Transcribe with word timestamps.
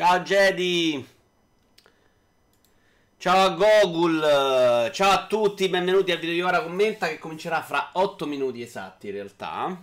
Ciao 0.00 0.20
Jedi. 0.20 1.06
Ciao 3.18 3.44
a 3.44 3.50
Gogul. 3.50 4.90
Ciao 4.94 5.10
a 5.10 5.26
tutti, 5.26 5.68
benvenuti 5.68 6.10
al 6.10 6.18
video 6.18 6.32
di 6.32 6.40
ora 6.40 6.62
commenta 6.62 7.06
che 7.06 7.18
comincerà 7.18 7.60
fra 7.60 7.90
8 7.92 8.24
minuti 8.24 8.62
esatti 8.62 9.08
in 9.08 9.12
realtà. 9.12 9.78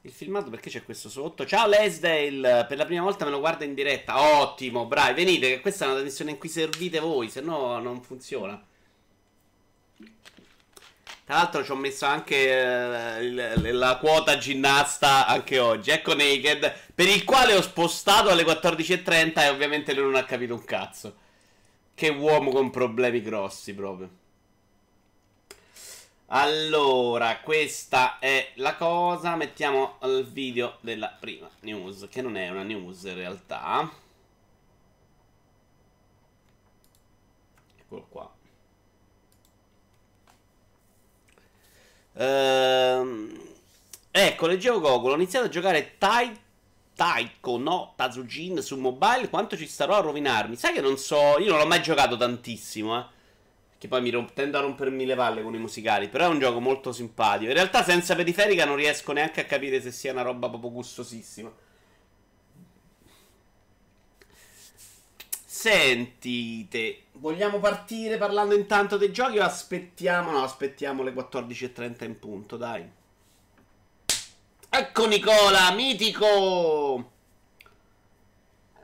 Il 0.00 0.12
filmato 0.12 0.48
perché 0.48 0.70
c'è 0.70 0.82
questo 0.82 1.10
sotto? 1.10 1.44
Ciao 1.44 1.68
Lesdale, 1.68 2.64
per 2.66 2.78
la 2.78 2.86
prima 2.86 3.02
volta 3.02 3.26
me 3.26 3.32
lo 3.32 3.40
guarda 3.40 3.66
in 3.66 3.74
diretta. 3.74 4.40
Ottimo, 4.40 4.86
bravi, 4.86 5.12
venite 5.12 5.50
che 5.50 5.60
questa 5.60 5.84
è 5.84 5.88
una 5.88 5.96
trasmissione 5.96 6.30
in 6.30 6.38
cui 6.38 6.48
servite 6.48 6.98
voi, 6.98 7.28
se 7.28 7.42
no 7.42 7.78
non 7.80 8.00
funziona. 8.02 8.58
Tra 11.24 11.36
l'altro 11.36 11.64
ci 11.64 11.70
ho 11.70 11.76
messo 11.76 12.04
anche 12.04 12.36
eh, 12.36 13.72
la 13.72 13.96
quota 13.96 14.36
ginnasta 14.36 15.26
anche 15.26 15.58
oggi. 15.58 15.90
Ecco 15.90 16.14
Naked, 16.14 16.90
per 16.94 17.08
il 17.08 17.24
quale 17.24 17.54
ho 17.54 17.62
spostato 17.62 18.28
alle 18.28 18.44
14.30 18.44 19.40
e 19.40 19.48
ovviamente 19.48 19.94
lui 19.94 20.04
non 20.04 20.16
ha 20.16 20.24
capito 20.24 20.52
un 20.52 20.64
cazzo. 20.64 21.16
Che 21.94 22.08
uomo 22.10 22.50
con 22.50 22.70
problemi 22.70 23.22
grossi 23.22 23.74
proprio. 23.74 24.10
Allora, 26.26 27.38
questa 27.40 28.18
è 28.18 28.52
la 28.56 28.76
cosa. 28.76 29.34
Mettiamo 29.36 29.98
il 30.02 30.26
video 30.30 30.76
della 30.80 31.08
prima 31.08 31.48
news, 31.60 32.06
che 32.10 32.20
non 32.20 32.36
è 32.36 32.50
una 32.50 32.64
news 32.64 33.04
in 33.04 33.14
realtà. 33.14 33.90
Eccolo 37.78 38.06
qua. 38.10 38.33
Ehm, 42.16 43.38
ecco, 44.10 44.46
leggevo 44.46 44.80
Google, 44.80 45.12
ho 45.12 45.16
iniziato 45.16 45.46
a 45.46 45.48
giocare 45.48 45.96
Tai 45.98 46.32
Taiko 46.94 47.58
no 47.58 47.94
Tazujin 47.96 48.62
su 48.62 48.78
mobile, 48.78 49.28
quanto 49.28 49.56
ci 49.56 49.66
starò 49.66 49.96
a 49.96 50.00
rovinarmi? 50.00 50.54
Sai 50.56 50.72
che 50.72 50.80
non 50.80 50.96
so, 50.96 51.38
io 51.38 51.50
non 51.50 51.58
l'ho 51.58 51.66
mai 51.66 51.82
giocato 51.82 52.16
tantissimo, 52.16 52.98
eh. 52.98 53.04
Che 53.78 53.88
poi 53.88 54.00
mi 54.00 54.10
romp- 54.10 54.32
tendo 54.32 54.56
a 54.58 54.60
rompermi 54.60 55.04
le 55.04 55.14
palle 55.16 55.42
con 55.42 55.54
i 55.54 55.58
musicali, 55.58 56.08
però 56.08 56.26
è 56.26 56.28
un 56.28 56.38
gioco 56.38 56.60
molto 56.60 56.92
simpatico. 56.92 57.50
In 57.50 57.56
realtà 57.56 57.82
senza 57.82 58.14
periferica 58.14 58.64
non 58.64 58.76
riesco 58.76 59.12
neanche 59.12 59.40
a 59.42 59.44
capire 59.44 59.82
se 59.82 59.90
sia 59.90 60.12
una 60.12 60.22
roba 60.22 60.48
proprio 60.48 60.70
gustosissima. 60.70 61.52
Sentite, 65.64 67.04
vogliamo 67.12 67.58
partire 67.58 68.18
parlando 68.18 68.54
intanto 68.54 68.98
dei 68.98 69.10
giochi 69.10 69.38
o 69.38 69.44
aspettiamo? 69.44 70.30
No, 70.30 70.42
aspettiamo 70.42 71.02
le 71.02 71.14
14.30 71.14 72.04
in 72.04 72.18
punto, 72.18 72.58
dai. 72.58 72.86
Ecco 74.68 75.06
Nicola, 75.06 75.72
mitico! 75.72 77.10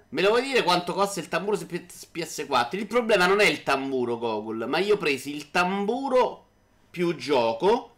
Me 0.09 0.23
lo 0.23 0.29
vuoi 0.31 0.41
dire 0.41 0.63
quanto 0.63 0.95
costa 0.95 1.21
il 1.21 1.29
tamburo 1.29 1.59
su 1.59 1.67
PS4? 1.67 2.79
Il 2.79 2.87
problema 2.87 3.27
non 3.27 3.41
è 3.41 3.45
il 3.45 3.63
tamburo, 3.63 4.17
Google, 4.17 4.65
ma 4.65 4.79
io 4.79 4.95
ho 4.95 4.97
preso 4.97 5.29
il 5.29 5.51
tamburo 5.51 6.47
più 6.89 7.15
gioco 7.15 7.97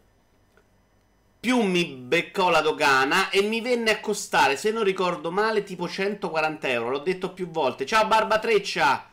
più 1.43 1.61
mi 1.63 1.85
beccò 1.87 2.51
la 2.51 2.61
dogana 2.61 3.29
e 3.29 3.43
mi 3.43 3.61
venne 3.61 3.91
a 3.91 3.99
costare, 3.99 4.57
se 4.57 4.71
non 4.71 4.85
ricordo 4.85 5.33
male, 5.33 5.65
tipo 5.65 5.89
140 5.89 6.69
euro. 6.69 6.91
L'ho 6.91 6.99
detto 7.01 7.33
più 7.33 7.51
volte. 7.51 7.85
Ciao 7.85 8.07
Barbatreccia! 8.07 9.11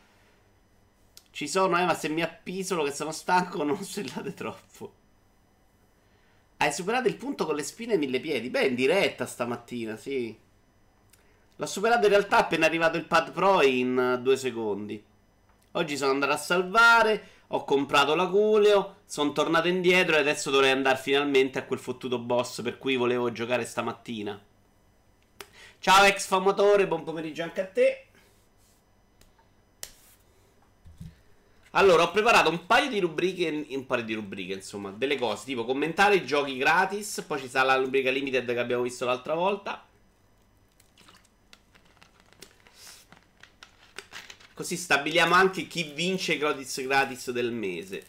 Ci 1.32 1.48
sono, 1.48 1.80
eh, 1.80 1.86
ma 1.86 1.96
se 1.96 2.08
mi 2.08 2.22
appisolo 2.22 2.84
che 2.84 2.92
sono 2.92 3.12
stanco 3.12 3.64
non 3.66 3.84
strillate 3.84 4.36
troppo. 4.36 4.94
Hai 6.58 6.72
superato 6.72 7.08
il 7.08 7.16
punto 7.16 7.48
con 7.48 7.56
le 7.56 7.64
spine 7.64 7.94
e 7.94 7.98
mille 7.98 8.20
piedi? 8.20 8.52
Beh, 8.52 8.68
in 8.68 8.76
diretta 8.76 9.26
stamattina, 9.26 9.98
sì. 9.98 10.38
L'ho 11.56 11.66
superato 11.66 12.06
in 12.06 12.12
realtà 12.12 12.38
appena 12.38 12.68
arrivato 12.68 12.96
il 12.98 13.06
pad 13.06 13.32
pro 13.32 13.64
in 13.64 14.20
due 14.22 14.38
secondi. 14.38 15.04
Oggi 15.72 15.98
sono 15.98 16.12
andato 16.12 16.34
a 16.34 16.38
salvare 16.38 17.39
ho 17.52 17.64
comprato 17.64 18.14
l'Aculeo, 18.14 18.98
sono 19.06 19.32
tornato 19.32 19.68
indietro 19.68 20.16
e 20.16 20.20
adesso 20.20 20.52
dovrei 20.52 20.72
andare 20.72 20.98
finalmente 20.98 21.58
a 21.58 21.66
quel 21.66 21.80
fottuto 21.80 22.20
boss 22.20 22.62
per 22.62 22.78
cui 22.78 22.96
volevo 22.96 23.32
giocare 23.32 23.66
stamattina. 23.66 24.40
Ciao 25.80 26.04
ex 26.04 26.28
famatore, 26.28 26.88
buon 26.88 27.04
pomeriggio 27.04 27.42
anche 27.42 27.62
a 27.62 27.66
te. 27.66 28.04
Allora, 31.72 32.04
ho 32.04 32.12
preparato 32.12 32.50
un 32.50 32.66
paio 32.66 32.90
di 32.90 33.00
rubriche, 33.00 33.66
un 33.70 33.86
paio 33.86 34.04
di 34.04 34.14
rubriche, 34.14 34.54
insomma, 34.54 34.92
delle 34.92 35.18
cose, 35.18 35.46
tipo 35.46 35.66
commentare 35.66 36.16
i 36.16 36.26
giochi 36.26 36.58
gratis, 36.58 37.24
poi 37.28 37.40
ci 37.40 37.48
sarà 37.48 37.76
la 37.76 37.76
rubrica 37.78 38.12
limited 38.12 38.46
che 38.46 38.60
abbiamo 38.60 38.84
visto 38.84 39.06
l'altra 39.06 39.34
volta. 39.34 39.89
Così 44.60 44.76
stabiliamo 44.76 45.36
anche 45.36 45.68
chi 45.68 45.94
vince 45.96 46.34
i 46.34 46.38
gratis 46.38 46.82
gratis 46.82 47.32
del 47.32 47.54
mese. 47.54 48.08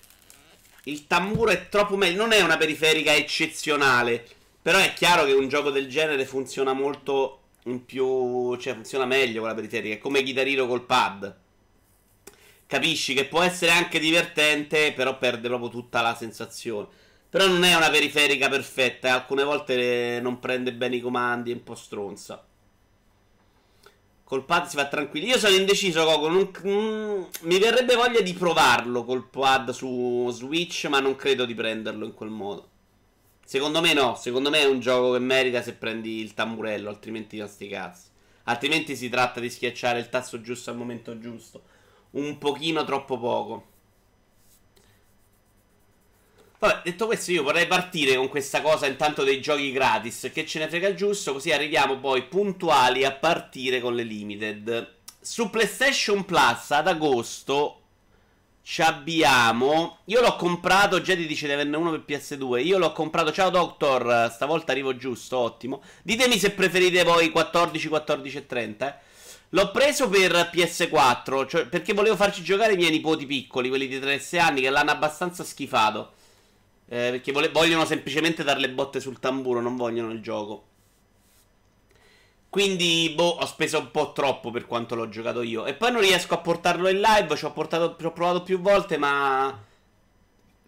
Il 0.86 1.06
tamburo 1.06 1.52
è 1.52 1.68
troppo 1.68 1.96
meglio. 1.96 2.16
Non 2.22 2.32
è 2.32 2.40
una 2.40 2.56
periferica 2.56 3.14
eccezionale. 3.14 4.26
Però 4.60 4.76
è 4.76 4.92
chiaro 4.92 5.26
che 5.26 5.32
un 5.32 5.46
gioco 5.46 5.70
del 5.70 5.88
genere 5.88 6.26
funziona 6.26 6.72
molto 6.72 7.42
in 7.66 7.84
più. 7.84 8.56
Cioè, 8.56 8.74
funziona 8.74 9.06
meglio 9.06 9.38
con 9.38 9.48
la 9.50 9.54
periferica. 9.54 9.94
È 9.94 9.98
come 9.98 10.24
chitarrino 10.24 10.66
col 10.66 10.86
pad. 10.86 11.36
Capisci 12.66 13.14
che 13.14 13.26
può 13.26 13.42
essere 13.42 13.70
anche 13.70 14.00
divertente, 14.00 14.92
però 14.92 15.18
perde 15.18 15.46
proprio 15.46 15.70
tutta 15.70 16.00
la 16.00 16.16
sensazione. 16.16 16.88
Però 17.30 17.46
non 17.46 17.62
è 17.62 17.76
una 17.76 17.90
periferica 17.90 18.48
perfetta. 18.48 19.06
E 19.06 19.10
alcune 19.12 19.44
volte 19.44 20.18
non 20.20 20.40
prende 20.40 20.72
bene 20.72 20.96
i 20.96 21.00
comandi, 21.00 21.52
è 21.52 21.54
un 21.54 21.62
po' 21.62 21.76
stronza. 21.76 22.44
Col 24.30 24.44
pad 24.44 24.68
si 24.68 24.76
fa 24.76 24.86
tranquillo. 24.86 25.26
Io 25.26 25.38
sono 25.38 25.56
indeciso, 25.56 26.04
Coco. 26.04 26.28
Non, 26.28 26.52
mm, 26.64 27.22
mi 27.40 27.58
verrebbe 27.58 27.96
voglia 27.96 28.20
di 28.20 28.32
provarlo 28.32 29.04
col 29.04 29.28
pad 29.28 29.70
su 29.70 30.30
Switch, 30.30 30.84
ma 30.84 31.00
non 31.00 31.16
credo 31.16 31.44
di 31.44 31.52
prenderlo 31.52 32.04
in 32.04 32.14
quel 32.14 32.30
modo. 32.30 32.68
Secondo 33.44 33.80
me 33.80 33.92
no. 33.92 34.14
Secondo 34.14 34.48
me 34.48 34.60
è 34.60 34.66
un 34.66 34.78
gioco 34.78 35.14
che 35.14 35.18
merita 35.18 35.62
se 35.62 35.72
prendi 35.72 36.20
il 36.20 36.34
tamburello, 36.34 36.88
altrimenti 36.88 37.38
non 37.38 37.48
sti 37.48 37.66
cazzi. 37.66 38.06
Altrimenti 38.44 38.94
si 38.94 39.08
tratta 39.08 39.40
di 39.40 39.50
schiacciare 39.50 39.98
il 39.98 40.08
tasto 40.08 40.40
giusto 40.40 40.70
al 40.70 40.76
momento 40.76 41.18
giusto. 41.18 41.64
Un 42.10 42.38
pochino 42.38 42.84
troppo 42.84 43.18
poco. 43.18 43.66
Vabbè, 46.60 46.82
detto 46.84 47.06
questo, 47.06 47.32
io 47.32 47.42
vorrei 47.42 47.66
partire 47.66 48.16
con 48.16 48.28
questa 48.28 48.60
cosa 48.60 48.86
intanto 48.86 49.24
dei 49.24 49.40
giochi 49.40 49.72
gratis, 49.72 50.30
che 50.30 50.44
ce 50.44 50.58
ne 50.58 50.68
frega 50.68 50.92
giusto, 50.92 51.32
così 51.32 51.52
arriviamo 51.52 51.96
poi 51.96 52.24
puntuali 52.24 53.02
a 53.02 53.12
partire 53.12 53.80
con 53.80 53.94
le 53.94 54.02
limited. 54.02 54.96
Su 55.18 55.48
PlayStation 55.48 56.26
Plus 56.26 56.70
ad 56.72 56.86
agosto 56.86 57.80
ci 58.62 58.82
abbiamo. 58.82 60.00
Io 60.04 60.20
l'ho 60.20 60.36
comprato. 60.36 61.00
Jedi 61.00 61.26
dice 61.26 61.46
di 61.46 61.52
averne 61.54 61.78
uno 61.78 61.92
per 61.92 62.04
PS2. 62.06 62.62
Io 62.62 62.76
l'ho 62.76 62.92
comprato. 62.92 63.32
Ciao 63.32 63.48
Doctor. 63.48 64.30
Stavolta 64.30 64.72
arrivo 64.72 64.94
giusto. 64.96 65.38
Ottimo. 65.38 65.82
Ditemi 66.02 66.38
se 66.38 66.50
preferite 66.50 67.04
poi 67.04 67.30
14, 67.30 67.88
14 67.88 68.36
e 68.36 68.46
30. 68.46 68.86
Eh. 68.86 68.98
L'ho 69.50 69.70
preso 69.70 70.10
per 70.10 70.50
PS4. 70.52 71.48
Cioè 71.48 71.66
perché 71.66 71.94
volevo 71.94 72.16
farci 72.16 72.42
giocare 72.42 72.74
i 72.74 72.76
miei 72.76 72.90
nipoti 72.90 73.24
piccoli, 73.24 73.70
quelli 73.70 73.88
di 73.88 73.98
3 73.98 74.20
anni, 74.38 74.60
che 74.60 74.68
l'hanno 74.68 74.90
abbastanza 74.90 75.42
schifato. 75.42 76.12
Eh, 76.92 77.10
perché 77.10 77.30
vole- 77.30 77.50
vogliono 77.50 77.84
semplicemente 77.84 78.42
dare 78.42 78.58
le 78.58 78.68
botte 78.68 78.98
sul 78.98 79.20
tamburo, 79.20 79.60
non 79.60 79.76
vogliono 79.76 80.10
il 80.10 80.20
gioco. 80.20 80.64
Quindi, 82.48 83.12
boh, 83.14 83.28
ho 83.28 83.46
speso 83.46 83.78
un 83.78 83.92
po' 83.92 84.12
troppo 84.12 84.50
per 84.50 84.66
quanto 84.66 84.96
l'ho 84.96 85.08
giocato 85.08 85.42
io. 85.42 85.66
E 85.66 85.74
poi 85.74 85.92
non 85.92 86.00
riesco 86.00 86.34
a 86.34 86.38
portarlo 86.38 86.88
in 86.88 87.00
live. 87.00 87.36
Ci 87.36 87.44
ho, 87.44 87.52
portato, 87.52 87.96
ci 87.96 88.04
ho 88.06 88.12
provato 88.12 88.42
più 88.42 88.58
volte, 88.60 88.96
ma. 88.96 89.56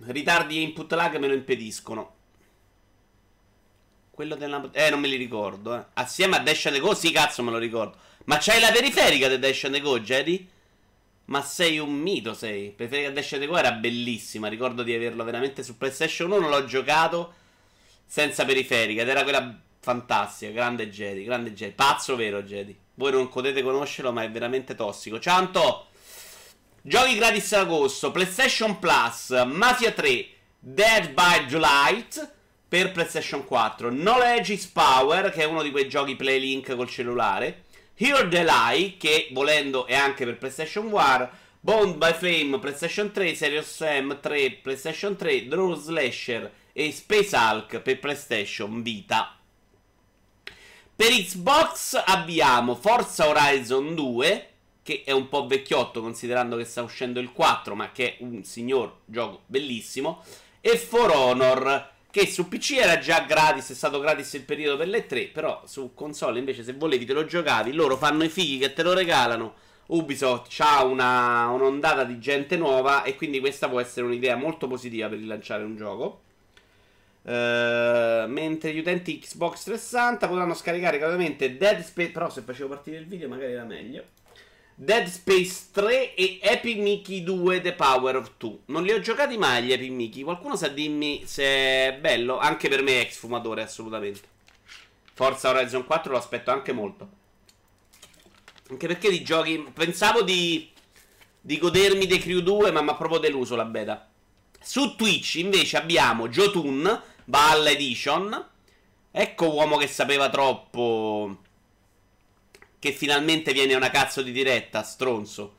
Ritardi 0.05 0.59
e 0.59 0.61
input 0.61 0.93
lag 0.93 1.17
me 1.17 1.27
lo 1.27 1.35
impediscono. 1.35 2.15
Quello 4.13 4.37
della. 4.37 4.71
Eh, 4.71 4.91
non 4.91 5.01
me 5.01 5.09
li 5.09 5.17
ricordo, 5.17 5.77
eh. 5.77 5.85
Assieme 5.95 6.37
a 6.37 6.39
Dash 6.41 6.67
and 6.67 6.79
Go, 6.79 6.95
sì, 6.95 7.11
cazzo, 7.11 7.43
me 7.43 7.51
lo 7.51 7.59
ricordo. 7.59 7.97
Ma 8.27 8.39
c'hai 8.39 8.61
la 8.61 8.71
periferica 8.71 9.27
del 9.27 9.41
Dash 9.41 9.65
and 9.65 9.81
Go, 9.81 9.99
Jedi? 9.99 10.49
Ma 11.33 11.43
sei 11.43 11.79
un 11.79 11.95
mito, 11.95 12.35
sei. 12.35 12.73
Preferi 12.73 13.05
che 13.05 13.13
Dash 13.15 13.47
Go 13.47 13.57
era 13.57 13.73
bellissima. 13.73 14.49
Ricordo 14.49 14.83
di 14.83 14.93
averlo 14.93 15.25
veramente 15.25 15.63
su 15.63 15.79
PlayStation 15.79 16.31
1. 16.31 16.47
L'ho 16.47 16.67
giocato 16.67 17.33
senza 18.05 18.45
periferica. 18.45 19.01
Ed 19.01 19.09
era 19.09 19.23
quella 19.23 19.59
fantastica. 19.81 20.53
Grande 20.53 20.91
Jedi. 20.91 21.25
Grande 21.25 21.55
Jedi. 21.55 21.73
Pazzo 21.73 22.17
vero, 22.17 22.43
Jedi. 22.43 22.79
Voi 22.97 23.13
non 23.13 23.31
potete 23.31 23.63
conoscerlo, 23.63 24.13
ma 24.13 24.23
è 24.25 24.31
veramente 24.31 24.75
tossico. 24.75 25.19
Ciao 25.19 25.87
Giochi 26.83 27.17
gratis 27.17 27.51
agosto. 27.55 28.11
PlayStation 28.11 28.79
Plus. 28.79 29.31
Mafia 29.47 29.93
3. 29.93 30.27
Dead 30.59 31.15
by 31.15 31.47
Daylight. 31.47 32.31
Per 32.69 32.93
PlayStation 32.93 33.47
4. 33.47 33.89
Knowledge 33.89 34.53
is 34.53 34.67
Power. 34.67 35.31
Che 35.31 35.41
è 35.41 35.45
uno 35.47 35.63
di 35.63 35.71
quei 35.71 35.89
giochi 35.89 36.15
Playlink 36.15 36.77
col 36.77 36.91
cellulare. 36.91 37.65
Here 38.05 38.27
the 38.29 38.43
Lie, 38.43 38.97
che 38.97 39.29
volendo 39.31 39.87
è 39.87 39.95
anche 39.95 40.25
per 40.25 40.37
PlayStation 40.37 40.87
War, 40.87 41.31
Bond 41.61 41.99
by 41.99 42.13
Flame 42.13 42.59
PlayStation 42.59 43.13
3, 43.13 43.37
Serious 43.37 43.73
Sam 43.73 44.19
3 44.21 44.59
PlayStation 44.61 45.15
3, 45.15 45.47
Draw 45.47 45.77
Slasher 45.77 46.53
e 46.73 46.91
Space 46.91 47.37
Hulk 47.37 47.79
per 47.79 48.01
PlayStation 48.01 48.83
Vita. 48.83 49.39
Per 50.97 51.13
Xbox 51.13 52.03
abbiamo 52.05 52.75
Forza 52.75 53.29
Horizon 53.29 53.95
2, 53.95 54.49
che 54.83 55.03
è 55.05 55.13
un 55.13 55.29
po' 55.29 55.47
vecchiotto 55.47 56.01
considerando 56.01 56.57
che 56.57 56.65
sta 56.65 56.83
uscendo 56.83 57.21
il 57.21 57.31
4, 57.31 57.77
ma 57.77 57.93
che 57.93 58.17
è 58.17 58.25
un 58.25 58.43
signor 58.43 59.03
gioco 59.05 59.43
bellissimo, 59.47 60.25
e 60.61 60.77
For 60.77 61.09
Honor, 61.15 61.92
che 62.13 62.27
su 62.27 62.47
PC 62.47 62.73
era 62.73 62.99
già 62.99 63.21
gratis, 63.21 63.71
è 63.71 63.75
stato 63.75 63.99
gratis 63.99 64.35
il 64.35 64.43
periodo 64.43 64.77
per 64.77 64.87
le 64.87 65.07
3, 65.07 65.29
però 65.29 65.63
su 65.65 65.95
console 65.95 66.39
invece 66.39 66.63
se 66.63 66.75
volevi 66.75 67.07
te 67.07 67.15
lo 67.15 67.25
giocavi, 67.25 67.73
loro 67.73 67.97
fanno 67.97 68.23
i 68.23 68.29
fighi 68.29 68.59
che 68.59 68.75
te 68.75 68.83
lo 68.83 68.93
regalano, 68.93 69.55
Ubisoft 69.87 70.55
ha 70.61 70.85
una, 70.85 71.49
un'ondata 71.49 72.05
di 72.05 72.19
gente 72.19 72.59
nuova 72.59 73.03
e 73.03 73.17
quindi 73.17 73.41
questa 73.41 73.69
può 73.69 73.81
essere 73.81 74.05
un'idea 74.05 74.37
molto 74.37 74.67
positiva 74.67 75.09
per 75.09 75.19
rilanciare 75.19 75.65
un 75.65 75.75
gioco. 75.75 76.21
Uh, 77.23 78.27
mentre 78.27 78.73
gli 78.73 78.79
utenti 78.79 79.19
Xbox 79.19 79.63
360 79.65 80.27
potranno 80.27 80.55
scaricare 80.55 80.99
gratuitamente 80.99 81.57
Dead 81.57 81.81
Space. 81.81 82.11
Però 82.11 82.29
se 82.29 82.43
facevo 82.43 82.69
partire 82.69 82.99
il 82.99 83.07
video 83.07 83.29
magari 83.29 83.53
era 83.53 83.65
meglio. 83.65 84.05
Dead 84.75 85.07
Space 85.07 85.67
3 85.73 86.15
e 86.15 86.39
Epic 86.43 86.79
Mickey 86.79 87.23
2 87.23 87.61
The 87.61 87.75
Power 87.75 88.17
of 88.17 88.33
2. 88.39 88.59
Non 88.67 88.83
li 88.83 88.93
ho 88.93 89.01
giocati 89.01 89.37
mai 89.37 89.65
gli 89.65 89.73
Epic 89.73 89.91
Mickey. 89.91 90.23
Qualcuno 90.23 90.57
sa 90.57 90.69
dimmi 90.69 91.23
se 91.27 91.45
è 91.45 91.99
bello? 92.01 92.39
Anche 92.39 92.69
per 92.69 92.83
me 92.83 92.93
è 92.93 93.01
ex 93.01 93.17
fumatore, 93.17 93.63
assolutamente. 93.63 94.29
Forza 95.15 95.51
Horizon 95.51 95.85
4 95.85 96.11
lo 96.11 96.19
aspetto 96.19 96.51
anche 96.51 96.73
molto. 96.73 97.09
Anche 98.71 98.87
perché 98.87 99.11
di 99.11 99.23
giochi. 99.23 99.65
Pensavo 99.73 100.23
di, 100.23 100.71
di 101.41 101.59
godermi 101.59 102.07
The 102.07 102.19
Crew 102.19 102.41
2, 102.41 102.71
ma 102.71 102.81
mi 102.81 102.89
ha 102.89 102.95
proprio 102.95 103.19
deluso 103.19 103.55
la 103.55 103.67
beta. 103.67 104.09
Su 104.61 104.97
Twitch 104.97 105.35
invece 105.37 105.77
abbiamo 105.77 106.29
Jotun 106.29 107.01
Ball 107.25 107.67
Edition. 107.67 108.49
Ecco 109.11 109.53
uomo 109.53 109.77
che 109.77 109.87
sapeva 109.87 110.31
troppo. 110.31 111.39
Che 112.83 112.91
finalmente 112.91 113.53
viene 113.53 113.77
una 113.77 113.91
cazzo 113.91 114.23
di 114.23 114.33
diretta, 114.33 114.83
stronzo. 114.83 115.59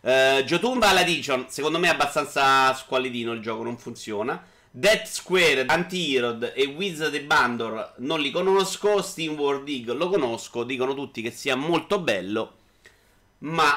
Uh, 0.00 0.42
Jotun 0.42 0.80
Ball 0.80 0.98
Edition, 0.98 1.46
secondo 1.48 1.78
me 1.78 1.86
è 1.86 1.92
abbastanza 1.92 2.74
squalidino 2.74 3.30
il 3.30 3.40
gioco, 3.40 3.62
non 3.62 3.78
funziona. 3.78 4.44
Death 4.72 5.06
Square, 5.06 5.66
Anti-Herod 5.66 6.52
e 6.52 6.64
Wizard 6.64 7.12
the 7.12 7.22
Bandor 7.22 7.94
non 7.98 8.18
li 8.18 8.32
conosco. 8.32 9.02
Steam 9.02 9.38
World 9.38 9.68
Eagle 9.68 9.94
lo 9.94 10.08
conosco. 10.08 10.64
Dicono 10.64 10.94
tutti 10.94 11.22
che 11.22 11.30
sia 11.30 11.54
molto 11.54 12.00
bello. 12.00 12.56
Ma 13.38 13.72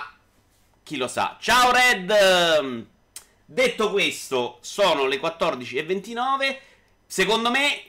chi 0.81 0.97
lo 0.97 1.07
sa. 1.07 1.37
Ciao 1.39 1.71
Red! 1.71 2.87
Detto 3.45 3.91
questo, 3.91 4.57
sono 4.61 5.05
le 5.05 5.19
14.29. 5.19 6.57
Secondo 7.05 7.51
me, 7.51 7.79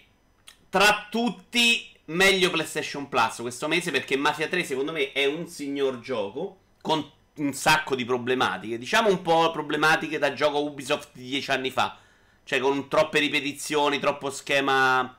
tra 0.69 1.07
tutti, 1.11 1.89
meglio 2.09 2.51
PlayStation 2.51 3.09
Plus 3.09 3.37
questo 3.37 3.69
mese 3.69 3.91
perché 3.91 4.17
Mafia 4.17 4.49
3 4.49 4.65
secondo 4.65 4.93
me 4.93 5.13
è 5.13 5.27
un 5.27 5.47
signor 5.47 6.01
gioco 6.01 6.59
con 6.81 7.11
un 7.39 7.53
sacco 7.53 7.95
di 7.95 8.05
problematiche. 8.05 8.79
Diciamo 8.79 9.09
un 9.09 9.23
po' 9.23 9.51
problematiche 9.51 10.19
da 10.19 10.33
gioco 10.33 10.63
Ubisoft 10.63 11.11
di 11.13 11.29
dieci 11.29 11.51
anni 11.51 11.71
fa. 11.71 11.99
Cioè 12.45 12.59
con 12.61 12.89
troppe 12.89 13.19
ripetizioni, 13.19 13.99
troppo 13.99 14.31
schema 14.31 15.17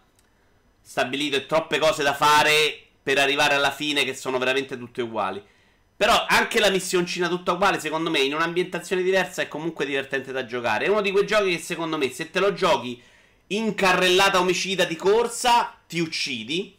stabilito 0.82 1.36
e 1.36 1.46
troppe 1.46 1.78
cose 1.78 2.04
da 2.04 2.14
fare 2.14 2.88
per 3.02 3.20
arrivare 3.20 3.54
alla 3.54 3.72
fine 3.72 4.04
che 4.04 4.16
sono 4.16 4.38
veramente 4.38 4.78
tutte 4.78 5.02
uguali. 5.02 5.42
Però 5.96 6.26
anche 6.28 6.60
la 6.60 6.70
missioncina 6.70 7.28
tutta 7.28 7.52
uguale, 7.52 7.80
secondo 7.80 8.10
me, 8.10 8.20
in 8.20 8.34
un'ambientazione 8.34 9.04
diversa 9.04 9.42
è 9.42 9.48
comunque 9.48 9.86
divertente 9.86 10.32
da 10.32 10.46
giocare. 10.46 10.86
È 10.86 10.90
uno 10.90 11.02
di 11.02 11.12
quei 11.12 11.26
giochi 11.26 11.52
che 11.52 11.62
secondo 11.62 11.98
me, 11.98 12.10
se 12.10 12.32
te 12.32 12.40
lo 12.40 12.54
giochi 12.54 13.02
in 13.48 13.76
carrellata 13.76 14.40
omicida 14.40 14.86
di 14.86 14.96
corsa, 14.96 15.78
ti 15.88 16.00
uccidi. 16.00 16.79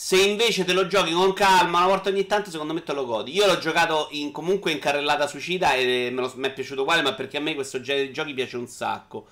Se 0.00 0.16
invece 0.16 0.64
te 0.64 0.72
lo 0.72 0.86
giochi 0.86 1.10
con 1.10 1.32
calma, 1.32 1.78
una 1.78 1.88
volta 1.88 2.08
ogni 2.08 2.24
tanto, 2.24 2.52
secondo 2.52 2.72
me 2.72 2.84
te 2.84 2.92
lo 2.92 3.04
godi. 3.04 3.32
Io 3.32 3.46
l'ho 3.46 3.58
giocato 3.58 4.06
in, 4.12 4.30
comunque 4.30 4.70
in 4.70 4.78
carrellata 4.78 5.26
suicida 5.26 5.74
e 5.74 6.12
mi 6.12 6.46
è 6.46 6.52
piaciuto 6.52 6.82
uguale, 6.82 7.02
ma 7.02 7.14
perché 7.14 7.38
a 7.38 7.40
me 7.40 7.56
questo 7.56 7.80
genere 7.80 8.06
di 8.06 8.12
giochi 8.12 8.32
piace 8.32 8.56
un 8.56 8.68
sacco. 8.68 9.26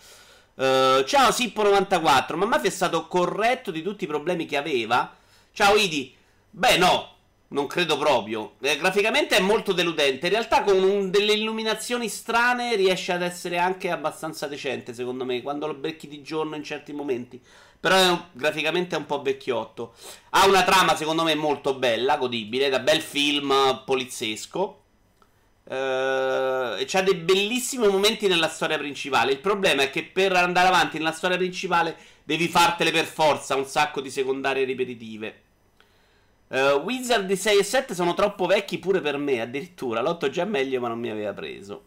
Uh, 0.54 1.04
ciao 1.04 1.30
Sippo94, 1.30 2.34
ma 2.34 2.46
Mafia 2.46 2.68
è 2.68 2.72
stato 2.72 3.06
corretto 3.06 3.70
di 3.70 3.80
tutti 3.80 4.02
i 4.02 4.08
problemi 4.08 4.44
che 4.44 4.56
aveva? 4.56 5.14
Ciao 5.52 5.76
Idi. 5.76 6.12
Beh 6.50 6.78
no, 6.78 7.14
non 7.50 7.68
credo 7.68 7.96
proprio. 7.96 8.54
Eh, 8.60 8.76
graficamente 8.76 9.36
è 9.36 9.40
molto 9.40 9.72
deludente. 9.72 10.26
In 10.26 10.32
realtà, 10.32 10.64
con 10.64 10.82
un, 10.82 11.10
delle 11.10 11.34
illuminazioni 11.34 12.08
strane, 12.08 12.74
riesce 12.74 13.12
ad 13.12 13.22
essere 13.22 13.58
anche 13.58 13.88
abbastanza 13.88 14.48
decente, 14.48 14.94
secondo 14.94 15.24
me, 15.24 15.42
quando 15.42 15.68
lo 15.68 15.74
becchi 15.74 16.08
di 16.08 16.22
giorno 16.22 16.56
in 16.56 16.64
certi 16.64 16.92
momenti. 16.92 17.40
Però 17.86 17.94
è 17.94 18.08
un, 18.08 18.20
graficamente 18.32 18.96
è 18.96 18.98
un 18.98 19.06
po' 19.06 19.22
vecchiotto. 19.22 19.94
Ha 20.30 20.44
una 20.48 20.64
trama, 20.64 20.96
secondo 20.96 21.22
me, 21.22 21.36
molto 21.36 21.74
bella, 21.74 22.16
godibile, 22.16 22.68
da 22.68 22.80
bel 22.80 23.00
film 23.00 23.54
poliziesco. 23.84 24.82
Uh, 25.62 26.82
c'ha 26.84 27.02
dei 27.04 27.14
bellissimi 27.14 27.86
momenti 27.86 28.26
nella 28.26 28.48
storia 28.48 28.76
principale. 28.76 29.30
Il 29.30 29.38
problema 29.38 29.82
è 29.82 29.90
che 29.90 30.02
per 30.02 30.32
andare 30.32 30.66
avanti 30.66 30.98
nella 30.98 31.12
storia 31.12 31.36
principale 31.36 31.96
devi 32.24 32.48
fartele 32.48 32.90
per 32.90 33.04
forza 33.04 33.54
un 33.54 33.66
sacco 33.66 34.00
di 34.00 34.10
secondarie 34.10 34.64
ripetitive. 34.64 35.42
Uh, 36.48 36.80
Wizard 36.82 37.26
di 37.26 37.36
6 37.36 37.58
e 37.58 37.62
7 37.62 37.94
sono 37.94 38.14
troppo 38.14 38.46
vecchi 38.46 38.80
pure 38.80 39.00
per 39.00 39.16
me, 39.16 39.40
addirittura. 39.40 40.02
L'8 40.02 40.28
già 40.28 40.44
meglio, 40.44 40.80
ma 40.80 40.88
non 40.88 40.98
mi 40.98 41.10
aveva 41.10 41.32
preso. 41.32 41.84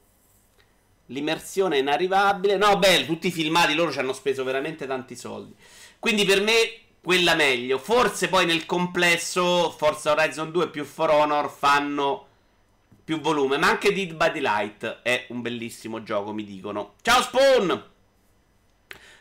L'immersione 1.07 1.75
è 1.75 1.80
inarrivabile. 1.80 2.56
No, 2.56 2.80
beh, 2.80 3.06
tutti 3.06 3.28
i 3.28 3.31
filmati 3.31 3.74
loro 3.74 3.92
ci 3.92 4.00
hanno 4.00 4.13
speso 4.13 4.46
veramente 4.46 4.88
tanti 4.88 5.18
soldi. 5.18 5.54
Quindi 6.00 6.25
per 6.25 6.42
me 6.42 6.54
quella 7.01 7.36
meglio. 7.36 7.78
Forse 7.78 8.30
poi 8.30 8.46
nel 8.46 8.66
complesso 8.66 9.69
Forza 9.72 10.12
Horizon 10.12 10.51
2 10.51 10.69
più 10.69 10.86
For 10.86 11.10
Honor 11.10 11.50
fanno 11.50 12.28
più 13.04 13.19
volume. 13.19 13.57
Ma 13.57 13.68
anche 13.68 13.94
Dead 13.94 14.13
by 14.13 14.31
Daylight 14.31 15.01
è 15.04 15.25
un 15.30 15.42
bellissimo 15.42 16.04
gioco, 16.04 16.31
mi 16.31 16.46
dicono. 16.46 16.94
Ciao 17.01 17.22
Spawn! 17.22 17.84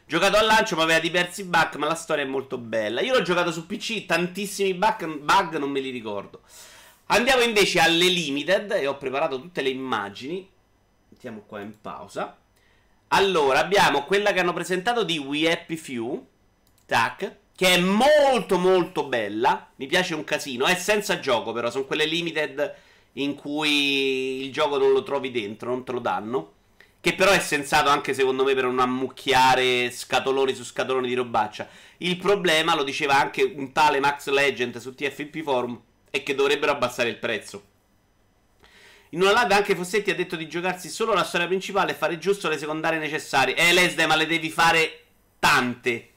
Giocato 0.07 0.37
al 0.39 0.47
lancio, 0.47 0.75
ma 0.75 0.85
aveva 0.85 1.01
diversi 1.01 1.45
bug, 1.45 1.75
ma 1.75 1.87
la 1.87 1.95
storia 1.95 2.25
è 2.25 2.27
molto 2.27 2.57
bella. 2.57 3.03
Io 3.03 3.13
l'ho 3.13 3.23
giocato 3.23 3.53
su 3.53 3.67
PC, 3.67 4.07
tantissimi 4.07 4.73
bug, 4.73 5.19
bug 5.19 5.57
non 5.59 5.71
me 5.71 5.81
li 5.81 5.91
ricordo. 5.91 6.41
Andiamo 7.07 7.43
invece 7.43 7.81
alle 7.81 8.07
limited 8.07 8.71
e 8.73 8.87
ho 8.87 8.97
preparato 8.97 9.41
tutte 9.41 9.61
le 9.61 9.69
immagini. 9.69 10.49
Mettiamo 11.09 11.43
qua 11.47 11.61
in 11.61 11.79
pausa. 11.81 12.39
Allora, 13.09 13.59
abbiamo 13.59 14.05
quella 14.05 14.33
che 14.33 14.41
hanno 14.41 14.53
presentato 14.53 15.05
di 15.05 15.19
We 15.19 15.51
Happy 15.51 15.77
Few, 15.77 16.27
tac, 16.89 17.37
che 17.55 17.75
è 17.75 17.79
molto 17.79 18.57
molto 18.59 19.05
bella, 19.05 19.71
mi 19.77 19.87
piace 19.87 20.15
un 20.15 20.25
casino, 20.25 20.65
è 20.65 20.75
senza 20.75 21.21
gioco 21.21 21.53
però, 21.53 21.71
sono 21.71 21.85
quelle 21.85 22.07
limited 22.07 22.75
in 23.15 23.35
cui 23.35 24.45
il 24.45 24.53
gioco 24.53 24.79
non 24.79 24.93
lo 24.93 25.03
trovi 25.03 25.31
dentro, 25.31 25.69
non 25.71 25.85
te 25.85 25.93
lo 25.93 26.01
danno. 26.01 26.53
Che 27.01 27.15
però 27.15 27.31
è 27.31 27.39
sensato 27.39 27.91
anche 27.91 28.13
secondo 28.13 28.43
me 28.43 28.55
per 28.55 28.65
non 28.65 28.81
ammucchiare 28.81 29.91
scatoloni 29.91 30.53
su 30.55 30.65
scatoloni 30.65 31.07
di 31.07 31.15
robaccia. 31.15 31.69
Il 31.99 32.17
problema, 32.17 32.75
lo 32.75 32.83
diceva 32.83 33.21
anche 33.21 33.43
un 33.43 33.73
tale 33.73 34.01
Max 34.01 34.29
Legend 34.29 34.79
su 34.79 34.95
TFP 34.95 35.43
Forum, 35.43 35.81
è 36.11 36.23
che 36.23 36.35
dovrebbero 36.35 36.73
abbassare 36.73 37.09
il 37.09 37.19
prezzo. 37.19 37.63
In 39.11 39.23
una 39.23 39.43
live 39.43 39.55
anche 39.55 39.77
Fossetti 39.77 40.11
ha 40.11 40.15
detto 40.15 40.37
di 40.37 40.49
giocarsi 40.49 40.89
solo 40.89 41.15
la 41.15 41.25
storia 41.25 41.47
principale 41.47 41.93
e 41.93 41.95
fare 41.95 42.19
giusto 42.19 42.49
le 42.49 42.59
secondarie 42.59 42.99
necessarie. 42.99 43.55
Eh, 43.55 43.73
Lesde, 43.73 44.07
ma 44.07 44.17
le 44.17 44.27
devi 44.27 44.51
fare 44.51 45.05
tante. 45.39 46.09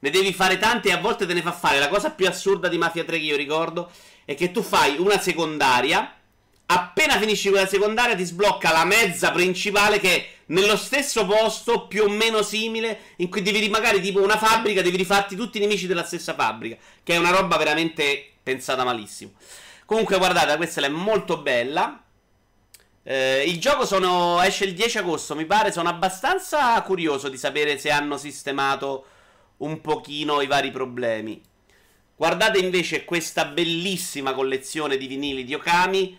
Ne 0.00 0.10
devi 0.10 0.32
fare 0.32 0.58
tante 0.58 0.88
e 0.88 0.92
a 0.92 0.98
volte 0.98 1.26
te 1.26 1.34
ne 1.34 1.42
fa 1.42 1.52
fare. 1.52 1.78
La 1.78 1.88
cosa 1.88 2.10
più 2.10 2.26
assurda 2.26 2.68
di 2.68 2.78
Mafia 2.78 3.04
3 3.04 3.18
che 3.18 3.24
io 3.24 3.36
ricordo 3.36 3.90
è 4.24 4.34
che 4.34 4.50
tu 4.50 4.62
fai 4.62 4.96
una 4.98 5.18
secondaria 5.18 6.14
appena 6.72 7.18
finisci 7.18 7.50
quella 7.50 7.66
secondaria 7.66 8.14
ti 8.14 8.24
sblocca 8.24 8.70
la 8.70 8.84
mezza 8.84 9.32
principale 9.32 9.98
che 9.98 10.16
è 10.16 10.28
nello 10.46 10.76
stesso 10.76 11.26
posto 11.26 11.86
più 11.88 12.04
o 12.04 12.08
meno 12.08 12.42
simile 12.42 12.98
in 13.16 13.28
cui 13.28 13.42
devi 13.42 13.68
magari 13.68 14.00
tipo 14.00 14.22
una 14.22 14.38
fabbrica 14.38 14.80
devi 14.80 14.96
rifarti 14.96 15.34
tutti 15.34 15.58
i 15.58 15.60
nemici 15.60 15.88
della 15.88 16.04
stessa 16.04 16.34
fabbrica 16.34 16.76
che 17.02 17.14
è 17.14 17.16
una 17.16 17.30
roba 17.30 17.56
veramente 17.56 18.34
pensata 18.40 18.84
malissimo 18.84 19.32
comunque 19.84 20.16
guardate 20.16 20.56
questa 20.56 20.80
è 20.80 20.88
molto 20.88 21.38
bella 21.38 22.04
eh, 23.02 23.44
il 23.46 23.58
gioco 23.58 23.84
sono, 23.84 24.40
esce 24.40 24.64
il 24.64 24.74
10 24.74 24.98
agosto 24.98 25.34
mi 25.34 25.46
pare 25.46 25.72
sono 25.72 25.88
abbastanza 25.88 26.80
curioso 26.82 27.28
di 27.28 27.36
sapere 27.36 27.78
se 27.78 27.90
hanno 27.90 28.16
sistemato 28.16 29.06
un 29.60 29.80
pochino 29.80 30.40
i 30.40 30.46
vari 30.46 30.70
problemi 30.70 31.40
guardate 32.16 32.58
invece 32.58 33.06
questa 33.06 33.46
bellissima 33.46 34.34
collezione 34.34 34.98
di 34.98 35.06
vinili 35.06 35.44
di 35.44 35.54
Okami 35.54 36.18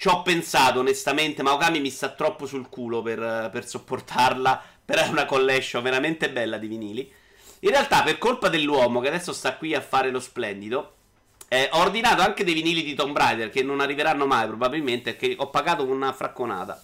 ci 0.00 0.08
ho 0.08 0.22
pensato 0.22 0.80
onestamente, 0.80 1.42
ma 1.42 1.52
Okami 1.52 1.78
mi 1.78 1.90
sta 1.90 2.08
troppo 2.08 2.46
sul 2.46 2.70
culo 2.70 3.02
per, 3.02 3.50
per 3.52 3.68
sopportarla. 3.68 4.62
Però 4.82 5.02
è 5.02 5.08
una 5.08 5.26
collection 5.26 5.82
veramente 5.82 6.30
bella 6.30 6.56
di 6.56 6.66
vinili. 6.68 7.12
In 7.60 7.68
realtà, 7.68 8.02
per 8.02 8.16
colpa 8.16 8.48
dell'uomo 8.48 9.00
che 9.00 9.08
adesso 9.08 9.34
sta 9.34 9.56
qui 9.56 9.74
a 9.74 9.82
fare 9.82 10.10
lo 10.10 10.18
splendido, 10.18 10.94
eh, 11.48 11.68
ho 11.72 11.80
ordinato 11.80 12.22
anche 12.22 12.44
dei 12.44 12.54
vinili 12.54 12.82
di 12.82 12.94
Tomb 12.94 13.14
Raider 13.14 13.50
che 13.50 13.62
non 13.62 13.80
arriveranno 13.80 14.24
mai 14.24 14.46
probabilmente, 14.46 15.14
perché 15.14 15.36
ho 15.38 15.50
pagato 15.50 15.84
una 15.84 16.14
fracconata. 16.14 16.82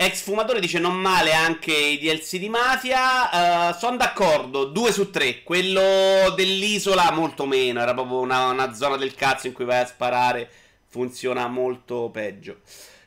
Ex 0.00 0.22
fumatore 0.22 0.60
dice 0.60 0.78
non 0.78 0.94
male 0.94 1.32
anche 1.32 1.72
i 1.72 1.98
DLC 1.98 2.36
di 2.36 2.48
Mafia. 2.48 3.70
Uh, 3.72 3.76
sono 3.76 3.96
d'accordo, 3.96 4.66
2 4.66 4.92
su 4.92 5.10
3. 5.10 5.42
Quello 5.42 6.30
dell'isola 6.36 7.10
molto 7.10 7.46
meno, 7.46 7.80
era 7.80 7.94
proprio 7.94 8.20
una, 8.20 8.46
una 8.46 8.72
zona 8.74 8.96
del 8.96 9.16
cazzo 9.16 9.48
in 9.48 9.52
cui 9.52 9.64
vai 9.64 9.80
a 9.80 9.86
sparare 9.86 10.48
funziona 10.86 11.48
molto 11.48 12.10
peggio. 12.12 12.60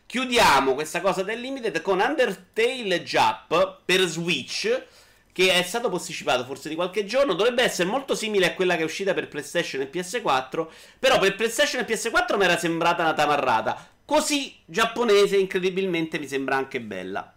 Chiudiamo 0.06 0.74
questa 0.74 1.00
cosa 1.00 1.24
del 1.24 1.40
limited 1.40 1.82
con 1.82 2.02
Undertale 2.02 3.04
Jump 3.04 3.78
per 3.86 4.02
Switch 4.02 4.88
che 5.32 5.54
è 5.54 5.64
stato 5.64 5.88
posticipato 5.88 6.44
forse 6.44 6.68
di 6.68 6.76
qualche 6.76 7.06
giorno, 7.06 7.36
dovrebbe 7.36 7.64
essere 7.64 7.88
molto 7.88 8.16
simile 8.16 8.48
a 8.48 8.54
quella 8.54 8.76
che 8.76 8.82
è 8.82 8.84
uscita 8.84 9.14
per 9.14 9.30
PlayStation 9.30 9.80
e 9.80 9.90
PS4, 9.90 10.68
però 11.00 11.20
per 11.20 11.36
PlayStation 11.38 11.82
e 11.82 11.88
PS4 11.88 12.36
mi 12.36 12.44
era 12.44 12.58
sembrata 12.58 13.02
una 13.02 13.14
tamarrata. 13.14 13.92
Così 14.12 14.54
giapponese 14.66 15.38
incredibilmente 15.38 16.20
mi 16.20 16.28
sembra 16.28 16.58
anche 16.58 16.82
bella. 16.82 17.34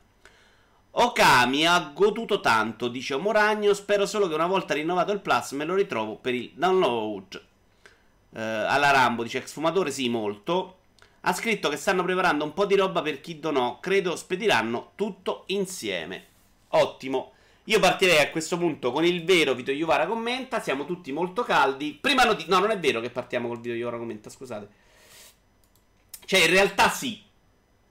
Okami 0.90 1.64
ha 1.68 1.92
goduto 1.94 2.40
tanto, 2.40 2.88
dice 2.88 3.14
Moragno, 3.14 3.72
spero 3.74 4.06
solo 4.06 4.26
che 4.26 4.34
una 4.34 4.48
volta 4.48 4.74
rinnovato 4.74 5.12
il 5.12 5.20
Plus 5.20 5.52
me 5.52 5.64
lo 5.64 5.76
ritrovo 5.76 6.16
per 6.16 6.34
il 6.34 6.50
download. 6.52 7.44
Uh, 8.30 8.38
alla 8.38 8.90
Rambo 8.90 9.22
dice 9.22 9.38
exfumatore 9.38 9.92
sì 9.92 10.08
molto. 10.08 10.78
Ha 11.20 11.32
scritto 11.32 11.68
che 11.68 11.76
stanno 11.76 12.02
preparando 12.02 12.42
un 12.42 12.52
po' 12.52 12.64
di 12.66 12.74
roba 12.74 13.02
per 13.02 13.20
chi 13.20 13.38
donò, 13.38 13.78
credo 13.78 14.16
spediranno 14.16 14.94
tutto 14.96 15.44
insieme. 15.46 16.24
Ottimo. 16.70 17.34
Io 17.66 17.78
partirei 17.78 18.18
a 18.18 18.30
questo 18.30 18.58
punto 18.58 18.90
con 18.90 19.04
il 19.04 19.22
vero 19.22 19.54
Vito 19.54 19.70
Iovara 19.70 20.06
commenta. 20.06 20.60
Siamo 20.60 20.86
tutti 20.86 21.12
molto 21.12 21.44
caldi. 21.44 21.96
Prima 22.00 22.24
notizia. 22.24 22.52
No, 22.52 22.58
non 22.58 22.72
è 22.72 22.78
vero 22.80 23.00
che 23.00 23.10
partiamo 23.10 23.46
col 23.46 23.60
Vito 23.60 23.76
Iovara 23.76 23.96
commenta, 23.96 24.28
scusate. 24.28 24.82
Cioè, 26.24 26.40
in 26.40 26.50
realtà 26.50 26.88
sì. 26.88 27.22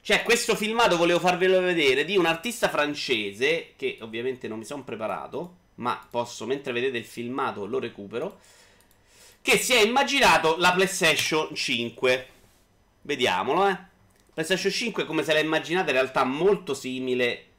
Cioè, 0.02 0.24
questo 0.24 0.56
filmato 0.56 0.98
volevo 0.98 1.20
farvelo 1.20 1.62
vedere 1.62 2.06
di 2.06 2.18
un 2.18 2.25
artista 2.25 2.70
francese. 2.70 3.74
Che 3.75 3.98
ovviamente 4.02 4.48
non 4.48 4.60
mi 4.60 4.66
sono 4.66 4.84
preparato. 4.84 5.58
Ma 5.75 6.06
posso, 6.10 6.46
mentre 6.46 6.74
vedete 6.74 6.98
il 6.98 7.06
filmato, 7.06 7.66
lo 7.66 7.80
recupero. 7.80 8.40
Che 9.42 9.58
si 9.58 9.74
è 9.74 9.82
immaginato 9.82 10.56
la 10.58 10.72
PlayStation 10.72 11.54
5. 11.54 12.28
Vediamolo, 13.02 13.68
eh. 13.68 13.78
PlayStation 14.34 14.72
5 14.72 15.06
come 15.06 15.24
se 15.24 15.34
l'ha 15.34 15.40
immaginata 15.40 15.92
in 15.92 15.98
realtà 15.98 16.24
molto 16.24 16.74
simile 16.74 17.52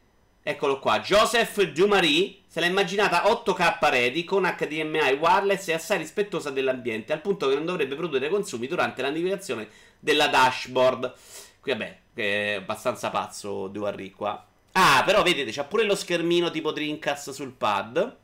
Eccolo 0.46 0.78
qua, 0.78 1.00
Joseph 1.00 1.62
Dumarie 1.62 2.40
se 2.46 2.60
l'ha 2.60 2.66
immaginata 2.66 3.22
8K 3.24 3.78
ready 3.88 4.24
con 4.24 4.42
HDMI 4.42 5.14
wireless 5.18 5.68
e 5.68 5.72
assai 5.72 5.96
rispettosa 5.96 6.50
dell'ambiente, 6.50 7.14
al 7.14 7.22
punto 7.22 7.48
che 7.48 7.54
non 7.54 7.64
dovrebbe 7.64 7.94
produrre 7.94 8.28
consumi 8.28 8.66
durante 8.66 9.00
la 9.00 9.08
navigazione 9.08 9.66
della 10.04 10.28
dashboard. 10.28 11.14
Qui 11.60 11.72
vabbè, 11.72 11.98
è 12.14 12.54
abbastanza 12.54 13.10
pazzo 13.10 13.68
Dumarie 13.68 14.12
qua. 14.12 14.46
Ah, 14.72 15.02
però 15.04 15.22
vedete, 15.22 15.50
c'ha 15.50 15.64
pure 15.64 15.84
lo 15.84 15.94
schermino 15.94 16.50
tipo 16.50 16.72
Dreamcast 16.72 17.30
sul 17.30 17.52
pad. 17.52 18.16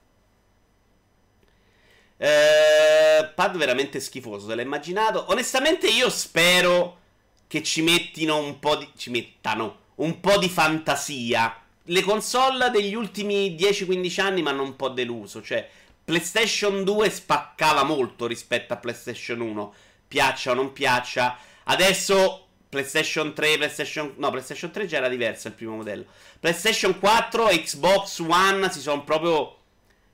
Eh, 2.17 3.31
pad 3.35 3.57
veramente 3.57 3.99
schifoso, 4.01 4.49
se 4.49 4.55
l'ha 4.55 4.63
immaginato. 4.63 5.31
Onestamente 5.31 5.89
io 5.89 6.11
spero 6.11 6.99
che 7.47 7.63
ci 7.63 7.83
mettino 7.83 8.37
un 8.37 8.59
po' 8.59 8.77
di... 8.77 8.89
ci 8.97 9.11
mettano 9.11 9.79
un 9.97 10.21
po' 10.21 10.39
di 10.39 10.49
fantasia 10.49 11.61
le 11.91 12.03
console 12.03 12.71
degli 12.71 12.95
ultimi 12.95 13.55
10-15 13.57 14.21
anni 14.21 14.43
mi 14.43 14.49
hanno 14.49 14.63
un 14.63 14.77
po' 14.77 14.89
deluso. 14.89 15.43
Cioè, 15.43 15.69
PlayStation 16.05 16.85
2 16.85 17.11
spaccava 17.11 17.83
molto 17.83 18.27
rispetto 18.27 18.73
a 18.73 18.77
PlayStation 18.77 19.41
1. 19.41 19.75
Piaccia 20.09 20.53
o 20.53 20.55
non 20.55 20.73
piaccia. 20.73 21.37
Adesso 21.65 22.47
PlayStation 22.69 23.35
3, 23.35 23.57
PlayStation... 23.57 24.15
No, 24.17 24.31
PlayStation 24.31 24.71
3 24.71 24.87
già 24.87 24.99
era 24.99 25.09
diverso 25.09 25.49
il 25.49 25.55
primo 25.55 25.77
modello. 25.77 26.05
PlayStation 26.39 26.99
4 26.99 27.49
e 27.49 27.63
Xbox 27.63 28.21
One 28.21 28.71
si 28.71 28.81
sono 28.81 29.03
proprio 29.05 29.57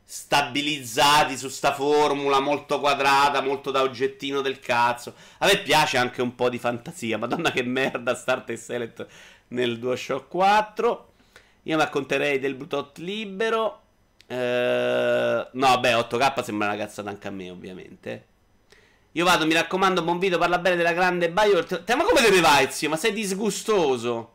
stabilizzati 0.08 1.36
su 1.36 1.48
sta 1.48 1.74
formula 1.74 2.38
molto 2.38 2.78
quadrata, 2.78 3.42
molto 3.42 3.70
da 3.70 3.82
oggettino 3.82 4.40
del 4.40 4.60
cazzo. 4.60 5.14
A 5.38 5.46
me 5.46 5.58
piace 5.58 5.98
anche 5.98 6.22
un 6.22 6.34
po' 6.34 6.48
di 6.48 6.58
fantasia. 6.58 7.18
Madonna 7.18 7.50
che 7.50 7.62
merda 7.62 8.14
Start 8.14 8.50
e 8.50 8.56
Select 8.56 9.06
nel 9.48 9.78
DualShock 9.78 10.28
4. 10.28 11.12
Io 11.64 11.76
mi 11.76 11.82
racconterei 11.82 12.38
del 12.38 12.54
Bluetooth 12.54 12.98
libero. 12.98 13.82
Eh, 14.26 15.48
no, 15.52 15.80
beh, 15.80 15.92
8K 15.92 16.42
sembra 16.42 16.68
una 16.68 16.76
cazzata 16.76 17.10
anche 17.10 17.28
a 17.28 17.32
me, 17.32 17.50
ovviamente. 17.50 18.26
Io 19.16 19.25
vado, 19.25 19.46
mi 19.46 19.54
raccomando, 19.54 20.02
buon 20.02 20.18
video, 20.18 20.37
parla 20.37 20.58
bene 20.58 20.76
della 20.76 20.92
grande 20.92 21.30
Bioware. 21.30 21.85
Ma 21.96 22.04
come 22.04 22.20
deve 22.20 22.40
vai, 22.40 22.70
zio? 22.70 22.90
Ma 22.90 22.96
sei 22.96 23.14
disgustoso. 23.14 24.35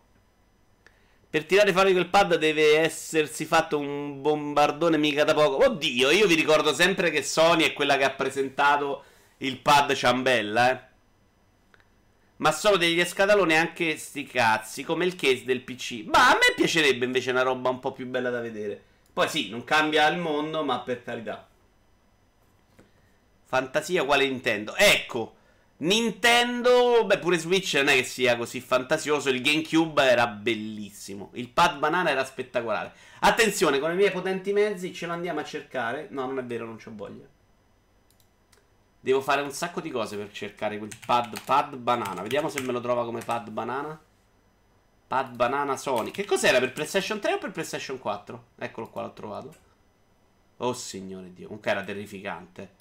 Per 1.30 1.46
tirare 1.46 1.72
fuori 1.72 1.92
quel 1.92 2.10
pad 2.10 2.38
deve 2.38 2.80
essersi 2.80 3.46
fatto 3.46 3.78
un 3.78 4.24
bombardone 4.24 4.98
mica 4.98 5.24
da 5.24 5.36
poco. 5.36 5.64
Oddio, 5.64 6.10
io 6.10 6.26
vi 6.26 6.34
ricordo 6.34 6.74
sempre 6.74 7.12
che 7.12 7.22
Sony 7.22 7.64
è 7.64 7.74
quella 7.74 7.96
che 7.96 8.06
ha 8.06 8.10
presentato 8.10 9.04
il 9.38 9.60
pad 9.60 9.94
ciambella, 9.94 10.72
eh. 10.72 10.90
Ma 12.38 12.52
sono 12.52 12.76
degli 12.76 13.00
escadaloni 13.00 13.56
anche 13.56 13.98
sti 13.98 14.26
cazzi, 14.26 14.84
come 14.84 15.06
il 15.06 15.16
case 15.16 15.44
del 15.46 15.62
PC. 15.62 16.06
Ma 16.06 16.32
a 16.32 16.34
me 16.34 16.56
piacerebbe 16.56 17.06
invece 17.06 17.30
una 17.30 17.44
roba 17.44 17.70
un 17.70 17.80
po' 17.80 17.92
più 17.92 18.08
bella 18.08 18.32
da 18.32 18.42
vedere. 18.42 18.84
Poi 19.14 19.30
sì, 19.30 19.50
non 19.50 19.64
cambia 19.64 20.08
il 20.08 20.18
mondo, 20.18 20.64
ma 20.64 20.80
per 20.80 21.04
carità. 21.04 21.48
Fantasia 23.52 24.06
quale 24.06 24.30
Nintendo? 24.30 24.78
Ecco, 24.78 25.36
Nintendo, 25.80 27.04
beh 27.06 27.20
pure 27.20 27.38
Switch 27.38 27.74
non 27.74 27.90
è 27.90 27.96
che 27.96 28.06
sia 28.06 28.38
così 28.38 28.62
fantasioso, 28.62 29.28
il 29.28 29.42
GameCube 29.42 30.02
era 30.04 30.26
bellissimo, 30.26 31.32
il 31.34 31.50
pad 31.50 31.78
banana 31.78 32.12
era 32.12 32.24
spettacolare. 32.24 32.94
Attenzione, 33.20 33.80
con 33.80 33.92
i 33.92 33.96
miei 33.96 34.10
potenti 34.10 34.54
mezzi 34.54 34.94
ce 34.94 35.06
lo 35.06 35.12
andiamo 35.12 35.42
a 35.42 35.44
cercare. 35.44 36.08
No, 36.12 36.28
non 36.28 36.40
è 36.40 36.46
vero, 36.46 36.66
non 36.66 36.78
c'ho 36.78 36.94
voglia. 36.96 37.26
Devo 39.02 39.20
fare 39.20 39.42
un 39.42 39.52
sacco 39.52 39.82
di 39.82 39.92
cose 39.92 40.16
per 40.16 40.32
cercare 40.32 40.78
quel 40.78 40.96
pad, 41.06 41.42
pad 41.44 41.76
banana. 41.76 42.22
Vediamo 42.22 42.48
se 42.48 42.62
me 42.62 42.72
lo 42.72 42.80
trova 42.80 43.04
come 43.04 43.20
pad 43.20 43.50
banana. 43.50 44.00
Pad 45.08 45.36
banana 45.36 45.76
Sony. 45.76 46.12
Che 46.12 46.24
cos'era 46.24 46.60
per 46.60 46.72
PlayStation 46.72 47.20
3 47.20 47.34
o 47.34 47.38
per 47.38 47.52
PlayStation 47.52 48.00
4? 48.00 48.46
Eccolo 48.56 48.88
qua, 48.88 49.02
l'ho 49.02 49.12
trovato. 49.12 49.56
Oh 50.56 50.72
signore 50.72 51.34
Dio, 51.34 51.48
comunque 51.48 51.70
era 51.70 51.84
terrificante. 51.84 52.80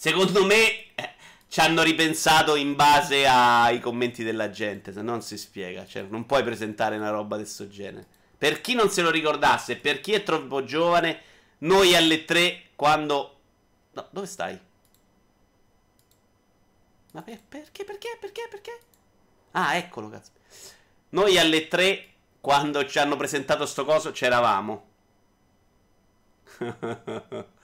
Secondo 0.00 0.44
me 0.44 0.94
eh, 0.94 1.14
ci 1.48 1.58
hanno 1.58 1.82
ripensato 1.82 2.54
in 2.54 2.76
base 2.76 3.26
ai 3.26 3.80
commenti 3.80 4.22
della 4.22 4.48
gente, 4.48 4.92
se 4.92 5.02
non 5.02 5.22
si 5.22 5.36
spiega. 5.36 5.84
Cioè, 5.84 6.02
non 6.02 6.24
puoi 6.24 6.44
presentare 6.44 6.96
una 6.96 7.10
roba 7.10 7.36
del 7.36 7.48
suo 7.48 7.66
genere. 7.66 8.06
Per 8.38 8.60
chi 8.60 8.74
non 8.74 8.90
se 8.90 9.02
lo 9.02 9.10
ricordasse, 9.10 9.76
per 9.76 10.00
chi 10.00 10.12
è 10.12 10.22
troppo 10.22 10.62
giovane, 10.62 11.20
noi 11.58 11.96
alle 11.96 12.24
3 12.24 12.66
quando... 12.76 13.40
No, 13.90 14.06
dove 14.10 14.28
stai? 14.28 14.56
Ma 17.10 17.22
per, 17.22 17.40
perché, 17.48 17.82
perché, 17.82 18.16
perché, 18.20 18.46
perché? 18.48 18.80
Ah, 19.50 19.74
eccolo, 19.74 20.10
cazzo. 20.10 20.30
Noi 21.08 21.36
alle 21.40 21.66
3, 21.66 22.06
quando 22.40 22.86
ci 22.86 23.00
hanno 23.00 23.16
presentato 23.16 23.66
sto 23.66 23.84
coso, 23.84 24.12
c'eravamo. 24.12 24.86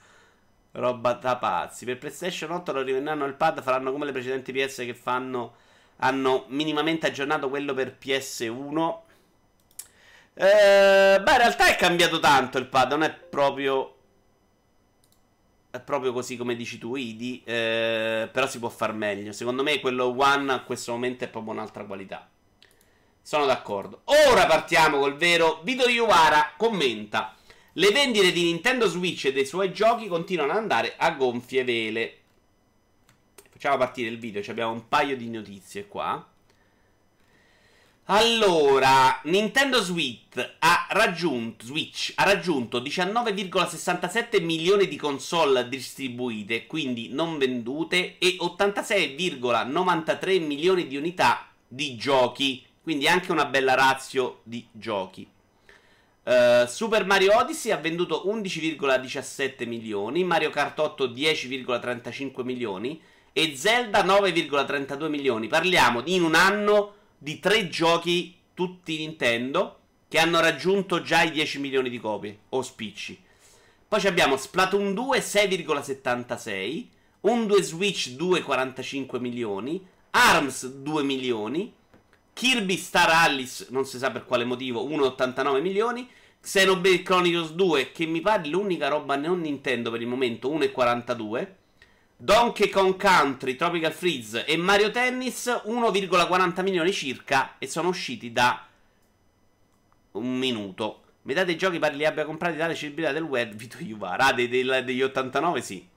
Roba 0.75 1.13
da 1.13 1.37
pazzi. 1.37 1.85
Per 1.85 1.97
PlayStation 1.97 2.51
8 2.51 2.71
lo 2.71 2.81
rivenderanno 2.81 3.25
il 3.25 3.33
pad, 3.33 3.61
faranno 3.61 3.91
come 3.91 4.05
le 4.05 4.11
precedenti 4.11 4.51
PS 4.51 4.77
che 4.77 4.93
fanno... 4.93 5.55
Hanno 5.97 6.45
minimamente 6.49 7.07
aggiornato 7.07 7.49
quello 7.49 7.73
per 7.73 7.95
PS1. 7.99 8.97
Eh, 10.33 11.19
beh, 11.23 11.31
in 11.31 11.37
realtà 11.37 11.67
è 11.67 11.77
cambiato 11.77 12.19
tanto 12.19 12.57
il 12.57 12.67
pad, 12.67 12.91
non 12.91 13.03
è 13.03 13.11
proprio 13.11 13.95
proprio 15.79 16.13
così 16.13 16.37
come 16.37 16.55
dici 16.55 16.77
tu, 16.77 16.95
Idi, 16.95 17.41
eh, 17.43 18.29
però 18.31 18.47
si 18.47 18.59
può 18.59 18.69
far 18.69 18.93
meglio. 18.93 19.31
Secondo 19.31 19.63
me 19.63 19.79
quello 19.79 20.15
One 20.17 20.51
a 20.51 20.61
questo 20.61 20.91
momento 20.91 21.23
è 21.23 21.27
proprio 21.27 21.53
un'altra 21.53 21.85
qualità. 21.85 22.29
Sono 23.21 23.45
d'accordo. 23.45 24.01
Ora 24.29 24.45
partiamo 24.45 24.99
col 24.99 25.15
vero. 25.15 25.61
Vito 25.63 25.87
Iwara 25.87 26.53
commenta. 26.57 27.35
Le 27.77 27.91
vendite 27.91 28.31
di 28.31 28.43
Nintendo 28.43 28.87
Switch 28.87 29.25
e 29.25 29.33
dei 29.33 29.45
suoi 29.45 29.73
giochi 29.73 30.07
continuano 30.07 30.51
ad 30.51 30.59
andare 30.59 30.93
a 30.95 31.11
gonfie 31.11 31.65
vele. 31.65 32.19
Facciamo 33.51 33.75
partire 33.75 34.07
il 34.07 34.17
video, 34.17 34.41
abbiamo 34.47 34.71
un 34.71 34.87
paio 34.87 35.17
di 35.17 35.29
notizie 35.29 35.85
qua. 35.85 36.25
Allora, 38.05 39.19
Nintendo 39.23 39.81
Switch 39.81 40.39
ha 40.59 40.87
raggiunto, 40.91 41.65
Switch 41.65 42.13
ha 42.15 42.23
raggiunto 42.23 42.79
19,67 42.79 44.41
milioni 44.41 44.87
di 44.87 44.95
console 44.95 45.67
distribuite, 45.67 46.67
quindi 46.67 47.09
non 47.09 47.37
vendute, 47.37 48.17
e 48.19 48.37
86,93 48.39 50.45
milioni 50.45 50.87
di 50.87 50.95
unità 50.95 51.49
di 51.67 51.97
giochi, 51.97 52.65
quindi 52.81 53.09
anche 53.09 53.33
una 53.33 53.45
bella 53.45 53.73
razio 53.73 54.39
di 54.43 54.65
giochi. 54.71 55.33
Uh, 56.25 56.65
Super 56.65 57.05
Mario 57.05 57.37
Odyssey 57.37 57.69
ha 57.71 57.77
venduto 57.77 58.23
11,17 58.25 59.67
milioni, 59.67 60.23
Mario 60.23 60.49
Kart 60.49 60.79
8 60.79 61.09
10,35 61.09 62.41
milioni 62.43 62.99
e 63.31 63.55
Zelda 63.55 64.03
9,32 64.03 65.07
milioni. 65.07 65.45
Parliamo 65.45 66.01
in 66.05 66.23
un 66.23 66.33
anno 66.33 66.95
di 67.15 67.39
tre 67.39 67.69
giochi, 67.69 68.35
tutti 68.55 68.97
Nintendo, 68.97 69.81
che 70.07 70.17
hanno 70.17 70.39
raggiunto 70.39 71.03
già 71.03 71.21
i 71.21 71.29
10 71.29 71.59
milioni 71.59 71.91
di 71.91 71.99
copie 71.99 72.39
o 72.49 72.63
spicci. 72.63 73.21
Poi 73.87 74.07
abbiamo 74.07 74.35
Splatoon 74.35 74.95
2 74.95 75.19
6,76, 75.19 76.87
un 77.21 77.45
2 77.45 77.61
Switch 77.61 78.15
2,45 78.15 79.19
milioni, 79.19 79.85
ARMS 80.09 80.65
2 80.69 81.03
milioni. 81.03 81.71
Kirby 82.35 82.75
Star 82.75 83.09
Alice, 83.09 83.67
non 83.69 83.85
si 83.85 83.97
sa 83.97 84.11
per 84.11 84.25
quale 84.25 84.43
motivo, 84.43 84.85
1,89 84.85 85.61
milioni. 85.61 86.05
Xenoblade 86.41 87.01
Chronicles 87.01 87.51
2, 87.51 87.93
che 87.93 88.05
mi 88.05 88.19
pare 88.19 88.49
l'unica 88.49 88.89
roba 88.89 89.15
non 89.15 89.39
Nintendo 89.39 89.89
per 89.89 90.01
il 90.01 90.07
momento, 90.07 90.49
1,42. 90.49 91.47
Donkey 92.17 92.67
Kong 92.67 92.97
Country, 93.01 93.55
Tropical 93.55 93.93
Freeze 93.93 94.43
e 94.43 94.57
Mario 94.57 94.91
Tennis 94.91 95.45
1,40 95.47 96.61
milioni 96.61 96.91
circa 96.91 97.55
e 97.57 97.67
sono 97.67 97.87
usciti 97.87 98.33
da 98.33 98.67
un 100.11 100.37
minuto. 100.37 101.03
Metà 101.21 101.45
dei 101.45 101.55
giochi 101.55 101.79
pare 101.79 101.95
li 101.95 102.05
abbia 102.05 102.25
comprati 102.25 102.57
dalle 102.57 102.75
celebrità 102.75 103.13
del 103.13 103.23
web 103.23 103.53
Vito 103.55 103.77
Juvara. 103.77 104.25
Ah, 104.25 104.33
degli 104.33 105.01
89 105.01 105.61
sì. 105.61 105.87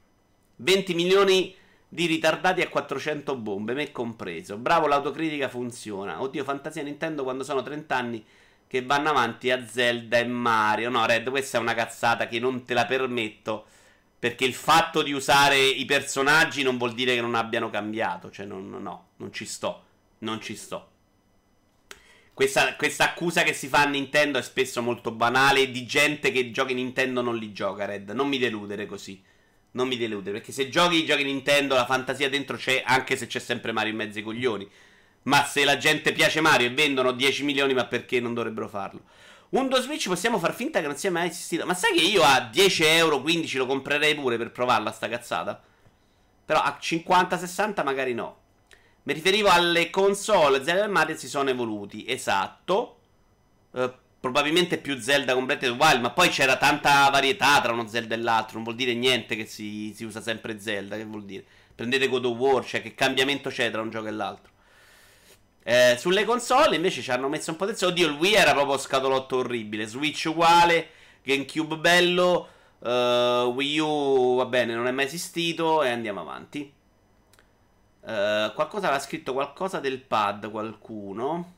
20 0.55 0.95
milioni 0.95 1.53
di 1.89 2.07
ritardati 2.07 2.61
a 2.61 2.69
400 2.69 3.37
bombe, 3.37 3.73
me 3.73 3.91
compreso. 3.91 4.57
Bravo, 4.59 4.87
l'autocritica 4.87 5.49
funziona. 5.49 6.21
Oddio, 6.21 6.45
fantasia 6.45 6.83
Nintendo 6.83 7.23
quando 7.23 7.45
sono 7.45 7.63
30 7.63 7.97
anni 7.97 8.25
che 8.67 8.83
vanno 8.85 9.09
avanti 9.09 9.51
a 9.51 9.67
Zelda 9.67 10.19
e 10.19 10.27
Mario. 10.27 10.91
No, 10.91 11.07
Red, 11.07 11.31
questa 11.31 11.59
è 11.59 11.61
una 11.61 11.75
cazzata 11.75 12.29
che 12.29 12.39
non 12.39 12.65
te 12.65 12.75
la 12.75 12.85
permetto 12.85 13.67
perché 14.19 14.45
il 14.45 14.55
fatto 14.55 15.03
di 15.03 15.13
usare 15.13 15.59
i 15.59 15.85
personaggi 15.85 16.63
non 16.63 16.77
vuol 16.77 16.93
dire 16.93 17.15
che 17.15 17.21
non 17.21 17.35
abbiano 17.35 17.71
cambiato. 17.71 18.31
Cioè, 18.31 18.45
non, 18.45 18.69
no, 18.69 19.09
non 19.17 19.33
ci 19.33 19.47
sto. 19.47 19.85
Non 20.19 20.41
ci 20.41 20.57
sto. 20.57 20.91
Questa, 22.35 22.77
questa, 22.77 23.05
accusa 23.05 23.43
che 23.43 23.53
si 23.53 23.67
fa 23.67 23.83
a 23.83 23.87
Nintendo 23.87 24.39
è 24.39 24.43
spesso 24.43 24.83
molto 24.83 25.11
banale. 25.11 25.71
Di 25.71 25.87
gente 25.87 26.31
che 26.31 26.51
giochi 26.51 26.75
Nintendo 26.75 27.23
non 27.23 27.37
li 27.37 27.53
gioca, 27.53 27.87
Red. 27.87 28.11
Non 28.11 28.29
mi 28.29 28.39
deludere 28.39 28.87
così. 28.87 29.23
Non 29.79 29.87
mi 29.87 29.97
deludere. 29.97 30.39
Perché 30.39 30.51
se 30.51 30.69
giochi 30.69 31.05
giochi 31.05 31.23
Nintendo, 31.23 31.77
la 31.77 31.87
fantasia 31.87 32.29
dentro 32.29 32.57
c'è, 32.57 32.83
anche 32.85 33.17
se 33.17 33.29
c'è 33.29 33.39
sempre 33.39 33.71
Mario 33.71 33.93
in 33.93 33.97
mezzo 33.97 34.19
ai 34.19 34.25
coglioni. 34.25 34.69
Ma 35.23 35.45
se 35.45 35.65
la 35.65 35.77
gente 35.77 36.13
piace 36.13 36.41
Mario 36.41 36.67
e 36.67 36.71
vendono 36.71 37.13
10 37.13 37.45
milioni, 37.45 37.75
ma 37.75 37.87
perché 37.87 38.19
non 38.19 38.35
dovrebbero 38.35 38.67
farlo? 38.67 39.03
2 39.51 39.81
Switch 39.81 40.09
possiamo 40.09 40.39
far 40.39 40.53
finta 40.53 40.81
che 40.81 40.87
non 40.87 40.97
sia 40.97 41.13
mai 41.13 41.29
esistito. 41.29 41.65
Ma 41.65 41.75
sai 41.75 41.95
che 41.95 42.03
io 42.03 42.23
a 42.25 42.41
10 42.41 42.85
euro, 42.85 43.23
15 43.23 43.57
lo 43.57 43.67
comprerei 43.67 44.17
pure 44.17 44.37
per 44.37 44.51
provarla 44.51 44.91
sta 44.91 45.09
cazzata? 45.09 45.63
Però 46.45 46.61
a 46.61 46.77
50-60 46.81 47.85
magari 47.85 48.15
no. 48.15 48.37
Mi 49.05 49.13
riferivo 49.13 49.49
alle 49.49 49.91
console 49.91 50.65
Zelda 50.65 50.85
e 50.85 50.89
Mario 50.89 51.17
si 51.17 51.29
sono 51.29 51.51
evoluti. 51.51 52.05
Esatto. 52.05 52.99
Eh, 53.75 53.93
probabilmente 54.21 54.79
più 54.79 54.99
Zelda 55.01 55.35
con 55.35 55.47
Breath 55.47 55.65
of 55.65 55.77
the 55.77 55.85
Wild. 55.85 56.01
Ma 56.01 56.11
poi 56.11 56.29
c'era 56.29 56.57
tanta 56.57 57.09
varietà 57.11 57.61
tra 57.61 57.73
uno 57.73 57.87
Zelda 57.87 58.15
e 58.15 58.19
l'altro. 58.19 58.55
Non 58.55 58.65
vuol 58.65 58.77
dire 58.77 58.95
niente 58.95 59.37
che 59.37 59.47
si, 59.47 59.93
si 59.95 60.05
usa 60.05 60.21
sempre 60.21 60.61
Zelda. 60.61 60.97
Che 60.97 61.05
vuol 61.05 61.25
dire? 61.25 61.45
Prendete 61.75 62.09
God 62.09 62.25
of 62.25 62.37
War, 62.37 62.65
cioè 62.65 62.83
che 62.83 62.95
cambiamento 62.95 63.51
c'è 63.51 63.71
tra 63.71 63.81
un 63.81 63.91
gioco 63.91 64.09
e 64.09 64.11
l'altro. 64.11 64.53
Eh, 65.63 65.97
sulle 65.99 66.25
console 66.25 66.77
invece 66.77 67.03
ci 67.03 67.11
hanno 67.11 67.29
messo 67.29 67.51
un 67.51 67.57
po' 67.59 67.67
di 67.67 67.85
Oddio, 67.85 68.07
il 68.07 68.15
Wii 68.15 68.33
era 68.33 68.55
proprio 68.55 68.79
scatolotto 68.79 69.37
orribile. 69.37 69.87
Switch 69.87 70.25
uguale, 70.25 70.89
GameCube 71.23 71.77
bello, 71.77 72.49
uh, 72.79 73.53
Wii 73.53 73.79
U 73.79 74.37
va 74.37 74.47
bene, 74.47 74.75
non 74.75 74.87
è 74.87 74.93
mai 74.93 75.05
esistito 75.05 75.83
e 75.83 75.91
andiamo 75.91 76.21
avanti. 76.21 76.73
Uh, 78.01 78.51
qualcosa 78.55 78.87
aveva 78.87 78.99
scritto 78.99 79.35
qualcosa 79.35 79.79
del 79.79 80.01
pad 80.01 80.51
qualcuno. 80.51 81.57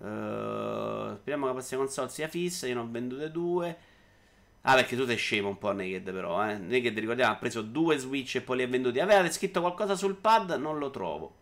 Uh, 0.00 1.14
speriamo 1.16 1.42
che 1.42 1.46
la 1.46 1.52
prossima 1.52 1.82
console 1.82 2.08
sia 2.08 2.28
fissa. 2.28 2.66
Io 2.66 2.74
ne 2.74 2.80
ho 2.80 2.88
vendute 2.90 3.30
due. 3.30 3.76
Ah, 4.62 4.74
perché 4.74 4.96
tu 4.96 5.06
sei 5.06 5.16
scemo 5.16 5.48
un 5.48 5.58
po', 5.58 5.72
Naked, 5.72 6.10
però. 6.12 6.46
Eh. 6.48 6.56
Naked, 6.58 6.98
ricordiamo, 6.98 7.32
ha 7.32 7.36
preso 7.36 7.62
due 7.62 7.96
Switch 7.98 8.36
e 8.36 8.40
poi 8.40 8.58
li 8.58 8.62
ha 8.62 8.66
venduti. 8.68 9.00
Avevate 9.00 9.30
scritto 9.30 9.60
qualcosa 9.60 9.96
sul 9.96 10.16
pad? 10.16 10.50
Non 10.52 10.78
lo 10.78 10.90
trovo. 10.90 11.34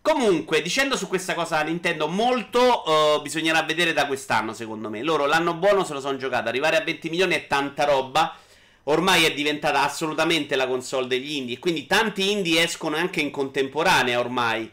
Comunque, 0.00 0.62
dicendo 0.62 0.96
su 0.96 1.08
questa 1.08 1.34
cosa 1.34 1.60
Nintendo, 1.62 2.06
molto 2.06 2.84
uh, 2.86 3.22
bisognerà 3.22 3.62
vedere 3.62 3.92
da 3.92 4.06
quest'anno, 4.06 4.52
secondo 4.52 4.88
me. 4.88 5.02
Loro 5.02 5.26
l'anno 5.26 5.54
buono 5.54 5.82
se 5.82 5.94
lo 5.94 6.00
sono 6.00 6.16
giocato. 6.16 6.48
Arrivare 6.48 6.76
a 6.76 6.84
20 6.84 7.08
milioni 7.08 7.34
è 7.34 7.48
tanta 7.48 7.84
roba. 7.84 8.36
Ormai 8.84 9.24
è 9.24 9.34
diventata 9.34 9.82
assolutamente 9.82 10.54
la 10.54 10.68
console 10.68 11.08
degli 11.08 11.32
indie. 11.32 11.58
Quindi 11.58 11.86
tanti 11.86 12.30
indie 12.30 12.62
escono 12.62 12.94
anche 12.94 13.20
in 13.20 13.32
contemporanea 13.32 14.20
ormai. 14.20 14.70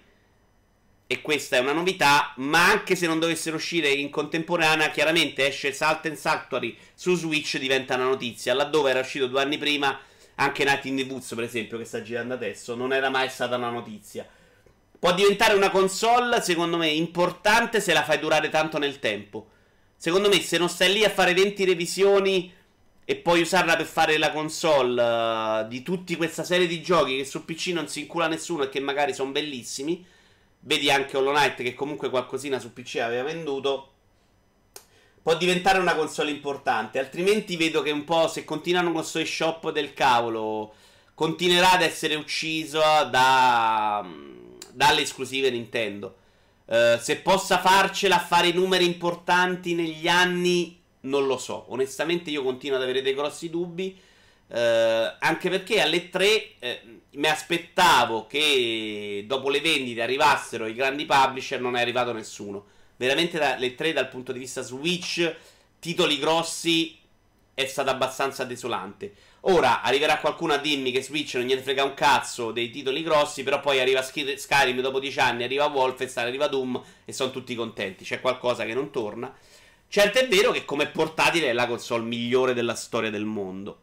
E 1.13 1.21
questa 1.21 1.57
è 1.57 1.59
una 1.59 1.73
novità. 1.73 2.33
Ma 2.37 2.71
anche 2.71 2.95
se 2.95 3.05
non 3.05 3.19
dovessero 3.19 3.57
uscire 3.57 3.87
in 3.89 4.09
contemporanea, 4.09 4.89
chiaramente 4.89 5.45
esce 5.45 5.71
Salt 5.71 6.07
and 6.07 6.15
Sanctuary 6.15 6.75
su 6.95 7.13
Switch, 7.13 7.59
diventa 7.59 7.93
una 7.93 8.05
notizia. 8.05 8.55
Laddove 8.55 8.89
era 8.89 9.01
uscito 9.01 9.27
due 9.27 9.39
anni 9.39 9.59
prima, 9.59 9.95
anche 10.33 10.63
Night 10.63 10.85
in 10.85 10.95
the 10.95 11.03
Woods, 11.03 11.35
per 11.35 11.43
esempio, 11.43 11.77
che 11.77 11.85
sta 11.85 12.01
girando 12.01 12.33
adesso, 12.33 12.73
non 12.73 12.93
era 12.93 13.11
mai 13.11 13.29
stata 13.29 13.57
una 13.57 13.69
notizia. 13.69 14.27
Può 14.97 15.13
diventare 15.13 15.53
una 15.53 15.69
console, 15.69 16.41
secondo 16.41 16.77
me, 16.77 16.87
importante 16.87 17.79
se 17.79 17.93
la 17.93 18.03
fai 18.03 18.17
durare 18.17 18.49
tanto 18.49 18.79
nel 18.79 18.97
tempo. 18.97 19.49
Secondo 19.95 20.29
me, 20.29 20.41
se 20.41 20.57
non 20.57 20.67
stai 20.67 20.91
lì 20.93 21.03
a 21.03 21.11
fare 21.11 21.35
20 21.35 21.63
revisioni 21.63 22.51
e 23.05 23.15
poi 23.17 23.41
usarla 23.41 23.75
per 23.75 23.85
fare 23.85 24.17
la 24.17 24.31
console 24.31 24.99
uh, 24.99 25.67
di 25.67 25.83
tutta 25.83 26.15
questa 26.15 26.43
serie 26.43 26.65
di 26.65 26.81
giochi 26.81 27.17
che 27.17 27.25
su 27.25 27.45
PC 27.45 27.67
non 27.67 27.87
si 27.87 27.99
incula 27.99 28.27
nessuno 28.27 28.63
e 28.63 28.69
che 28.69 28.79
magari 28.79 29.13
sono 29.13 29.29
bellissimi. 29.29 30.03
Vedi 30.65 30.89
anche 30.89 31.17
Hollow 31.17 31.33
Knight 31.33 31.61
che 31.61 31.73
comunque 31.73 32.09
qualcosina 32.09 32.59
su 32.59 32.73
PC 32.73 32.97
aveva 32.97 33.23
venduto. 33.23 33.89
Può 35.21 35.35
diventare 35.37 35.79
una 35.79 35.95
console 35.95 36.31
importante. 36.31 36.99
Altrimenti 36.99 37.55
vedo 37.55 37.81
che 37.81 37.91
un 37.91 38.03
po' 38.03 38.27
se 38.27 38.43
continuano 38.43 38.91
con 38.91 39.01
questo 39.01 39.23
shop 39.23 39.71
del 39.71 39.93
cavolo 39.93 40.73
continuerà 41.13 41.73
ad 41.73 41.81
essere 41.81 42.15
ucciso 42.15 42.79
da 42.79 44.05
dalle 44.73 45.01
esclusive 45.01 45.49
Nintendo. 45.49 46.15
Uh, 46.65 46.97
se 46.99 47.17
possa 47.17 47.59
farcela 47.59 48.15
a 48.15 48.25
fare 48.25 48.51
numeri 48.51 48.85
importanti 48.85 49.75
negli 49.75 50.07
anni, 50.07 50.81
non 51.01 51.27
lo 51.27 51.37
so. 51.37 51.65
Onestamente, 51.69 52.29
io 52.29 52.43
continuo 52.43 52.77
ad 52.77 52.83
avere 52.83 53.01
dei 53.01 53.13
grossi 53.13 53.49
dubbi. 53.49 53.97
Uh, 54.53 55.15
anche 55.17 55.49
perché 55.49 55.81
alle 55.81 56.09
3 56.09 56.59
eh, 56.59 56.81
mi 57.13 57.27
aspettavo 57.27 58.27
che 58.27 59.23
dopo 59.25 59.49
le 59.49 59.59
vendite 59.61 60.03
arrivassero 60.03 60.67
i 60.67 60.75
grandi 60.75 61.05
publisher, 61.05 61.59
non 61.59 61.75
è 61.75 61.81
arrivato 61.81 62.13
nessuno. 62.13 62.65
Veramente 62.95 63.39
alle 63.43 63.73
3 63.73 63.93
dal 63.93 64.09
punto 64.09 64.31
di 64.31 64.37
vista 64.37 64.61
Switch, 64.61 65.35
titoli 65.79 66.19
grossi, 66.19 66.99
è 67.55 67.65
stata 67.65 67.89
abbastanza 67.89 68.43
desolante. 68.43 69.13
Ora 69.41 69.81
arriverà 69.81 70.19
qualcuno 70.19 70.53
a 70.53 70.57
dirmi 70.57 70.91
che 70.91 71.01
Switch 71.01 71.33
non 71.33 71.45
gliene 71.45 71.61
frega 71.61 71.83
un 71.83 71.95
cazzo 71.95 72.51
dei 72.51 72.69
titoli 72.69 73.01
grossi, 73.01 73.41
però 73.41 73.59
poi 73.59 73.79
arriva 73.79 74.03
Skyrim 74.03 74.81
dopo 74.81 74.99
10 74.99 75.19
anni, 75.19 75.43
arriva 75.43 75.65
Wolfenstein, 75.65 76.27
arriva 76.27 76.47
Doom 76.47 76.79
e 77.05 77.11
sono 77.11 77.31
tutti 77.31 77.55
contenti. 77.55 78.03
C'è 78.03 78.21
qualcosa 78.21 78.65
che 78.65 78.75
non 78.75 78.91
torna. 78.91 79.35
Certo 79.87 80.19
è 80.19 80.27
vero 80.27 80.51
che 80.51 80.63
come 80.63 80.87
portatile 80.87 81.49
è 81.49 81.53
la 81.53 81.65
console 81.65 82.03
migliore 82.03 82.53
della 82.53 82.75
storia 82.75 83.09
del 83.09 83.25
mondo. 83.25 83.82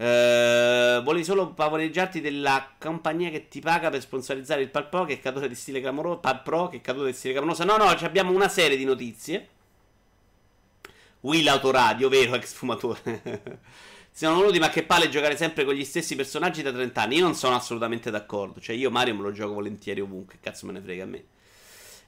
Uh, 0.00 1.02
volevi 1.02 1.24
solo 1.24 1.52
pavoreggiarti 1.52 2.22
della 2.22 2.72
compagnia 2.78 3.28
che 3.28 3.48
ti 3.48 3.60
paga 3.60 3.90
per 3.90 4.00
sponsorizzare 4.00 4.62
il 4.62 4.70
Pal 4.70 4.88
Pro 4.88 5.04
che 5.04 5.12
è 5.12 5.20
caduta 5.20 5.46
di 5.46 5.54
stile 5.54 5.82
clamoroso. 5.82 6.20
Pal 6.20 6.40
Pro 6.42 6.68
che 6.68 6.78
è 6.78 6.80
caduta 6.80 7.04
di 7.04 7.12
stile 7.12 7.34
clamoroso. 7.34 7.64
No, 7.64 7.76
no, 7.76 7.84
abbiamo 7.84 8.32
una 8.32 8.48
serie 8.48 8.78
di 8.78 8.84
notizie. 8.84 9.48
Will 11.20 11.46
Autoradio, 11.48 12.08
vero, 12.08 12.34
ex 12.34 12.54
fumatore. 12.54 13.58
siano 14.10 14.38
venuti, 14.38 14.58
ma 14.58 14.70
che 14.70 14.84
palle 14.84 15.10
giocare 15.10 15.36
sempre 15.36 15.66
con 15.66 15.74
gli 15.74 15.84
stessi 15.84 16.16
personaggi 16.16 16.62
da 16.62 16.72
30 16.72 17.02
anni. 17.02 17.16
Io 17.16 17.22
non 17.22 17.34
sono 17.34 17.54
assolutamente 17.54 18.10
d'accordo. 18.10 18.58
Cioè, 18.58 18.74
io 18.74 18.90
Mario 18.90 19.14
me 19.14 19.20
lo 19.20 19.32
gioco 19.32 19.52
volentieri 19.52 20.00
ovunque. 20.00 20.38
Cazzo 20.40 20.64
me 20.64 20.72
ne 20.72 20.80
frega 20.80 21.02
a 21.02 21.06
me. 21.06 21.24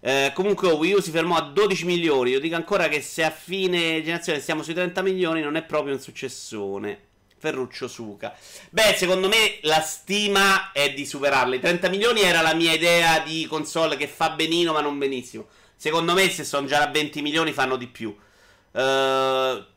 Eh, 0.01 0.33
comunque, 0.35 0.71
Wii 0.73 0.95
U 0.95 1.01
si 1.01 1.11
fermò 1.11 1.37
a 1.37 1.43
12 1.43 1.85
milioni. 1.85 2.31
Io 2.31 2.41
dico 2.41 2.57
ancora 2.57 2.89
che 2.89 3.03
se 3.03 3.23
a 3.23 3.31
fine 3.31 4.01
generazione 4.01 4.41
stiamo 4.41 4.63
sui 4.63 4.73
30 4.73 5.03
milioni, 5.03 5.43
non 5.43 5.57
è 5.57 5.63
proprio 5.63 5.93
un 5.93 6.01
successone. 6.01 7.11
Ferruccio 7.43 7.89
Suca. 7.89 8.37
Beh, 8.71 8.95
secondo 8.97 9.27
me 9.27 9.59
la 9.63 9.81
stima 9.81 10.71
è 10.71 10.93
di 10.93 11.05
superarla. 11.05 11.57
I 11.57 11.61
30 11.61 11.89
milioni 11.89 12.21
era 12.21 12.41
la 12.41 12.55
mia 12.55 12.73
idea 12.73 13.19
di 13.19 13.47
console 13.49 13.97
che 13.97 14.07
fa 14.07 14.31
benino, 14.31 14.73
ma 14.73 14.81
non 14.81 14.97
benissimo. 14.97 15.49
Secondo 15.75 16.13
me, 16.13 16.31
se 16.31 16.45
sono 16.45 16.69
già 16.69 16.83
a 16.83 16.91
20 16.91 17.21
milioni, 17.21 17.53
fanno 17.53 17.75
di 17.75 17.89
più. 17.89 18.17
Uh, 18.71 19.71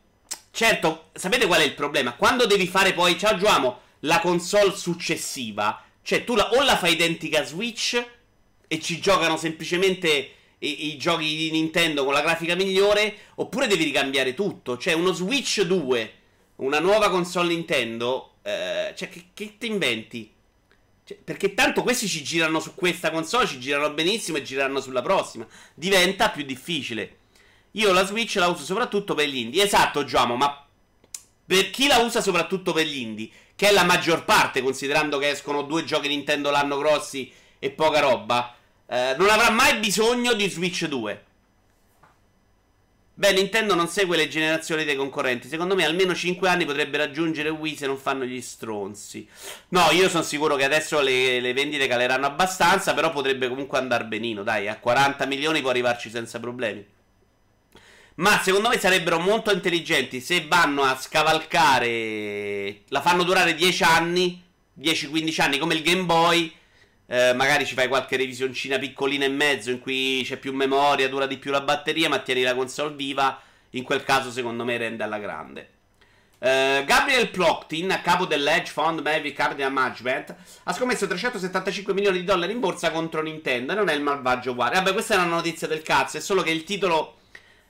Certo, 0.55 1.09
sapete 1.11 1.47
qual 1.47 1.59
è 1.59 1.65
il 1.65 1.73
problema? 1.73 2.13
Quando 2.13 2.45
devi 2.45 2.65
fare 2.65 2.93
poi, 2.93 3.19
ciao 3.19 3.35
Giuamo, 3.35 3.79
la 4.01 4.21
console 4.21 4.73
successiva, 4.73 5.83
cioè 6.01 6.23
tu 6.23 6.33
la, 6.33 6.49
o 6.51 6.63
la 6.63 6.77
fai 6.77 6.93
identica 6.93 7.41
a 7.41 7.43
Switch 7.43 8.01
e 8.65 8.79
ci 8.79 9.01
giocano 9.01 9.35
semplicemente 9.35 10.29
i, 10.59 10.93
i, 10.93 10.97
giochi 10.97 11.35
di 11.35 11.51
Nintendo 11.51 12.05
con 12.05 12.13
la 12.13 12.21
grafica 12.21 12.55
migliore, 12.55 13.17
oppure 13.35 13.67
devi 13.67 13.83
ricambiare 13.83 14.33
tutto. 14.33 14.77
Cioè 14.77 14.93
uno 14.93 15.11
Switch 15.11 15.61
2, 15.61 16.13
una 16.57 16.79
nuova 16.79 17.09
console 17.09 17.49
Nintendo, 17.49 18.35
eh, 18.43 18.93
cioè 18.95 19.09
che, 19.09 19.25
che 19.33 19.55
ti 19.57 19.67
inventi? 19.67 20.31
Cioè, 21.03 21.17
perché 21.17 21.53
tanto 21.53 21.83
questi 21.83 22.07
ci 22.07 22.23
girano 22.23 22.59
su 22.59 22.73
questa 22.73 23.11
console, 23.11 23.47
ci 23.47 23.59
girano 23.59 23.93
benissimo 23.93 24.37
e 24.37 24.43
gireranno 24.43 24.81
sulla 24.81 25.01
prossima. 25.01 25.45
Diventa 25.73 26.29
più 26.29 26.43
difficile. 26.43 27.17
Io 27.71 27.91
la 27.91 28.05
Switch 28.05 28.35
la 28.35 28.47
uso 28.47 28.63
soprattutto 28.63 29.13
per 29.13 29.27
gli 29.27 29.37
indie. 29.37 29.63
Esatto, 29.63 30.03
Giamo, 30.05 30.35
ma 30.35 30.65
per 31.45 31.69
chi 31.69 31.87
la 31.87 31.97
usa 31.97 32.21
soprattutto 32.21 32.73
per 32.73 32.85
gli 32.87 32.97
indie, 32.97 33.29
che 33.55 33.69
è 33.69 33.71
la 33.71 33.83
maggior 33.83 34.25
parte, 34.25 34.61
considerando 34.61 35.17
che 35.17 35.29
escono 35.29 35.61
due 35.61 35.83
giochi 35.83 36.07
Nintendo 36.07 36.49
l'anno 36.49 36.77
grossi 36.77 37.31
e 37.59 37.69
poca 37.69 37.99
roba, 37.99 38.55
eh, 38.87 39.15
non 39.17 39.29
avrà 39.29 39.51
mai 39.51 39.77
bisogno 39.77 40.33
di 40.33 40.49
Switch 40.49 40.85
2. 40.85 41.24
Beh, 43.17 43.31
Nintendo 43.31 43.75
non 43.75 43.87
segue 43.87 44.17
le 44.17 44.27
generazioni 44.27 44.83
dei 44.83 44.97
concorrenti. 44.97 45.47
Secondo 45.47 45.73
me 45.73 45.85
almeno 45.85 46.13
5 46.13 46.49
anni 46.49 46.65
potrebbe 46.65 46.97
raggiungere 46.97 47.47
Wii 47.47 47.77
se 47.77 47.87
non 47.87 47.97
fanno 47.97 48.25
gli 48.25 48.41
stronzi. 48.41 49.25
No, 49.69 49.89
io 49.91 50.09
sono 50.09 50.23
sicuro 50.23 50.57
che 50.57 50.65
adesso 50.65 50.99
le, 50.99 51.39
le 51.39 51.53
vendite 51.53 51.87
caleranno 51.87 52.25
abbastanza, 52.25 52.93
però 52.93 53.11
potrebbe 53.11 53.47
comunque 53.47 53.77
andare 53.77 54.03
benino. 54.03 54.43
Dai, 54.43 54.67
a 54.67 54.77
40 54.77 55.25
milioni 55.27 55.61
può 55.61 55.69
arrivarci 55.69 56.09
senza 56.09 56.41
problemi. 56.41 56.85
Ma 58.15 58.41
secondo 58.41 58.67
me 58.67 58.77
sarebbero 58.77 59.17
molto 59.19 59.49
intelligenti 59.51 60.19
se 60.19 60.45
vanno 60.49 60.83
a 60.83 60.97
scavalcare. 60.99 62.81
La 62.89 62.99
fanno 62.99 63.23
durare 63.23 63.55
10 63.55 63.83
anni, 63.83 64.43
10-15 64.77 65.41
anni 65.41 65.57
come 65.57 65.75
il 65.75 65.83
Game 65.83 66.03
Boy 66.03 66.53
eh, 67.07 67.33
magari 67.33 67.65
ci 67.65 67.75
fai 67.75 67.87
qualche 67.87 68.17
revisioncina 68.17 68.79
piccolina 68.79 69.25
in 69.25 69.35
mezzo 69.35 69.69
in 69.69 69.79
cui 69.79 70.21
c'è 70.23 70.37
più 70.37 70.53
memoria, 70.53 71.07
dura 71.07 71.27
di 71.27 71.37
più 71.37 71.51
la 71.51 71.61
batteria, 71.61 72.09
ma 72.09 72.19
tieni 72.19 72.41
la 72.41 72.55
console 72.55 72.95
viva. 72.95 73.39
In 73.71 73.83
quel 73.83 74.03
caso, 74.03 74.31
secondo 74.31 74.63
me, 74.63 74.77
rende 74.77 75.03
alla 75.03 75.19
grande. 75.19 75.69
Uh, 76.37 76.83
Gabriel 76.85 77.29
Ploktin, 77.29 77.91
a 77.91 78.01
capo 78.01 78.25
dell'Edge 78.25 78.71
Fund 78.71 78.99
Mavic 79.01 79.33
Capital 79.33 79.71
Management, 79.71 80.35
ha 80.63 80.73
scommesso 80.73 81.07
375 81.07 81.93
milioni 81.93 82.19
di 82.19 82.23
dollari 82.23 82.53
in 82.53 82.59
borsa 82.59 82.91
contro 82.91 83.21
Nintendo. 83.21 83.73
E 83.73 83.75
non 83.75 83.89
è 83.89 83.93
il 83.93 84.01
malvagio 84.01 84.51
uguale. 84.51 84.75
Vabbè, 84.75 84.93
questa 84.93 85.15
è 85.15 85.17
una 85.17 85.27
notizia 85.27 85.67
del 85.67 85.81
cazzo. 85.81 86.17
È 86.17 86.21
solo 86.21 86.41
che 86.41 86.51
il 86.51 86.63
titolo 86.63 87.17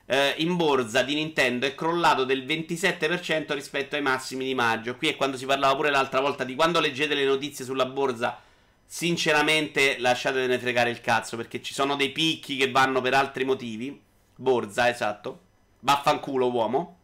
uh, 0.06 0.16
in 0.38 0.56
borsa 0.56 1.02
di 1.02 1.16
Nintendo 1.16 1.66
è 1.66 1.76
crollato 1.76 2.24
del 2.24 2.46
27% 2.46 3.54
rispetto 3.54 3.96
ai 3.96 4.02
massimi 4.02 4.46
di 4.46 4.56
maggio. 4.56 4.96
Qui 4.96 5.10
è 5.10 5.16
quando 5.16 5.36
si 5.36 5.46
parlava 5.46 5.76
pure 5.76 5.90
l'altra 5.90 6.22
volta 6.22 6.44
di 6.44 6.56
quando 6.56 6.80
leggete 6.80 7.16
le 7.16 7.26
notizie 7.26 7.66
sulla 7.66 7.86
borsa 7.86 8.40
Sinceramente, 8.86 9.98
lasciatevene 10.00 10.60
fregare 10.60 10.90
il 10.90 11.02
cazzo. 11.02 11.38
Perché 11.38 11.62
ci 11.62 11.74
sono 11.74 11.96
dei 11.96 12.12
picchi 12.12 12.58
che 12.58 12.72
vanno 12.72 13.02
per 13.02 13.14
altri 13.14 13.44
motivi. 13.46 14.00
Borza, 14.36 14.90
esatto. 14.90 15.42
Vaffanculo, 15.80 16.52
uomo. 16.52 16.98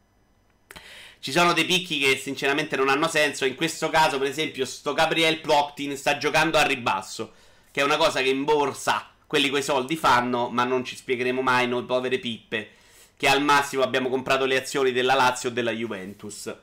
Ci 1.20 1.32
sono 1.32 1.54
dei 1.54 1.66
picchi 1.66 2.00
che 2.00 2.18
sinceramente 2.18 2.76
non 2.76 2.90
hanno 2.90 3.08
senso. 3.08 3.46
In 3.46 3.56
questo 3.56 3.90
caso, 3.90 4.18
per 4.18 4.28
esempio, 4.28 4.66
sto 4.66 4.94
Gabriel 4.94 5.40
Ploctin 5.40 5.96
sta 5.96 6.18
giocando 6.18 6.58
a 6.58 6.64
ribasso. 6.64 7.34
Che 7.72 7.80
è 7.80 7.84
una 7.84 7.98
cosa 7.98 8.22
che 8.22 8.30
in 8.30 8.44
borsa 8.44 9.08
quelli 9.28 9.50
coi 9.50 9.64
soldi 9.64 9.96
fanno, 9.96 10.50
ma 10.50 10.64
non 10.64 10.84
ci 10.84 10.96
spiegheremo 10.96 11.42
mai 11.42 11.68
noi 11.68 11.84
povere 11.84 12.20
pippe. 12.20 12.72
Che 13.16 13.28
al 13.28 13.44
massimo 13.44 13.84
abbiamo 13.84 14.10
comprato 14.10 14.46
le 14.46 14.60
azioni 14.60 14.92
della 14.92 15.14
Lazio 15.14 15.50
o 15.50 15.52
della 15.54 15.72
Juventus. 15.72 16.54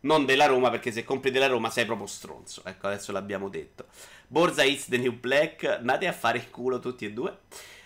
Non 0.00 0.24
della 0.24 0.46
Roma, 0.46 0.70
perché 0.70 0.92
se 0.92 1.04
compri 1.04 1.30
della 1.30 1.46
Roma 1.46 1.70
sei 1.70 1.84
proprio 1.84 2.06
stronzo. 2.06 2.62
Ecco, 2.64 2.86
adesso 2.86 3.12
l'abbiamo 3.12 3.48
detto. 3.48 3.86
Borza 4.26 4.62
is 4.62 4.86
the 4.88 4.96
new 4.96 5.12
black. 5.12 5.64
Andate 5.64 6.06
a 6.06 6.12
fare 6.12 6.38
il 6.38 6.50
culo 6.50 6.78
tutti 6.78 7.04
e 7.04 7.12
due. 7.12 7.38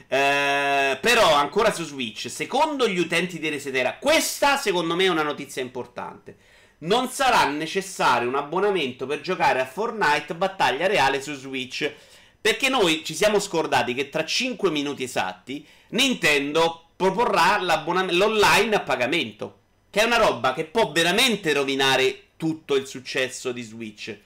Eh, 0.06 0.98
però 1.00 1.34
ancora 1.34 1.72
su 1.72 1.84
Switch, 1.84 2.30
secondo 2.30 2.86
gli 2.86 2.98
utenti 2.98 3.38
di 3.38 3.48
Resetera, 3.48 3.96
questa 3.98 4.56
secondo 4.56 4.94
me 4.94 5.04
è 5.04 5.08
una 5.08 5.22
notizia 5.22 5.62
importante. 5.62 6.36
Non 6.78 7.08
sarà 7.08 7.48
necessario 7.48 8.28
un 8.28 8.34
abbonamento 8.34 9.06
per 9.06 9.20
giocare 9.20 9.60
a 9.60 9.66
Fortnite 9.66 10.34
battaglia 10.34 10.86
reale 10.86 11.22
su 11.22 11.34
Switch. 11.34 11.92
Perché 12.40 12.68
noi 12.68 13.02
ci 13.04 13.14
siamo 13.14 13.40
scordati 13.40 13.94
che 13.94 14.10
tra 14.10 14.24
5 14.24 14.70
minuti 14.70 15.02
esatti 15.02 15.66
Nintendo 15.88 16.90
proporrà 16.94 17.58
l'online 17.58 18.76
a 18.76 18.80
pagamento. 18.80 19.60
Che 19.94 20.00
è 20.00 20.04
una 20.06 20.16
roba 20.16 20.54
che 20.54 20.64
può 20.64 20.90
veramente 20.90 21.52
rovinare 21.52 22.22
tutto 22.36 22.74
il 22.74 22.84
successo 22.84 23.52
di 23.52 23.62
Switch. 23.62 24.18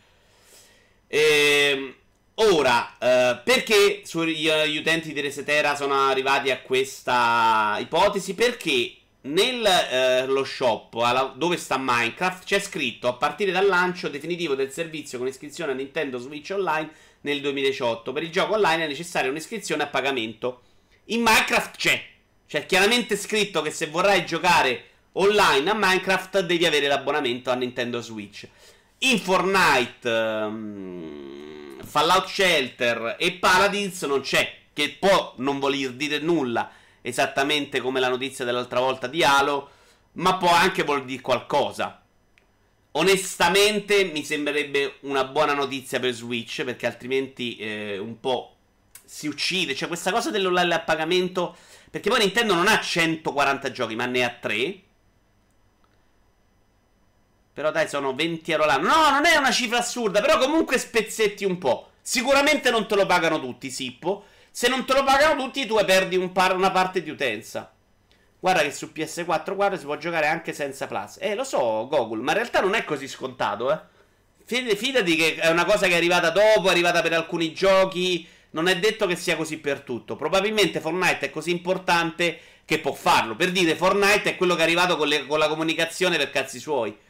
Ehm. 1.09 1.95
Ora, 2.37 2.97
eh, 2.99 3.39
perché 3.45 4.01
gli 4.03 4.77
utenti 4.79 5.13
di 5.13 5.21
Resetera 5.21 5.77
sono 5.77 6.09
arrivati 6.09 6.51
a 6.51 6.63
questa 6.63 7.77
ipotesi? 7.81 8.33
Perché 8.33 8.95
nello 9.23 10.41
eh, 10.41 10.47
shop 10.47 10.95
alla, 10.95 11.35
dove 11.37 11.59
sta 11.59 11.77
Minecraft 11.77 12.45
c'è 12.45 12.61
scritto 12.61 13.07
a 13.07 13.13
partire 13.13 13.53
dal 13.53 13.67
lancio 13.67 14.09
definitivo 14.09 14.55
del 14.55 14.73
servizio 14.73 15.19
con 15.19 15.27
iscrizione 15.27 15.73
a 15.73 15.75
Nintendo 15.75 16.17
Switch 16.17 16.49
Online 16.51 16.89
nel 17.21 17.43
2018. 17.43 18.11
Per 18.15 18.23
il 18.23 18.31
gioco 18.33 18.55
online 18.55 18.85
è 18.85 18.89
necessaria 18.89 19.29
un'iscrizione 19.29 19.83
a 19.83 19.89
pagamento. 19.89 20.63
In 21.07 21.21
Minecraft 21.21 21.77
c'è. 21.77 22.03
C'è 22.47 22.65
chiaramente 22.65 23.19
scritto 23.19 23.61
che 23.61 23.71
se 23.71 23.89
vorrai 23.89 24.25
giocare 24.25 24.97
online 25.21 25.71
a 25.71 25.75
Minecraft 25.75 26.41
devi 26.41 26.67
avere 26.67 26.87
l'abbonamento 26.87 27.51
a 27.51 27.55
Nintendo 27.55 28.01
Switch. 28.01 28.47
In 28.99 29.19
Fortnite... 29.19 30.09
Um, 30.09 31.29
Fallout 31.89 32.27
Shelter 32.27 33.17
e 33.19 33.33
Paladins 33.33 34.03
non 34.03 34.21
c'è, 34.21 34.53
che 34.75 34.97
può 35.01 35.33
non 35.39 35.59
voler 35.59 35.93
dire 35.93 36.19
nulla, 36.19 36.71
esattamente 37.01 37.81
come 37.81 37.99
la 37.99 38.11
notizia 38.11 38.45
dell'altra 38.45 38.81
volta 38.81 39.07
di 39.07 39.25
Halo, 39.25 39.71
ma 40.13 40.37
può 40.37 40.53
anche 40.53 40.85
voler 40.85 41.05
dire 41.05 41.23
qualcosa. 41.23 42.03
Onestamente 42.93 44.05
mi 44.05 44.23
sembrerebbe 44.23 44.97
una 45.01 45.25
buona 45.25 45.55
notizia 45.55 45.99
per 45.99 46.13
Switch, 46.13 46.63
perché 46.63 46.87
altrimenti 46.87 47.57
eh, 47.57 47.97
un 47.97 48.21
po' 48.21 48.57
si 49.05 49.27
uccide. 49.27 49.75
Cioè 49.75 49.89
questa 49.89 50.13
cosa 50.13 50.31
dell'online 50.31 50.75
a 50.75 50.81
pagamento, 50.81 51.57
perché 51.91 52.11
poi 52.11 52.21
Nintendo 52.21 52.55
non 52.55 52.69
ha 52.69 52.79
140 52.79 53.71
giochi, 53.71 53.97
ma 53.97 54.05
ne 54.05 54.25
ha 54.25 54.31
3. 54.31 54.81
Però 57.59 57.73
dai, 57.73 57.89
sono 57.89 58.15
20 58.15 58.53
euro 58.53 58.67
l'anno. 58.67 58.87
No, 58.87 59.11
non 59.11 59.27
è 59.27 59.35
una 59.35 59.51
cifra 59.51 59.79
assurda, 59.79 60.21
però 60.21 60.39
comunque 60.39 60.79
spezzetti 60.79 61.45
un 61.45 61.59
po'. 61.59 61.89
Sicuramente 62.01 62.71
non 62.71 62.87
te 62.87 62.95
lo 62.95 63.05
pagano 63.05 63.41
tutti, 63.41 63.69
Sippo. 63.69 64.27
Se 64.53 64.69
non 64.69 64.85
te 64.85 64.93
lo 64.93 65.03
pagano 65.03 65.43
tutti, 65.43 65.67
tu 65.67 65.75
perdi 65.85 66.15
un 66.15 66.31
par- 66.31 66.55
una 66.55 66.71
parte 66.71 67.03
di 67.03 67.11
utenza. 67.11 67.73
Guarda 68.39 68.63
che 68.63 68.71
su 68.71 68.93
PS4 68.95 69.57
guarda, 69.57 69.77
si 69.77 69.87
può 69.87 69.97
giocare 69.97 70.29
anche 70.29 70.53
senza 70.53 70.87
Plus. 70.87 71.17
Eh, 71.19 71.35
lo 71.35 71.43
so, 71.43 71.89
Gogol, 71.89 72.21
ma 72.21 72.31
in 72.31 72.37
realtà 72.37 72.61
non 72.61 72.77
è 72.77 72.85
così 72.85 73.09
scontato, 73.09 73.73
eh. 73.73 73.81
Fidati 74.45 75.17
che 75.17 75.35
è 75.35 75.51
una 75.51 75.65
cosa 75.65 75.89
che 75.89 75.95
è 75.95 75.97
arrivata 75.97 76.31
dopo, 76.31 76.69
è 76.69 76.71
arrivata 76.71 77.03
per 77.03 77.15
alcuni 77.15 77.53
giochi. 77.53 78.25
Non 78.51 78.69
è 78.69 78.79
detto 78.79 79.09
che 79.09 79.17
sia 79.17 79.35
così 79.35 79.59
per 79.59 79.81
tutto. 79.81 80.15
Probabilmente 80.15 80.79
Fortnite 80.79 81.27
è 81.27 81.31
così 81.31 81.51
importante 81.51 82.39
che 82.65 82.79
può 82.79 82.93
farlo. 82.93 83.35
Per 83.35 83.51
dire, 83.51 83.75
Fortnite 83.75 84.31
è 84.31 84.37
quello 84.37 84.55
che 84.55 84.61
è 84.61 84.63
arrivato 84.63 84.97
con, 84.97 85.09
le, 85.09 85.27
con 85.27 85.41
la 85.41 85.49
comunicazione 85.49 86.17
per 86.19 86.31
cazzi 86.31 86.61
suoi. 86.61 87.07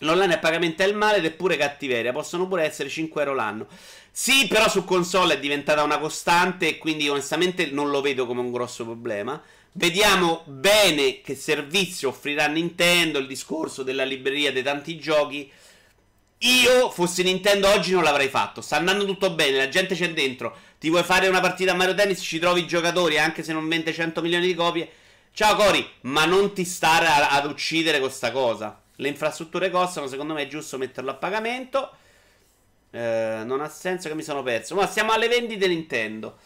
L'online 0.00 0.34
a 0.34 0.38
pagamento 0.38 0.82
è 0.82 0.86
il 0.86 0.96
male 0.96 1.18
ed 1.18 1.24
è 1.24 1.30
pure 1.30 1.56
cattiveria. 1.56 2.12
Possono 2.12 2.46
pure 2.48 2.64
essere 2.64 2.88
5 2.88 3.22
euro 3.22 3.34
l'anno. 3.34 3.66
Sì, 4.10 4.46
però 4.46 4.68
su 4.68 4.84
console 4.84 5.34
è 5.34 5.40
diventata 5.40 5.82
una 5.82 5.98
costante 5.98 6.68
e 6.68 6.78
quindi 6.78 7.08
onestamente 7.08 7.66
non 7.66 7.90
lo 7.90 8.00
vedo 8.00 8.26
come 8.26 8.40
un 8.40 8.52
grosso 8.52 8.84
problema. 8.84 9.40
Vediamo 9.72 10.42
bene 10.46 11.20
che 11.20 11.34
servizio 11.34 12.10
offrirà 12.10 12.46
Nintendo, 12.46 13.18
il 13.18 13.26
discorso 13.26 13.82
della 13.82 14.04
libreria 14.04 14.52
dei 14.52 14.62
tanti 14.62 14.98
giochi. 14.98 15.50
Io, 16.38 16.90
fossi 16.90 17.22
Nintendo 17.22 17.68
oggi, 17.68 17.92
non 17.92 18.04
l'avrei 18.04 18.28
fatto. 18.28 18.60
Sta 18.60 18.76
andando 18.76 19.04
tutto 19.04 19.30
bene, 19.32 19.56
la 19.56 19.68
gente 19.68 19.94
c'è 19.96 20.12
dentro. 20.12 20.56
Ti 20.78 20.90
vuoi 20.90 21.02
fare 21.02 21.26
una 21.26 21.40
partita 21.40 21.72
a 21.72 21.74
Mario 21.74 21.94
Tennis, 21.94 22.20
ci 22.20 22.38
trovi 22.38 22.60
i 22.60 22.66
giocatori, 22.66 23.18
anche 23.18 23.42
se 23.42 23.52
non 23.52 23.66
vende 23.66 23.92
100 23.92 24.22
milioni 24.22 24.46
di 24.46 24.54
copie. 24.54 24.88
Ciao 25.32 25.56
Cori, 25.56 25.84
ma 26.02 26.24
non 26.24 26.52
ti 26.52 26.64
stare 26.64 27.06
a, 27.06 27.30
ad 27.30 27.46
uccidere 27.46 27.98
questa 27.98 28.30
cosa. 28.30 28.80
Le 28.96 29.08
infrastrutture 29.08 29.70
costano, 29.70 30.06
secondo 30.06 30.34
me 30.34 30.42
è 30.42 30.46
giusto 30.46 30.78
metterlo 30.78 31.10
a 31.10 31.14
pagamento. 31.14 31.90
Eh, 32.90 33.42
non 33.44 33.60
ha 33.60 33.68
senso 33.68 34.08
che 34.08 34.14
mi 34.14 34.22
sono 34.22 34.42
perso. 34.42 34.74
Ma 34.74 34.86
siamo 34.86 35.12
alle 35.12 35.28
vendite 35.28 35.66
Nintendo. 35.66 36.38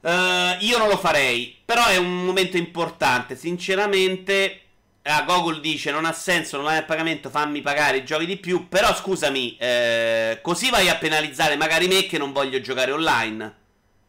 Eh, 0.00 0.56
io 0.60 0.78
non 0.78 0.88
lo 0.88 0.96
farei, 0.96 1.56
però 1.64 1.86
è 1.86 1.96
un 1.96 2.24
momento 2.24 2.56
importante. 2.56 3.36
Sinceramente, 3.36 4.60
ah, 5.02 5.22
Google 5.22 5.60
dice 5.60 5.90
non 5.90 6.04
ha 6.04 6.12
senso, 6.12 6.56
non 6.56 6.66
hai 6.66 6.78
a 6.78 6.84
pagamento, 6.84 7.30
fammi 7.30 7.60
pagare 7.60 7.98
i 7.98 8.04
giochi 8.04 8.26
di 8.26 8.36
più. 8.38 8.68
Però 8.68 8.94
scusami, 8.94 9.56
eh, 9.58 10.38
così 10.42 10.70
vai 10.70 10.88
a 10.88 10.96
penalizzare 10.96 11.56
magari 11.56 11.88
me 11.88 12.06
che 12.06 12.18
non 12.18 12.32
voglio 12.32 12.60
giocare 12.60 12.92
online. 12.92 13.62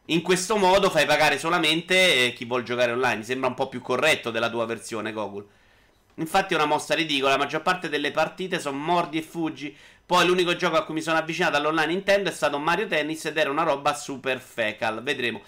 In 0.06 0.22
questo 0.22 0.56
modo 0.56 0.88
fai 0.88 1.04
pagare 1.04 1.38
solamente 1.38 2.26
eh, 2.26 2.32
chi 2.32 2.44
vuole 2.44 2.62
giocare 2.62 2.92
online. 2.92 3.16
Mi 3.16 3.24
sembra 3.24 3.48
un 3.48 3.54
po' 3.54 3.68
più 3.68 3.82
corretto 3.82 4.30
della 4.30 4.48
tua 4.48 4.64
versione, 4.64 5.12
Google. 5.12 5.46
Infatti 6.18 6.54
è 6.54 6.56
una 6.56 6.66
mossa 6.66 6.94
ridicola, 6.94 7.32
la 7.32 7.38
maggior 7.38 7.62
parte 7.62 7.88
delle 7.88 8.10
partite 8.10 8.58
sono 8.58 8.78
mordi 8.78 9.18
e 9.18 9.22
fuggi. 9.22 9.76
Poi 10.04 10.26
l'unico 10.26 10.56
gioco 10.56 10.76
a 10.76 10.84
cui 10.84 10.94
mi 10.94 11.02
sono 11.02 11.18
avvicinato 11.18 11.56
all'online 11.56 11.86
Nintendo 11.86 12.30
è 12.30 12.32
stato 12.32 12.58
Mario 12.58 12.86
Tennis 12.86 13.24
ed 13.24 13.36
era 13.36 13.50
una 13.50 13.64
roba 13.64 13.94
super 13.94 14.40
fecal. 14.40 15.02
Vedremo. 15.02 15.42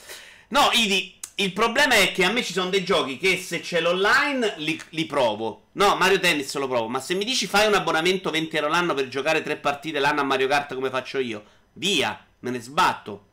No, 0.48 0.68
Idi, 0.72 1.16
il 1.36 1.52
problema 1.52 1.94
è 1.94 2.12
che 2.12 2.24
a 2.24 2.32
me 2.32 2.42
ci 2.42 2.52
sono 2.52 2.68
dei 2.68 2.84
giochi 2.84 3.16
che 3.16 3.38
se 3.38 3.60
c'è 3.60 3.80
l'online 3.80 4.54
li, 4.56 4.80
li, 4.90 5.06
provo. 5.06 5.68
No, 5.72 5.94
Mario 5.94 6.18
Tennis 6.18 6.54
lo 6.56 6.66
provo. 6.66 6.88
Ma 6.88 7.00
se 7.00 7.14
mi 7.14 7.24
dici 7.24 7.46
fai 7.46 7.66
un 7.66 7.74
abbonamento 7.74 8.30
20 8.30 8.56
euro 8.56 8.68
l'anno 8.68 8.92
per 8.92 9.08
giocare 9.08 9.42
tre 9.42 9.56
partite 9.56 10.00
l'anno 10.00 10.20
a 10.20 10.24
Mario 10.24 10.48
Kart 10.48 10.74
come 10.74 10.90
faccio 10.90 11.18
io, 11.18 11.44
via, 11.74 12.26
me 12.40 12.50
ne 12.50 12.60
sbatto. 12.60 13.26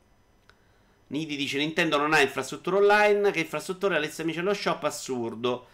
Nidi 1.08 1.36
dice 1.36 1.58
Nintendo 1.58 1.98
non 1.98 2.12
ha 2.12 2.20
infrastruttura 2.20 2.76
online. 2.76 3.30
Che 3.30 3.40
infrastruttura 3.40 3.96
Alessia 3.96 4.24
amici 4.24 4.38
allo 4.38 4.54
shop? 4.54 4.84
Assurdo. 4.84 5.66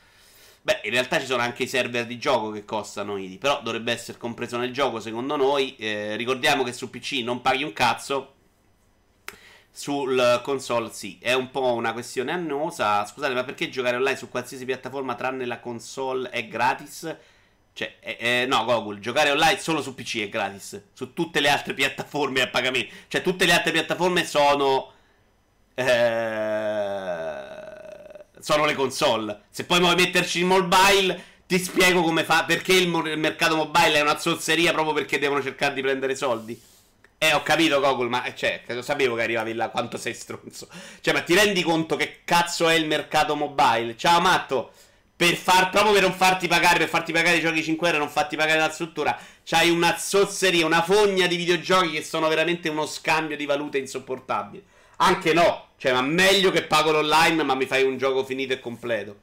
Beh, 0.64 0.80
in 0.84 0.90
realtà 0.90 1.18
ci 1.18 1.26
sono 1.26 1.42
anche 1.42 1.64
i 1.64 1.68
server 1.68 2.06
di 2.06 2.18
gioco 2.18 2.50
che 2.50 2.64
costano 2.64 3.16
IDI, 3.16 3.38
però 3.38 3.60
dovrebbe 3.62 3.92
essere 3.92 4.16
compreso 4.18 4.56
nel 4.58 4.72
gioco 4.72 5.00
secondo 5.00 5.36
noi. 5.36 5.74
Eh, 5.76 6.14
ricordiamo 6.16 6.62
che 6.62 6.72
su 6.72 6.88
PC 6.88 7.20
non 7.24 7.40
paghi 7.40 7.64
un 7.64 7.72
cazzo, 7.72 8.34
sul 9.74 10.40
console 10.42 10.90
sì, 10.92 11.18
è 11.20 11.32
un 11.32 11.50
po' 11.50 11.72
una 11.72 11.92
questione 11.92 12.30
annosa. 12.30 13.04
Scusate, 13.06 13.34
ma 13.34 13.42
perché 13.42 13.70
giocare 13.70 13.96
online 13.96 14.16
su 14.16 14.28
qualsiasi 14.28 14.64
piattaforma 14.64 15.14
tranne 15.14 15.46
la 15.46 15.58
console 15.60 16.28
è 16.30 16.46
gratis? 16.46 17.16
Cioè, 17.72 17.96
eh, 18.00 18.16
eh, 18.20 18.46
no, 18.46 18.64
Google, 18.64 19.00
giocare 19.00 19.30
online 19.30 19.58
solo 19.58 19.80
su 19.82 19.94
PC 19.94 20.18
è 20.20 20.28
gratis. 20.28 20.80
Su 20.92 21.14
tutte 21.14 21.40
le 21.40 21.48
altre 21.48 21.72
piattaforme 21.74 22.40
è 22.40 22.42
a 22.42 22.48
pagamento. 22.48 22.94
Cioè, 23.08 23.22
tutte 23.22 23.46
le 23.46 23.52
altre 23.52 23.72
piattaforme 23.72 24.24
sono. 24.26 24.92
Eh, 25.74 25.82
sono 28.42 28.64
le 28.64 28.74
console. 28.74 29.42
Se 29.50 29.64
poi 29.64 29.78
vuoi 29.78 29.94
metterci 29.94 30.40
il 30.40 30.44
mobile, 30.44 31.22
ti 31.46 31.58
spiego 31.58 32.02
come 32.02 32.24
fa. 32.24 32.44
Perché 32.44 32.74
il, 32.74 32.92
il 33.06 33.18
mercato 33.18 33.56
mobile 33.56 33.94
è 33.94 34.00
una 34.00 34.18
zozzeria 34.18 34.72
proprio 34.72 34.92
perché 34.92 35.18
devono 35.18 35.42
cercare 35.42 35.74
di 35.74 35.80
prendere 35.80 36.14
soldi. 36.16 36.60
Eh, 37.16 37.32
ho 37.32 37.42
capito, 37.42 37.78
Google, 37.78 38.08
ma 38.08 38.24
eh, 38.24 38.34
cioè, 38.34 38.62
lo 38.66 38.82
sapevo 38.82 39.14
che 39.14 39.22
arrivavi 39.22 39.54
là 39.54 39.68
quanto 39.68 39.96
sei 39.96 40.12
stronzo. 40.12 40.68
Cioè, 41.00 41.14
ma 41.14 41.22
ti 41.22 41.34
rendi 41.34 41.62
conto 41.62 41.94
che 41.94 42.22
cazzo 42.24 42.68
è 42.68 42.74
il 42.74 42.86
mercato 42.86 43.36
mobile? 43.36 43.96
Ciao, 43.96 44.20
matto 44.20 44.72
per 45.22 45.36
far, 45.36 45.70
proprio 45.70 45.92
per 45.92 46.02
non 46.02 46.12
farti 46.14 46.48
pagare, 46.48 46.78
per 46.78 46.88
farti 46.88 47.12
pagare 47.12 47.36
i 47.36 47.40
giochi 47.40 47.62
5 47.62 47.86
euro 47.86 48.00
non 48.00 48.08
farti 48.08 48.34
pagare 48.34 48.58
la 48.58 48.72
struttura, 48.72 49.16
c'hai 49.44 49.70
una 49.70 49.96
zozzeria, 49.96 50.66
una 50.66 50.82
fogna 50.82 51.28
di 51.28 51.36
videogiochi 51.36 51.92
che 51.92 52.02
sono 52.02 52.26
veramente 52.26 52.68
uno 52.68 52.86
scambio 52.86 53.36
di 53.36 53.46
valute 53.46 53.78
insopportabile. 53.78 54.64
Anche 55.02 55.32
no, 55.32 55.70
cioè, 55.78 55.92
ma 55.92 56.00
meglio 56.00 56.52
che 56.52 56.62
pago 56.62 56.92
l'online, 56.92 57.42
ma 57.42 57.54
mi 57.54 57.66
fai 57.66 57.82
un 57.82 57.98
gioco 57.98 58.24
finito 58.24 58.52
e 58.52 58.60
completo. 58.60 59.16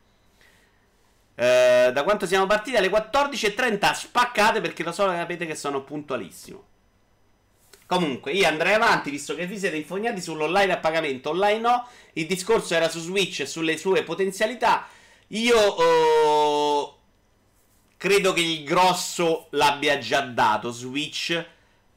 Eh, 1.36 1.92
da 1.94 2.04
quanto 2.04 2.26
siamo 2.26 2.46
partiti? 2.48 2.76
Alle 2.76 2.90
14.30 2.90 3.94
spaccate 3.94 4.60
perché 4.60 4.84
lo 4.84 4.92
so 4.92 5.08
che 5.08 5.16
sapete 5.16 5.46
che 5.46 5.56
sono 5.56 5.84
puntualissimo. 5.84 6.64
Comunque, 7.86 8.34
io 8.34 8.46
andrei 8.46 8.74
avanti, 8.74 9.10
visto 9.10 9.34
che 9.36 9.48
vi 9.48 9.58
siete 9.58 9.78
infognati 9.78 10.22
sull'online 10.22 10.74
a 10.74 10.78
pagamento. 10.78 11.30
Online 11.30 11.60
no, 11.60 11.88
il 12.14 12.28
discorso 12.28 12.76
era 12.76 12.90
su 12.90 13.00
Switch 13.00 13.40
e 13.40 13.46
sulle 13.46 13.78
sue 13.78 14.04
potenzialità. 14.04 14.86
Io 15.28 15.58
oh, 15.58 16.98
credo 17.96 18.34
che 18.34 18.42
il 18.42 18.66
grosso 18.66 19.48
l'abbia 19.52 19.98
già 19.98 20.20
dato 20.22 20.72
Switch. 20.72 21.46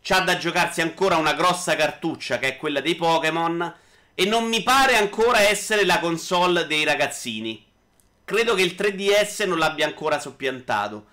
C'ha 0.03 0.21
da 0.21 0.37
giocarsi 0.37 0.81
ancora 0.81 1.17
una 1.17 1.35
grossa 1.35 1.77
cartuccia 1.77 2.38
che 2.38 2.49
è 2.49 2.57
quella 2.57 2.81
dei 2.81 2.97
Pokémon. 2.97 3.75
E 4.15 4.25
non 4.25 4.49
mi 4.49 4.62
pare 4.62 4.97
ancora 4.97 5.41
essere 5.41 5.85
la 5.85 6.01
console 6.01 6.67
dei 6.67 6.85
ragazzini. 6.85 7.65
Credo 8.25 8.55
che 8.55 8.62
il 8.62 8.75
3DS 8.77 9.47
non 9.47 9.59
l'abbia 9.59 9.87
ancora 9.87 10.19
soppiantato. 10.19 11.07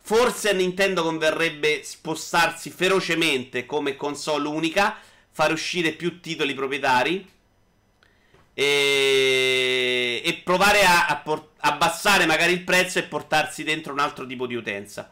Forse 0.00 0.50
a 0.50 0.52
Nintendo 0.52 1.02
converrebbe 1.02 1.82
spostarsi 1.82 2.68
ferocemente 2.68 3.64
come 3.64 3.96
console 3.96 4.46
unica, 4.46 4.98
far 5.30 5.50
uscire 5.50 5.92
più 5.92 6.20
titoli 6.20 6.52
proprietari 6.52 7.26
e, 8.52 10.22
e 10.24 10.34
provare 10.44 10.84
a, 10.84 11.06
a 11.06 11.16
por- 11.16 11.52
abbassare 11.60 12.26
magari 12.26 12.52
il 12.52 12.62
prezzo 12.62 12.98
e 12.98 13.04
portarsi 13.04 13.64
dentro 13.64 13.92
un 13.92 13.98
altro 13.98 14.26
tipo 14.26 14.46
di 14.46 14.54
utenza. 14.54 15.10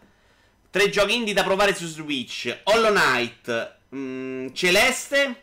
Tre 0.72 0.88
giochi 0.88 1.16
indie 1.16 1.35
da 1.35 1.44
provare 1.44 1.74
su 1.74 1.87
Switch: 1.87 2.61
Hollow 2.62 2.94
Knight, 2.94 3.76
mm, 3.94 4.54
Celeste. 4.54 5.42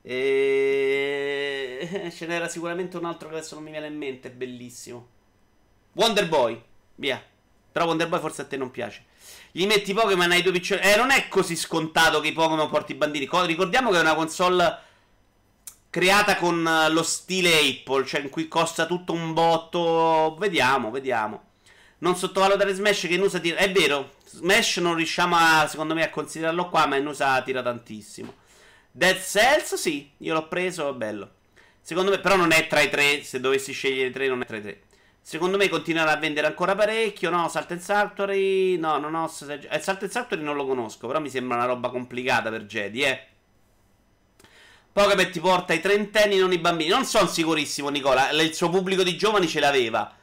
E... 0.00 2.08
Ce 2.16 2.24
n'era 2.24 2.48
sicuramente 2.48 2.96
un 2.96 3.04
altro 3.04 3.28
che 3.28 3.34
adesso 3.34 3.56
non 3.56 3.64
mi 3.64 3.72
viene 3.72 3.88
in 3.88 3.96
mente. 3.98 4.30
Bellissimo. 4.30 5.06
Wonder 5.92 6.26
Boy. 6.28 6.58
Via. 6.94 7.22
Però 7.70 7.84
Wonder 7.84 8.08
Boy 8.08 8.20
forse 8.20 8.40
a 8.40 8.46
te 8.46 8.56
non 8.56 8.70
piace. 8.70 9.04
Gli 9.52 9.66
metti 9.66 9.92
Pokémon 9.92 10.30
ai 10.30 10.40
due 10.40 10.52
piccioni. 10.52 10.80
Eh, 10.80 10.96
non 10.96 11.10
è 11.10 11.28
così 11.28 11.54
scontato 11.54 12.20
che 12.20 12.28
i 12.28 12.32
Pokémon 12.32 12.70
porti 12.70 12.92
i 12.92 12.94
bambini. 12.94 13.28
Ricordiamo 13.44 13.90
che 13.90 13.98
è 13.98 14.00
una 14.00 14.14
console 14.14 14.78
creata 15.90 16.36
con 16.36 16.66
eh, 16.66 16.88
lo 16.88 17.02
stile 17.02 17.58
Apple, 17.58 18.06
cioè 18.06 18.22
in 18.22 18.30
cui 18.30 18.48
costa 18.48 18.86
tutto 18.86 19.12
un 19.12 19.34
botto. 19.34 20.36
Vediamo, 20.38 20.90
vediamo. 20.90 21.46
Non 21.98 22.16
sottovalutare 22.16 22.74
Smash 22.74 23.02
che 23.02 23.14
in 23.14 23.22
USA 23.22 23.38
tira. 23.38 23.56
È 23.56 23.70
vero, 23.72 24.14
Smash 24.24 24.78
non 24.78 24.94
riusciamo 24.94 25.36
a, 25.36 25.66
secondo 25.66 25.94
me 25.94 26.04
a 26.04 26.10
considerarlo 26.10 26.68
qua, 26.68 26.86
ma 26.86 26.96
in 26.96 27.06
USA 27.06 27.40
tira 27.42 27.62
tantissimo. 27.62 28.34
Dead 28.90 29.20
Cells, 29.20 29.74
sì, 29.74 30.10
io 30.18 30.34
l'ho 30.34 30.48
preso, 30.48 30.92
bello. 30.94 31.30
Secondo 31.80 32.10
me, 32.10 32.18
però 32.18 32.36
non 32.36 32.52
è 32.52 32.66
tra 32.66 32.80
i 32.80 32.90
tre, 32.90 33.22
se 33.22 33.40
dovessi 33.40 33.72
scegliere 33.72 34.10
tre, 34.10 34.26
non 34.26 34.40
è 34.40 34.44
tra 34.44 34.56
i 34.56 34.62
tre. 34.62 34.80
Secondo 35.22 35.56
me 35.56 35.68
continuerà 35.68 36.12
a 36.12 36.16
vendere 36.16 36.46
ancora 36.46 36.76
parecchio. 36.76 37.30
No, 37.30 37.48
Salt 37.48 37.72
and 37.72 37.80
Factory. 37.80 38.76
No, 38.76 38.98
non 38.98 39.14
ho. 39.14 39.24
Eh, 39.24 39.80
Salt 39.80 40.02
and 40.02 40.10
Factory 40.12 40.40
non 40.40 40.54
lo 40.54 40.64
conosco. 40.64 41.08
Però 41.08 41.18
mi 41.18 41.28
sembra 41.28 41.56
una 41.56 41.66
roba 41.66 41.88
complicata 41.90 42.48
per 42.48 42.64
Jedi, 42.64 43.02
eh. 43.02 43.26
Pokémon 44.92 45.30
ti 45.30 45.40
porta 45.40 45.72
i 45.72 45.80
trentenni, 45.80 46.38
non 46.38 46.52
i 46.52 46.58
bambini. 46.58 46.90
Non 46.90 47.04
sono 47.04 47.26
sicurissimo, 47.26 47.88
Nicola. 47.88 48.30
Il 48.30 48.54
suo 48.54 48.70
pubblico 48.70 49.02
di 49.02 49.16
giovani 49.16 49.48
ce 49.48 49.58
l'aveva. 49.58 50.14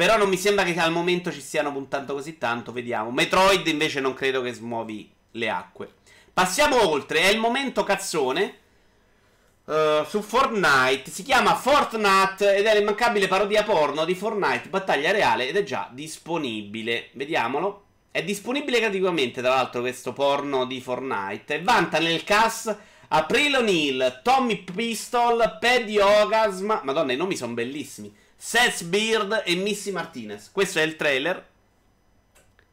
Però 0.00 0.16
non 0.16 0.30
mi 0.30 0.38
sembra 0.38 0.64
che 0.64 0.74
al 0.80 0.92
momento 0.92 1.30
ci 1.30 1.42
stiano 1.42 1.72
puntando 1.72 2.14
così 2.14 2.38
tanto. 2.38 2.72
Vediamo. 2.72 3.10
Metroid 3.10 3.66
invece 3.66 4.00
non 4.00 4.14
credo 4.14 4.40
che 4.40 4.54
smuovi 4.54 5.12
le 5.32 5.50
acque. 5.50 5.92
Passiamo 6.32 6.88
oltre. 6.88 7.20
È 7.20 7.28
il 7.28 7.38
momento 7.38 7.84
cazzone. 7.84 8.56
Uh, 9.66 10.02
su 10.08 10.22
Fortnite 10.22 11.10
si 11.10 11.22
chiama 11.22 11.54
Fortnite 11.54 12.56
ed 12.56 12.64
è 12.64 12.78
l'immancabile 12.78 13.28
parodia 13.28 13.62
porno 13.62 14.06
di 14.06 14.14
Fortnite 14.14 14.70
Battaglia 14.70 15.10
Reale 15.10 15.50
ed 15.50 15.56
è 15.58 15.64
già 15.64 15.90
disponibile. 15.92 17.10
Vediamolo. 17.12 17.84
È 18.10 18.22
disponibile 18.24 18.80
gratuitamente, 18.80 19.42
tra 19.42 19.50
l'altro, 19.50 19.82
questo 19.82 20.14
porno 20.14 20.64
di 20.64 20.80
Fortnite. 20.80 21.60
Vanta 21.60 21.98
nel 21.98 22.24
cast 22.24 22.74
April 23.08 23.56
O'Neil, 23.56 24.20
Tommy 24.24 24.64
Pistol, 24.64 25.58
Paddy 25.60 25.98
Orgasm. 25.98 26.80
Madonna, 26.84 27.12
i 27.12 27.16
nomi 27.16 27.36
sono 27.36 27.52
bellissimi. 27.52 28.19
Seth 28.42 28.84
Beard 28.84 29.42
e 29.44 29.54
Missy 29.54 29.90
Martinez. 29.90 30.50
Questo 30.50 30.78
è 30.78 30.82
il 30.82 30.96
trailer. 30.96 31.46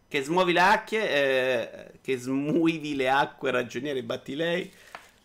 Che 0.07 0.23
smuovi 0.23 0.53
le 0.53 0.61
acque. 0.61 1.09
Eh, 1.09 1.91
che 2.01 2.17
smuovi 2.17 2.95
le 2.95 3.09
acque, 3.09 3.51
ragioniere, 3.51 4.01
batti 4.01 4.33
lei. 4.35 4.71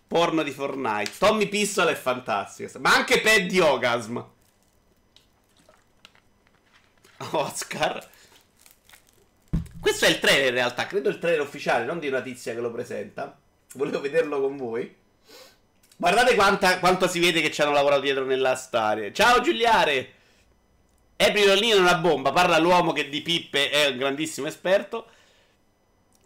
Porno 0.09 0.42
di 0.42 0.50
Fortnite. 0.50 1.12
Tommy 1.16 1.46
Pistol 1.46 1.87
è 1.87 1.94
fantastico. 1.94 2.76
Ma 2.81 2.92
anche 2.92 3.20
Paddy 3.20 3.61
Orgasm. 3.61 4.20
Oscar. 7.31 8.11
Questo 9.78 10.07
è 10.07 10.09
il 10.09 10.18
trailer 10.18 10.48
in 10.48 10.55
realtà. 10.55 10.87
Credo 10.87 11.09
il 11.09 11.20
trailer 11.20 11.42
ufficiale, 11.42 11.85
non 11.85 12.00
di 12.00 12.09
una 12.09 12.20
tizia 12.20 12.52
che 12.52 12.61
lo 12.61 12.72
presenta. 12.72 13.38
Volevo 13.74 14.00
vederlo 14.00 14.40
con 14.40 14.57
voi. 14.57 14.92
Guardate 15.96 16.35
quanta, 16.35 16.81
quanto 16.81 17.07
si 17.07 17.20
vede 17.20 17.40
che 17.40 17.52
ci 17.52 17.62
hanno 17.62 17.70
lavorato 17.70 18.00
dietro 18.00 18.24
nella 18.24 18.57
storia. 18.57 19.12
Ciao 19.12 19.40
Giuliare! 19.40 20.14
April 21.25 21.51
O'Neil 21.51 21.77
è 21.77 21.81
una 21.81 21.97
bomba. 21.97 22.33
Parla 22.33 22.59
l'uomo 22.59 22.93
che 22.93 23.09
di 23.09 23.21
pippe 23.21 23.71
è 23.71 23.89
un 23.89 23.97
grandissimo 23.97 24.47
esperto. 24.47 25.07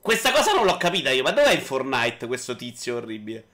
Questa 0.01 0.31
cosa 0.31 0.53
non 0.53 0.65
l'ho 0.65 0.77
capita 0.77 1.11
io. 1.11 1.23
Ma 1.23 1.33
dov'è 1.33 1.53
in 1.53 1.61
Fortnite 1.61 2.27
questo 2.27 2.57
tizio 2.57 2.97
orribile? 2.97 3.47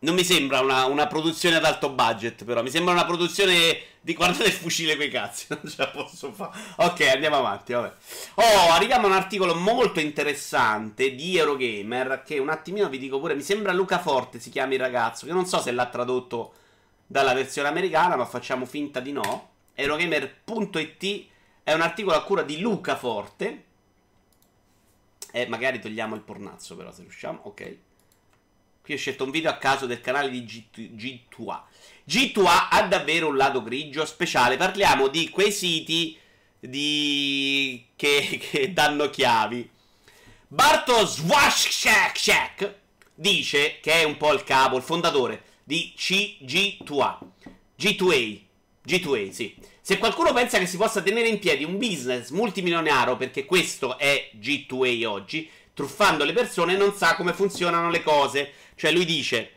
Non 0.00 0.14
mi 0.14 0.22
sembra 0.22 0.60
una, 0.60 0.84
una, 0.84 1.08
produzione 1.08 1.56
ad 1.56 1.64
alto 1.64 1.90
budget, 1.90 2.44
però. 2.44 2.62
Mi 2.62 2.70
sembra 2.70 2.92
una 2.92 3.04
produzione 3.04 3.80
di. 4.00 4.14
Guardate 4.14 4.44
il 4.44 4.52
fucile 4.52 4.96
quei 4.96 5.08
cazzi. 5.08 5.46
Non 5.54 5.60
ce 5.64 5.76
la 5.78 5.88
posso 5.88 6.32
fare. 6.32 6.56
Ok, 6.76 7.00
andiamo 7.00 7.36
avanti. 7.36 7.72
Vabbè. 7.72 7.92
Oh, 8.34 8.70
arriviamo 8.72 9.06
a 9.06 9.10
un 9.10 9.16
articolo 9.16 9.54
molto 9.54 10.00
interessante 10.00 11.14
di 11.14 11.36
Eurogamer. 11.36 12.22
Che 12.24 12.38
un 12.38 12.48
attimino 12.48 12.88
vi 12.88 12.98
dico 12.98 13.18
pure. 13.18 13.34
Mi 13.34 13.42
sembra 13.42 13.72
Luca 13.72 13.98
Forte 13.98 14.38
si 14.38 14.50
chiama 14.50 14.74
il 14.74 14.80
ragazzo. 14.80 15.26
Che 15.26 15.32
non 15.32 15.46
so 15.46 15.60
se 15.60 15.72
l'ha 15.72 15.86
tradotto 15.86 16.52
dalla 17.10 17.32
versione 17.32 17.68
americana, 17.68 18.16
ma 18.16 18.26
facciamo 18.26 18.66
finta 18.66 19.00
di 19.00 19.12
no. 19.12 19.50
Eurogamer.it 19.74 21.26
è 21.64 21.72
un 21.72 21.80
articolo 21.80 22.16
a 22.16 22.22
cura 22.22 22.42
di 22.42 22.60
Luca 22.60 22.96
Forte. 22.96 23.64
E 25.32 25.46
magari 25.48 25.80
togliamo 25.80 26.14
il 26.14 26.20
pornazzo, 26.20 26.76
però, 26.76 26.92
se 26.92 27.02
riusciamo. 27.02 27.40
Ok. 27.44 27.76
Qui 28.82 28.94
ho 28.94 28.98
scelto 28.98 29.24
un 29.24 29.30
video 29.30 29.50
a 29.50 29.56
caso 29.56 29.86
del 29.86 30.02
canale 30.02 30.30
di 30.30 30.42
G2A. 30.42 31.62
G2A 32.06 32.68
ha 32.70 32.82
davvero 32.82 33.28
un 33.28 33.36
lato 33.36 33.62
grigio 33.62 34.04
speciale. 34.04 34.56
Parliamo 34.56 35.08
di 35.08 35.30
quei 35.30 35.50
siti 35.50 36.18
di... 36.58 37.86
che, 37.96 38.38
che 38.50 38.72
danno 38.72 39.08
chiavi. 39.08 39.70
Bartosz 40.48 41.20
Swashchak 41.20 42.74
dice 43.14 43.80
che 43.80 43.92
è 43.92 44.04
un 44.04 44.16
po' 44.16 44.32
il 44.32 44.44
capo, 44.44 44.76
il 44.76 44.82
fondatore 44.82 45.47
di 45.68 45.92
CG2A. 45.94 47.18
G2A. 47.78 48.40
G2A, 48.86 49.30
sì. 49.30 49.54
Se 49.82 49.98
qualcuno 49.98 50.32
pensa 50.32 50.58
che 50.58 50.66
si 50.66 50.78
possa 50.78 51.02
tenere 51.02 51.28
in 51.28 51.38
piedi 51.38 51.62
un 51.62 51.76
business 51.76 52.30
multimilionario, 52.30 53.18
perché 53.18 53.44
questo 53.44 53.98
è 53.98 54.30
G2A 54.40 55.04
oggi, 55.04 55.46
truffando 55.74 56.24
le 56.24 56.32
persone, 56.32 56.74
non 56.74 56.94
sa 56.94 57.16
come 57.16 57.34
funzionano 57.34 57.90
le 57.90 58.02
cose. 58.02 58.50
Cioè 58.76 58.92
lui 58.92 59.04
dice, 59.04 59.50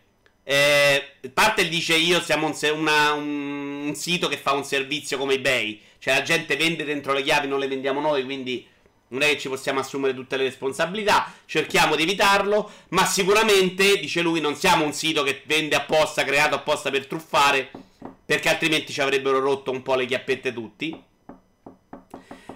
eh, 0.43 1.13
parte 1.33 1.69
dice 1.69 1.95
io 1.95 2.19
siamo 2.19 2.47
un, 2.47 2.57
una, 2.73 3.13
un, 3.13 3.85
un, 3.85 3.95
sito 3.95 4.27
che 4.27 4.35
fa 4.35 4.51
un 4.51 4.65
servizio 4.65 5.17
come 5.17 5.35
eBay, 5.35 5.79
cioè 5.97 6.15
la 6.15 6.23
gente 6.23 6.57
vende 6.57 6.83
dentro 6.83 7.13
le 7.13 7.23
chiavi, 7.23 7.47
non 7.47 7.59
le 7.59 7.69
vendiamo 7.69 8.01
noi, 8.01 8.25
quindi 8.25 8.67
non 9.11 9.21
è 9.21 9.29
che 9.29 9.39
ci 9.39 9.49
possiamo 9.49 9.79
assumere 9.79 10.13
tutte 10.13 10.37
le 10.37 10.43
responsabilità, 10.43 11.31
cerchiamo 11.45 11.95
di 11.95 12.03
evitarlo, 12.03 12.69
ma 12.89 13.05
sicuramente, 13.05 13.97
dice 13.99 14.21
lui, 14.21 14.39
non 14.39 14.55
siamo 14.55 14.85
un 14.85 14.93
sito 14.93 15.23
che 15.23 15.41
vende 15.45 15.75
apposta, 15.75 16.23
creato 16.23 16.55
apposta 16.55 16.89
per 16.89 17.07
truffare, 17.07 17.69
perché 18.25 18.49
altrimenti 18.49 18.93
ci 18.93 19.01
avrebbero 19.01 19.39
rotto 19.39 19.71
un 19.71 19.81
po' 19.81 19.95
le 19.95 20.05
chiappette 20.05 20.53
tutti. 20.53 21.03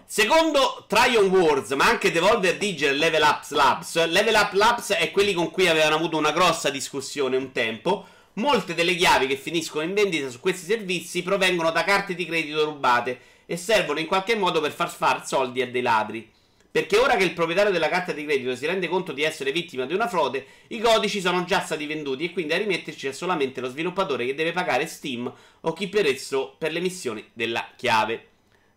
Secondo 0.07 0.85
Tryon 0.87 1.27
Wars, 1.27 1.71
ma 1.71 1.85
anche 1.85 2.11
Devolver 2.11 2.57
Digital 2.57 2.95
Level 2.95 3.23
Up 3.23 3.43
Labs, 3.49 4.05
Level 4.05 4.35
Up 4.35 4.53
Labs 4.53 4.91
è 4.91 5.11
quelli 5.11 5.33
con 5.33 5.51
cui 5.51 5.67
avevano 5.67 5.95
avuto 5.95 6.15
una 6.15 6.31
grossa 6.31 6.69
discussione 6.69 7.35
un 7.35 7.51
tempo. 7.51 8.05
Molte 8.33 8.75
delle 8.75 8.95
chiavi 8.95 9.27
che 9.27 9.35
finiscono 9.35 9.83
in 9.83 9.93
vendita 9.93 10.29
su 10.29 10.39
questi 10.39 10.65
servizi 10.65 11.23
provengono 11.23 11.71
da 11.71 11.83
carte 11.83 12.13
di 12.13 12.25
credito 12.25 12.63
rubate 12.63 13.19
e 13.45 13.57
servono 13.57 13.99
in 13.99 14.05
qualche 14.05 14.35
modo 14.35 14.61
per 14.61 14.71
far 14.71 14.89
far 14.89 15.25
soldi 15.27 15.61
a 15.61 15.67
dei 15.67 15.81
ladri. 15.81 16.31
Perché 16.75 16.97
ora 16.97 17.15
che 17.15 17.23
il 17.23 17.31
proprietario 17.31 17.71
della 17.71 17.87
carta 17.87 18.11
di 18.11 18.25
credito 18.25 18.53
si 18.53 18.65
rende 18.65 18.89
conto 18.89 19.13
di 19.13 19.23
essere 19.23 19.53
vittima 19.53 19.85
di 19.85 19.93
una 19.93 20.09
frode, 20.09 20.45
i 20.67 20.79
codici 20.79 21.21
sono 21.21 21.45
già 21.45 21.61
stati 21.61 21.85
venduti 21.85 22.25
e 22.25 22.33
quindi 22.33 22.51
a 22.51 22.57
rimetterci 22.57 23.07
è 23.07 23.13
solamente 23.13 23.61
lo 23.61 23.69
sviluppatore 23.69 24.25
che 24.25 24.35
deve 24.35 24.51
pagare 24.51 24.85
Steam 24.85 25.33
o 25.61 25.71
chi 25.71 25.87
per 25.87 26.05
esso 26.05 26.53
per 26.57 26.73
l'emissione 26.73 27.27
della 27.31 27.65
chiave. 27.77 28.27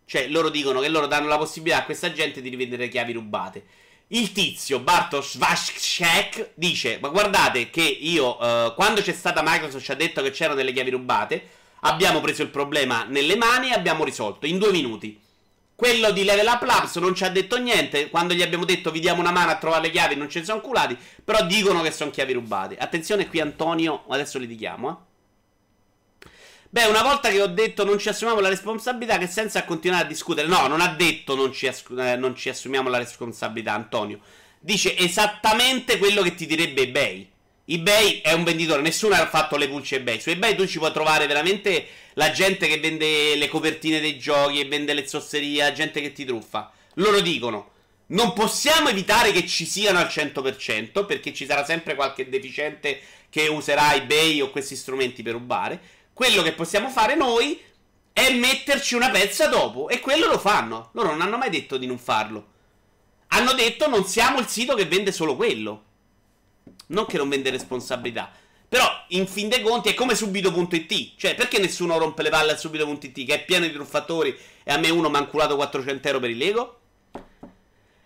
Cioè, 0.05 0.29
loro 0.29 0.47
dicono 0.47 0.79
che 0.79 0.87
loro 0.87 1.07
danno 1.07 1.27
la 1.27 1.37
possibilità 1.37 1.79
a 1.79 1.83
questa 1.83 2.13
gente 2.13 2.41
di 2.41 2.47
rivendere 2.47 2.87
chiavi 2.87 3.11
rubate. 3.11 3.63
Il 4.07 4.31
tizio 4.31 4.79
Bartosz 4.79 5.35
Vashchek 5.35 6.51
dice: 6.53 6.99
Ma 7.01 7.09
guardate 7.09 7.69
che 7.69 7.81
io, 7.81 8.39
eh, 8.39 8.73
quando 8.75 9.01
c'è 9.01 9.11
stata 9.11 9.43
Microsoft, 9.43 9.83
ci 9.83 9.91
ha 9.91 9.95
detto 9.95 10.21
che 10.21 10.31
c'erano 10.31 10.55
delle 10.55 10.71
chiavi 10.71 10.91
rubate. 10.91 11.49
Abbiamo 11.81 12.21
preso 12.21 12.43
il 12.43 12.49
problema 12.49 13.03
nelle 13.03 13.35
mani 13.35 13.71
e 13.71 13.73
abbiamo 13.73 14.05
risolto 14.05 14.45
in 14.45 14.57
due 14.57 14.71
minuti. 14.71 15.27
Quello 15.79 16.11
di 16.11 16.25
Level 16.25 16.45
Up 16.45 16.61
Labs 16.63 16.97
non 16.97 17.15
ci 17.15 17.23
ha 17.23 17.29
detto 17.29 17.57
niente. 17.57 18.09
Quando 18.09 18.33
gli 18.33 18.41
abbiamo 18.41 18.65
detto 18.65 18.91
vi 18.91 18.99
diamo 18.99 19.21
una 19.21 19.31
mano 19.31 19.51
a 19.51 19.55
trovare 19.55 19.83
le 19.83 19.91
chiavi, 19.91 20.15
non 20.15 20.27
ne 20.29 20.43
sono 20.43 20.59
culati. 20.59 20.97
Però 21.23 21.45
dicono 21.45 21.81
che 21.81 21.91
sono 21.91 22.11
chiavi 22.11 22.33
rubate. 22.33 22.75
Attenzione 22.75 23.29
qui, 23.29 23.39
Antonio. 23.39 24.03
Adesso 24.09 24.39
li 24.39 24.45
dichiamo, 24.45 24.89
eh. 24.89 26.27
Beh, 26.69 26.83
una 26.83 27.01
volta 27.01 27.29
che 27.29 27.41
ho 27.41 27.47
detto 27.47 27.85
non 27.85 27.97
ci 27.97 28.09
assumiamo 28.09 28.41
la 28.41 28.49
responsabilità, 28.49 29.17
che 29.17 29.27
senza 29.27 29.63
continuare 29.63 30.03
a 30.03 30.07
discutere. 30.07 30.49
No, 30.49 30.67
non 30.67 30.81
ha 30.81 30.89
detto 30.89 31.33
non 31.33 31.53
ci, 31.53 31.65
as- 31.65 31.85
eh, 31.97 32.17
non 32.17 32.35
ci 32.35 32.49
assumiamo 32.49 32.89
la 32.89 32.97
responsabilità, 32.97 33.71
Antonio. 33.71 34.19
Dice 34.59 34.97
esattamente 34.97 35.97
quello 35.97 36.21
che 36.23 36.35
ti 36.35 36.45
direbbe 36.45 36.81
eBay. 36.81 37.31
eBay 37.63 38.19
è 38.19 38.33
un 38.33 38.43
venditore, 38.43 38.81
nessuno 38.81 39.15
ha 39.15 39.27
fatto 39.27 39.55
le 39.55 39.69
pulce 39.69 39.95
eBay. 39.95 40.19
Su 40.19 40.29
eBay 40.29 40.55
tu 40.55 40.67
ci 40.67 40.77
puoi 40.77 40.91
trovare 40.91 41.25
veramente 41.25 41.87
la 42.19 42.31
gente 42.31 42.67
che 42.67 42.79
vende 42.79 43.37
le 43.37 43.47
copertine 43.47 44.01
dei 44.01 44.19
giochi 44.19 44.59
e 44.59 44.65
vende 44.65 44.93
le 44.93 45.07
zozzerie, 45.07 45.63
la 45.63 45.71
gente 45.71 46.01
che 46.01 46.11
ti 46.11 46.25
truffa. 46.25 46.69
Loro 46.95 47.21
dicono: 47.21 47.71
non 48.07 48.33
possiamo 48.33 48.89
evitare 48.89 49.31
che 49.31 49.47
ci 49.47 49.65
siano 49.65 49.99
al 49.99 50.07
100%, 50.07 51.05
perché 51.05 51.33
ci 51.33 51.45
sarà 51.45 51.63
sempre 51.63 51.95
qualche 51.95 52.27
deficiente 52.27 52.99
che 53.29 53.47
userà 53.47 53.95
eBay 53.95 54.41
o 54.41 54.49
questi 54.49 54.75
strumenti 54.75 55.23
per 55.23 55.33
rubare. 55.33 55.79
Quello 56.13 56.41
che 56.41 56.51
possiamo 56.51 56.89
fare 56.89 57.15
noi 57.15 57.57
è 58.11 58.33
metterci 58.33 58.95
una 58.95 59.09
pezza 59.09 59.47
dopo. 59.47 59.87
E 59.87 60.01
quello 60.01 60.27
lo 60.27 60.39
fanno. 60.39 60.89
Loro 60.93 61.11
non 61.11 61.21
hanno 61.21 61.37
mai 61.37 61.49
detto 61.49 61.77
di 61.77 61.87
non 61.87 61.97
farlo. 61.97 62.47
Hanno 63.27 63.53
detto 63.53 63.87
non 63.87 64.05
siamo 64.05 64.39
il 64.39 64.47
sito 64.47 64.75
che 64.75 64.85
vende 64.85 65.13
solo 65.13 65.37
quello. 65.37 65.83
Non 66.87 67.05
che 67.05 67.15
non 67.15 67.29
vende 67.29 67.49
responsabilità. 67.49 68.29
Però, 68.69 68.87
in 69.09 69.25
fin 69.25 69.49
dei 69.49 69.63
conti, 69.63 69.89
è 69.89 69.93
come 69.95 70.13
subito.it. 70.13 71.13
Cioè, 71.17 71.33
perché 71.33 71.57
nessuno 71.57 71.97
rompe 71.97 72.21
le 72.21 72.29
palle 72.29 72.51
a 72.51 72.57
subito.it 72.57 73.25
che 73.25 73.33
è 73.33 73.43
pieno 73.43 73.65
di 73.65 73.73
truffatori 73.73 74.37
e 74.63 74.71
a 74.71 74.77
me 74.77 74.91
uno 74.91 75.09
mi 75.09 75.15
ha 75.15 75.19
inculato 75.21 75.55
400 75.55 76.07
euro 76.07 76.19
per 76.19 76.29
i 76.29 76.37
Lego? 76.37 76.79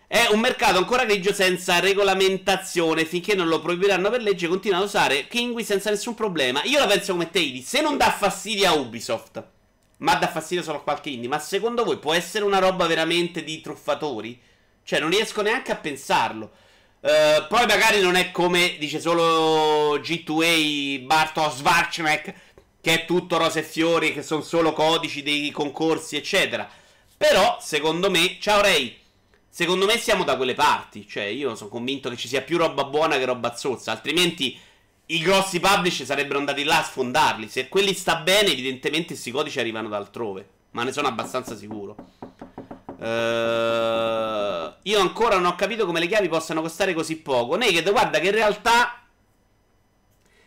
È 0.08 0.28
un 0.32 0.39
mercato 0.39 0.78
ancora 0.78 1.04
grigio 1.04 1.34
senza 1.34 1.80
regolamentazione. 1.80 3.04
Finché 3.04 3.36
non 3.36 3.47
lo 3.47 3.60
proibiranno 3.60 4.10
per 4.10 4.21
legge, 4.21 4.47
continua 4.47 4.78
a 4.78 4.84
usare 4.84 5.28
Kingui 5.28 5.65
senza 5.65 5.89
nessun 5.89 6.13
problema. 6.13 6.63
Io 6.63 6.80
la 6.80 6.88
penso 6.88 7.12
come 7.12 7.30
te, 7.30 7.39
Idi. 7.39 7.62
Se 7.62 7.82
non 7.82 7.97
dà 7.97 8.12
fastidio 8.12 8.69
a 8.69 8.73
Ubisoft, 8.73 9.43
ma 9.97 10.15
dà 10.15 10.30
fastidio 10.30 10.63
solo 10.63 10.78
a 10.78 10.84
qualche 10.84 11.10
indie, 11.10 11.28
ma 11.28 11.39
secondo 11.39 11.84
voi 11.84 11.97
può 11.97 12.13
essere 12.13 12.45
una 12.45 12.60
roba 12.60 12.88
veramente 12.88 13.43
di 13.43 13.60
truffatori? 13.60 14.39
Cioè, 14.84 14.99
non 14.99 15.10
riesco 15.10 15.41
neanche 15.41 15.71
a 15.71 15.78
pensarlo. 15.78 16.52
Uh, 17.03 17.45
poi 17.49 17.65
magari 17.65 17.99
non 17.99 18.15
è 18.15 18.31
come 18.31 18.77
dice 18.79 19.01
solo 19.01 19.97
G2A 19.97 21.01
Bartos 21.01 21.57
Svarchnek, 21.57 22.33
che 22.79 22.93
è 22.93 23.05
tutto 23.05 23.35
rose 23.35 23.59
e 23.59 23.63
fiori, 23.63 24.13
che 24.13 24.23
sono 24.23 24.41
solo 24.41 24.71
codici 24.71 25.21
dei 25.21 25.51
concorsi, 25.51 26.15
eccetera. 26.15 26.65
Però, 27.17 27.57
secondo 27.59 28.09
me, 28.09 28.37
ciao 28.39 28.61
Ray. 28.61 28.97
Secondo 29.49 29.85
me 29.85 29.97
siamo 29.97 30.23
da 30.23 30.37
quelle 30.37 30.53
parti. 30.53 31.05
Cioè, 31.05 31.23
io 31.23 31.55
sono 31.55 31.69
convinto 31.69 32.09
che 32.09 32.15
ci 32.15 32.29
sia 32.29 32.41
più 32.41 32.57
roba 32.57 32.85
buona 32.85 33.17
che 33.17 33.25
roba 33.25 33.53
zozza. 33.53 33.91
Altrimenti 33.91 34.57
i 35.07 35.19
grossi 35.19 35.59
publisher 35.59 36.05
sarebbero 36.05 36.39
andati 36.39 36.63
là 36.63 36.79
a 36.79 36.83
sfondarli. 36.83 37.49
Se 37.49 37.67
quelli 37.67 37.93
sta 37.93 38.15
bene, 38.15 38.51
evidentemente 38.51 39.07
questi 39.07 39.29
codici 39.29 39.59
arrivano 39.59 39.89
da 39.89 39.97
altrove. 39.97 40.47
Ma 40.71 40.83
ne 40.83 40.93
sono 40.93 41.09
abbastanza 41.09 41.57
sicuro. 41.57 41.95
Uh, 43.03 44.73
io 44.83 44.99
ancora 44.99 45.35
non 45.35 45.45
ho 45.45 45.55
capito 45.55 45.85
come 45.85 45.99
le 45.99 46.07
chiavi 46.07 46.27
possano 46.27 46.61
costare 46.61 46.93
così 46.93 47.17
poco. 47.17 47.57
Naked, 47.57 47.89
guarda 47.91 48.19
che 48.19 48.27
in 48.27 48.33
realtà 48.33 49.03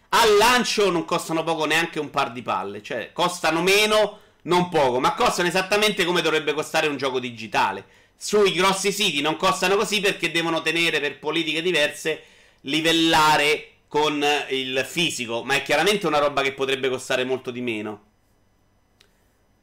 al 0.08 0.36
lancio 0.36 0.90
non 0.90 1.04
costano 1.04 1.42
poco 1.42 1.64
neanche 1.66 2.00
un 2.00 2.10
par 2.10 2.32
di 2.32 2.42
palle. 2.42 2.82
Cioè, 2.82 3.12
costano 3.12 3.62
meno, 3.62 4.20
non 4.42 4.68
poco, 4.68 5.00
ma 5.00 5.14
costano 5.14 5.48
esattamente 5.48 6.04
come 6.04 6.22
dovrebbe 6.22 6.52
costare 6.54 6.86
un 6.86 6.96
gioco 6.96 7.18
digitale 7.18 8.04
sui 8.16 8.52
grossi 8.52 8.92
siti 8.92 9.20
non 9.20 9.36
costano 9.36 9.76
così 9.76 10.00
perché 10.00 10.30
devono 10.30 10.62
tenere 10.62 11.00
per 11.00 11.18
politiche 11.18 11.60
diverse 11.60 12.22
livellare 12.62 13.72
con 13.88 14.24
il 14.50 14.84
fisico, 14.88 15.44
ma 15.44 15.54
è 15.54 15.62
chiaramente 15.62 16.06
una 16.06 16.18
roba 16.18 16.42
che 16.42 16.52
potrebbe 16.52 16.88
costare 16.88 17.24
molto 17.24 17.50
di 17.50 17.60
meno. 17.60 18.04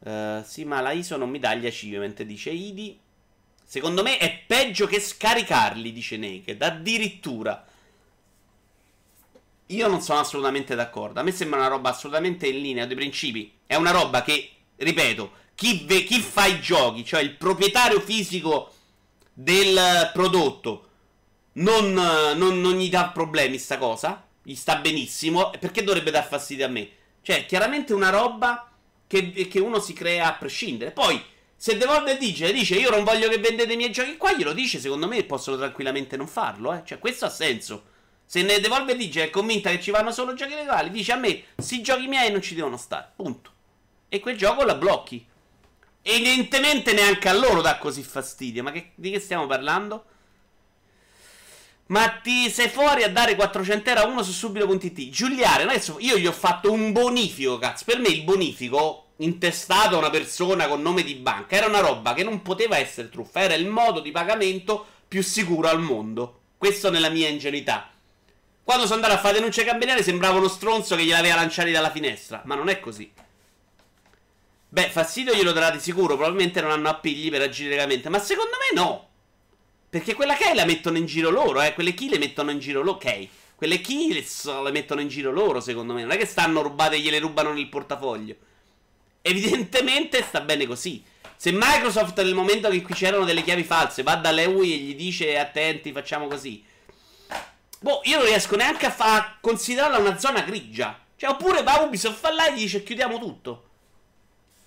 Uh, 0.04 0.44
sì, 0.44 0.66
ma 0.66 0.82
la 0.82 0.92
ISO 0.92 1.16
non 1.16 1.30
mi 1.30 1.39
dà 1.39 1.56
gli 1.56 1.66
achievement, 1.66 2.24
dice 2.24 2.50
Idi. 2.50 3.00
Secondo 3.63 4.04
me 4.04 4.18
è 4.18 4.44
peggio 4.46 4.86
che 4.86 5.00
scaricarli, 5.00 5.94
dice 5.94 6.18
Naked, 6.18 6.62
addirittura. 6.62 7.66
Io 9.68 9.88
non 9.88 10.02
sono 10.02 10.20
assolutamente 10.20 10.76
d'accordo. 10.76 11.20
A 11.20 11.24
me 11.24 11.32
sembra 11.32 11.60
una 11.60 11.70
roba 11.70 11.89
assolutamente 11.89 12.48
in 12.48 12.60
linea 12.60 12.86
dei 12.86 12.98
principi. 12.98 13.52
È 13.66 13.76
una 13.76 13.92
roba 13.92 14.22
che, 14.22 14.52
ripeto, 14.76 15.32
chi, 15.56 15.86
ve, 15.86 16.04
chi 16.04 16.20
fa 16.20 16.46
i 16.48 16.60
giochi, 16.60 17.06
cioè 17.06 17.22
il 17.22 17.36
proprietario 17.36 18.02
fisico 18.02 18.72
del 19.34 20.12
prodotto, 20.13 20.89
non, 21.54 21.94
non, 21.94 22.60
non 22.60 22.74
gli 22.78 22.89
dà 22.89 23.08
problemi 23.08 23.58
sta 23.58 23.78
cosa, 23.78 24.28
gli 24.44 24.56
sta 24.56 24.76
benissimo, 24.76 25.50
perché 25.52 25.84
dovrebbe 25.84 26.12
dar 26.12 26.28
fastidio 26.28 26.66
a 26.66 26.70
me? 26.70 26.89
Cioè, 27.22 27.46
chiaramente 27.46 27.94
una 27.94 28.10
roba 28.10 28.73
che, 29.13 29.47
che 29.47 29.60
uno 29.60 29.80
si 29.80 29.93
crea 29.93 30.28
a 30.28 30.34
prescindere. 30.34 30.91
Poi, 30.91 31.21
se 31.56 31.78
Devolver 31.78 32.17
dice, 32.17 32.52
dice 32.52 32.76
io 32.76 32.89
non 32.89 33.04
voglio 33.04 33.30
che 33.30 33.38
vendete 33.38 33.73
i 33.73 33.76
miei 33.76 33.91
giochi 33.91 34.17
qua, 34.17 34.34
glielo 34.34 34.54
dice, 34.54 34.80
secondo 34.80 35.08
me 35.08 35.23
possono 35.23 35.58
tranquillamente 35.58 36.17
non 36.17 36.28
farlo, 36.28 36.73
eh. 36.73 36.82
Cioè, 36.84 36.97
questo 36.97 37.26
ha 37.26 37.30
senso. 37.30 37.91
Se 38.26 38.41
ne 38.41 38.60
Devolver 38.60 38.95
dice 38.95 39.23
è 39.23 39.30
convinta 39.30 39.69
che 39.69 39.82
ci 39.82 39.91
vanno 39.91 40.12
solo 40.12 40.34
giochi 40.34 40.56
legali, 40.56 40.89
dice 40.89 41.12
a 41.12 41.17
me, 41.17 41.43
sti 41.56 41.84
giochi 41.84 42.08
miei 42.08 42.32
non 42.32 42.41
ci 42.41 42.56
devono 42.56 42.78
stare, 42.78 43.12
punto. 43.15 43.52
E 44.10 44.19
quel 44.19 44.38
gioco 44.38 44.63
la 44.63 44.76
blocchi. 44.76 45.26
Evidentemente 46.02 46.93
neanche 46.93 47.30
a 47.30 47.34
loro 47.34 47.62
dà 47.62 47.78
così 47.78 48.02
fastidio. 48.02 48.63
Ma 48.63 48.71
che, 48.71 48.91
di 48.95 49.12
che 49.12 49.19
stiamo 49.19 49.45
parlando? 49.45 50.06
Ma 51.88 52.08
ti 52.21 52.49
sei 52.49 52.69
fuori 52.69 53.04
a 53.04 53.10
dare 53.10 53.36
400 53.36 53.89
euro 53.89 54.02
a 54.02 54.06
uno 54.08 54.23
su 54.23 54.32
subito.it. 54.32 55.10
Giuliare, 55.10 55.63
adesso 55.63 55.97
io 55.99 56.17
gli 56.17 56.28
ho 56.28 56.32
fatto 56.32 56.71
un 56.71 56.91
bonifico, 56.91 57.58
cazzo. 57.58 57.86
Per 57.86 57.99
me 57.99 58.10
il 58.10 58.23
bonifico 58.23 59.03
intestato 59.17 59.96
a 59.96 60.00
una 60.00 60.10
persona 60.10 60.67
con 60.67 60.81
nome 60.81 61.04
di 61.04 61.15
banca 61.15 61.56
era 61.56 61.67
una 61.67 61.79
roba 61.79 62.13
che 62.13 62.23
non 62.23 62.42
poteva 62.42 62.77
essere 62.77 63.10
truffa. 63.10 63.42
Era 63.42 63.54
il 63.54 63.67
modo 63.67 64.00
di 64.00 64.12
pagamento 64.12 64.85
più 65.08 65.21
sicuro 65.21 65.67
al 65.67 65.81
mondo. 65.81 66.42
Questo 66.58 66.90
nella 66.90 67.10
mia 67.10 67.27
ingenuità. 67.27 67.92
Quando 68.63 68.85
sono 68.85 68.96
andato 68.96 69.13
a 69.13 69.19
fare 69.19 69.35
denunce 69.35 69.65
cambiariali 69.65 70.02
sembrava 70.02 70.38
uno 70.38 70.48
stronzo 70.48 70.96
che 70.96 71.04
gliel'aveva 71.04 71.35
lanciati 71.35 71.71
dalla 71.71 71.92
finestra. 71.92 72.42
Ma 72.46 72.56
non 72.56 72.69
è 72.69 72.79
così. 72.79 73.12
Beh, 74.69 74.90
fastidio 74.90 75.35
glielo 75.35 75.52
darà 75.52 75.69
di 75.69 75.79
sicuro. 75.79 76.15
Probabilmente 76.15 76.62
non 76.62 76.71
hanno 76.71 76.90
appigli 76.90 77.29
per 77.29 77.42
agire 77.42 77.71
legalmente. 77.71 78.10
Ma 78.10 78.19
secondo 78.19 78.52
me 78.52 78.79
no. 78.79 79.10
Perché 79.90 80.15
quella 80.15 80.35
key 80.35 80.56
la 80.56 80.65
mettono 80.65 80.98
in 80.98 81.06
giro 81.06 81.29
loro, 81.29 81.62
eh. 81.62 81.73
Quelle 81.73 81.94
key 81.94 82.10
le 82.10 82.17
mettono 82.17 82.50
in 82.50 82.60
giro 82.60 82.81
loro. 82.81 82.98
Ok. 82.98 83.27
Quelle 83.56 83.81
key 83.81 84.12
le 84.12 84.71
mettono 84.71 85.02
in 85.02 85.10
giro 85.10 85.31
loro, 85.31 85.60
secondo 85.60 85.94
me. 85.94 86.02
Non 86.02 86.12
è 86.12 86.17
che 86.17 86.25
stanno 86.25 86.62
rubate 86.62 86.96
e 86.96 87.00
gliele 87.00 87.19
rubano 87.19 87.54
nel 87.54 87.69
portafoglio. 87.69 88.35
Evidentemente 89.26 90.21
sta 90.21 90.42
bene 90.42 90.67
così. 90.67 91.02
Se 91.38 91.52
Microsoft 91.54 92.21
nel 92.21 92.34
momento 92.34 92.69
che 92.69 92.82
qui 92.82 92.94
c'erano 92.94 93.24
delle 93.24 93.42
chiavi 93.42 93.63
false 93.63 94.04
va 94.04 94.15
dalle 94.15 94.46
UI 94.46 94.74
e 94.74 94.78
gli 94.78 94.96
dice 94.96 95.40
attenti, 95.40 95.94
facciamo 95.94 96.28
così. 96.28 96.62
Boh, 97.80 98.02
io 98.04 98.17
non 98.17 98.26
riesco 98.26 98.58
neanche 98.58 98.86
a, 98.86 98.92
fa- 98.92 99.15
a 99.15 99.38
considerarla 99.40 99.98
una 99.98 100.17
zona 100.17 100.42
grigia. 100.42 101.00
Cioè, 101.15 101.30
oppure 101.30 101.63
va 101.63 101.80
Ubisoft 101.82 102.19
fa 102.19 102.34
là 102.34 102.48
e 102.48 102.54
gli 102.54 102.60
dice 102.60 102.84
chiudiamo 102.84 103.17
tutto. 103.17 103.69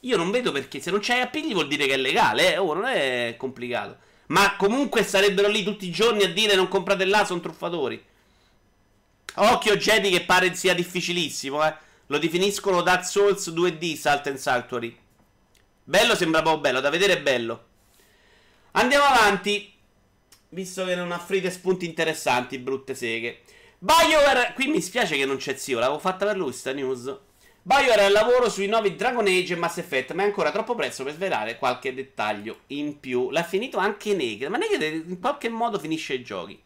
Io 0.01 0.17
non 0.17 0.31
vedo 0.31 0.53
perché 0.53 0.81
se 0.81 0.91
non 0.91 1.01
c'hai 1.03 1.21
appigli 1.21 1.53
vuol 1.53 1.69
dire 1.69 1.87
che 1.87 1.95
è 1.95 1.99
legale, 1.99 2.55
eh? 2.55 2.57
oh, 2.57 2.73
non 2.73 2.87
è 2.87 3.35
complicato. 3.37 3.99
Ma 4.29 4.57
comunque 4.57 5.05
sarebbero 5.05 5.49
lì 5.49 5.65
tutti 5.65 5.87
i 5.87 5.91
giorni 5.91 6.23
a 6.23 6.33
dire 6.33 6.55
non 6.55 6.69
comprate 6.69 7.05
là, 7.05 7.27
sono 7.27 7.41
truffatori. 7.41 8.03
Occhio 9.35 9.77
Jedi 9.77 10.09
che 10.09 10.23
pare 10.23 10.55
sia 10.55 10.73
difficilissimo, 10.73 11.67
eh. 11.67 11.75
Lo 12.09 12.19
definiscono 12.19 12.83
Dark 12.83 13.05
Souls 13.05 13.49
2D, 13.51 13.97
Salt 13.97 14.29
and 14.29 14.37
Saltuary. 14.37 14.97
Bello 15.83 16.15
sembra 16.15 16.43
poco 16.43 16.61
bello, 16.61 16.81
da 16.81 16.91
vedere 16.91 17.15
è 17.15 17.23
bello. 17.23 17.65
Andiamo 18.73 19.05
avanti. 19.05 19.73
Visto 20.51 20.85
che 20.85 20.95
non 20.95 21.11
offrite 21.11 21.51
spunti 21.51 21.85
interessanti, 21.85 22.59
brutte 22.59 22.95
seghe. 22.95 23.41
BioWare, 23.79 24.53
qui 24.55 24.69
mi 24.69 24.81
spiace 24.81 25.17
che 25.17 25.27
non 25.27 25.37
c'è 25.37 25.57
zio, 25.57 25.79
l'avevo 25.79 25.99
fatta 25.99 26.25
per 26.25 26.37
lui 26.37 26.53
sta 26.53 26.73
news. 26.73 27.15
BioWare 27.63 28.03
è 28.03 28.05
al 28.05 28.13
lavoro 28.13 28.49
sui 28.49 28.69
nuovi 28.69 28.95
Dragon 28.95 29.27
Age 29.27 29.55
e 29.55 29.57
Mass 29.57 29.79
Effect, 29.79 30.13
ma 30.13 30.23
è 30.23 30.27
ancora 30.27 30.53
troppo 30.53 30.77
presto 30.77 31.03
per 31.03 31.15
svelare 31.15 31.59
qualche 31.59 31.93
dettaglio 31.93 32.61
in 32.69 33.01
più. 33.01 33.31
L'ha 33.31 33.43
finito 33.43 33.79
anche 33.79 34.15
Naked, 34.15 34.49
ma 34.49 34.59
Naked 34.59 35.09
in 35.09 35.19
qualche 35.19 35.49
modo 35.49 35.79
finisce 35.81 36.15
i 36.15 36.23
giochi. 36.23 36.63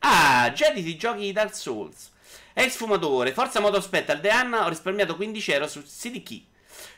Ah, 0.00 0.50
Jedi 0.50 0.82
ti 0.82 0.96
giochi 0.96 1.20
di 1.20 1.32
Dark 1.32 1.54
Souls. 1.54 2.10
Ex 2.54 2.76
fumatore, 2.76 3.32
Forza 3.32 3.60
Motorsport 3.60 4.10
al 4.10 4.20
Deanna, 4.20 4.66
ho 4.66 4.68
risparmiato 4.68 5.16
15 5.16 5.52
euro 5.52 5.68
su 5.68 5.82
CD 5.82 6.22
Key. 6.22 6.46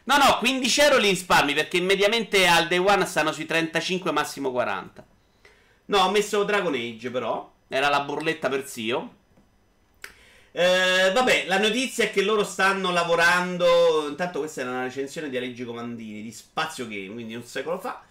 No, 0.05 0.17
no, 0.19 0.39
15 0.39 0.81
euro 0.81 0.99
li 0.99 1.09
risparmi 1.09 1.55
perché 1.55 1.81
mediamente 1.81 2.47
al 2.47 2.69
day 2.69 2.79
one 2.79 3.07
stanno 3.07 3.33
sui 3.33 3.47
35, 3.47 4.13
massimo 4.13 4.51
40. 4.51 5.07
No, 5.87 5.99
ho 5.99 6.11
messo 6.11 6.45
Dragon 6.45 6.75
Age 6.75 7.11
però. 7.11 7.53
Era 7.69 7.89
la 7.89 8.01
burletta 8.01 8.49
per 8.49 8.67
zio. 8.67 9.23
Eh, 10.53 11.11
vabbè, 11.13 11.47
la 11.47 11.59
notizia 11.59 12.05
è 12.05 12.11
che 12.13 12.23
loro 12.23 12.45
stanno 12.45 12.93
lavorando. 12.93 14.07
Intanto, 14.09 14.39
questa 14.41 14.61
era 14.61 14.71
una 14.71 14.85
recensione 14.85 15.29
di 15.29 15.37
Alleggi 15.37 15.65
Comandini 15.65 16.23
di 16.23 16.31
Spazio 16.31 16.87
Game, 16.87 17.13
quindi 17.13 17.35
un 17.35 17.43
secolo 17.43 17.79
fa. 17.79 18.05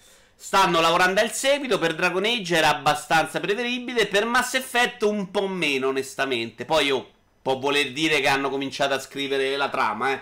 Stanno 0.44 0.82
lavorando 0.82 1.22
al 1.22 1.32
seguito. 1.32 1.80
Per 1.80 1.96
Dragon 1.96 2.26
Age 2.26 2.58
era 2.58 2.68
abbastanza 2.68 3.40
preferibile. 3.40 4.08
Per 4.08 4.26
Mass 4.26 4.56
Effect 4.56 5.04
un 5.04 5.32
po' 5.32 5.48
meno, 5.48 5.88
onestamente. 5.88 6.66
Poi 6.66 6.92
oh, 6.92 7.10
può 7.42 7.58
voler 7.58 7.94
dire 7.94 8.20
che 8.20 8.28
hanno 8.28 8.50
cominciato 8.50 8.94
a 8.94 9.00
scrivere 9.00 9.56
la 9.56 9.70
trama, 9.70 10.12
eh. 10.12 10.22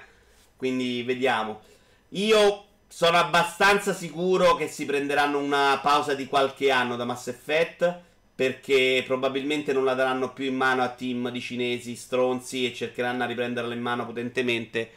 Quindi 0.56 1.02
vediamo. 1.02 1.62
Io 2.10 2.66
sono 2.88 3.18
abbastanza 3.18 3.96
sicuro 3.96 4.54
che 4.54 4.68
si 4.68 4.86
prenderanno 4.86 5.40
una 5.40 5.80
pausa 5.82 6.14
di 6.14 6.28
qualche 6.28 6.70
anno 6.70 6.96
da 6.96 7.04
Mass 7.04 7.26
Effect. 7.26 8.02
Perché 8.36 9.04
probabilmente 9.08 9.74
non 9.74 9.86
la 9.86 9.96
daranno 9.96 10.34
più 10.34 10.46
in 10.46 10.56
mano 10.56 10.84
a 10.84 10.90
team 10.90 11.32
di 11.32 11.42
cinesi 11.42 11.96
stronzi 11.96 12.68
e 12.68 12.76
cercheranno 12.76 13.24
a 13.24 13.26
riprenderla 13.26 13.74
in 13.74 13.82
mano 13.82 14.06
potentemente 14.06 14.92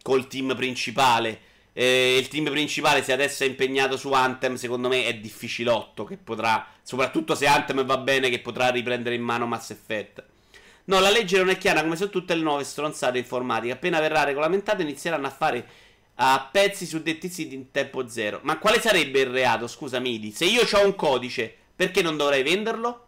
col 0.00 0.28
team 0.28 0.54
principale. 0.54 1.40
Eh, 1.80 2.18
il 2.18 2.28
team 2.28 2.50
principale, 2.50 3.02
se 3.02 3.10
adesso 3.10 3.42
è 3.42 3.46
impegnato 3.46 3.96
su 3.96 4.12
Anthem, 4.12 4.56
secondo 4.56 4.88
me 4.88 5.06
è 5.06 5.14
difficilotto. 5.14 6.04
Che 6.04 6.18
potrà, 6.18 6.66
soprattutto 6.82 7.34
se 7.34 7.46
Anthem 7.46 7.86
va 7.86 7.96
bene, 7.96 8.28
che 8.28 8.40
potrà 8.40 8.68
riprendere 8.68 9.14
in 9.14 9.22
mano 9.22 9.46
Mass 9.46 9.70
Effect. 9.70 10.22
No, 10.84 11.00
la 11.00 11.08
legge 11.08 11.38
non 11.38 11.48
è 11.48 11.56
chiara 11.56 11.80
come 11.80 11.96
su 11.96 12.10
tutte 12.10 12.34
le 12.34 12.42
nuove 12.42 12.64
stronzate 12.64 13.16
informatiche. 13.16 13.72
Appena 13.72 13.98
verrà 13.98 14.24
regolamentato 14.24 14.82
inizieranno 14.82 15.26
a 15.26 15.30
fare 15.30 15.66
a 16.16 16.50
pezzi 16.52 16.84
su 16.84 17.00
detti 17.00 17.30
siti 17.30 17.54
in 17.54 17.70
tempo 17.70 18.06
zero. 18.08 18.40
Ma 18.42 18.58
quale 18.58 18.78
sarebbe 18.78 19.20
il 19.20 19.30
reato? 19.30 19.66
Scusa, 19.66 20.00
Midi. 20.00 20.32
Se 20.32 20.44
io 20.44 20.68
ho 20.70 20.84
un 20.84 20.94
codice, 20.94 21.56
perché 21.74 22.02
non 22.02 22.18
dovrei 22.18 22.42
venderlo? 22.42 23.06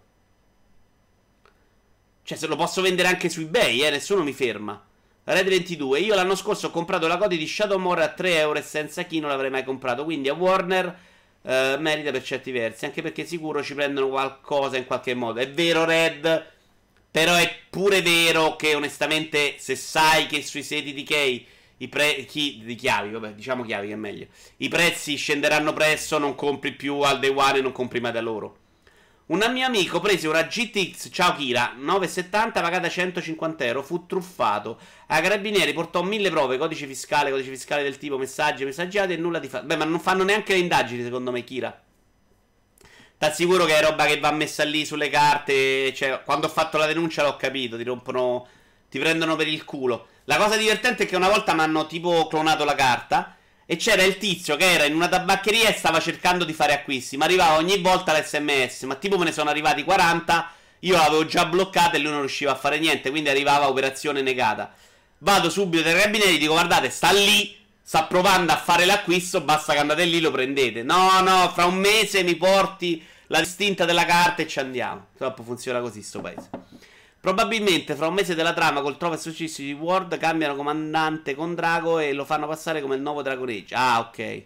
Cioè, 2.22 2.38
se 2.38 2.46
lo 2.46 2.56
posso 2.56 2.80
vendere 2.80 3.08
anche 3.08 3.28
su 3.28 3.40
eBay, 3.42 3.82
eh, 3.82 3.90
nessuno 3.90 4.22
mi 4.22 4.32
ferma. 4.32 4.82
Red 5.24 5.48
22. 5.48 6.00
Io 6.00 6.14
l'anno 6.14 6.34
scorso 6.34 6.66
ho 6.66 6.70
comprato 6.70 7.06
la 7.06 7.16
code 7.16 7.36
di 7.36 7.46
Shadowmore 7.46 8.02
a 8.02 8.08
3 8.08 8.38
euro 8.38 8.58
e 8.58 8.62
senza 8.62 9.04
chi 9.04 9.20
non 9.20 9.30
l'avrei 9.30 9.50
mai 9.50 9.62
comprato. 9.62 10.02
Quindi 10.04 10.28
a 10.28 10.34
Warner 10.34 10.98
eh, 11.42 11.76
merita 11.78 12.10
per 12.10 12.24
certi 12.24 12.50
versi. 12.50 12.86
Anche 12.86 13.02
perché 13.02 13.24
sicuro 13.24 13.62
ci 13.62 13.74
prendono 13.74 14.08
qualcosa 14.08 14.76
in 14.76 14.84
qualche 14.84 15.14
modo. 15.14 15.38
È 15.38 15.48
vero, 15.48 15.84
Red. 15.84 16.50
Però 17.10 17.34
è 17.34 17.54
pure 17.70 18.02
vero 18.02 18.56
che 18.56 18.74
onestamente 18.74 19.56
se 19.58 19.76
sai 19.76 20.26
che 20.26 20.42
sui 20.42 20.62
siti 20.62 20.92
di 20.92 21.02
Key 21.02 21.46
i 21.76 21.88
prezzi 21.88 22.60
di 22.64 22.74
chiavi, 22.74 23.10
vabbè, 23.10 23.34
diciamo 23.34 23.64
chiavi 23.64 23.88
che 23.88 23.92
è 23.92 23.96
meglio. 23.96 24.26
I 24.58 24.68
prezzi 24.68 25.16
scenderanno 25.16 25.72
presto, 25.72 26.18
non 26.18 26.34
compri 26.34 26.72
più 26.72 27.00
al 27.00 27.18
day 27.18 27.30
one 27.34 27.58
e 27.58 27.60
non 27.60 27.72
compri 27.72 28.00
mai 28.00 28.12
da 28.12 28.20
loro. 28.20 28.61
Un 29.32 29.42
mio 29.50 29.64
amico 29.64 29.98
prese 29.98 30.28
una 30.28 30.42
GTX, 30.42 31.08
ciao 31.10 31.34
Kira, 31.34 31.72
970 31.74 32.60
pagata 32.60 32.86
150 32.86 33.64
euro, 33.64 33.82
fu 33.82 34.04
truffato. 34.04 34.78
A 35.06 35.22
carabinieri 35.22 35.72
portò 35.72 36.02
mille 36.02 36.28
prove, 36.28 36.58
codice 36.58 36.86
fiscale, 36.86 37.30
codice 37.30 37.48
fiscale 37.48 37.82
del 37.82 37.96
tipo 37.96 38.18
messaggi, 38.18 38.66
messaggiati 38.66 39.14
e 39.14 39.16
nulla 39.16 39.38
di 39.38 39.48
fatto. 39.48 39.64
Beh, 39.64 39.76
ma 39.76 39.86
non 39.86 40.00
fanno 40.00 40.22
neanche 40.22 40.52
le 40.52 40.58
indagini 40.58 41.02
secondo 41.02 41.30
me, 41.30 41.44
Kira. 41.44 41.82
T'assicuro 43.16 43.64
che 43.64 43.78
è 43.78 43.82
roba 43.82 44.04
che 44.04 44.20
va 44.20 44.32
messa 44.32 44.64
lì 44.64 44.84
sulle 44.84 45.08
carte. 45.08 45.94
Cioè, 45.94 46.20
quando 46.26 46.46
ho 46.46 46.50
fatto 46.50 46.76
la 46.76 46.84
denuncia 46.84 47.22
l'ho 47.22 47.36
capito. 47.36 47.78
Ti 47.78 47.84
rompono. 47.84 48.46
Ti 48.90 48.98
prendono 48.98 49.34
per 49.34 49.48
il 49.48 49.64
culo. 49.64 50.08
La 50.24 50.36
cosa 50.36 50.58
divertente 50.58 51.04
è 51.04 51.06
che 51.06 51.16
una 51.16 51.30
volta 51.30 51.54
mi 51.54 51.60
hanno 51.60 51.86
tipo 51.86 52.26
clonato 52.26 52.64
la 52.64 52.74
carta. 52.74 53.34
E 53.72 53.76
c'era 53.76 54.02
il 54.02 54.18
tizio 54.18 54.54
che 54.56 54.70
era 54.70 54.84
in 54.84 54.94
una 54.94 55.08
tabaccheria 55.08 55.70
e 55.70 55.72
stava 55.72 55.98
cercando 55.98 56.44
di 56.44 56.52
fare 56.52 56.74
acquisti. 56.74 57.16
Ma 57.16 57.24
arrivava 57.24 57.56
ogni 57.56 57.78
volta 57.78 58.12
l'SMS. 58.12 58.82
Ma 58.82 58.96
tipo 58.96 59.16
me 59.16 59.24
ne 59.24 59.32
sono 59.32 59.48
arrivati 59.48 59.82
40. 59.82 60.50
Io 60.80 60.94
l'avevo 60.94 61.24
già 61.24 61.46
bloccata 61.46 61.96
e 61.96 62.00
lui 62.00 62.10
non 62.10 62.20
riusciva 62.20 62.52
a 62.52 62.54
fare 62.54 62.78
niente. 62.78 63.08
Quindi 63.08 63.30
arrivava 63.30 63.70
operazione 63.70 64.20
negata. 64.20 64.74
Vado 65.20 65.48
subito 65.48 65.84
dai 65.84 65.94
carabinieri 65.94 66.34
e 66.34 66.38
dico: 66.38 66.52
Guardate, 66.52 66.90
sta 66.90 67.12
lì. 67.12 67.56
Sta 67.82 68.04
provando 68.04 68.52
a 68.52 68.58
fare 68.58 68.84
l'acquisto. 68.84 69.40
Basta 69.40 69.72
che 69.72 69.78
andate 69.78 70.04
lì 70.04 70.20
lo 70.20 70.30
prendete. 70.30 70.82
No, 70.82 71.22
no, 71.22 71.50
fra 71.54 71.64
un 71.64 71.76
mese 71.76 72.22
mi 72.22 72.36
porti 72.36 73.02
la 73.28 73.38
distinta 73.38 73.86
della 73.86 74.04
carta 74.04 74.42
e 74.42 74.46
ci 74.48 74.58
andiamo. 74.58 75.06
Troppo 75.16 75.42
funziona 75.42 75.80
così 75.80 76.02
sto 76.02 76.20
paese. 76.20 76.50
Probabilmente 77.22 77.94
fra 77.94 78.08
un 78.08 78.14
mese 78.14 78.34
della 78.34 78.52
trama 78.52 78.80
col 78.80 78.96
trova 78.96 79.14
e 79.14 79.18
successi 79.18 79.62
di 79.62 79.72
Ward 79.74 80.18
cambiano 80.18 80.56
comandante 80.56 81.36
con 81.36 81.54
Drago 81.54 82.00
e 82.00 82.12
lo 82.14 82.24
fanno 82.24 82.48
passare 82.48 82.82
come 82.82 82.96
il 82.96 83.00
nuovo 83.00 83.22
Dragon 83.22 83.48
Age. 83.48 83.76
Ah, 83.76 84.00
ok. 84.00 84.42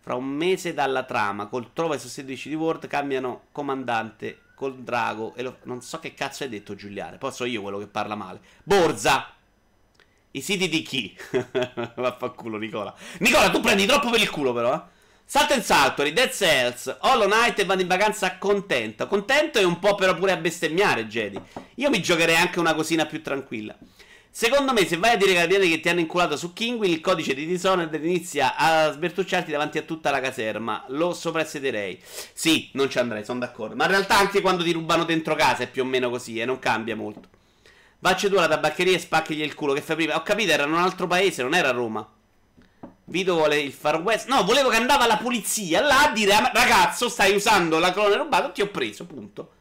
Fra 0.00 0.16
un 0.16 0.24
mese 0.24 0.74
dalla 0.74 1.04
trama 1.04 1.46
col 1.46 1.72
trova 1.72 1.94
e 1.94 2.00
sostituisci 2.00 2.48
di 2.48 2.56
Ward 2.56 2.88
cambiano 2.88 3.42
comandante 3.52 4.40
col 4.56 4.80
Drago 4.82 5.36
e 5.36 5.42
lo... 5.42 5.58
non 5.62 5.80
so 5.80 6.00
che 6.00 6.12
cazzo 6.12 6.42
hai 6.42 6.48
detto 6.48 6.74
Giuliare. 6.74 7.18
Poi 7.18 7.30
so 7.30 7.44
io 7.44 7.62
quello 7.62 7.78
che 7.78 7.86
parla 7.86 8.16
male. 8.16 8.40
Borza. 8.64 9.32
I 10.32 10.40
siti 10.40 10.68
di 10.68 10.82
chi? 10.82 11.16
Vaffanculo 11.94 12.58
Nicola. 12.58 12.92
Nicola, 13.20 13.50
tu 13.50 13.60
prendi 13.60 13.86
troppo 13.86 14.10
per 14.10 14.20
il 14.20 14.28
culo 14.28 14.52
però, 14.52 14.74
eh. 14.74 14.80
Salto 15.26 15.54
in 15.54 15.62
Saltori, 15.62 16.12
Dead 16.12 16.30
Cells, 16.30 16.98
Hollow 17.00 17.28
Knight 17.28 17.58
e 17.58 17.64
vado 17.64 17.80
in 17.80 17.88
vacanza 17.88 18.36
contento. 18.36 19.06
Contento 19.06 19.58
e 19.58 19.64
un 19.64 19.78
po' 19.78 19.94
però 19.94 20.14
pure 20.14 20.32
a 20.32 20.36
bestemmiare, 20.36 21.06
Jedi. 21.06 21.40
Io 21.76 21.90
mi 21.90 22.00
giocherei 22.00 22.36
anche 22.36 22.60
una 22.60 22.74
cosina 22.74 23.06
più 23.06 23.22
tranquilla. 23.22 23.74
Secondo 24.30 24.72
me, 24.72 24.86
se 24.86 24.96
vai 24.96 25.12
a 25.12 25.16
dire 25.16 25.30
ai 25.30 25.36
carabinieri 25.36 25.70
che 25.70 25.80
ti 25.80 25.88
hanno 25.88 26.00
inculato 26.00 26.36
su 26.36 26.52
Kingwin, 26.52 26.90
il 26.90 27.00
codice 27.00 27.34
di 27.34 27.46
Dishonored 27.46 27.94
inizia 27.94 28.54
a 28.56 28.92
sbertucciarti 28.92 29.50
davanti 29.50 29.78
a 29.78 29.82
tutta 29.82 30.10
la 30.10 30.20
caserma. 30.20 30.84
Lo 30.88 31.14
soprassederei. 31.14 32.00
Sì, 32.32 32.68
non 32.72 32.90
ci 32.90 32.98
andrei, 32.98 33.24
sono 33.24 33.38
d'accordo. 33.38 33.76
Ma 33.76 33.84
in 33.84 33.90
realtà 33.90 34.18
anche 34.18 34.40
quando 34.40 34.62
ti 34.62 34.72
rubano 34.72 35.04
dentro 35.04 35.34
casa 35.34 35.62
è 35.62 35.70
più 35.70 35.82
o 35.82 35.86
meno 35.86 36.10
così, 36.10 36.38
e 36.38 36.42
eh, 36.42 36.44
non 36.44 36.58
cambia 36.58 36.94
molto. 36.94 37.28
Vacci 38.00 38.28
tu 38.28 38.34
alla 38.36 38.48
tabaccheria 38.48 38.94
e 38.94 38.98
spacchigli 38.98 39.42
il 39.42 39.54
culo. 39.54 39.72
Che 39.72 39.80
fai 39.80 39.96
prima? 39.96 40.16
Ho 40.16 40.22
capito, 40.22 40.52
era 40.52 40.64
in 40.64 40.72
un 40.72 40.78
altro 40.78 41.06
paese, 41.06 41.42
non 41.42 41.54
era 41.54 41.70
Roma. 41.70 42.06
Vito 43.06 43.34
vuole 43.34 43.60
il 43.60 43.72
Far 43.72 44.00
West. 44.00 44.28
No, 44.28 44.44
volevo 44.44 44.70
che 44.70 44.76
andava 44.76 45.06
la 45.06 45.18
polizia 45.18 45.82
là 45.82 46.04
a 46.04 46.12
dire: 46.12 46.32
Ragazzo, 46.52 47.08
stai 47.08 47.34
usando 47.34 47.78
la 47.78 47.92
clone 47.92 48.16
rubata. 48.16 48.50
Ti 48.50 48.62
ho 48.62 48.68
preso, 48.68 49.04
punto. 49.04 49.52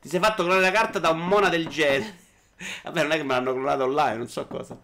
Ti 0.00 0.08
sei 0.08 0.20
fatto 0.20 0.44
clonare 0.44 0.62
la 0.62 0.70
carta 0.70 0.98
da 0.98 1.10
un 1.10 1.26
mona 1.26 1.48
del 1.48 1.66
genere. 1.66 2.18
Vabbè, 2.84 3.02
non 3.02 3.12
è 3.12 3.16
che 3.16 3.22
me 3.24 3.34
l'hanno 3.34 3.52
clonato 3.52 3.84
online, 3.84 4.16
non 4.16 4.28
so 4.28 4.46
cosa. 4.46 4.78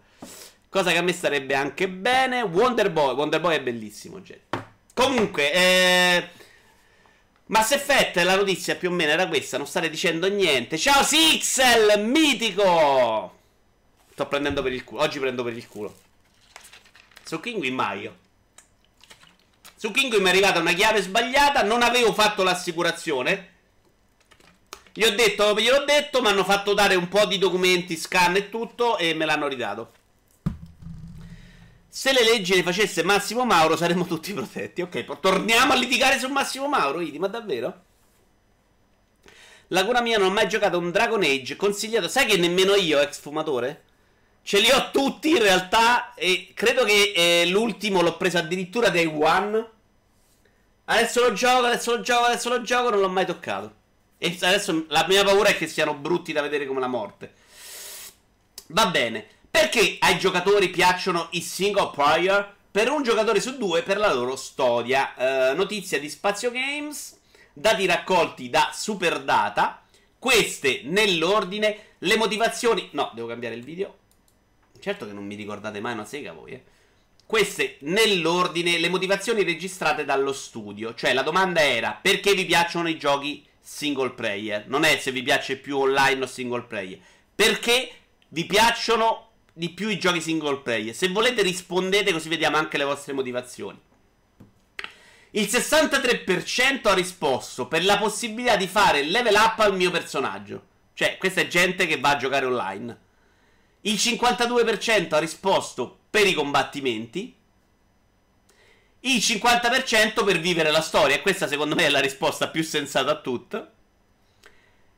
Cosa 0.67 0.91
che 0.91 0.97
a 0.97 1.01
me 1.01 1.13
starebbe 1.13 1.53
anche 1.53 1.87
bene. 1.87 2.41
Wonder 2.41 2.91
Boy. 2.91 3.15
Wonder 3.15 3.39
Boy 3.39 3.55
è 3.55 3.61
bellissimo, 3.61 4.21
gente. 4.21 4.69
Comunque, 4.93 5.53
eh. 5.53 6.29
Mass 7.45 7.71
Effect, 7.71 8.15
la 8.17 8.35
notizia 8.35 8.75
più 8.75 8.89
o 8.89 8.93
meno 8.93 9.11
era 9.11 9.27
questa. 9.27 9.57
Non 9.57 9.67
state 9.67 9.89
dicendo 9.89 10.27
niente. 10.29 10.77
Ciao 10.77 11.03
Sixel, 11.03 12.03
mitico. 12.03 13.39
Sto 14.11 14.27
prendendo 14.27 14.61
per 14.61 14.73
il 14.73 14.83
culo. 14.83 15.01
Oggi 15.01 15.19
prendo 15.19 15.43
per 15.43 15.55
il 15.55 15.67
culo. 15.67 15.93
Su 17.31 17.39
Kinguin 17.39 17.73
mai 17.73 18.11
Su 19.77 19.89
Kinguin 19.91 20.21
mi 20.21 20.27
è 20.27 20.31
arrivata 20.31 20.59
una 20.59 20.73
chiave 20.73 21.01
sbagliata, 21.01 21.63
non 21.63 21.81
avevo 21.81 22.11
fatto 22.11 22.43
l'assicurazione. 22.43 23.53
Gli 24.91 25.05
ho 25.05 25.15
detto, 25.15 25.57
gliel'ho 25.57 25.85
detto, 25.85 26.21
mi 26.21 26.27
hanno 26.27 26.43
fatto 26.43 26.73
dare 26.73 26.95
un 26.95 27.07
po' 27.07 27.25
di 27.25 27.37
documenti, 27.37 27.95
scan 27.95 28.35
e 28.35 28.49
tutto 28.49 28.97
e 28.97 29.13
me 29.13 29.23
l'hanno 29.23 29.47
ridato. 29.47 29.93
Se 31.87 32.11
le 32.11 32.25
leggi 32.25 32.53
le 32.53 32.63
facesse 32.63 33.01
Massimo 33.01 33.45
Mauro 33.45 33.77
saremmo 33.77 34.05
tutti 34.05 34.33
protetti. 34.33 34.81
Ok, 34.81 35.21
torniamo 35.21 35.71
a 35.71 35.77
litigare 35.77 36.19
su 36.19 36.27
Massimo 36.27 36.67
Mauro, 36.67 36.99
Idi, 36.99 37.17
ma 37.17 37.27
davvero? 37.27 37.83
Laguna 39.67 40.01
mia 40.01 40.17
non 40.17 40.31
ho 40.31 40.33
mai 40.33 40.49
giocato 40.49 40.77
un 40.77 40.91
Dragon 40.91 41.23
Age 41.23 41.55
consigliato. 41.55 42.09
Sai 42.09 42.25
che 42.25 42.35
nemmeno 42.35 42.75
io, 42.75 42.99
ex 42.99 43.21
fumatore? 43.21 43.83
Ce 44.43 44.59
li 44.59 44.69
ho 44.71 44.89
tutti 44.91 45.29
in 45.29 45.39
realtà 45.39 46.13
e 46.15 46.51
credo 46.53 46.83
che 46.83 47.13
eh, 47.15 47.47
l'ultimo 47.47 48.01
l'ho 48.01 48.17
preso 48.17 48.39
addirittura 48.39 48.89
Day 48.89 49.05
One. 49.05 49.69
Adesso 50.85 51.21
lo 51.21 51.33
gioco, 51.33 51.65
adesso 51.65 51.95
lo 51.95 52.01
gioco, 52.01 52.25
adesso 52.25 52.49
lo 52.49 52.61
gioco, 52.61 52.89
non 52.89 52.99
l'ho 52.99 53.09
mai 53.09 53.25
toccato. 53.25 53.79
E 54.17 54.37
adesso 54.41 54.85
la 54.89 55.05
mia 55.07 55.23
paura 55.23 55.49
è 55.49 55.57
che 55.57 55.67
siano 55.67 55.93
brutti 55.93 56.33
da 56.33 56.41
vedere 56.41 56.65
come 56.65 56.79
la 56.79 56.87
morte. 56.87 57.33
Va 58.67 58.87
bene. 58.87 59.25
Perché 59.49 59.97
ai 59.99 60.17
giocatori 60.17 60.69
piacciono 60.69 61.27
i 61.31 61.41
single 61.41 61.91
player? 61.93 62.55
Per 62.71 62.89
un 62.89 63.03
giocatore 63.03 63.41
su 63.41 63.57
due 63.57 63.83
per 63.83 63.97
la 63.97 64.13
loro 64.13 64.35
storia. 64.35 65.15
Eh, 65.15 65.53
notizia 65.53 65.99
di 65.99 66.09
Spazio 66.09 66.51
Games. 66.51 67.17
Dati 67.53 67.85
raccolti 67.85 68.49
da 68.49 68.71
Superdata. 68.73 69.83
Queste 70.17 70.81
nell'ordine. 70.83 71.95
Le 71.99 72.17
motivazioni. 72.17 72.89
No, 72.93 73.11
devo 73.13 73.27
cambiare 73.27 73.55
il 73.55 73.63
video. 73.63 73.97
Certo 74.81 75.05
che 75.05 75.13
non 75.13 75.25
mi 75.25 75.35
ricordate 75.35 75.79
mai 75.79 75.93
una 75.93 76.05
sega 76.05 76.33
voi, 76.33 76.51
eh. 76.53 76.63
Queste 77.25 77.77
nell'ordine 77.81 78.77
le 78.77 78.89
motivazioni 78.89 79.43
registrate 79.43 80.03
dallo 80.03 80.33
studio. 80.33 80.93
Cioè 80.93 81.13
la 81.13 81.21
domanda 81.21 81.61
era 81.61 81.97
perché 82.01 82.33
vi 82.33 82.43
piacciono 82.43 82.89
i 82.89 82.97
giochi 82.97 83.45
single 83.61 84.09
player? 84.09 84.67
Non 84.67 84.83
è 84.83 84.97
se 84.97 85.11
vi 85.11 85.21
piace 85.21 85.55
più 85.55 85.77
online 85.77 86.23
o 86.23 86.27
single 86.27 86.63
player. 86.63 86.99
Perché 87.33 87.89
vi 88.29 88.45
piacciono 88.45 89.29
di 89.53 89.69
più 89.69 89.87
i 89.87 89.97
giochi 89.97 90.19
single 90.19 90.57
player? 90.57 90.93
Se 90.93 91.07
volete 91.07 91.41
rispondete 91.41 92.11
così 92.11 92.27
vediamo 92.27 92.57
anche 92.57 92.77
le 92.77 92.83
vostre 92.83 93.13
motivazioni. 93.13 93.79
Il 95.33 95.45
63% 95.45 96.89
ha 96.89 96.93
risposto 96.93 97.67
per 97.67 97.85
la 97.85 97.97
possibilità 97.97 98.57
di 98.57 98.67
fare 98.67 99.03
level 99.03 99.35
up 99.35 99.59
al 99.59 99.75
mio 99.75 99.89
personaggio. 99.89 100.63
Cioè, 100.93 101.17
questa 101.17 101.39
è 101.39 101.47
gente 101.47 101.87
che 101.87 101.97
va 101.97 102.09
a 102.09 102.17
giocare 102.17 102.45
online. 102.45 102.97
Il 103.81 103.95
52% 103.95 105.15
ha 105.15 105.19
risposto 105.19 105.99
per 106.09 106.27
i 106.27 106.33
combattimenti. 106.33 107.35
Il 109.01 109.17
50% 109.17 110.23
per 110.23 110.39
vivere 110.39 110.69
la 110.69 110.81
storia. 110.81 111.15
E 111.15 111.21
questa 111.21 111.47
secondo 111.47 111.75
me 111.75 111.85
è 111.85 111.89
la 111.89 111.99
risposta 111.99 112.49
più 112.49 112.63
sensata 112.63 113.11
a 113.11 113.19
tutto. 113.21 113.69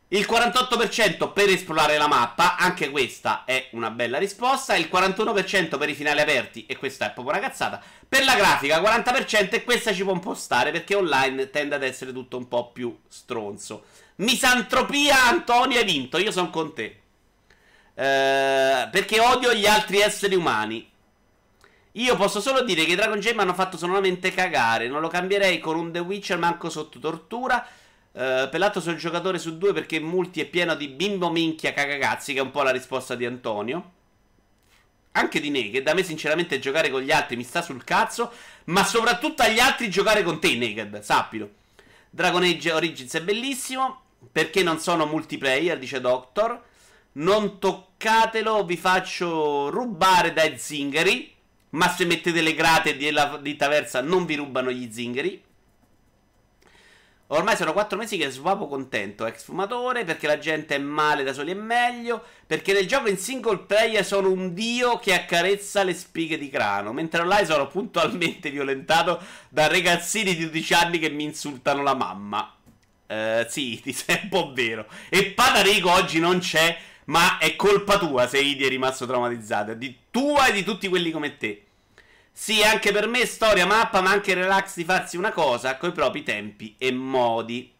Il 0.09 0.27
48% 0.29 1.33
per 1.33 1.49
esplorare 1.49 1.97
la 1.97 2.07
mappa, 2.07 2.55
anche 2.55 2.91
questa 2.91 3.45
è 3.45 3.69
una 3.71 3.89
bella 3.89 4.19
risposta. 4.19 4.75
Il 4.75 4.89
41% 4.91 5.77
per 5.77 5.89
i 5.89 5.95
finali 5.95 6.19
aperti, 6.19 6.67
e 6.67 6.77
questa 6.77 7.07
è 7.07 7.13
proprio 7.13 7.35
una 7.35 7.47
cazzata. 7.47 7.81
Per 8.07 8.23
la 8.23 8.35
grafica, 8.35 8.79
40% 8.79 9.55
e 9.55 9.63
questa 9.63 9.91
ci 9.91 10.03
può 10.03 10.11
un 10.11 10.19
po' 10.19 10.35
stare 10.35 10.71
perché 10.71 10.93
online 10.93 11.49
tende 11.49 11.73
ad 11.73 11.83
essere 11.83 12.11
tutto 12.11 12.37
un 12.37 12.47
po' 12.47 12.71
più 12.71 12.95
stronzo. 13.07 13.85
Misantropia, 14.17 15.25
Antonio, 15.25 15.79
hai 15.79 15.85
vinto. 15.85 16.19
Io 16.19 16.31
sono 16.31 16.51
con 16.51 16.75
te. 16.75 17.02
Eh, 17.95 18.87
perché 18.91 19.19
odio 19.19 19.53
gli 19.53 19.67
altri 19.67 19.99
esseri 19.99 20.35
umani. 20.35 20.89
Io 21.97 22.15
posso 22.15 22.41
solo 22.41 22.63
dire 22.63 22.85
che 22.85 22.93
i 22.93 22.95
Dragon 22.95 23.19
Gem 23.19 23.39
hanno 23.39 23.53
fatto 23.53 23.77
solamente 23.77 24.31
cagare. 24.31 24.87
Non 24.87 24.99
lo 24.99 25.09
cambierei 25.09 25.59
con 25.59 25.77
un 25.77 25.91
The 25.91 25.99
Witcher 25.99 26.39
manco 26.39 26.69
sotto 26.69 26.97
tortura. 26.99 27.65
Uh, 28.11 28.47
pelato 28.49 28.79
sul 28.79 28.95
giocatore 28.95 29.39
su 29.39 29.57
due 29.57 29.73
perché 29.73 29.99
multi 29.99 30.39
è 30.39 30.45
pieno 30.45 30.75
di 30.75 30.87
bimbo 30.87 31.31
minchia 31.31 31.73
cagagazzi, 31.73 32.33
che 32.33 32.39
è 32.39 32.43
un 32.43 32.51
po' 32.51 32.63
la 32.63 32.71
risposta 32.71 33.13
di 33.15 33.25
Antonio. 33.25 33.91
Anche 35.11 35.39
di 35.39 35.51
Naked. 35.51 35.87
A 35.87 35.93
me, 35.93 36.03
sinceramente, 36.03 36.57
giocare 36.57 36.89
con 36.89 37.01
gli 37.01 37.11
altri 37.11 37.35
mi 37.35 37.43
sta 37.43 37.61
sul 37.61 37.83
cazzo. 37.83 38.31
Ma 38.65 38.83
soprattutto 38.83 39.43
agli 39.43 39.59
altri 39.59 39.87
giocare 39.91 40.23
con 40.23 40.39
te, 40.39 40.55
Naked. 40.55 40.99
Sappilo. 41.01 41.49
Dragon 42.09 42.41
Age 42.41 42.71
Origins 42.71 43.13
è 43.13 43.21
bellissimo. 43.21 44.01
Perché 44.31 44.63
non 44.63 44.79
sono 44.79 45.05
multiplayer, 45.05 45.77
dice 45.77 46.01
Doctor. 46.01 46.71
Non 47.13 47.59
toccatelo, 47.59 48.65
vi 48.65 48.77
faccio 48.77 49.69
rubare 49.69 50.33
dai 50.33 50.57
zingari. 50.57 51.31
Ma 51.71 51.89
se 51.89 52.05
mettete 52.05 52.41
le 52.41 52.53
grate 52.53 52.97
della 52.97 53.39
ditta 53.41 53.67
versa 53.67 54.01
non 54.01 54.25
vi 54.25 54.35
rubano 54.35 54.71
gli 54.71 54.91
zingari. 54.91 55.43
Ormai 57.27 57.55
sono 57.55 57.73
quattro 57.73 57.97
mesi 57.97 58.15
che 58.15 58.29
svapo 58.29 58.67
contento, 58.67 59.25
ex 59.25 59.43
fumatore, 59.43 60.03
perché 60.03 60.27
la 60.27 60.37
gente 60.37 60.75
è 60.75 60.77
male 60.77 61.23
da 61.23 61.33
soli 61.33 61.49
e 61.49 61.55
meglio, 61.55 62.23
perché 62.45 62.73
nel 62.73 62.85
gioco 62.85 63.09
in 63.09 63.17
single 63.17 63.59
player 63.59 64.05
sono 64.05 64.29
un 64.29 64.53
dio 64.53 64.99
che 64.99 65.15
accarezza 65.15 65.81
le 65.81 65.95
spighe 65.95 66.37
di 66.37 66.49
crano, 66.49 66.93
mentre 66.93 67.21
online 67.21 67.45
sono 67.45 67.67
puntualmente 67.67 68.51
violentato 68.51 69.19
da 69.49 69.67
ragazzini 69.67 70.35
di 70.35 70.43
12 70.43 70.73
anni 70.75 70.99
che 70.99 71.09
mi 71.09 71.23
insultano 71.23 71.81
la 71.81 71.95
mamma. 71.95 72.55
Uh, 73.07 73.45
sì, 73.47 73.79
ti 73.81 73.93
sei 73.93 74.19
un 74.23 74.29
po' 74.29 74.51
vero. 74.53 74.85
E 75.09 75.31
Padarico 75.31 75.91
oggi 75.91 76.19
non 76.19 76.37
c'è, 76.37 76.77
ma 77.05 77.37
è 77.37 77.55
colpa 77.55 77.97
tua 77.97 78.27
se 78.27 78.39
Idi 78.39 78.63
è 78.63 78.69
rimasto 78.69 79.05
traumatizzato, 79.05 79.73
di 79.73 79.97
tua 80.09 80.47
e 80.47 80.51
di 80.53 80.63
tutti 80.63 80.87
quelli 80.87 81.11
come 81.11 81.37
te. 81.37 81.65
Sì, 82.31 82.63
anche 82.63 82.91
per 82.91 83.07
me 83.07 83.25
storia, 83.25 83.65
mappa, 83.65 84.01
ma 84.01 84.09
anche 84.09 84.33
relax 84.33 84.75
di 84.75 84.83
farsi 84.83 85.17
una 85.17 85.31
cosa 85.31 85.77
coi 85.77 85.91
propri 85.91 86.23
tempi 86.23 86.75
e 86.77 86.91
modi. 86.91 87.71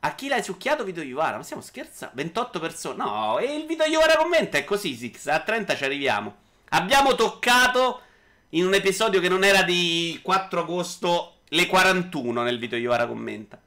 A 0.00 0.14
chi 0.14 0.28
l'hai 0.28 0.42
succhiato 0.42 0.84
Vito 0.84 1.02
Iovara? 1.02 1.36
Ma 1.36 1.42
stiamo 1.42 1.60
scherzando? 1.60 2.14
28 2.16 2.60
persone? 2.60 2.96
No, 2.96 3.38
e 3.38 3.54
il 3.54 3.66
Vito 3.66 3.84
Iovara 3.84 4.16
commenta 4.16 4.58
è 4.58 4.64
così, 4.64 4.94
Six. 4.94 5.26
A 5.26 5.40
30 5.40 5.76
ci 5.76 5.84
arriviamo. 5.84 6.36
Abbiamo 6.70 7.14
toccato 7.14 8.02
in 8.50 8.64
un 8.64 8.74
episodio 8.74 9.20
che 9.20 9.28
non 9.28 9.44
era 9.44 9.62
di 9.62 10.18
4 10.22 10.60
agosto 10.60 11.40
le 11.48 11.66
41 11.66 12.42
nel 12.42 12.58
Vito 12.58 12.76
Iovara 12.76 13.06
commenta. 13.06 13.60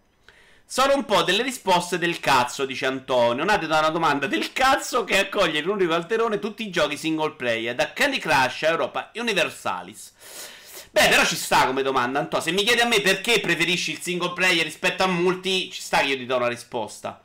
Sono 0.74 0.96
un 0.96 1.06
po' 1.06 1.22
delle 1.22 1.44
risposte 1.44 2.00
del 2.00 2.20
cazzo, 2.20 2.66
dice 2.66 2.88
Antonio. 2.88 3.44
Nate 3.44 3.68
da 3.68 3.78
una 3.78 3.90
domanda 3.90 4.26
del 4.26 4.52
cazzo 4.54 5.04
che 5.04 5.20
accoglie 5.20 5.60
in 5.60 5.66
l'unico 5.66 5.94
alterone 5.94 6.40
tutti 6.40 6.66
i 6.66 6.72
giochi 6.72 6.98
single 6.98 7.34
player, 7.34 7.76
da 7.76 7.94
Candy 7.94 8.18
Crush 8.18 8.64
a 8.64 8.70
Europa 8.70 9.12
Universalis. 9.14 10.14
Beh, 10.90 11.10
però 11.10 11.24
ci 11.26 11.36
sta 11.36 11.68
come 11.68 11.84
domanda, 11.84 12.18
Antonio. 12.18 12.44
Se 12.44 12.52
mi 12.52 12.64
chiedi 12.64 12.82
a 12.82 12.88
me 12.88 13.02
perché 13.02 13.40
preferisci 13.40 13.92
il 13.92 14.02
single 14.02 14.34
player 14.34 14.64
rispetto 14.64 15.04
a 15.04 15.08
multi, 15.08 15.70
ci 15.72 15.80
sta 15.80 16.00
che 16.00 16.08
io 16.08 16.18
ti 16.18 16.26
do 16.26 16.38
una 16.38 16.48
risposta. 16.48 17.22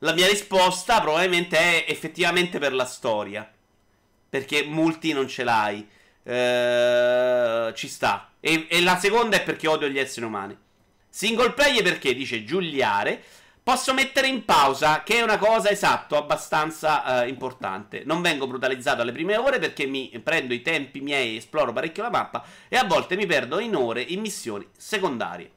La 0.00 0.12
mia 0.12 0.26
risposta 0.26 1.00
probabilmente 1.00 1.56
è 1.56 1.90
effettivamente 1.90 2.58
per 2.58 2.74
la 2.74 2.84
storia. 2.84 3.50
Perché 4.28 4.64
multi 4.64 5.14
non 5.14 5.26
ce 5.26 5.44
l'hai. 5.44 5.88
Ehm, 6.24 7.74
ci 7.74 7.88
sta. 7.88 8.32
E, 8.40 8.66
e 8.68 8.82
la 8.82 8.98
seconda 8.98 9.38
è 9.38 9.42
perché 9.42 9.68
odio 9.68 9.88
gli 9.88 9.98
esseri 9.98 10.26
umani. 10.26 10.54
Single 11.10 11.52
player 11.52 11.82
perché, 11.82 12.14
dice 12.14 12.44
Giuliare, 12.44 13.22
posso 13.62 13.92
mettere 13.92 14.28
in 14.28 14.44
pausa, 14.44 15.02
che 15.02 15.18
è 15.18 15.22
una 15.22 15.38
cosa 15.38 15.70
esatto, 15.70 16.16
abbastanza 16.16 17.22
uh, 17.22 17.28
importante. 17.28 18.02
Non 18.04 18.22
vengo 18.22 18.46
brutalizzato 18.46 19.02
alle 19.02 19.12
prime 19.12 19.36
ore 19.36 19.58
perché 19.58 19.86
mi 19.86 20.08
prendo 20.22 20.54
i 20.54 20.62
tempi 20.62 21.00
miei, 21.00 21.36
esploro 21.36 21.72
parecchio 21.72 22.02
la 22.02 22.10
mappa 22.10 22.44
e 22.68 22.76
a 22.76 22.84
volte 22.84 23.16
mi 23.16 23.26
perdo 23.26 23.58
in 23.58 23.74
ore 23.74 24.02
in 24.02 24.20
missioni 24.20 24.66
secondarie. 24.76 25.50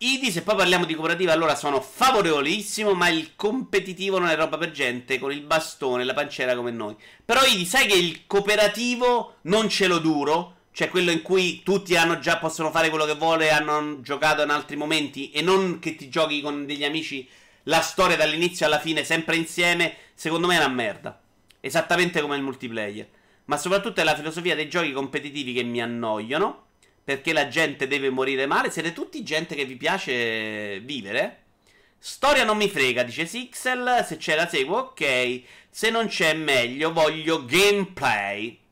ID, 0.00 0.28
se 0.30 0.42
poi 0.42 0.54
parliamo 0.54 0.84
di 0.84 0.94
cooperativa, 0.94 1.32
allora 1.32 1.56
sono 1.56 1.80
favorevolissimo, 1.80 2.94
ma 2.94 3.08
il 3.08 3.34
competitivo 3.34 4.20
non 4.20 4.28
è 4.28 4.36
roba 4.36 4.56
per 4.56 4.70
gente 4.70 5.18
con 5.18 5.32
il 5.32 5.40
bastone 5.42 6.02
e 6.02 6.04
la 6.04 6.14
pancera 6.14 6.54
come 6.54 6.70
noi. 6.70 6.96
Però 7.24 7.42
ID, 7.44 7.66
sai 7.66 7.88
che 7.88 7.96
il 7.96 8.26
cooperativo 8.26 9.38
non 9.42 9.68
ce 9.68 9.88
lo 9.88 9.98
duro? 9.98 10.57
Cioè 10.78 10.90
quello 10.90 11.10
in 11.10 11.22
cui 11.22 11.64
tutti 11.64 11.96
hanno 11.96 12.20
già 12.20 12.38
possono 12.38 12.70
fare 12.70 12.88
quello 12.88 13.04
che 13.04 13.16
vuole, 13.16 13.50
hanno 13.50 14.00
giocato 14.00 14.44
in 14.44 14.50
altri 14.50 14.76
momenti 14.76 15.32
e 15.32 15.42
non 15.42 15.80
che 15.80 15.96
ti 15.96 16.08
giochi 16.08 16.40
con 16.40 16.66
degli 16.66 16.84
amici 16.84 17.28
la 17.64 17.80
storia 17.80 18.16
dall'inizio 18.16 18.64
alla 18.64 18.78
fine 18.78 19.02
sempre 19.02 19.34
insieme, 19.34 19.96
secondo 20.14 20.46
me 20.46 20.54
è 20.54 20.58
una 20.58 20.68
merda. 20.68 21.20
Esattamente 21.58 22.20
come 22.20 22.36
il 22.36 22.44
multiplayer. 22.44 23.08
Ma 23.46 23.56
soprattutto 23.56 24.00
è 24.00 24.04
la 24.04 24.14
filosofia 24.14 24.54
dei 24.54 24.68
giochi 24.68 24.92
competitivi 24.92 25.52
che 25.52 25.64
mi 25.64 25.82
annoiano. 25.82 26.66
Perché 27.02 27.32
la 27.32 27.48
gente 27.48 27.88
deve 27.88 28.10
morire 28.10 28.46
male. 28.46 28.70
Siete 28.70 28.92
tutti 28.92 29.24
gente 29.24 29.56
che 29.56 29.64
vi 29.64 29.74
piace 29.74 30.78
vivere. 30.78 31.42
Storia 31.98 32.44
non 32.44 32.56
mi 32.56 32.68
frega, 32.68 33.02
dice 33.02 33.26
Sixel. 33.26 34.04
Se 34.06 34.16
c'è 34.16 34.36
la 34.36 34.46
seguo, 34.46 34.78
ok. 34.78 35.42
Se 35.70 35.90
non 35.90 36.06
c'è 36.06 36.34
meglio, 36.34 36.92
voglio 36.92 37.44
gameplay. 37.44 38.66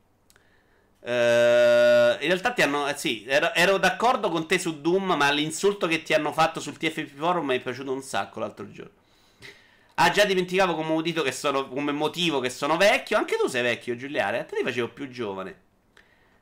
Uh, 1.07 2.18
in 2.18 2.26
realtà 2.26 2.50
ti 2.50 2.62
hanno. 2.62 2.88
Eh, 2.88 2.96
sì, 2.96 3.24
ero, 3.28 3.54
ero, 3.54 3.78
d'accordo 3.78 4.28
con 4.28 4.48
te 4.48 4.59
su 4.59 4.80
Doom, 4.80 5.12
ma 5.12 5.30
l'insulto 5.30 5.86
che 5.86 6.02
ti 6.02 6.12
hanno 6.14 6.32
fatto 6.32 6.59
sul 6.59 6.76
TFP 6.76 7.16
Forum 7.16 7.46
mi 7.46 7.57
è 7.57 7.61
piaciuto 7.61 7.92
un 7.92 8.02
sacco 8.02 8.40
l'altro 8.40 8.68
giorno. 8.72 8.90
Ah, 9.94 10.11
già 10.11 10.24
dimenticavo 10.24 10.74
come 10.74 10.88
motivo 10.88 11.22
che 11.22 11.30
sono, 11.30 11.68
come 11.68 11.92
motivo 11.92 12.40
che 12.40 12.50
sono 12.50 12.76
vecchio. 12.76 13.18
Anche 13.18 13.36
tu 13.36 13.46
sei 13.46 13.62
vecchio, 13.62 13.94
Giuliare. 13.94 14.40
A 14.40 14.44
te 14.44 14.57
ti 14.57 14.64
facevo 14.64 14.88
più 14.88 15.09
giovane. 15.09 15.61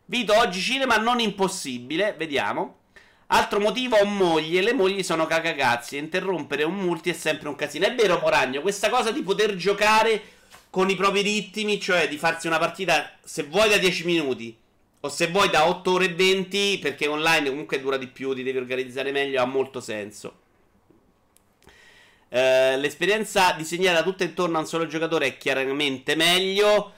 Vito, 0.06 0.34
oggi 0.34 0.60
cinema 0.62 0.96
non 0.96 1.20
impossibile. 1.20 2.14
Vediamo. 2.16 2.78
Altro 3.26 3.60
motivo, 3.60 3.96
ho 3.96 4.06
moglie. 4.06 4.62
Le 4.62 4.72
mogli 4.72 5.02
sono 5.02 5.26
cagagazzi. 5.26 5.98
Interrompere 5.98 6.64
un 6.64 6.76
multi 6.76 7.10
è 7.10 7.12
sempre 7.12 7.48
un 7.50 7.54
casino. 7.54 7.84
È 7.84 7.94
vero, 7.94 8.18
Moragno, 8.18 8.62
questa 8.62 8.88
cosa 8.88 9.10
di 9.10 9.22
poter 9.22 9.56
giocare 9.56 10.22
con 10.74 10.90
i 10.90 10.96
propri 10.96 11.20
ritmi, 11.20 11.78
cioè 11.78 12.08
di 12.08 12.16
farsi 12.16 12.48
una 12.48 12.58
partita 12.58 13.16
se 13.22 13.44
vuoi 13.44 13.68
da 13.68 13.76
10 13.76 14.04
minuti 14.06 14.58
o 14.98 15.08
se 15.08 15.28
vuoi 15.28 15.48
da 15.48 15.68
8 15.68 15.92
ore 15.92 16.06
e 16.06 16.14
20, 16.14 16.80
perché 16.82 17.06
online 17.06 17.48
comunque 17.48 17.80
dura 17.80 17.96
di 17.96 18.08
più, 18.08 18.34
ti 18.34 18.42
devi 18.42 18.58
organizzare 18.58 19.12
meglio, 19.12 19.40
ha 19.40 19.44
molto 19.44 19.80
senso. 19.80 20.40
Uh, 22.28 22.76
l'esperienza 22.80 23.52
disegnata 23.52 24.02
tutta 24.02 24.24
intorno 24.24 24.56
a 24.56 24.62
un 24.62 24.66
solo 24.66 24.88
giocatore 24.88 25.26
è 25.26 25.36
chiaramente 25.36 26.16
meglio. 26.16 26.92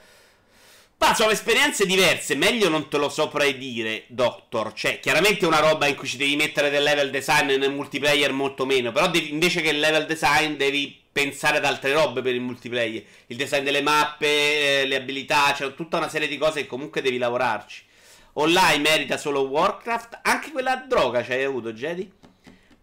Ma 0.97 1.13
sono 1.13 1.29
esperienze 1.29 1.85
diverse, 1.85 2.33
meglio 2.33 2.69
non 2.69 2.89
te 2.89 2.97
lo 2.97 3.09
saprei 3.09 3.59
dire, 3.59 4.05
Doctor. 4.07 4.73
Cioè, 4.73 4.99
chiaramente 4.99 5.45
è 5.45 5.47
una 5.47 5.59
roba 5.59 5.85
in 5.85 5.93
cui 5.93 6.07
ci 6.07 6.17
devi 6.17 6.35
mettere 6.35 6.71
del 6.71 6.81
level 6.81 7.11
design 7.11 7.51
nel 7.51 7.71
multiplayer 7.71 8.31
molto 8.31 8.65
meno. 8.65 8.91
Però 8.91 9.07
devi, 9.07 9.31
invece 9.31 9.61
che 9.61 9.69
il 9.69 9.79
level 9.79 10.07
design 10.07 10.55
devi 10.55 11.05
pensare 11.17 11.57
ad 11.57 11.65
altre 11.65 11.93
robe 11.93 12.21
per 12.21 12.35
il 12.35 12.41
multiplayer. 12.41 13.03
Il 13.25 13.37
design 13.37 13.63
delle 13.63 13.81
mappe, 13.81 14.81
eh, 14.81 14.85
le 14.85 14.97
abilità, 14.97 15.51
cioè 15.55 15.73
tutta 15.73 15.97
una 15.97 16.09
serie 16.09 16.27
di 16.27 16.37
cose 16.37 16.61
che 16.61 16.67
comunque 16.67 17.01
devi 17.01 17.17
lavorarci. 17.17 17.85
Online 18.33 18.77
merita 18.77 19.17
solo 19.17 19.47
Warcraft, 19.47 20.19
anche 20.21 20.51
quella 20.51 20.75
droga 20.75 21.23
ci 21.23 21.31
hai 21.31 21.43
avuto, 21.43 21.73
Jedi? 21.73 22.13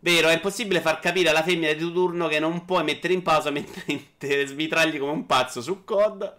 Vero, 0.01 0.28
è 0.28 0.32
impossibile 0.32 0.80
far 0.80 0.99
capire 0.99 1.28
alla 1.28 1.45
femmina 1.45 1.72
di 1.72 1.93
turno 1.93 2.26
che 2.26 2.41
non 2.41 2.64
puoi 2.64 2.82
mettere 2.82 3.14
in 3.14 3.22
pausa 3.22 3.51
mentre 3.51 4.47
smitragli 4.47 4.99
come 4.99 5.12
un 5.12 5.26
pazzo 5.26 5.62
su 5.62 5.85
COD. 5.85 6.35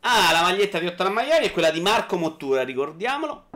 Ah, 0.00 0.32
la 0.32 0.42
maglietta 0.42 0.78
di 0.78 0.86
Ottana 0.86 1.08
Maiori 1.08 1.46
è 1.46 1.52
quella 1.52 1.70
di 1.70 1.80
Marco 1.80 2.18
Mottura, 2.18 2.64
ricordiamolo. 2.64 3.46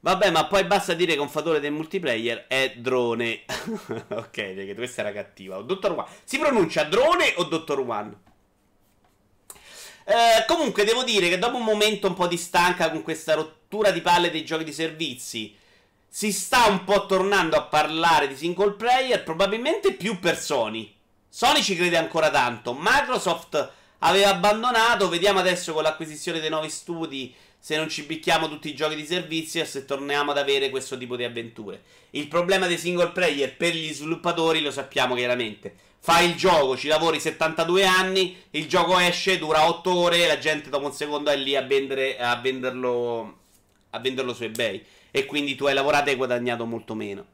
Vabbè, 0.00 0.30
ma 0.30 0.46
poi 0.46 0.64
basta 0.64 0.94
dire 0.94 1.14
che 1.14 1.20
un 1.20 1.28
fattore 1.28 1.58
del 1.58 1.72
multiplayer 1.72 2.46
è 2.46 2.74
drone. 2.76 3.42
ok, 4.10 4.30
perché 4.30 4.74
questa 4.74 5.00
era 5.00 5.12
cattiva. 5.12 5.58
O 5.58 5.62
Dottor 5.62 5.92
One. 5.92 6.06
Si 6.24 6.38
pronuncia 6.38 6.84
drone 6.84 7.34
o 7.36 7.44
Dottor 7.44 7.80
One? 7.80 8.16
Eh, 10.04 10.44
comunque, 10.46 10.84
devo 10.84 11.02
dire 11.02 11.28
che 11.28 11.38
dopo 11.38 11.56
un 11.56 11.64
momento 11.64 12.06
un 12.06 12.14
po' 12.14 12.28
di 12.28 12.36
stanca 12.36 12.90
con 12.90 13.02
questa 13.02 13.34
rottura 13.34 13.90
di 13.90 14.00
palle 14.00 14.30
dei 14.30 14.44
giochi 14.44 14.64
di 14.64 14.72
servizi, 14.72 15.54
si 16.08 16.32
sta 16.32 16.66
un 16.66 16.84
po' 16.84 17.06
tornando 17.06 17.56
a 17.56 17.64
parlare 17.64 18.28
di 18.28 18.36
single 18.36 18.72
player, 18.72 19.22
probabilmente 19.22 19.92
più 19.92 20.18
per 20.20 20.38
Sony. 20.38 20.94
Sony 21.28 21.60
ci 21.60 21.76
crede 21.76 21.96
ancora 21.96 22.30
tanto. 22.30 22.74
Microsoft 22.78 23.72
aveva 23.98 24.30
abbandonato. 24.30 25.08
Vediamo 25.08 25.40
adesso 25.40 25.72
con 25.72 25.82
l'acquisizione 25.82 26.40
dei 26.40 26.50
nuovi 26.50 26.70
studi 26.70 27.34
se 27.58 27.76
non 27.76 27.88
ci 27.88 28.04
bicchiamo 28.04 28.48
tutti 28.48 28.68
i 28.68 28.74
giochi 28.74 28.94
di 28.94 29.04
servizio 29.04 29.60
e 29.60 29.64
se 29.64 29.84
torniamo 29.84 30.30
ad 30.30 30.38
avere 30.38 30.70
questo 30.70 30.96
tipo 30.96 31.16
di 31.16 31.24
avventure. 31.24 31.82
Il 32.10 32.28
problema 32.28 32.66
dei 32.66 32.78
single 32.78 33.10
player 33.10 33.56
per 33.56 33.74
gli 33.74 33.92
sviluppatori 33.92 34.60
lo 34.60 34.70
sappiamo 34.70 35.14
chiaramente. 35.14 35.74
Fai 36.00 36.28
il 36.30 36.36
gioco, 36.36 36.76
ci 36.76 36.86
lavori 36.86 37.18
72 37.20 37.84
anni, 37.84 38.36
il 38.50 38.68
gioco 38.68 38.98
esce, 38.98 39.38
dura 39.38 39.68
8 39.68 39.94
ore, 39.94 40.26
la 40.26 40.38
gente 40.38 40.70
dopo 40.70 40.86
un 40.86 40.92
secondo 40.92 41.30
è 41.30 41.36
lì 41.36 41.56
a, 41.56 41.62
vendere, 41.62 42.18
a, 42.18 42.36
venderlo, 42.36 43.38
a 43.90 43.98
venderlo 43.98 44.32
su 44.32 44.44
eBay. 44.44 44.84
E 45.10 45.26
quindi 45.26 45.54
tu 45.56 45.66
hai 45.66 45.74
lavorato 45.74 46.08
e 46.08 46.12
hai 46.12 46.16
guadagnato 46.16 46.64
molto 46.64 46.94
meno. 46.94 47.26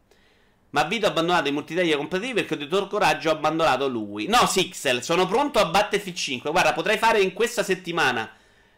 Ma 0.70 0.82
Vito 0.84 1.06
ha 1.06 1.10
abbandonato 1.10 1.48
i 1.48 1.52
multiplayer 1.52 1.96
competitivi 1.96 2.40
perché 2.40 2.56
di 2.56 2.66
tuo 2.66 2.88
coraggio 2.88 3.28
ha 3.28 3.34
abbandonato 3.34 3.86
lui. 3.86 4.26
No, 4.26 4.44
Sixel, 4.46 5.04
sono 5.04 5.26
pronto 5.26 5.60
a 5.60 5.66
Battlefield 5.66 6.16
5. 6.16 6.50
Guarda, 6.50 6.72
potrei 6.72 6.98
fare 6.98 7.20
in 7.20 7.32
questa 7.32 7.62
settimana 7.62 8.28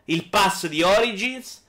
il 0.07 0.28
pass 0.28 0.66
di 0.66 0.82
Origins. 0.82 1.64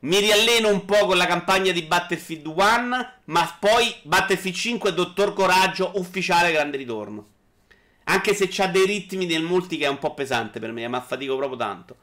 Mi 0.00 0.18
rialleno 0.20 0.68
un 0.68 0.84
po' 0.84 1.06
con 1.06 1.16
la 1.16 1.26
campagna 1.26 1.72
di 1.72 1.82
Battlefield 1.82 2.46
1. 2.46 3.10
Ma 3.24 3.56
poi 3.58 3.94
Battlefield 4.02 4.56
5 4.56 4.94
Dottor 4.94 5.32
Coraggio 5.32 5.92
ufficiale 5.96 6.52
grande 6.52 6.76
ritorno. 6.76 7.26
Anche 8.04 8.34
se 8.34 8.46
c'ha 8.48 8.68
dei 8.68 8.86
ritmi 8.86 9.26
del 9.26 9.42
multi 9.42 9.76
che 9.76 9.86
è 9.86 9.88
un 9.88 9.98
po' 9.98 10.14
pesante 10.14 10.60
per 10.60 10.70
me, 10.70 10.86
ma 10.86 11.00
fatico 11.00 11.36
proprio 11.36 11.58
tanto. 11.58 11.96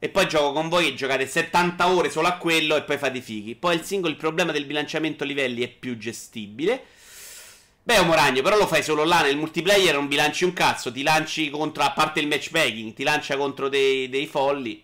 E 0.00 0.08
poi 0.08 0.26
gioco 0.26 0.52
con 0.52 0.68
voi 0.68 0.88
e 0.88 0.94
giocate 0.94 1.26
70 1.26 1.88
ore 1.88 2.10
solo 2.10 2.26
a 2.26 2.36
quello 2.36 2.76
e 2.76 2.82
poi 2.82 2.98
fate 2.98 3.18
i 3.18 3.22
fighi. 3.22 3.54
Poi 3.54 3.76
il 3.76 3.82
singolo, 3.82 4.12
il 4.12 4.18
problema 4.18 4.52
del 4.52 4.66
bilanciamento 4.66 5.24
livelli 5.24 5.62
è 5.62 5.68
più 5.68 5.96
gestibile. 5.96 6.82
Beh, 7.82 7.98
un 7.98 8.14
ragno, 8.14 8.42
però 8.42 8.56
lo 8.56 8.66
fai 8.66 8.82
solo 8.82 9.04
là 9.04 9.22
nel 9.22 9.36
multiplayer, 9.36 9.94
non 9.94 10.08
bilanci 10.08 10.44
un 10.44 10.54
cazzo, 10.54 10.90
ti 10.90 11.02
lanci 11.02 11.50
contro, 11.50 11.82
a 11.82 11.92
parte 11.92 12.18
il 12.18 12.26
matchmaking, 12.26 12.94
ti 12.94 13.02
lancia 13.02 13.36
contro 13.36 13.68
dei, 13.68 14.08
dei 14.08 14.26
folli. 14.26 14.83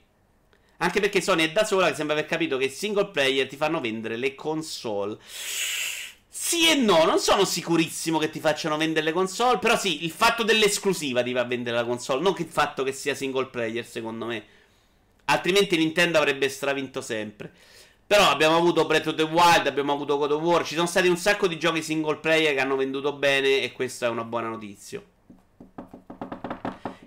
Anche 0.82 1.00
perché 1.00 1.20
Sony 1.20 1.44
è 1.44 1.52
da 1.52 1.64
sola 1.64 1.88
che 1.88 1.94
sembra 1.94 2.16
aver 2.16 2.26
capito 2.28 2.56
che 2.56 2.70
single 2.70 3.08
player 3.08 3.46
ti 3.46 3.56
fanno 3.56 3.80
vendere 3.80 4.16
le 4.16 4.34
console. 4.34 5.18
Sì 5.22 6.68
e 6.70 6.74
no, 6.74 7.04
non 7.04 7.18
sono 7.18 7.44
sicurissimo 7.44 8.18
che 8.18 8.30
ti 8.30 8.40
facciano 8.40 8.78
vendere 8.78 9.04
le 9.04 9.12
console, 9.12 9.58
però 9.58 9.76
sì, 9.76 10.04
il 10.04 10.10
fatto 10.10 10.42
dell'esclusiva 10.42 11.22
ti 11.22 11.34
fa 11.34 11.44
vendere 11.44 11.76
la 11.76 11.84
console, 11.84 12.22
non 12.22 12.34
il 12.38 12.46
fatto 12.46 12.82
che 12.82 12.92
sia 12.92 13.14
single 13.14 13.48
player, 13.48 13.84
secondo 13.84 14.24
me. 14.24 14.42
Altrimenti 15.26 15.76
Nintendo 15.76 16.16
avrebbe 16.16 16.48
stravinto 16.48 17.02
sempre. 17.02 17.52
Però 18.06 18.28
abbiamo 18.28 18.56
avuto 18.56 18.86
Breath 18.86 19.08
of 19.08 19.14
the 19.16 19.22
Wild, 19.22 19.66
abbiamo 19.66 19.92
avuto 19.92 20.16
God 20.16 20.32
of 20.32 20.42
War, 20.42 20.64
ci 20.64 20.74
sono 20.74 20.86
stati 20.86 21.08
un 21.08 21.16
sacco 21.18 21.46
di 21.46 21.58
giochi 21.58 21.82
single 21.82 22.16
player 22.16 22.54
che 22.54 22.60
hanno 22.60 22.76
venduto 22.76 23.12
bene 23.12 23.60
e 23.60 23.72
questa 23.72 24.06
è 24.06 24.08
una 24.08 24.24
buona 24.24 24.48
notizia. 24.48 25.00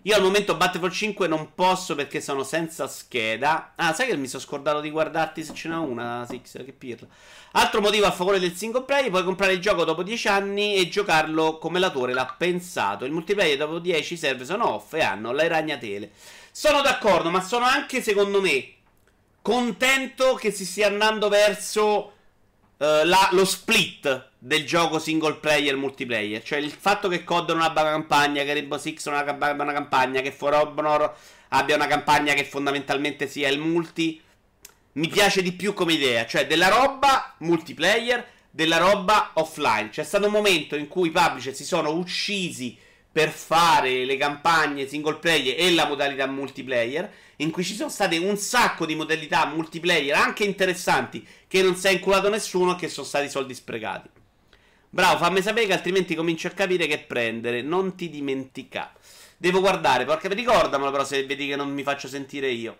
Io 0.05 0.15
al 0.15 0.21
momento 0.21 0.57
Battlefield 0.57 0.93
5 0.93 1.27
non 1.29 1.53
posso 1.55 1.95
perché 1.95 2.19
sono 2.19 2.43
senza 2.43 2.87
scheda. 2.89 3.71
Ah, 3.75 3.93
sai 3.93 4.07
che 4.07 4.17
mi 4.17 4.27
sono 4.27 4.43
scordato 4.43 4.81
di 4.81 4.89
guardarti 4.89 5.43
se 5.45 5.53
ce 5.53 5.69
n'è 5.69 5.75
una, 5.75 6.25
Six, 6.27 6.65
che 6.65 6.73
pirla. 6.73 7.07
Altro 7.53 7.79
motivo 7.79 8.05
a 8.05 8.11
favore 8.11 8.37
del 8.37 8.53
single 8.53 8.83
player, 8.83 9.09
puoi 9.09 9.23
comprare 9.23 9.53
il 9.53 9.61
gioco 9.61 9.85
dopo 9.85 10.03
10 10.03 10.27
anni 10.27 10.75
e 10.75 10.89
giocarlo 10.89 11.57
come 11.57 11.79
l'autore 11.79 12.13
l'ha 12.13 12.35
pensato. 12.37 13.05
Il 13.05 13.13
multiplayer 13.13 13.57
dopo 13.57 13.79
10 13.79 14.17
serve 14.17 14.43
sono 14.43 14.73
off 14.73 14.93
e 14.93 15.01
hanno 15.01 15.31
le 15.31 15.47
ragnatele. 15.47 16.11
Sono 16.51 16.81
d'accordo, 16.81 17.29
ma 17.29 17.41
sono 17.41 17.63
anche, 17.63 18.01
secondo 18.01 18.41
me, 18.41 18.73
contento 19.41 20.33
che 20.33 20.51
si 20.51 20.65
stia 20.65 20.87
andando 20.87 21.29
verso 21.29 22.11
uh, 22.83 23.05
la, 23.05 23.29
lo 23.31 23.45
split 23.45 24.31
del 24.37 24.65
gioco 24.65 24.99
single 24.99 25.35
player 25.35 25.75
multiplayer. 25.77 26.43
Cioè 26.43 26.59
il 26.59 26.71
fatto 26.71 27.07
che 27.07 27.23
COD 27.23 27.51
non 27.51 27.61
abbia 27.61 27.83
una 27.83 27.91
campagna, 27.91 28.43
che 28.43 28.53
Rainbow 28.53 28.77
Six 28.77 29.07
non 29.07 29.15
abbia 29.15 29.51
una 29.51 29.73
campagna, 29.73 30.21
che 30.21 30.31
For 30.31 30.53
Honor 30.53 31.15
abbia 31.49 31.75
una 31.75 31.87
campagna 31.87 32.33
che 32.33 32.43
fondamentalmente 32.43 33.27
sia 33.27 33.47
il 33.47 33.59
multi. 33.59 34.21
Mi 34.93 35.07
piace 35.07 35.41
di 35.41 35.53
più 35.53 35.73
come 35.73 35.93
idea. 35.93 36.25
Cioè 36.25 36.45
della 36.45 36.67
roba 36.67 37.33
multiplayer, 37.39 38.25
della 38.49 38.77
roba 38.77 39.31
offline. 39.33 39.89
C'è 39.89 40.03
stato 40.03 40.25
un 40.25 40.33
momento 40.33 40.75
in 40.75 40.87
cui 40.87 41.07
i 41.07 41.11
publisher 41.11 41.55
si 41.55 41.63
sono 41.63 41.91
uccisi 41.91 42.77
per 43.11 43.29
fare 43.29 44.05
le 44.05 44.17
campagne 44.17 44.87
single 44.87 45.17
player 45.17 45.55
e 45.57 45.71
la 45.71 45.85
modalità 45.85 46.25
multiplayer 46.25 47.11
in 47.37 47.51
cui 47.51 47.63
ci 47.63 47.75
sono 47.75 47.89
state 47.89 48.17
un 48.17 48.37
sacco 48.37 48.85
di 48.85 48.95
modalità 48.95 49.45
multiplayer 49.45 50.15
anche 50.15 50.43
interessanti 50.43 51.25
che 51.47 51.61
non 51.61 51.75
si 51.75 51.87
è 51.87 51.91
inculato 51.91 52.29
nessuno 52.29 52.73
e 52.73 52.75
che 52.75 52.87
sono 52.89 53.05
stati 53.05 53.29
soldi 53.29 53.53
sprecati. 53.53 54.09
Bravo, 54.89 55.17
fammi 55.17 55.41
sapere 55.41 55.65
che 55.65 55.73
altrimenti 55.73 56.13
comincio 56.13 56.47
a 56.47 56.51
capire 56.51 56.85
che 56.85 56.99
prendere. 56.99 57.63
Non 57.63 57.95
ti 57.95 58.09
dimentica. 58.11 58.93
Devo 59.37 59.59
guardare, 59.59 60.05
perché 60.05 60.27
ricordamelo 60.27 60.91
però 60.91 61.03
se 61.03 61.25
vedi 61.25 61.47
che 61.47 61.55
non 61.55 61.71
mi 61.71 61.81
faccio 61.81 62.07
sentire 62.07 62.49
io. 62.49 62.77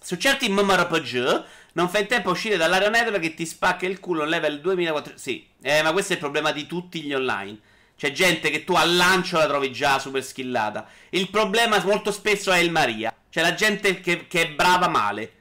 Su 0.00 0.16
certi 0.16 0.48
MMORPG 0.48 1.44
non 1.72 1.88
fai 1.88 2.02
in 2.02 2.06
tempo 2.06 2.28
a 2.28 2.32
uscire 2.32 2.56
dall'area 2.56 2.88
network 2.88 3.20
che 3.20 3.34
ti 3.34 3.44
spacca 3.44 3.86
il 3.86 3.98
culo 3.98 4.24
level 4.24 4.60
2400. 4.60 5.20
Sì, 5.20 5.44
eh, 5.60 5.82
ma 5.82 5.90
questo 5.90 6.12
è 6.12 6.14
il 6.14 6.22
problema 6.22 6.52
di 6.52 6.66
tutti 6.66 7.02
gli 7.02 7.12
online. 7.12 7.58
C'è 7.96 8.12
gente 8.12 8.50
che 8.50 8.64
tu 8.64 8.74
al 8.74 8.94
lancio 8.94 9.38
la 9.38 9.46
trovi 9.46 9.72
già 9.72 9.98
super 9.98 10.22
skillata. 10.22 10.86
Il 11.10 11.30
problema 11.30 11.82
molto 11.82 12.12
spesso 12.12 12.52
è 12.52 12.58
il 12.58 12.70
Maria. 12.70 13.14
C'è 13.30 13.40
la 13.40 13.54
gente 13.54 14.00
che, 14.00 14.26
che 14.26 14.42
è 14.42 14.50
brava 14.50 14.88
male. 14.88 15.32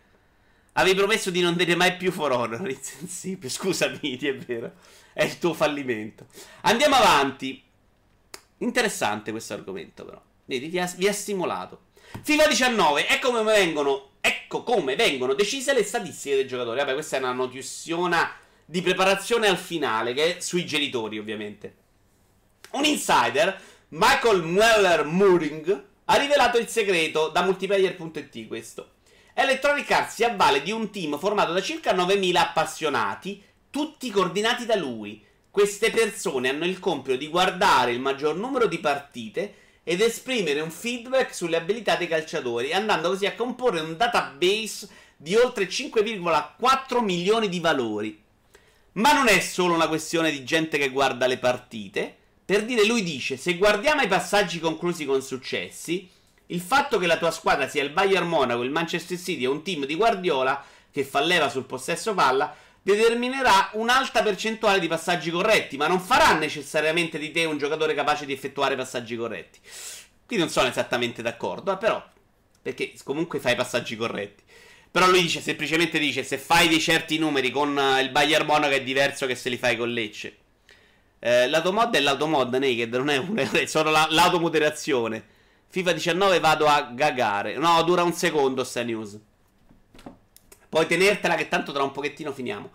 Avevi 0.73 0.95
promesso 0.95 1.31
di 1.31 1.41
non 1.41 1.55
dire 1.55 1.75
mai 1.75 1.97
più 1.97 2.13
For 2.13 2.31
Honor. 2.31 2.67
Insensibile. 2.71 3.49
Scusami, 3.49 4.17
è 4.17 4.37
vero. 4.37 4.71
È 5.11 5.23
il 5.23 5.37
tuo 5.37 5.53
fallimento. 5.53 6.27
Andiamo 6.61 6.95
avanti. 6.95 7.61
Interessante 8.59 9.31
questo 9.31 9.53
argomento, 9.53 10.05
però. 10.05 10.21
Vedi, 10.45 10.67
vi 10.67 10.79
ha, 10.79 10.89
vi 10.95 11.09
ha 11.09 11.13
stimolato. 11.13 11.87
FIFA 12.21 12.47
19. 12.47 13.07
Ecco 13.09 13.31
come 13.31 13.43
vengono. 13.43 14.11
Ecco 14.21 14.63
come 14.63 14.95
vengono 14.95 15.33
decise 15.33 15.73
le 15.73 15.83
statistiche 15.83 16.35
dei 16.35 16.47
giocatori. 16.47 16.79
Vabbè, 16.79 16.93
questa 16.93 17.17
è 17.17 17.19
una 17.19 17.33
notiziona 17.33 18.31
di 18.63 18.81
preparazione 18.81 19.49
al 19.49 19.57
finale, 19.57 20.13
che 20.13 20.37
è 20.37 20.39
sui 20.39 20.65
genitori, 20.65 21.19
ovviamente. 21.19 21.83
Un 22.75 22.83
insider, 22.83 23.57
Michael 23.89 24.43
Mueller 24.43 25.05
Mooring, 25.05 25.83
ha 26.03 26.17
rivelato 26.17 26.57
il 26.57 26.67
segreto 26.67 27.29
da 27.29 27.41
multiplayer.it 27.41 28.47
questo. 28.47 28.95
Electronic 29.33 29.89
Arts 29.89 30.15
si 30.15 30.25
avvale 30.25 30.61
di 30.61 30.71
un 30.71 30.89
team 30.89 31.17
formato 31.17 31.53
da 31.53 31.61
circa 31.61 31.93
9000 31.93 32.49
appassionati, 32.49 33.41
tutti 33.69 34.09
coordinati 34.09 34.65
da 34.65 34.75
lui. 34.75 35.23
Queste 35.49 35.89
persone 35.89 36.49
hanno 36.49 36.65
il 36.65 36.79
compito 36.79 37.15
di 37.15 37.29
guardare 37.29 37.93
il 37.93 38.01
maggior 38.01 38.35
numero 38.35 38.67
di 38.67 38.79
partite 38.79 39.53
ed 39.81 40.01
esprimere 40.01 40.59
un 40.59 40.69
feedback 40.69 41.33
sulle 41.33 41.55
abilità 41.55 41.95
dei 41.95 42.09
calciatori, 42.09 42.73
andando 42.73 43.07
così 43.07 43.25
a 43.25 43.35
comporre 43.35 43.79
un 43.79 43.95
database 43.95 44.89
di 45.15 45.33
oltre 45.35 45.69
5,4 45.69 47.01
milioni 47.01 47.47
di 47.47 47.61
valori. 47.61 48.21
Ma 48.93 49.13
non 49.13 49.29
è 49.29 49.39
solo 49.39 49.73
una 49.73 49.87
questione 49.87 50.29
di 50.29 50.43
gente 50.43 50.77
che 50.77 50.89
guarda 50.89 51.25
le 51.25 51.37
partite, 51.37 52.17
per 52.45 52.63
dire, 52.63 52.85
lui 52.85 53.01
dice: 53.01 53.37
Se 53.37 53.55
guardiamo 53.55 54.01
i 54.01 54.07
passaggi 54.07 54.59
conclusi 54.59 55.05
con 55.05 55.21
successi, 55.21 56.07
il 56.47 56.61
fatto 56.61 56.99
che 56.99 57.07
la 57.07 57.17
tua 57.17 57.31
squadra 57.31 57.67
sia 57.67 57.83
il 57.83 57.89
Bayern 57.89 58.27
Monaco, 58.27 58.61
il 58.61 58.69
Manchester 58.69 59.17
City 59.17 59.45
o 59.45 59.51
un 59.51 59.63
team 59.63 59.85
di 59.85 59.95
Guardiola 59.95 60.63
che 60.91 61.03
fa 61.03 61.19
leva 61.19 61.49
sul 61.49 61.65
possesso 61.65 62.13
palla 62.13 62.55
determinerà 62.81 63.71
un'alta 63.73 64.21
percentuale 64.21 64.79
di 64.79 64.87
passaggi 64.87 65.31
corretti, 65.31 65.75
ma 65.75 65.87
non 65.87 65.99
farà 65.99 66.37
necessariamente 66.37 67.17
di 67.17 67.31
te 67.31 67.43
un 67.45 67.57
giocatore 67.57 67.95
capace 67.95 68.27
di 68.27 68.33
effettuare 68.33 68.75
passaggi 68.75 69.15
corretti. 69.15 69.59
Qui 70.23 70.37
non 70.37 70.49
sono 70.49 70.67
esattamente 70.67 71.23
d'accordo, 71.23 71.73
eh, 71.73 71.77
però 71.77 72.03
perché 72.61 72.93
comunque 73.03 73.39
fai 73.39 73.55
passaggi 73.55 73.95
corretti. 73.95 74.43
Però 74.91 75.09
lui 75.09 75.21
dice, 75.21 75.41
semplicemente 75.41 75.97
dice, 75.97 76.23
se 76.23 76.37
fai 76.37 76.67
dei 76.67 76.79
certi 76.79 77.17
numeri 77.17 77.49
con 77.49 77.75
uh, 77.75 77.99
il 77.99 78.11
Bayern 78.11 78.45
Monaco 78.45 78.73
è 78.73 78.83
diverso 78.83 79.25
che 79.25 79.35
se 79.35 79.49
li 79.49 79.57
fai 79.57 79.75
con 79.75 79.91
Lecce. 79.91 80.37
Eh, 81.25 81.47
l'automod 81.47 81.95
è 81.95 81.99
l'automod 82.01 82.53
naked, 82.53 82.93
non 82.93 83.09
è 83.09 83.17
un 83.17 83.35
è 83.51 83.65
solo 83.65 83.89
la, 83.89 84.05
l'automoderazione. 84.11 85.25
FIFA 85.69 85.93
19 85.93 86.39
vado 86.39 86.67
a 86.67 86.91
gagare. 86.93 87.57
No, 87.57 87.81
dura 87.81 88.03
un 88.03 88.13
secondo 88.13 88.63
sta 88.63 88.83
news. 88.83 89.17
Puoi 90.69 90.85
tenertela 90.85 91.33
che 91.33 91.47
tanto 91.47 91.71
tra 91.71 91.81
un 91.81 91.91
pochettino 91.91 92.31
finiamo. 92.31 92.69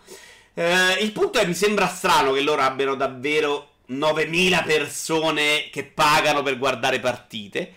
Eh, 0.55 0.95
il 1.01 1.13
punto 1.13 1.39
è 1.39 1.47
mi 1.47 1.55
sembra 1.55 1.87
strano 1.87 2.33
che 2.33 2.41
loro 2.41 2.63
abbiano 2.63 2.97
davvero 2.97 3.69
9000 3.87 4.63
persone 4.65 5.69
che 5.71 5.85
pagano 5.85 6.43
per 6.43 6.59
guardare 6.59 6.99
partite. 6.99 7.73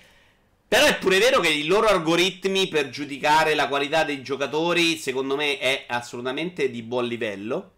Però 0.68 0.88
è 0.88 0.98
pure 0.98 1.20
vero 1.20 1.40
che 1.40 1.50
i 1.50 1.66
loro 1.66 1.86
algoritmi 1.86 2.68
per 2.68 2.90
giudicare 2.90 3.54
la 3.54 3.68
qualità 3.68 4.04
dei 4.04 4.24
giocatori, 4.24 4.98
secondo 4.98 5.36
me, 5.36 5.60
è 5.60 5.86
assolutamente 5.88 6.72
di 6.72 6.82
buon 6.82 7.06
livello. 7.06 7.74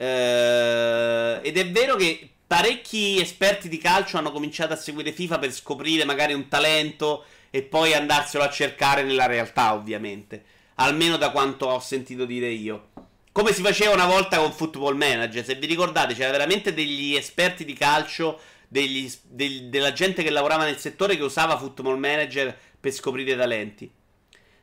Eh, 0.00 1.40
ed 1.42 1.56
è 1.58 1.70
vero 1.70 1.96
che 1.96 2.30
parecchi 2.46 3.20
esperti 3.20 3.68
di 3.68 3.78
calcio 3.78 4.16
hanno 4.16 4.30
cominciato 4.30 4.72
a 4.72 4.76
seguire 4.76 5.12
FIFA 5.12 5.38
per 5.40 5.52
scoprire 5.52 6.04
magari 6.04 6.32
un 6.34 6.46
talento 6.46 7.24
e 7.50 7.62
poi 7.62 7.94
andarselo 7.94 8.44
a 8.44 8.50
cercare 8.50 9.02
nella 9.02 9.26
realtà, 9.26 9.74
ovviamente. 9.74 10.44
Almeno 10.76 11.16
da 11.16 11.30
quanto 11.30 11.66
ho 11.66 11.80
sentito 11.80 12.24
dire 12.24 12.48
io. 12.48 12.90
Come 13.32 13.52
si 13.52 13.62
faceva 13.62 13.92
una 13.92 14.06
volta 14.06 14.38
con 14.38 14.52
Football 14.52 14.96
Manager. 14.96 15.44
Se 15.44 15.56
vi 15.56 15.66
ricordate, 15.66 16.14
c'era 16.14 16.30
veramente 16.30 16.72
degli 16.72 17.16
esperti 17.16 17.64
di 17.64 17.72
calcio 17.72 18.38
degli, 18.68 19.10
del, 19.22 19.68
della 19.68 19.92
gente 19.92 20.22
che 20.22 20.30
lavorava 20.30 20.64
nel 20.64 20.78
settore 20.78 21.16
che 21.16 21.22
usava 21.22 21.58
Football 21.58 21.98
Manager 21.98 22.56
per 22.78 22.92
scoprire 22.92 23.36
talenti. 23.36 23.90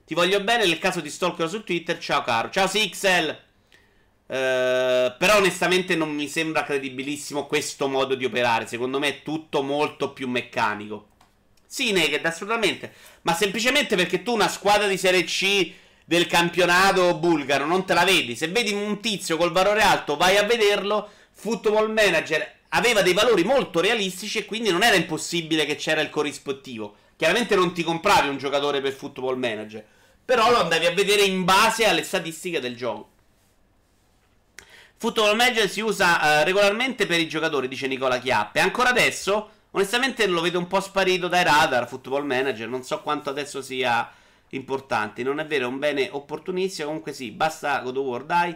Ti 0.06 0.14
voglio 0.14 0.42
bene 0.42 0.66
nel 0.66 0.78
caso 0.78 1.02
di 1.02 1.10
Stalker 1.10 1.50
su 1.50 1.64
Twitter. 1.64 1.98
Ciao 1.98 2.22
caro. 2.22 2.50
Ciao 2.50 2.68
Sixel. 2.68 3.38
Uh, 4.28 5.14
però 5.18 5.38
onestamente 5.38 5.96
non 5.96 6.10
mi 6.10 6.28
sembra 6.28 6.64
credibilissimo 6.64 7.46
questo 7.46 7.88
modo 7.88 8.16
di 8.16 8.26
operare. 8.26 8.68
Secondo 8.68 9.00
me 9.00 9.08
è 9.10 9.22
tutto 9.22 9.62
molto 9.62 10.12
più 10.12 10.28
meccanico. 10.28 11.10
Sì, 11.66 11.92
Naked, 11.92 12.26
assolutamente. 12.26 12.94
Ma 13.24 13.34
semplicemente 13.34 13.96
perché 13.96 14.24
tu 14.24 14.34
una 14.34 14.48
squadra 14.48 14.88
di 14.88 14.98
Serie 14.98 15.24
C 15.26 15.74
del 16.06 16.28
campionato 16.28 17.16
bulgaro 17.16 17.66
non 17.66 17.86
te 17.86 17.94
la 17.94 18.04
vedi. 18.04 18.36
Se 18.36 18.48
vedi 18.48 18.72
un 18.72 19.00
tizio 19.00 19.38
col 19.38 19.52
valore 19.52 19.82
alto, 19.82 20.16
vai 20.18 20.38
a 20.38 20.44
vederlo. 20.44 21.10
Football 21.32 21.92
Manager 21.92 22.54
aveva 22.70 23.02
dei 23.02 23.14
valori 23.14 23.44
molto 23.44 23.82
realistici 23.82 24.40
e 24.40 24.46
quindi 24.46 24.70
non 24.70 24.84
era 24.84 24.96
impossibile 24.96 25.66
che 25.66 25.76
c'era 25.76 26.02
il 26.02 26.10
corrispettivo. 26.10 26.96
Chiaramente 27.18 27.56
non 27.56 27.74
ti 27.74 27.84
compravi 27.84 28.30
un 28.30 28.38
giocatore 28.38 28.82
per 28.82 28.94
Football 28.94 29.38
Manager, 29.38 29.86
però 30.24 30.50
lo 30.50 30.62
andavi 30.62 30.86
a 30.86 30.94
vedere 30.94 31.24
in 31.24 31.44
base 31.44 31.86
alle 31.86 32.04
statistiche 32.04 32.60
del 32.60 32.76
gioco. 32.76 33.10
Football 34.98 35.36
Manager 35.36 35.70
si 35.70 35.82
usa 35.82 36.40
uh, 36.40 36.44
regolarmente 36.44 37.06
per 37.06 37.20
i 37.20 37.28
giocatori, 37.28 37.68
dice 37.68 37.88
Nicola 37.88 38.18
Chiappe. 38.18 38.60
Ancora 38.60 38.90
adesso, 38.90 39.50
onestamente 39.72 40.26
lo 40.26 40.42
vedo 40.42 40.58
un 40.58 40.68
po' 40.68 40.80
sparito 40.80 41.28
dai 41.28 41.44
radar 41.44 41.88
Football 41.88 42.26
Manager, 42.26 42.68
non 42.70 42.84
so 42.84 43.02
quanto 43.02 43.30
adesso 43.30 43.62
sia 43.62 44.10
importante. 44.50 45.22
Non 45.22 45.40
è 45.40 45.46
vero, 45.46 45.66
è 45.66 45.68
un 45.68 45.80
bene 45.80 46.10
opportunissimo, 46.12 46.88
comunque 46.88 47.14
sì, 47.14 47.32
basta 47.32 47.80
God 47.80 47.98
of 47.98 48.06
War, 48.06 48.24
dai. 48.24 48.56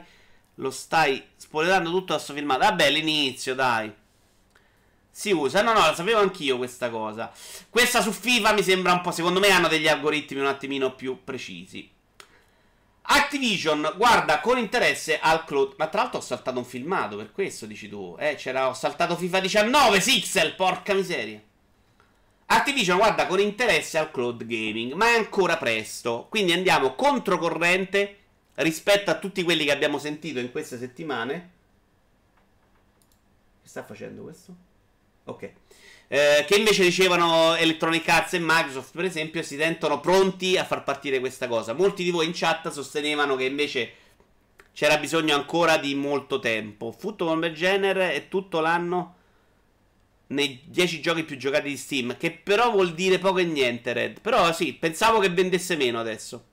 Lo 0.55 0.71
stai 0.71 1.23
spoilerando 1.35 1.89
tutto 1.89 2.13
da 2.13 2.19
sto 2.19 2.33
filmato. 2.33 2.59
Vabbè, 2.59 2.89
l'inizio, 2.89 3.55
dai. 3.55 3.93
Si 5.09 5.31
usa. 5.31 5.61
No, 5.61 5.73
no, 5.73 5.79
la 5.79 5.95
sapevo 5.95 6.19
anch'io 6.19 6.57
questa 6.57 6.89
cosa. 6.89 7.31
Questa 7.69 8.01
su 8.01 8.11
FIFA 8.11 8.53
mi 8.53 8.63
sembra 8.63 8.91
un 8.91 9.01
po'. 9.01 9.11
Secondo 9.11 9.39
me 9.39 9.49
hanno 9.49 9.67
degli 9.67 9.87
algoritmi 9.87 10.39
un 10.39 10.47
attimino 10.47 10.95
più 10.95 11.23
precisi. 11.23 11.89
Activision 13.11 13.93
guarda 13.95 14.39
con 14.39 14.59
interesse 14.59 15.19
al 15.19 15.43
cloud. 15.43 15.73
Ma 15.77 15.87
tra 15.87 16.01
l'altro 16.01 16.19
ho 16.19 16.23
saltato 16.23 16.59
un 16.59 16.65
filmato 16.65 17.17
per 17.17 17.31
questo, 17.31 17.65
dici 17.65 17.89
tu. 17.89 18.15
Eh, 18.19 18.35
c'era. 18.35 18.67
Ho 18.67 18.73
saltato 18.73 19.15
FIFA 19.15 19.39
19, 19.39 19.99
Sixel, 19.99 20.53
porca 20.53 20.93
miseria. 20.93 21.41
Activision 22.45 22.97
guarda 22.97 23.25
con 23.25 23.39
interesse 23.39 23.97
al 23.97 24.11
cloud 24.11 24.45
gaming, 24.45 24.93
ma 24.93 25.07
è 25.07 25.15
ancora 25.15 25.57
presto. 25.57 26.27
Quindi 26.29 26.51
andiamo 26.51 26.93
controcorrente 26.93 28.17
rispetto 28.55 29.09
a 29.09 29.17
tutti 29.17 29.41
quelli 29.43 29.65
che 29.65 29.71
abbiamo 29.71 29.97
sentito 29.97 30.37
in 30.37 30.51
queste 30.51 30.77
settimane. 30.77 31.51
Che 33.63 33.67
sta 33.67 33.83
facendo 33.83 34.21
questo? 34.21 34.55
Ok. 35.25 35.51
Eh, 36.11 36.43
che 36.47 36.55
invece 36.55 36.81
dicevano 36.81 37.55
Electronic 37.55 38.09
Arts 38.09 38.33
e 38.33 38.39
Microsoft, 38.39 38.95
per 38.95 39.05
esempio, 39.05 39.43
si 39.43 39.57
sentono 39.57 39.99
pronti 39.99 40.57
a 40.57 40.65
far 40.65 40.83
partire 40.83 41.19
questa 41.19 41.47
cosa. 41.47 41.73
Molti 41.73 42.03
di 42.03 42.09
voi 42.09 42.25
in 42.25 42.31
chat 42.33 42.71
sostenevano 42.71 43.35
che 43.35 43.43
invece 43.43 43.93
c'era 44.73 44.97
bisogno 44.97 45.35
ancora 45.35 45.77
di 45.77 45.93
molto 45.93 46.39
tempo. 46.39 46.91
Football 46.91 47.37
Manager 47.37 47.97
è 47.97 48.27
tutto 48.27 48.59
l'anno 48.59 49.17
nei 50.27 50.61
10 50.65 50.99
giochi 50.99 51.23
più 51.23 51.37
giocati 51.37 51.69
di 51.69 51.77
Steam, 51.77 52.17
che 52.17 52.31
però 52.31 52.71
vuol 52.71 52.95
dire 52.95 53.19
poco 53.19 53.37
e 53.37 53.43
niente, 53.43 53.93
Red. 53.93 54.19
Però 54.19 54.51
sì, 54.51 54.73
pensavo 54.73 55.19
che 55.19 55.29
vendesse 55.29 55.75
meno 55.75 55.99
adesso. 55.99 56.45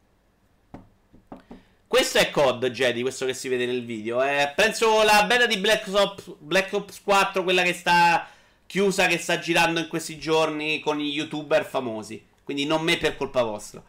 Questo 1.86 2.18
è 2.18 2.28
COD, 2.28 2.68
Jedi, 2.68 3.00
questo 3.00 3.24
che 3.24 3.32
si 3.32 3.48
vede 3.48 3.64
nel 3.64 3.84
video. 3.86 4.22
Eh, 4.22 4.52
penso 4.54 5.02
la 5.02 5.24
beta 5.24 5.46
di 5.46 5.56
Black 5.56 5.86
Ops, 5.88 6.34
Black 6.40 6.72
Ops 6.74 7.00
4, 7.00 7.42
quella 7.42 7.62
che 7.62 7.72
sta 7.72 8.28
chiusa, 8.66 9.06
che 9.06 9.18
sta 9.18 9.38
girando 9.38 9.80
in 9.80 9.88
questi 9.88 10.18
giorni 10.18 10.80
con 10.80 11.00
i 11.00 11.10
youtuber 11.10 11.64
famosi. 11.64 12.24
Quindi 12.42 12.64
non 12.64 12.82
me 12.82 12.96
per 12.96 13.16
colpa 13.16 13.42
vostra. 13.42 13.82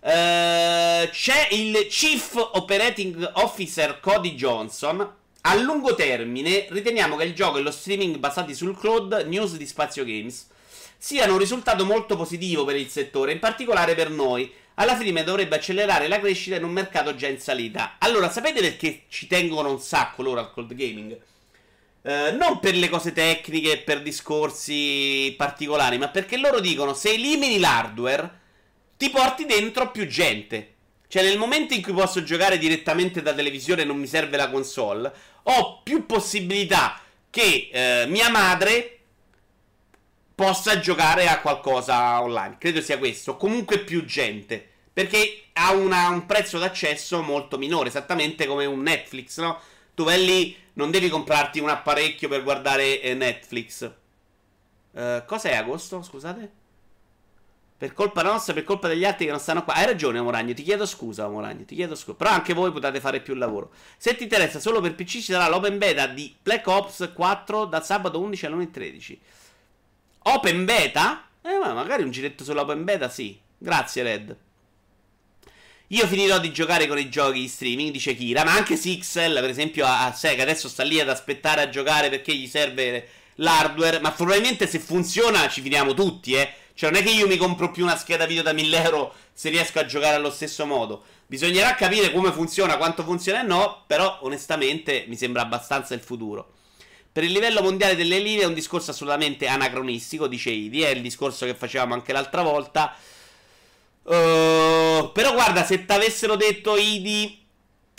Uh, 0.00 1.08
c'è 1.10 1.48
il 1.50 1.86
Chief 1.88 2.34
Operating 2.34 3.30
Officer 3.34 4.00
Cody 4.00 4.34
Johnson. 4.34 5.14
A 5.42 5.54
lungo 5.54 5.94
termine, 5.94 6.66
riteniamo 6.68 7.16
che 7.16 7.24
il 7.24 7.34
gioco 7.34 7.58
e 7.58 7.62
lo 7.62 7.70
streaming 7.70 8.16
basati 8.18 8.54
sul 8.54 8.76
cloud 8.76 9.24
news 9.26 9.56
di 9.56 9.66
Spazio 9.66 10.04
Games 10.04 10.48
siano 10.98 11.34
un 11.34 11.38
risultato 11.38 11.84
molto 11.84 12.16
positivo 12.16 12.64
per 12.64 12.76
il 12.76 12.88
settore, 12.88 13.32
in 13.32 13.38
particolare 13.38 13.94
per 13.94 14.10
noi 14.10 14.52
alla 14.74 14.96
fine 14.96 15.24
dovrebbe 15.24 15.56
accelerare 15.56 16.08
la 16.08 16.20
crescita 16.20 16.56
in 16.56 16.64
un 16.64 16.72
mercato 16.72 17.14
già 17.14 17.28
in 17.28 17.38
salita. 17.38 17.96
Allora, 17.98 18.30
sapete 18.30 18.60
perché 18.60 19.02
ci 19.08 19.26
tengono 19.26 19.70
un 19.70 19.80
sacco 19.80 20.22
loro 20.22 20.40
al 20.40 20.52
cold 20.52 20.74
gaming? 20.74 21.18
Eh, 22.06 22.30
non 22.30 22.60
per 22.60 22.76
le 22.76 22.88
cose 22.88 23.12
tecniche, 23.12 23.78
per 23.78 24.00
discorsi 24.00 25.34
particolari, 25.36 25.98
ma 25.98 26.06
perché 26.06 26.36
loro 26.36 26.60
dicono 26.60 26.94
se 26.94 27.10
elimini 27.10 27.58
l'hardware 27.58 28.30
ti 28.96 29.10
porti 29.10 29.44
dentro 29.44 29.90
più 29.90 30.06
gente. 30.06 30.74
Cioè, 31.08 31.24
nel 31.24 31.36
momento 31.36 31.74
in 31.74 31.82
cui 31.82 31.92
posso 31.92 32.22
giocare 32.22 32.58
direttamente 32.58 33.22
da 33.22 33.34
televisione 33.34 33.82
e 33.82 33.84
non 33.84 33.98
mi 33.98 34.06
serve 34.06 34.36
la 34.36 34.48
console, 34.48 35.12
ho 35.42 35.80
più 35.82 36.06
possibilità 36.06 37.00
che 37.28 37.70
eh, 37.72 38.06
mia 38.06 38.30
madre 38.30 38.98
possa 40.32 40.78
giocare 40.78 41.26
a 41.26 41.40
qualcosa 41.40 42.22
online. 42.22 42.56
Credo 42.60 42.82
sia 42.82 42.98
questo. 42.98 43.36
Comunque 43.36 43.80
più 43.80 44.04
gente. 44.04 44.64
Perché 44.92 45.46
ha 45.54 45.72
una, 45.72 46.08
un 46.10 46.24
prezzo 46.24 46.58
d'accesso 46.58 47.20
molto 47.20 47.58
minore, 47.58 47.88
esattamente 47.88 48.46
come 48.46 48.64
un 48.64 48.80
Netflix, 48.82 49.40
no? 49.40 49.60
Tu 49.94 50.04
vai 50.04 50.24
lì, 50.24 50.56
non 50.76 50.90
devi 50.90 51.08
comprarti 51.08 51.58
un 51.58 51.68
apparecchio 51.68 52.28
per 52.28 52.42
guardare 52.42 53.00
eh, 53.00 53.14
Netflix. 53.14 53.90
Uh, 54.92 55.24
cos'è 55.26 55.54
agosto? 55.54 56.02
Scusate? 56.02 56.64
Per 57.78 57.92
colpa 57.92 58.22
nostra, 58.22 58.54
per 58.54 58.64
colpa 58.64 58.88
degli 58.88 59.04
altri 59.04 59.24
che 59.26 59.30
non 59.30 59.40
stanno 59.40 59.64
qua. 59.64 59.74
Hai 59.74 59.86
ragione, 59.86 60.20
Moragno. 60.20 60.52
Ti 60.54 60.62
chiedo 60.62 60.86
scusa, 60.86 61.28
Moragno. 61.28 61.64
Ti 61.64 61.74
chiedo 61.74 61.94
scusa. 61.94 62.16
Però 62.16 62.30
anche 62.30 62.52
voi 62.52 62.72
potete 62.72 63.00
fare 63.00 63.20
più 63.20 63.34
lavoro. 63.34 63.70
Se 63.96 64.16
ti 64.16 64.24
interessa, 64.24 64.60
solo 64.60 64.80
per 64.80 64.94
PC 64.94 65.06
ci 65.06 65.20
sarà 65.32 65.48
l'open 65.48 65.78
beta 65.78 66.06
di 66.06 66.34
Black 66.42 66.66
Ops 66.66 67.10
4 67.14 67.64
dal 67.66 67.84
sabato 67.84 68.20
11 68.20 68.46
alle 68.46 68.70
13. 68.70 69.20
Open 70.24 70.64
beta? 70.64 71.28
Eh, 71.42 71.58
ma 71.58 71.72
magari 71.72 72.02
un 72.02 72.10
giretto 72.10 72.44
sull'open 72.44 72.84
beta, 72.84 73.08
sì. 73.08 73.38
Grazie, 73.58 74.02
Red. 74.02 74.36
Io 75.90 76.04
finirò 76.08 76.40
di 76.40 76.50
giocare 76.50 76.88
con 76.88 76.98
i 76.98 77.08
giochi 77.08 77.42
in 77.42 77.48
streaming, 77.48 77.92
dice 77.92 78.16
Kira, 78.16 78.42
ma 78.42 78.54
anche 78.54 78.76
Sixel, 78.76 79.34
per 79.34 79.48
esempio, 79.48 79.86
a, 79.86 80.12
Sega 80.12 80.42
adesso 80.42 80.68
sta 80.68 80.82
lì 80.82 80.98
ad 80.98 81.08
aspettare 81.08 81.60
a 81.60 81.68
giocare 81.68 82.08
perché 82.08 82.34
gli 82.34 82.48
serve 82.48 83.08
l'hardware, 83.36 84.00
ma 84.00 84.10
probabilmente 84.10 84.66
se 84.66 84.80
funziona 84.80 85.48
ci 85.48 85.60
finiamo 85.60 85.94
tutti, 85.94 86.32
eh. 86.32 86.52
Cioè 86.74 86.90
non 86.90 87.00
è 87.00 87.04
che 87.04 87.12
io 87.12 87.28
mi 87.28 87.36
compro 87.36 87.70
più 87.70 87.84
una 87.84 87.96
scheda 87.96 88.26
video 88.26 88.42
da 88.42 88.52
1000 88.52 88.82
euro 88.82 89.14
se 89.32 89.48
riesco 89.48 89.78
a 89.78 89.86
giocare 89.86 90.16
allo 90.16 90.30
stesso 90.30 90.66
modo. 90.66 91.04
Bisognerà 91.24 91.76
capire 91.76 92.10
come 92.10 92.32
funziona, 92.32 92.76
quanto 92.78 93.04
funziona 93.04 93.42
e 93.42 93.44
no, 93.44 93.84
però 93.86 94.18
onestamente 94.22 95.04
mi 95.06 95.16
sembra 95.16 95.42
abbastanza 95.42 95.94
il 95.94 96.00
futuro. 96.00 96.50
Per 97.12 97.22
il 97.22 97.30
livello 97.30 97.62
mondiale 97.62 97.94
delle 97.94 98.18
linee 98.18 98.42
è 98.42 98.46
un 98.46 98.54
discorso 98.54 98.90
assolutamente 98.90 99.46
anacronistico, 99.46 100.26
dice 100.26 100.50
Idi, 100.50 100.82
è 100.82 100.88
il 100.88 101.00
discorso 101.00 101.46
che 101.46 101.54
facevamo 101.54 101.94
anche 101.94 102.12
l'altra 102.12 102.42
volta. 102.42 102.94
Uh, 104.08 105.10
però 105.12 105.32
guarda, 105.32 105.64
se 105.64 105.84
ti 105.84 105.92
avessero 105.92 106.36
detto 106.36 106.76
Idi... 106.76 107.42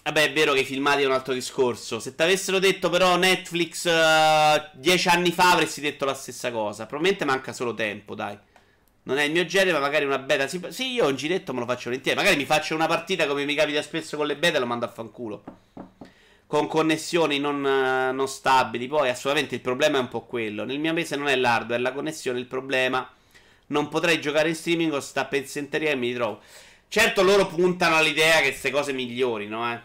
Vabbè, 0.08 0.24
è 0.24 0.32
vero 0.32 0.54
che 0.54 0.62
i 0.62 0.64
filmati 0.64 1.02
è 1.02 1.06
un 1.06 1.12
altro 1.12 1.34
discorso. 1.34 2.00
Se 2.00 2.16
ti 2.16 2.24
avessero 2.24 2.60
detto 2.60 2.90
però 2.90 3.18
Netflix 3.18 3.84
uh, 3.84 4.70
dieci 4.72 5.10
anni 5.10 5.34
fa 5.34 5.52
avresti 5.52 5.82
detto 5.82 6.06
la 6.06 6.14
stessa 6.14 6.50
cosa. 6.50 6.86
Probabilmente 6.86 7.26
manca 7.26 7.52
solo 7.52 7.74
tempo, 7.74 8.16
dai. 8.16 8.38
Non 9.04 9.18
è 9.18 9.24
il 9.24 9.34
mio 9.34 9.46
genere, 9.46 9.74
ma 9.74 9.80
magari 9.80 10.06
una 10.06 10.20
beta. 10.20 10.48
Sì, 10.48 10.66
sì, 10.70 10.94
io 10.94 11.08
un 11.08 11.18
giretto 11.18 11.54
me 11.54 11.60
lo 11.60 11.66
faccio 11.66 11.90
volentieri. 11.90 12.18
Magari 12.18 12.38
mi 12.38 12.46
faccio 12.46 12.74
una 12.74 12.88
partita 12.88 13.28
come 13.28 13.44
mi 13.44 13.54
capita 13.54 13.82
spesso 13.82 14.16
con 14.16 14.28
le 14.28 14.38
beta 14.38 14.56
e 14.56 14.60
lo 14.62 14.66
mando 14.66 14.86
a 14.86 14.90
fanculo. 14.90 15.44
Con 16.48 16.68
connessioni 16.68 17.38
non, 17.38 17.62
uh, 17.62 18.16
non 18.16 18.30
stabili. 18.30 18.88
Poi, 18.88 19.10
assolutamente, 19.10 19.56
il 19.56 19.62
problema 19.62 19.98
è 19.98 20.02
un 20.02 20.08
po' 20.08 20.22
quello. 20.22 20.64
Nel 20.64 20.80
mio 20.80 20.94
mese 20.94 21.18
non 21.18 21.28
è 21.28 21.36
l'hardware, 21.36 21.82
è 21.82 21.84
la 21.84 21.92
connessione 21.92 22.40
il 22.40 22.46
problema. 22.46 23.12
Non 23.68 23.90
potrei 23.90 24.22
giocare 24.22 24.50
in 24.50 24.56
streaming 24.56 24.94
o 24.94 25.00
sta 25.00 25.26
pensenteria 25.26 25.92
e 25.92 25.96
mi 25.96 26.08
ritrovo. 26.08 26.42
Certo, 26.88 27.22
loro 27.22 27.48
puntano 27.48 27.98
all'idea 27.98 28.38
che 28.38 28.50
queste 28.50 28.72
cose 28.72 28.94
migliorino, 28.94 29.74
eh. 29.74 29.80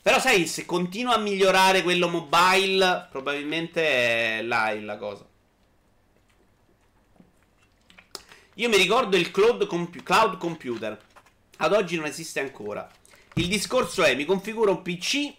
Però, 0.00 0.18
sai, 0.18 0.46
se 0.46 0.64
continua 0.64 1.14
a 1.14 1.18
migliorare 1.18 1.82
quello 1.82 2.08
mobile, 2.08 3.06
probabilmente 3.10 4.38
è 4.38 4.42
là 4.42 4.74
la 4.80 4.96
cosa. 4.96 5.26
Io 8.54 8.68
mi 8.68 8.76
ricordo 8.76 9.16
il 9.16 9.30
cloud, 9.30 9.66
compu- 9.66 10.02
cloud 10.02 10.38
computer. 10.38 11.00
Ad 11.58 11.72
oggi 11.72 11.96
non 11.96 12.06
esiste 12.06 12.40
ancora. 12.40 12.90
Il 13.34 13.46
discorso 13.46 14.02
è: 14.02 14.14
mi 14.14 14.24
configuro 14.24 14.72
un 14.72 14.82
PC 14.82 15.32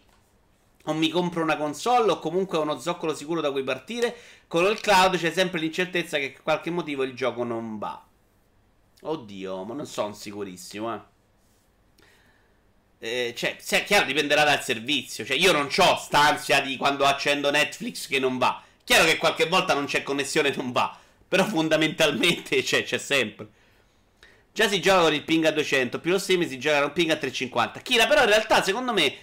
o 0.86 0.93
mi 0.93 1.09
compro 1.09 1.43
una 1.43 1.57
console 1.57 2.11
o 2.11 2.19
comunque 2.19 2.57
uno 2.57 2.80
zoccolo 2.80 3.13
sicuro 3.13 3.41
da 3.41 3.51
cui 3.51 3.63
partire. 3.63 4.15
Con 4.54 4.66
il 4.66 4.80
cloud 4.80 5.18
c'è 5.18 5.32
sempre 5.32 5.60
l'incertezza 5.60 6.20
che 6.20 6.30
per 6.30 6.43
qualche 6.43 6.70
motivo 6.70 7.01
il 7.01 7.16
gioco 7.16 7.43
non 7.43 7.80
va. 7.80 8.06
Oddio, 9.01 9.64
ma 9.64 9.74
non 9.74 9.88
sono 9.88 10.14
sicurissimo, 10.14 10.93
eh. 10.93 10.99
Eh, 12.99 13.34
cioè, 13.36 13.58
è 13.58 13.84
chiaro, 13.84 14.06
dipenderà 14.06 14.43
dal 14.43 14.62
servizio. 14.62 15.26
Cioè, 15.26 15.38
io 15.38 15.54
non 15.54 15.70
ho 15.76 15.95
stanzia 15.97 16.62
di 16.62 16.78
quando 16.78 17.04
accendo 17.04 17.49
Netflix 17.49 18.08
che 18.08 18.20
non 18.20 18.38
va. 18.38 18.62
Chiaro 18.84 19.06
che 19.06 19.18
qualche 19.18 19.47
volta 19.47 19.74
non 19.74 19.86
c'è 19.86 20.04
connessione 20.04 20.49
e 20.49 20.56
non 20.56 20.72
va. 20.72 20.99
Però 21.28 21.43
fondamentalmente 21.45 22.62
c'è, 22.62 22.84
c'è 22.84 22.99
sempre. 22.99 23.47
Già 24.51 24.68
si 24.68 24.80
gioca 24.80 25.01
con 25.01 25.16
il 25.16 25.24
ping 25.24 25.45
a 25.45 25.51
200, 25.51 25.99
più 25.99 26.12
lo 26.12 26.20
stream 26.20 26.47
si 26.47 26.60
gioca 26.60 26.78
con 26.78 26.89
il 26.89 26.93
ping 26.93 27.10
a 27.10 27.16
350. 27.16 27.80
Kira, 27.80 28.06
però 28.06 28.22
in 28.22 28.28
realtà 28.28 28.62
secondo 28.62 28.93
me 28.93 29.16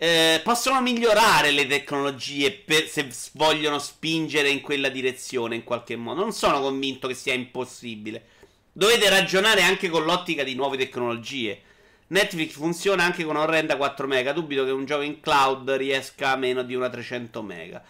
eh, 0.00 0.40
possono 0.44 0.80
migliorare 0.80 1.50
le 1.50 1.66
tecnologie 1.66 2.52
per, 2.52 2.86
se 2.86 3.08
vogliono 3.32 3.80
spingere 3.80 4.48
in 4.48 4.60
quella 4.60 4.88
direzione 4.88 5.56
in 5.56 5.64
qualche 5.64 5.96
modo. 5.96 6.20
Non 6.20 6.32
sono 6.32 6.60
convinto 6.60 7.08
che 7.08 7.14
sia 7.14 7.34
impossibile. 7.34 8.36
Dovete 8.72 9.08
ragionare 9.08 9.62
anche 9.62 9.88
con 9.88 10.04
l'ottica 10.04 10.44
di 10.44 10.54
nuove 10.54 10.76
tecnologie. 10.76 11.62
Netflix 12.08 12.52
funziona 12.52 13.02
anche 13.02 13.24
con 13.24 13.36
orrenda 13.36 13.76
4 13.76 14.06
mega. 14.06 14.32
Dubito 14.32 14.64
che 14.64 14.70
un 14.70 14.84
gioco 14.84 15.02
in 15.02 15.20
cloud 15.20 15.68
riesca 15.72 16.30
a 16.30 16.36
meno 16.36 16.62
di 16.62 16.76
una 16.76 16.88
300 16.88 17.42
mega. 17.42 17.82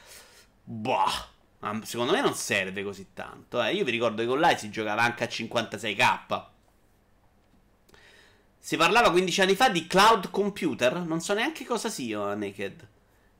Boh. 0.64 1.36
Secondo 1.82 2.12
me 2.12 2.22
non 2.22 2.34
serve 2.34 2.82
così 2.82 3.08
tanto. 3.12 3.62
Eh. 3.62 3.74
Io 3.74 3.84
vi 3.84 3.90
ricordo 3.90 4.22
che 4.22 4.28
con 4.28 4.40
l'AI 4.40 4.56
si 4.56 4.70
giocava 4.70 5.02
anche 5.02 5.24
a 5.24 5.28
56k. 5.28 6.44
Si 8.58 8.76
parlava 8.76 9.10
15 9.10 9.40
anni 9.40 9.54
fa 9.54 9.68
di 9.68 9.86
cloud 9.86 10.30
computer. 10.30 10.96
Non 10.96 11.20
so 11.20 11.34
neanche 11.34 11.64
cosa 11.64 11.88
sia 11.88 12.34
Naked. 12.34 12.86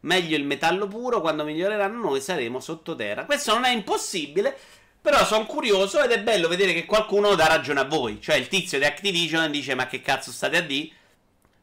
Meglio 0.01 0.37
il 0.37 0.45
metallo 0.45 0.87
puro. 0.87 1.21
Quando 1.21 1.45
miglioreranno 1.45 2.01
noi 2.01 2.21
saremo 2.21 2.61
sottoterra. 2.61 3.25
Questo 3.25 3.53
non 3.55 3.64
è 3.64 3.71
impossibile. 3.71 4.57
Però 5.01 5.25
sono 5.25 5.47
curioso 5.47 6.03
ed 6.03 6.11
è 6.11 6.23
bello 6.23 6.49
vedere 6.49 6.73
che 6.73 6.85
qualcuno 6.85 7.35
dà 7.35 7.47
ragione 7.47 7.81
a 7.81 7.85
voi. 7.85 8.21
Cioè 8.21 8.37
il 8.37 8.49
tizio 8.49 8.79
di 8.79 8.85
Activision 8.85 9.51
dice: 9.51 9.75
Ma 9.75 9.87
che 9.87 10.01
cazzo 10.01 10.31
state 10.33 10.57
a 10.57 10.62
di? 10.62 10.93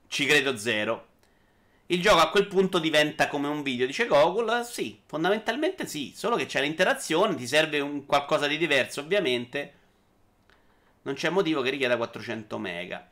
Ci 0.08 0.26
credo 0.26 0.58
zero. 0.58 1.08
Il 1.88 2.02
gioco 2.02 2.20
a 2.20 2.30
quel 2.30 2.48
punto 2.48 2.80
diventa 2.80 3.28
come 3.28 3.48
un 3.48 3.62
video, 3.62 3.86
dice 3.86 4.08
Google. 4.08 4.64
Sì, 4.64 5.00
fondamentalmente 5.06 5.86
sì, 5.86 6.14
solo 6.16 6.36
che 6.36 6.48
c'è 6.48 6.62
l'interazione, 6.62 7.36
ti 7.36 7.46
serve 7.46 7.80
un 7.80 8.08
qualcosa 8.08 8.48
di 8.48 8.58
diverso, 8.58 9.02
ovviamente. 9.02 9.74
Non 11.04 11.14
c'è 11.14 11.30
motivo 11.30 11.62
che 11.62 11.70
richieda 11.70 11.98
400 11.98 12.58
mega. 12.58 13.08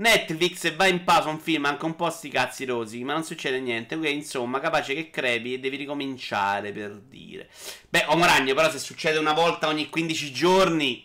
Netflix 0.00 0.74
va 0.76 0.86
in 0.86 1.02
pausa 1.02 1.28
un 1.28 1.40
film 1.40 1.64
anche 1.64 1.84
un 1.84 1.96
po' 1.96 2.08
sti 2.08 2.28
cazzi 2.28 2.64
rosy, 2.64 3.02
ma 3.02 3.14
non 3.14 3.24
succede 3.24 3.58
niente. 3.58 3.96
Ok, 3.96 4.04
insomma, 4.04 4.60
capace 4.60 4.94
che 4.94 5.10
crepi 5.10 5.54
e 5.54 5.58
devi 5.58 5.76
ricominciare 5.76 6.72
per 6.72 6.92
dire. 6.92 7.48
Beh, 7.88 8.04
Homo 8.06 8.24
Ragno, 8.24 8.54
però 8.54 8.70
se 8.70 8.78
succede 8.78 9.18
una 9.18 9.32
volta 9.32 9.66
ogni 9.66 9.88
15 9.88 10.32
giorni... 10.32 11.04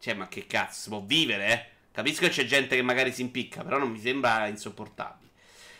Cioè, 0.00 0.14
ma 0.14 0.28
che 0.28 0.46
cazzo, 0.46 0.80
si 0.80 0.88
può 0.90 1.00
vivere, 1.00 1.52
eh? 1.52 1.66
Capisco 1.90 2.26
che 2.26 2.30
c'è 2.30 2.44
gente 2.44 2.76
che 2.76 2.82
magari 2.82 3.10
si 3.10 3.22
impicca, 3.22 3.64
però 3.64 3.78
non 3.78 3.90
mi 3.90 4.00
sembra 4.00 4.46
insopportabile. 4.46 5.30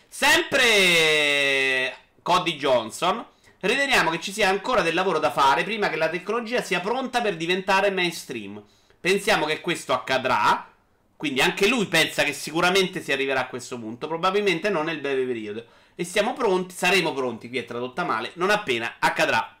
Sempre 0.07 1.95
Cody 2.23 2.57
Johnson. 2.57 3.23
Riteniamo 3.59 4.09
che 4.09 4.19
ci 4.19 4.31
sia 4.31 4.49
ancora 4.49 4.81
del 4.81 4.95
lavoro 4.95 5.19
da 5.19 5.31
fare 5.31 5.63
prima 5.63 5.89
che 5.89 5.95
la 5.95 6.09
tecnologia 6.09 6.63
sia 6.63 6.79
pronta 6.79 7.21
per 7.21 7.37
diventare 7.37 7.91
mainstream. 7.91 8.61
Pensiamo 8.99 9.45
che 9.45 9.61
questo 9.61 9.93
accadrà. 9.93 10.67
Quindi 11.19 11.41
anche 11.41 11.67
lui 11.67 11.85
pensa 11.87 12.23
che 12.23 12.31
sicuramente 12.31 13.01
si 13.01 13.11
arriverà 13.11 13.41
a 13.41 13.47
questo 13.47 13.77
punto. 13.77 14.07
Probabilmente 14.07 14.69
non 14.69 14.85
nel 14.85 15.01
breve 15.01 15.25
periodo. 15.25 15.65
E 15.93 16.05
siamo 16.05 16.31
pronti, 16.31 16.73
saremo 16.73 17.11
pronti, 17.11 17.49
qui 17.49 17.57
è 17.57 17.65
tradotta 17.65 18.05
male, 18.05 18.31
non 18.35 18.49
appena 18.49 18.95
accadrà. 18.99 19.57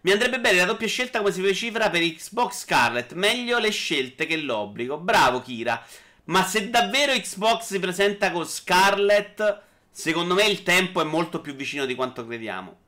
Mi 0.00 0.10
andrebbe 0.10 0.40
bene 0.40 0.56
la 0.56 0.64
doppia 0.64 0.86
scelta 0.86 1.18
come 1.18 1.30
si 1.30 1.42
vocifera 1.42 1.90
per 1.90 2.00
Xbox 2.00 2.60
Scarlet. 2.60 3.12
Meglio 3.12 3.58
le 3.58 3.68
scelte 3.68 4.24
che 4.24 4.38
l'obbligo. 4.38 4.96
Bravo 4.96 5.42
Kira. 5.42 5.86
Ma 6.24 6.42
se 6.42 6.70
davvero 6.70 7.12
Xbox 7.12 7.66
si 7.66 7.78
presenta 7.78 8.32
con 8.32 8.46
Scarlet, 8.46 9.60
secondo 9.90 10.32
me 10.32 10.46
il 10.46 10.62
tempo 10.62 11.02
è 11.02 11.04
molto 11.04 11.42
più 11.42 11.54
vicino 11.54 11.84
di 11.84 11.94
quanto 11.94 12.26
crediamo. 12.26 12.78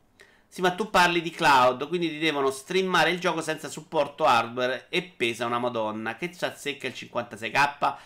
Sì, 0.52 0.62
ma 0.62 0.72
tu 0.72 0.90
parli 0.90 1.22
di 1.22 1.30
cloud, 1.30 1.86
quindi 1.86 2.08
ti 2.08 2.18
devono 2.18 2.50
streamare 2.50 3.10
il 3.10 3.20
gioco 3.20 3.40
senza 3.40 3.68
supporto 3.68 4.24
hardware 4.24 4.86
e 4.88 5.02
pesa 5.02 5.46
una 5.46 5.60
madonna. 5.60 6.16
Che 6.16 6.34
ci 6.34 6.44
azzecca 6.44 6.88
il 6.88 6.92
56k? 6.96 7.96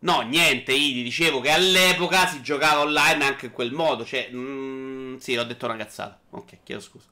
No, 0.00 0.20
niente, 0.20 0.72
Idi, 0.72 1.02
dicevo 1.02 1.40
che 1.40 1.50
all'epoca 1.50 2.28
si 2.28 2.40
giocava 2.40 2.82
online 2.82 3.24
anche 3.24 3.46
in 3.46 3.52
quel 3.52 3.72
modo. 3.72 4.04
Cioè, 4.04 4.30
mm, 4.32 5.16
sì, 5.16 5.36
ho 5.36 5.42
detto 5.42 5.64
una 5.66 5.74
cazzata. 5.74 6.20
Ok, 6.30 6.58
chiedo 6.62 6.80
scusa. 6.80 7.06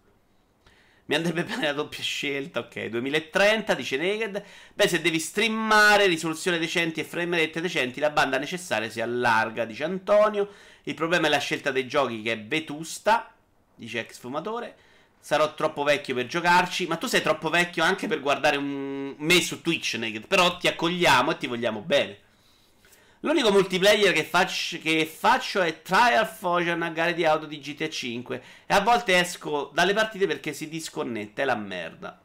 Mi 1.07 1.16
andrebbe 1.16 1.43
bene 1.45 1.66
la 1.66 1.72
doppia 1.72 2.03
scelta. 2.05 2.61
Ok, 2.61 2.87
2030, 2.87 3.74
dice 3.74 3.97
Naked. 3.97 4.45
Beh, 4.72 4.87
se 4.87 5.01
devi 5.01 5.18
streamare 5.18 6.07
risoluzione 6.07 6.59
decenti 6.59 7.01
e 7.01 7.05
frame 7.05 7.39
rate 7.39 7.61
decenti, 7.61 7.99
la 7.99 8.11
banda 8.11 8.39
necessaria 8.39 8.89
si 8.89 9.01
allarga, 9.01 9.64
dice 9.64 9.82
Antonio. 9.82 10.49
Il 10.84 10.95
problema 10.95 11.26
è 11.26 11.30
la 11.30 11.39
scelta 11.39 11.72
dei 11.72 11.89
giochi 11.89 12.22
che 12.22 12.32
è 12.32 12.41
vetusta, 12.41 13.34
dice 13.77 14.01
ex 14.01 14.18
fumatore. 14.18 14.77
Sarò 15.20 15.55
troppo 15.55 15.83
vecchio 15.83 16.14
per 16.14 16.27
giocarci, 16.27 16.87
ma 16.87 16.97
tu 16.97 17.07
sei 17.07 17.22
troppo 17.22 17.49
vecchio 17.51 17.83
anche 17.83 18.07
per 18.07 18.20
guardare 18.20 18.57
un... 18.57 19.14
me 19.18 19.41
su 19.41 19.61
Twitch, 19.61 19.95
Naked. 19.95 20.27
Però 20.27 20.57
ti 20.57 20.68
accogliamo 20.68 21.33
e 21.33 21.37
ti 21.37 21.47
vogliamo 21.47 21.81
bene. 21.81 22.18
L'unico 23.20 23.51
multiplayer 23.51 24.12
che 24.12 24.24
faccio, 24.24 24.79
che 24.79 25.05
faccio 25.05 25.61
è 25.61 25.83
Trial 25.83 26.29
Fusion 26.29 26.83
a 26.83 26.91
gare 26.91 27.12
di 27.12 27.24
auto 27.24 27.47
di 27.47 27.59
GTA 27.59 27.89
5 27.89 28.43
e 28.66 28.74
a 28.74 28.81
volte 28.81 29.18
esco 29.18 29.70
dalle 29.74 29.95
partite 29.95 30.27
perché 30.27 30.53
si 30.53 30.68
disconnette, 30.68 31.43
è 31.43 31.45
la 31.45 31.57
merda. 31.57 32.20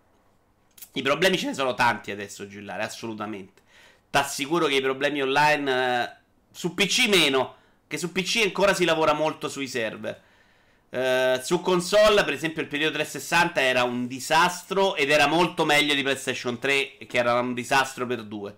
I 0.94 1.02
problemi 1.02 1.38
ce 1.38 1.48
ne 1.48 1.54
sono 1.54 1.74
tanti 1.74 2.12
adesso, 2.12 2.48
Giullare, 2.48 2.84
assolutamente. 2.84 3.62
T'assicuro 4.10 4.68
che 4.68 4.76
i 4.76 4.82
problemi 4.82 5.22
online 5.22 6.04
eh, 6.04 6.16
su 6.52 6.76
PC 6.76 7.08
meno, 7.08 7.56
che 7.88 7.98
su 7.98 8.12
PC 8.12 8.42
ancora 8.44 8.74
si 8.74 8.84
lavora 8.86 9.14
molto 9.14 9.48
sui 9.48 9.68
server. 9.68 10.22
Uh, 10.92 11.42
su 11.42 11.62
console, 11.62 12.26
per 12.26 12.34
esempio, 12.34 12.62
il 12.62 12.68
periodo 12.68 12.96
360 12.96 13.62
era 13.62 13.84
un 13.84 14.08
disastro 14.08 14.98
ed 14.98 15.10
era 15.10 15.26
molto 15.26 15.64
meglio 15.64 15.94
di 15.94 16.02
PlayStation 16.02 16.60
3, 16.60 16.98
che 17.08 17.18
era 17.18 17.40
un 17.40 17.54
disastro 17.54 18.06
per 18.06 18.24
due. 18.24 18.58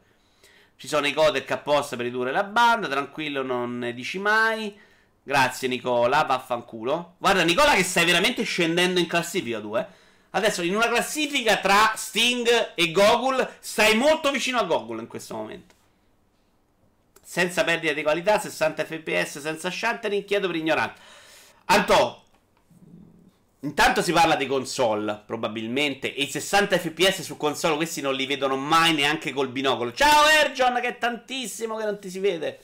Ci 0.75 0.87
sono 0.87 1.05
i 1.05 1.13
codec 1.13 1.49
apposta 1.51 1.95
per 1.95 2.05
ridurre 2.05 2.31
la 2.31 2.43
banda. 2.43 2.87
Tranquillo, 2.87 3.43
non 3.43 3.77
ne 3.77 3.93
dici 3.93 4.17
mai. 4.17 4.75
Grazie, 5.21 5.67
Nicola. 5.67 6.23
Vaffanculo. 6.23 7.15
Guarda, 7.19 7.43
Nicola, 7.43 7.73
che 7.75 7.83
stai 7.83 8.03
veramente 8.03 8.41
scendendo 8.41 8.99
in 8.99 9.07
classifica 9.07 9.61
tu, 9.61 9.77
eh. 9.77 9.85
Adesso, 10.31 10.63
in 10.63 10.75
una 10.75 10.87
classifica 10.87 11.57
tra 11.57 11.93
Sting 11.95 12.71
e 12.73 12.91
Gogol, 12.91 13.47
stai 13.59 13.95
molto 13.95 14.31
vicino 14.31 14.57
a 14.57 14.63
Gogol 14.63 14.99
in 14.99 15.07
questo 15.07 15.35
momento. 15.35 15.75
Senza 17.21 17.63
perdita 17.63 17.93
di 17.93 18.01
qualità, 18.01 18.39
60 18.39 18.85
fps 18.85 19.39
senza 19.39 19.69
shuttering. 19.69 20.25
Chiedo 20.25 20.47
per 20.47 20.55
ignorante. 20.55 20.99
Antò, 21.65 22.22
Intanto 23.63 24.01
si 24.01 24.11
parla 24.11 24.35
di 24.35 24.45
console, 24.45 25.21
probabilmente. 25.25 26.13
E 26.13 26.23
i 26.23 26.29
60 26.29 26.77
fps 26.77 27.21
su 27.21 27.37
console, 27.37 27.77
questi 27.77 28.01
non 28.01 28.13
li 28.13 28.25
vedono 28.25 28.57
mai 28.57 28.93
neanche 28.93 29.31
col 29.31 29.47
binocolo. 29.47 29.93
Ciao 29.93 30.27
Erjon, 30.27 30.79
che 30.81 30.89
è 30.89 30.97
tantissimo 30.97 31.77
che 31.77 31.85
non 31.85 31.97
ti 31.97 32.09
si 32.09 32.19
vede. 32.19 32.59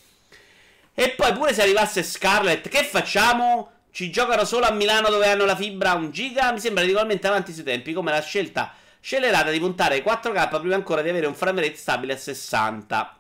E 0.94 1.12
poi 1.12 1.32
pure 1.32 1.54
se 1.54 1.62
arrivasse 1.62 2.04
Scarlet, 2.04 2.68
che 2.68 2.84
facciamo? 2.84 3.72
Ci 3.92 4.12
giocano 4.12 4.44
solo 4.44 4.66
a 4.66 4.72
Milano 4.72 5.10
dove 5.10 5.28
hanno 5.28 5.46
la 5.46 5.56
fibra 5.56 5.94
1 5.94 6.10
giga? 6.10 6.52
Mi 6.52 6.60
sembra 6.60 6.84
ridicolmente 6.84 7.28
avanti 7.28 7.54
sui 7.54 7.64
tempi, 7.64 7.94
come 7.94 8.12
la 8.12 8.22
scelta 8.22 8.74
scellerata 9.00 9.52
di 9.52 9.60
puntare 9.60 9.96
ai 9.96 10.02
4K 10.02 10.60
prima 10.60 10.76
ancora 10.76 11.02
di 11.02 11.08
avere 11.08 11.28
un 11.28 11.34
frame 11.34 11.62
rate 11.62 11.78
stabile 11.78 12.14
a 12.14 12.18
60. 12.18 13.18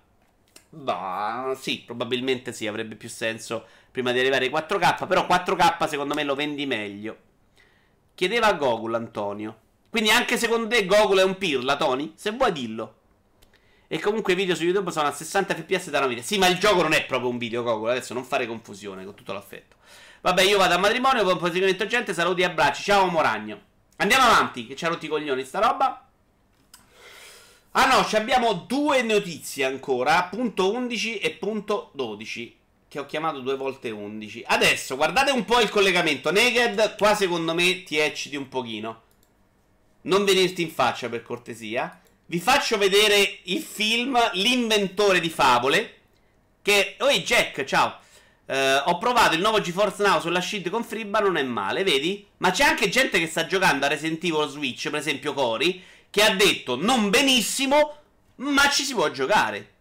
Bah, 0.71 1.57
sì, 1.57 1.83
probabilmente 1.85 2.51
sì, 2.51 2.67
avrebbe 2.67 2.95
più 2.95 3.07
senso 3.07 3.65
prima 3.89 4.11
di 4.11 4.19
arrivare 4.19 4.45
ai 4.45 4.51
4K, 4.51 5.07
però 5.07 5.25
4K 5.25 5.87
secondo 5.87 6.13
me 6.13 6.25
lo 6.25 6.35
vendi 6.35 6.65
meglio. 6.65 7.27
Chiedeva 8.19 8.47
a 8.47 8.53
Gogol 8.53 8.95
Antonio. 8.95 9.57
Quindi 9.89 10.09
anche 10.09 10.37
secondo 10.37 10.67
te 10.67 10.85
Gogol 10.85 11.19
è 11.19 11.23
un 11.23 11.37
pirla, 11.37 11.77
Tony? 11.77 12.11
Se 12.15 12.31
vuoi 12.31 12.51
dillo. 12.51 12.95
E 13.87 13.97
comunque 14.01 14.33
i 14.33 14.35
video 14.35 14.55
su 14.55 14.65
YouTube 14.65 14.91
sono 14.91 15.07
a 15.07 15.13
60 15.13 15.55
fps 15.55 15.89
da 15.89 15.99
una 15.99 16.07
vita. 16.07 16.21
Sì, 16.21 16.37
ma 16.37 16.47
il 16.47 16.59
gioco 16.59 16.81
non 16.81 16.91
è 16.91 17.05
proprio 17.05 17.29
un 17.29 17.37
video 17.37 17.63
Gogol. 17.63 17.91
Adesso 17.91 18.13
non 18.13 18.25
fare 18.25 18.45
confusione 18.45 19.05
con 19.05 19.15
tutto 19.15 19.31
l'affetto. 19.31 19.77
Vabbè, 20.19 20.41
io 20.41 20.57
vado 20.57 20.73
a 20.73 20.77
matrimonio, 20.77 21.23
buon 21.23 21.37
proseguimento 21.37 21.87
gente, 21.87 22.13
saluti 22.13 22.41
e 22.41 22.43
abbracci. 22.43 22.83
Ciao 22.83 23.05
Moragno. 23.05 23.57
Andiamo 23.95 24.25
avanti, 24.25 24.67
che 24.67 24.75
ci 24.75 24.83
ha 24.83 24.89
rotti 24.89 25.05
i 25.05 25.07
coglioni 25.07 25.45
sta 25.45 25.59
roba. 25.59 26.09
Ah 27.71 27.85
no, 27.85 28.05
abbiamo 28.17 28.51
due 28.51 29.01
notizie 29.01 29.63
ancora, 29.63 30.23
punto 30.23 30.73
11 30.73 31.19
e 31.19 31.29
punto 31.29 31.91
12 31.93 32.58
che 32.89 32.99
ho 32.99 33.05
chiamato 33.05 33.39
due 33.39 33.55
volte 33.55 33.91
11. 33.91 34.43
Adesso 34.47 34.95
guardate 34.95 35.29
un 35.29 35.45
po' 35.45 35.61
il 35.61 35.69
collegamento. 35.69 36.31
Naked, 36.31 36.95
qua 36.97 37.13
secondo 37.13 37.53
me 37.53 37.83
ti 37.83 37.97
ecciti 37.97 38.35
un 38.35 38.49
pochino. 38.49 39.03
Non 40.01 40.25
venirti 40.25 40.63
in 40.63 40.71
faccia 40.71 41.07
per 41.07 41.21
cortesia. 41.21 42.01
Vi 42.25 42.39
faccio 42.39 42.77
vedere 42.77 43.39
il 43.43 43.61
film 43.61 44.17
L'inventore 44.33 45.19
di 45.19 45.29
favole. 45.29 45.97
Che. 46.63 46.95
Oi 46.99 47.21
Jack, 47.21 47.63
ciao. 47.63 47.99
Uh, 48.45 48.81
ho 48.85 48.97
provato 48.97 49.35
il 49.35 49.41
nuovo 49.41 49.61
GeForce 49.61 50.01
Now 50.01 50.19
sulla 50.19 50.41
Shield 50.41 50.69
con 50.69 50.83
Friba, 50.83 51.19
non 51.19 51.37
è 51.37 51.43
male, 51.43 51.83
vedi? 51.83 52.25
Ma 52.37 52.49
c'è 52.49 52.63
anche 52.63 52.89
gente 52.89 53.19
che 53.19 53.27
sta 53.27 53.45
giocando 53.45 53.85
a 53.85 53.89
Resident 53.89 54.23
Evil 54.23 54.49
Switch, 54.49 54.89
per 54.89 54.99
esempio 54.99 55.33
Cori, 55.33 55.83
che 56.09 56.23
ha 56.23 56.33
detto 56.33 56.75
non 56.75 57.11
benissimo, 57.11 57.97
ma 58.37 58.67
ci 58.71 58.83
si 58.83 58.95
può 58.95 59.11
giocare. 59.11 59.73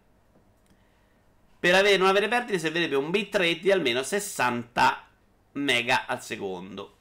Per 1.59 1.75
avere, 1.75 1.97
non 1.97 2.07
avere 2.07 2.27
perdite 2.27 2.57
servirebbe 2.57 2.95
un 2.95 3.11
bitrate 3.11 3.59
di 3.59 3.71
almeno 3.71 4.01
60 4.01 5.07
mega 5.53 6.05
al 6.05 6.23
secondo. 6.23 6.95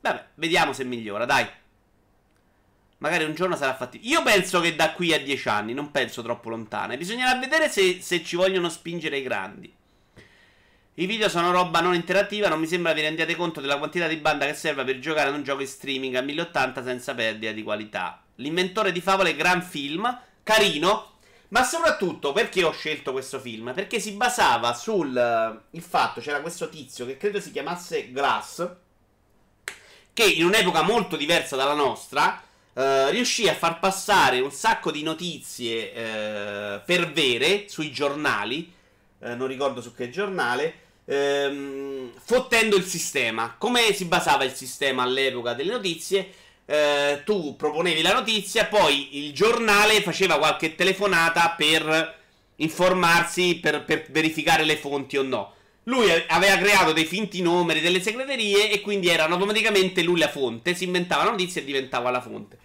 Vabbè, 0.00 0.26
vediamo 0.34 0.72
se 0.72 0.84
migliora, 0.84 1.24
dai. 1.24 1.46
Magari 2.98 3.24
un 3.24 3.34
giorno 3.34 3.56
sarà 3.56 3.74
fattibile. 3.74 4.10
Io 4.10 4.22
penso 4.22 4.60
che 4.60 4.76
da 4.76 4.92
qui 4.92 5.14
a 5.14 5.20
10 5.20 5.48
anni, 5.48 5.72
non 5.72 5.90
penso 5.90 6.22
troppo 6.22 6.50
lontano. 6.50 6.96
Bisognerà 6.96 7.38
vedere 7.38 7.68
se, 7.68 8.00
se 8.02 8.22
ci 8.22 8.36
vogliono 8.36 8.68
spingere 8.68 9.16
i 9.16 9.22
grandi. 9.22 9.74
I 10.96 11.06
video 11.06 11.30
sono 11.30 11.50
roba 11.50 11.80
non 11.80 11.94
interattiva, 11.94 12.48
non 12.48 12.60
mi 12.60 12.66
sembra 12.66 12.92
vi 12.92 13.00
rendiate 13.00 13.34
conto 13.34 13.62
della 13.62 13.78
quantità 13.78 14.06
di 14.06 14.16
banda 14.16 14.44
che 14.44 14.52
serve 14.52 14.84
per 14.84 14.98
giocare 14.98 15.30
ad 15.30 15.34
un 15.34 15.42
gioco 15.42 15.62
in 15.62 15.66
streaming 15.66 16.16
a 16.16 16.20
1080 16.20 16.84
senza 16.84 17.14
perdita 17.14 17.50
di 17.52 17.62
qualità. 17.62 18.22
L'inventore 18.36 18.92
di 18.92 19.00
favole, 19.00 19.34
gran 19.34 19.62
film, 19.62 20.20
carino, 20.42 21.11
ma 21.52 21.64
soprattutto 21.64 22.32
perché 22.32 22.64
ho 22.64 22.72
scelto 22.72 23.12
questo 23.12 23.38
film? 23.38 23.72
Perché 23.74 24.00
si 24.00 24.12
basava 24.12 24.72
sul 24.72 25.14
uh, 25.14 25.76
il 25.76 25.82
fatto, 25.82 26.20
c'era 26.20 26.40
questo 26.40 26.70
tizio 26.70 27.04
che 27.04 27.18
credo 27.18 27.40
si 27.40 27.50
chiamasse 27.50 28.10
Glass, 28.10 28.66
che 30.14 30.24
in 30.24 30.46
un'epoca 30.46 30.80
molto 30.80 31.14
diversa 31.14 31.54
dalla 31.54 31.74
nostra 31.74 32.42
uh, 32.72 32.80
riuscì 33.10 33.48
a 33.48 33.54
far 33.54 33.80
passare 33.80 34.40
un 34.40 34.50
sacco 34.50 34.90
di 34.90 35.02
notizie 35.02 35.90
uh, 35.90 36.80
per 36.86 37.12
vere 37.12 37.68
sui 37.68 37.92
giornali, 37.92 38.80
non 39.24 39.46
ricordo 39.46 39.80
su 39.80 39.94
che 39.94 40.10
giornale, 40.10 40.74
ehm, 41.04 42.10
fottendo 42.20 42.74
il 42.74 42.84
sistema. 42.84 43.54
Come 43.56 43.92
si 43.92 44.06
basava 44.06 44.42
il 44.42 44.52
sistema 44.52 45.04
all'epoca 45.04 45.54
delle 45.54 45.70
notizie? 45.70 46.32
Eh, 46.66 47.22
tu 47.24 47.56
proponevi 47.56 48.02
la 48.02 48.14
notizia, 48.14 48.66
poi 48.66 49.24
il 49.24 49.32
giornale 49.32 50.00
faceva 50.02 50.38
qualche 50.38 50.74
telefonata 50.74 51.54
per 51.56 52.20
informarsi, 52.56 53.56
per, 53.56 53.84
per 53.84 54.06
verificare 54.10 54.64
le 54.64 54.76
fonti 54.76 55.16
o 55.16 55.22
no. 55.22 55.54
Lui 55.84 56.08
aveva 56.28 56.56
creato 56.58 56.92
dei 56.92 57.04
finti 57.04 57.42
numeri, 57.42 57.80
delle 57.80 58.00
segreterie 58.00 58.70
e 58.70 58.80
quindi 58.80 59.08
erano 59.08 59.34
automaticamente 59.34 60.02
lui 60.02 60.18
la 60.18 60.28
fonte, 60.28 60.74
si 60.74 60.84
inventava 60.84 61.24
la 61.24 61.30
notizia 61.30 61.60
e 61.60 61.64
diventava 61.64 62.10
la 62.10 62.20
fonte. 62.20 62.56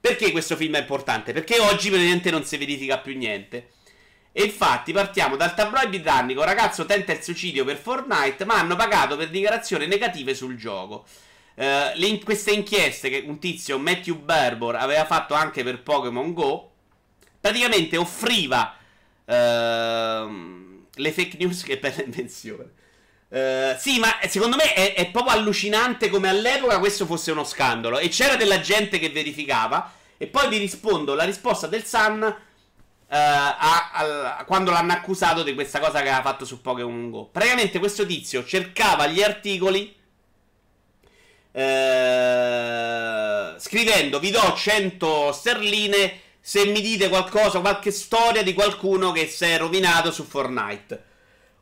Perché 0.00 0.30
questo 0.30 0.56
film 0.56 0.76
è 0.76 0.80
importante? 0.80 1.32
Perché 1.32 1.58
oggi 1.58 1.90
praticamente 1.90 2.30
non 2.30 2.44
si 2.44 2.56
verifica 2.56 2.98
più 2.98 3.16
niente. 3.16 3.72
E 4.32 4.44
infatti 4.44 4.92
partiamo 4.92 5.36
dal 5.36 5.54
tabloid 5.54 5.88
britannico, 5.88 6.44
ragazzo 6.44 6.86
tenta 6.86 7.12
il 7.12 7.22
suicidio 7.22 7.64
per 7.64 7.76
Fortnite, 7.76 8.44
ma 8.44 8.54
hanno 8.54 8.76
pagato 8.76 9.16
per 9.16 9.28
dichiarazioni 9.28 9.86
negative 9.86 10.34
sul 10.34 10.56
gioco. 10.56 11.04
Uh, 11.58 11.90
in 12.04 12.22
queste 12.22 12.52
inchieste 12.52 13.10
che 13.10 13.24
un 13.26 13.40
tizio, 13.40 13.80
Matthew 13.80 14.22
Berbor, 14.22 14.76
aveva 14.76 15.04
fatto 15.04 15.34
anche 15.34 15.64
per 15.64 15.82
Pokémon 15.82 16.32
Go, 16.32 16.70
praticamente 17.40 17.96
offriva 17.96 18.76
uh, 19.24 19.32
le 19.32 21.12
fake 21.12 21.36
news 21.36 21.64
che 21.64 21.76
per 21.78 21.96
l'invenzione. 21.96 22.70
Uh, 23.28 23.76
sì, 23.76 23.98
ma 23.98 24.08
secondo 24.28 24.54
me 24.54 24.72
è, 24.72 24.94
è, 24.94 25.10
proprio 25.10 25.34
allucinante 25.34 26.08
come 26.10 26.28
all'epoca 26.28 26.78
questo 26.78 27.06
fosse 27.06 27.32
uno 27.32 27.42
scandalo. 27.42 27.98
E 27.98 28.08
c'era 28.08 28.36
della 28.36 28.60
gente 28.60 29.00
che 29.00 29.10
verificava. 29.10 29.94
E 30.16 30.28
poi 30.28 30.48
vi 30.48 30.58
rispondo 30.58 31.14
la 31.14 31.24
risposta 31.24 31.66
del 31.66 31.84
Sun 31.84 32.22
uh, 32.22 32.36
a, 33.08 33.90
a, 34.36 34.44
quando 34.44 34.70
l'hanno 34.70 34.92
accusato 34.92 35.42
di 35.42 35.54
questa 35.54 35.80
cosa 35.80 36.02
che 36.02 36.08
aveva 36.08 36.22
fatto 36.22 36.44
su 36.44 36.60
Pokémon 36.60 37.10
Go. 37.10 37.24
Praticamente 37.26 37.80
questo 37.80 38.06
tizio 38.06 38.44
cercava 38.44 39.08
gli 39.08 39.22
articoli 39.22 39.96
eh, 41.52 43.54
scrivendo 43.58 44.18
vi 44.18 44.30
do 44.30 44.54
100 44.54 45.32
sterline 45.32 46.20
se 46.40 46.64
mi 46.64 46.80
dite 46.80 47.10
qualcosa, 47.10 47.60
qualche 47.60 47.90
storia 47.90 48.42
di 48.42 48.54
qualcuno 48.54 49.12
che 49.12 49.26
si 49.26 49.44
è 49.44 49.58
rovinato 49.58 50.10
su 50.10 50.24
Fortnite. 50.24 51.04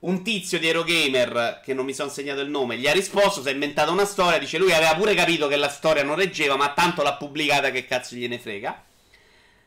Un 0.00 0.22
tizio 0.22 0.60
di 0.60 0.68
Eurogamer, 0.68 1.60
che 1.64 1.74
non 1.74 1.84
mi 1.84 1.92
sono 1.92 2.08
segnato 2.08 2.40
il 2.40 2.50
nome, 2.50 2.78
gli 2.78 2.86
ha 2.86 2.92
risposto, 2.92 3.42
si 3.42 3.48
è 3.48 3.52
inventato 3.52 3.90
una 3.90 4.04
storia, 4.04 4.38
dice 4.38 4.58
lui 4.58 4.72
aveva 4.72 4.94
pure 4.94 5.14
capito 5.14 5.48
che 5.48 5.56
la 5.56 5.68
storia 5.68 6.04
non 6.04 6.14
reggeva, 6.14 6.54
ma 6.54 6.72
tanto 6.72 7.02
l'ha 7.02 7.14
pubblicata 7.14 7.72
che 7.72 7.84
cazzo 7.84 8.14
gliene 8.14 8.38
frega. 8.38 8.84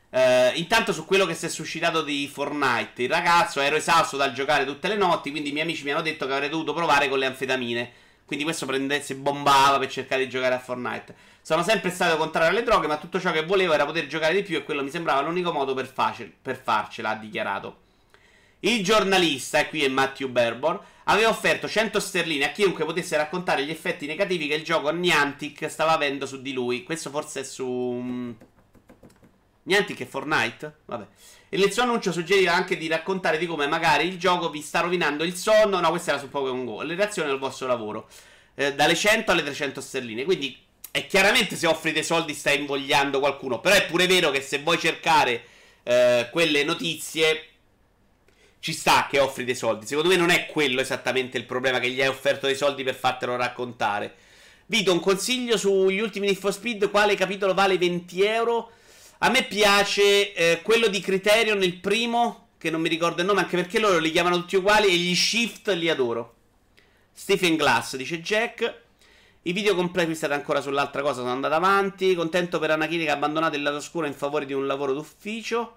Uh, 0.08 0.52
intanto 0.54 0.94
su 0.94 1.04
quello 1.04 1.26
che 1.26 1.34
si 1.34 1.44
è 1.44 1.48
suscitato 1.50 2.02
di 2.02 2.26
Fortnite, 2.26 3.02
il 3.02 3.10
ragazzo 3.10 3.60
ero 3.60 3.76
esausto 3.76 4.16
dal 4.16 4.32
giocare 4.32 4.64
tutte 4.64 4.88
le 4.88 4.96
notti, 4.96 5.30
quindi 5.30 5.50
i 5.50 5.52
miei 5.52 5.66
amici 5.66 5.84
mi 5.84 5.90
hanno 5.90 6.00
detto 6.00 6.26
che 6.26 6.32
avrei 6.32 6.48
dovuto 6.48 6.72
provare 6.72 7.10
con 7.10 7.18
le 7.18 7.26
anfetamine. 7.26 7.92
Quindi 8.30 8.46
questo 8.46 8.64
prende, 8.64 9.02
si 9.02 9.16
bombava 9.16 9.80
per 9.80 9.90
cercare 9.90 10.22
di 10.22 10.30
giocare 10.30 10.54
a 10.54 10.60
Fortnite. 10.60 11.16
Sono 11.42 11.64
sempre 11.64 11.90
stato 11.90 12.16
contrario 12.16 12.50
alle 12.50 12.62
droghe, 12.62 12.86
ma 12.86 12.96
tutto 12.96 13.18
ciò 13.18 13.32
che 13.32 13.44
volevo 13.44 13.72
era 13.72 13.84
poter 13.84 14.06
giocare 14.06 14.34
di 14.34 14.44
più 14.44 14.56
e 14.56 14.62
quello 14.62 14.84
mi 14.84 14.90
sembrava 14.90 15.20
l'unico 15.22 15.50
modo 15.50 15.74
per, 15.74 15.88
face, 15.88 16.32
per 16.40 16.56
farcela, 16.62 17.08
ha 17.08 17.14
dichiarato. 17.16 17.78
Il 18.60 18.84
giornalista, 18.84 19.58
e 19.58 19.68
qui 19.68 19.82
è 19.82 19.88
Matthew 19.88 20.28
Berbor, 20.28 20.80
aveva 21.06 21.28
offerto 21.28 21.66
100 21.66 21.98
sterline 21.98 22.44
a 22.44 22.52
chiunque 22.52 22.84
potesse 22.84 23.16
raccontare 23.16 23.64
gli 23.64 23.70
effetti 23.70 24.06
negativi 24.06 24.46
che 24.46 24.54
il 24.54 24.62
gioco 24.62 24.92
Niantic 24.92 25.68
stava 25.68 25.90
avendo 25.90 26.24
su 26.24 26.40
di 26.40 26.52
lui. 26.52 26.84
Questo 26.84 27.10
forse 27.10 27.40
è 27.40 27.42
su... 27.42 27.66
Mm, 28.00 28.30
Niantic 29.64 30.02
è 30.02 30.06
Fortnite? 30.06 30.76
Vabbè. 30.84 31.06
E 31.52 31.56
nel 31.56 31.72
suo 31.72 31.82
annuncio 31.82 32.12
suggeriva 32.12 32.54
anche 32.54 32.76
di 32.76 32.86
raccontare 32.86 33.36
di 33.36 33.44
come 33.44 33.66
magari 33.66 34.06
il 34.06 34.18
gioco 34.18 34.50
vi 34.50 34.62
sta 34.62 34.80
rovinando 34.80 35.24
il 35.24 35.34
sonno. 35.34 35.80
No, 35.80 35.90
questa 35.90 36.12
era 36.12 36.20
su 36.20 36.28
Pokémon 36.28 36.64
Go. 36.64 36.82
Le 36.82 36.94
reazioni 36.94 37.28
al 37.28 37.40
vostro 37.40 37.66
lavoro. 37.66 38.08
Eh, 38.54 38.72
dalle 38.74 38.94
100 38.94 39.32
alle 39.32 39.42
300 39.42 39.80
sterline. 39.80 40.22
Quindi 40.22 40.56
è 40.92 41.06
chiaramente 41.08 41.56
se 41.56 41.66
offri 41.66 41.90
dei 41.90 42.04
soldi 42.04 42.34
stai 42.34 42.60
invogliando 42.60 43.18
qualcuno. 43.18 43.58
Però 43.58 43.74
è 43.74 43.84
pure 43.86 44.06
vero 44.06 44.30
che 44.30 44.40
se 44.40 44.60
vuoi 44.60 44.78
cercare 44.78 45.42
eh, 45.82 46.28
quelle 46.30 46.62
notizie 46.62 47.46
ci 48.60 48.72
sta 48.72 49.08
che 49.10 49.18
offri 49.18 49.42
dei 49.42 49.56
soldi. 49.56 49.86
Secondo 49.86 50.10
me 50.10 50.16
non 50.16 50.30
è 50.30 50.46
quello 50.46 50.80
esattamente 50.80 51.36
il 51.36 51.46
problema 51.46 51.80
che 51.80 51.90
gli 51.90 52.00
hai 52.00 52.06
offerto 52.08 52.46
dei 52.46 52.54
soldi 52.54 52.84
per 52.84 52.94
fartelo 52.94 53.34
raccontare. 53.34 54.14
Vito, 54.66 54.92
un 54.92 55.00
consiglio 55.00 55.56
sugli 55.56 55.98
ultimi 55.98 56.26
Need 56.26 56.38
for 56.38 56.52
Speed, 56.52 56.90
quale 56.90 57.16
capitolo 57.16 57.54
vale 57.54 57.76
20 57.76 58.22
euro? 58.22 58.70
A 59.22 59.28
me 59.28 59.44
piace 59.44 60.32
eh, 60.32 60.62
quello 60.62 60.88
di 60.88 60.98
Criterion, 60.98 61.62
il 61.62 61.76
primo, 61.76 62.48
che 62.56 62.70
non 62.70 62.80
mi 62.80 62.88
ricordo 62.88 63.20
il 63.20 63.26
nome, 63.26 63.40
anche 63.40 63.56
perché 63.56 63.78
loro 63.78 63.98
li 63.98 64.10
chiamano 64.10 64.36
tutti 64.36 64.56
uguali 64.56 64.88
e 64.88 64.96
gli 64.96 65.14
shift 65.14 65.68
li 65.72 65.90
adoro. 65.90 66.36
Stephen 67.12 67.56
Glass, 67.56 67.96
dice 67.96 68.22
Jack. 68.22 68.80
I 69.42 69.52
video 69.52 69.74
completi 69.74 70.14
state 70.14 70.32
ancora 70.32 70.62
sull'altra 70.62 71.02
cosa, 71.02 71.20
sono 71.20 71.32
andato 71.32 71.52
avanti. 71.52 72.14
Contento 72.14 72.58
per 72.58 72.70
Anakin 72.70 73.00
che 73.00 73.10
ha 73.10 73.12
abbandonato 73.12 73.56
il 73.56 73.62
lato 73.62 73.76
oscuro 73.76 74.06
in 74.06 74.14
favore 74.14 74.46
di 74.46 74.54
un 74.54 74.66
lavoro 74.66 74.94
d'ufficio. 74.94 75.76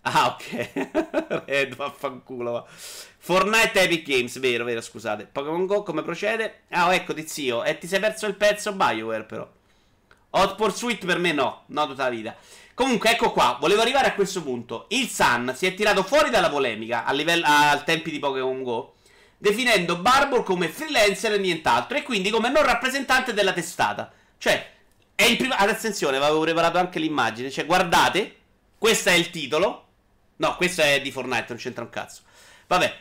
Ah, 0.00 0.28
ok. 0.28 1.44
Red, 1.44 1.76
vaffanculo. 1.76 2.52
Va. 2.52 2.64
Fortnite 2.66 3.82
Epic 3.82 4.08
Games, 4.08 4.38
vero, 4.38 4.64
vero, 4.64 4.80
scusate. 4.80 5.28
Pokémon 5.30 5.66
Go, 5.66 5.82
come 5.82 6.02
procede? 6.02 6.62
Ah, 6.70 6.86
oh, 6.86 6.92
eccoti, 6.94 7.28
zio. 7.28 7.64
E 7.64 7.76
ti 7.76 7.86
sei 7.86 8.00
perso 8.00 8.24
il 8.24 8.34
pezzo 8.34 8.72
Bioware, 8.72 9.24
però. 9.24 9.46
Hot 10.30 10.54
Pursuit 10.56 11.04
per 11.04 11.18
me 11.18 11.32
no, 11.32 11.64
no 11.66 11.86
tutta 11.86 12.04
la 12.04 12.10
vita. 12.10 12.36
Comunque, 12.78 13.10
ecco 13.10 13.32
qua, 13.32 13.56
volevo 13.58 13.80
arrivare 13.82 14.06
a 14.06 14.14
questo 14.14 14.40
punto. 14.40 14.86
Il 14.90 15.08
Sun 15.08 15.52
si 15.56 15.66
è 15.66 15.74
tirato 15.74 16.04
fuori 16.04 16.30
dalla 16.30 16.48
polemica 16.48 17.04
a 17.04 17.10
livello, 17.10 17.44
al 17.44 17.82
tempi 17.82 18.12
di 18.12 18.20
Pokémon 18.20 18.62
Go, 18.62 18.94
definendo 19.36 19.96
Barbour 19.96 20.44
come 20.44 20.68
freelancer 20.68 21.32
e 21.32 21.38
nient'altro, 21.38 21.98
e 21.98 22.04
quindi 22.04 22.30
come 22.30 22.50
non 22.50 22.62
rappresentante 22.62 23.34
della 23.34 23.52
testata. 23.52 24.12
Cioè, 24.38 24.70
è 25.16 25.24
in 25.24 25.36
prima... 25.36 25.56
Attenzione, 25.56 26.18
avevo 26.18 26.38
preparato 26.38 26.78
anche 26.78 27.00
l'immagine. 27.00 27.50
Cioè, 27.50 27.66
guardate, 27.66 28.36
questo 28.78 29.08
è 29.08 29.14
il 29.14 29.30
titolo. 29.30 29.86
No, 30.36 30.54
questo 30.54 30.80
è 30.80 31.00
di 31.00 31.10
Fortnite, 31.10 31.46
non 31.48 31.58
c'entra 31.58 31.82
un 31.82 31.90
cazzo. 31.90 32.22
Vabbè. 32.68 32.96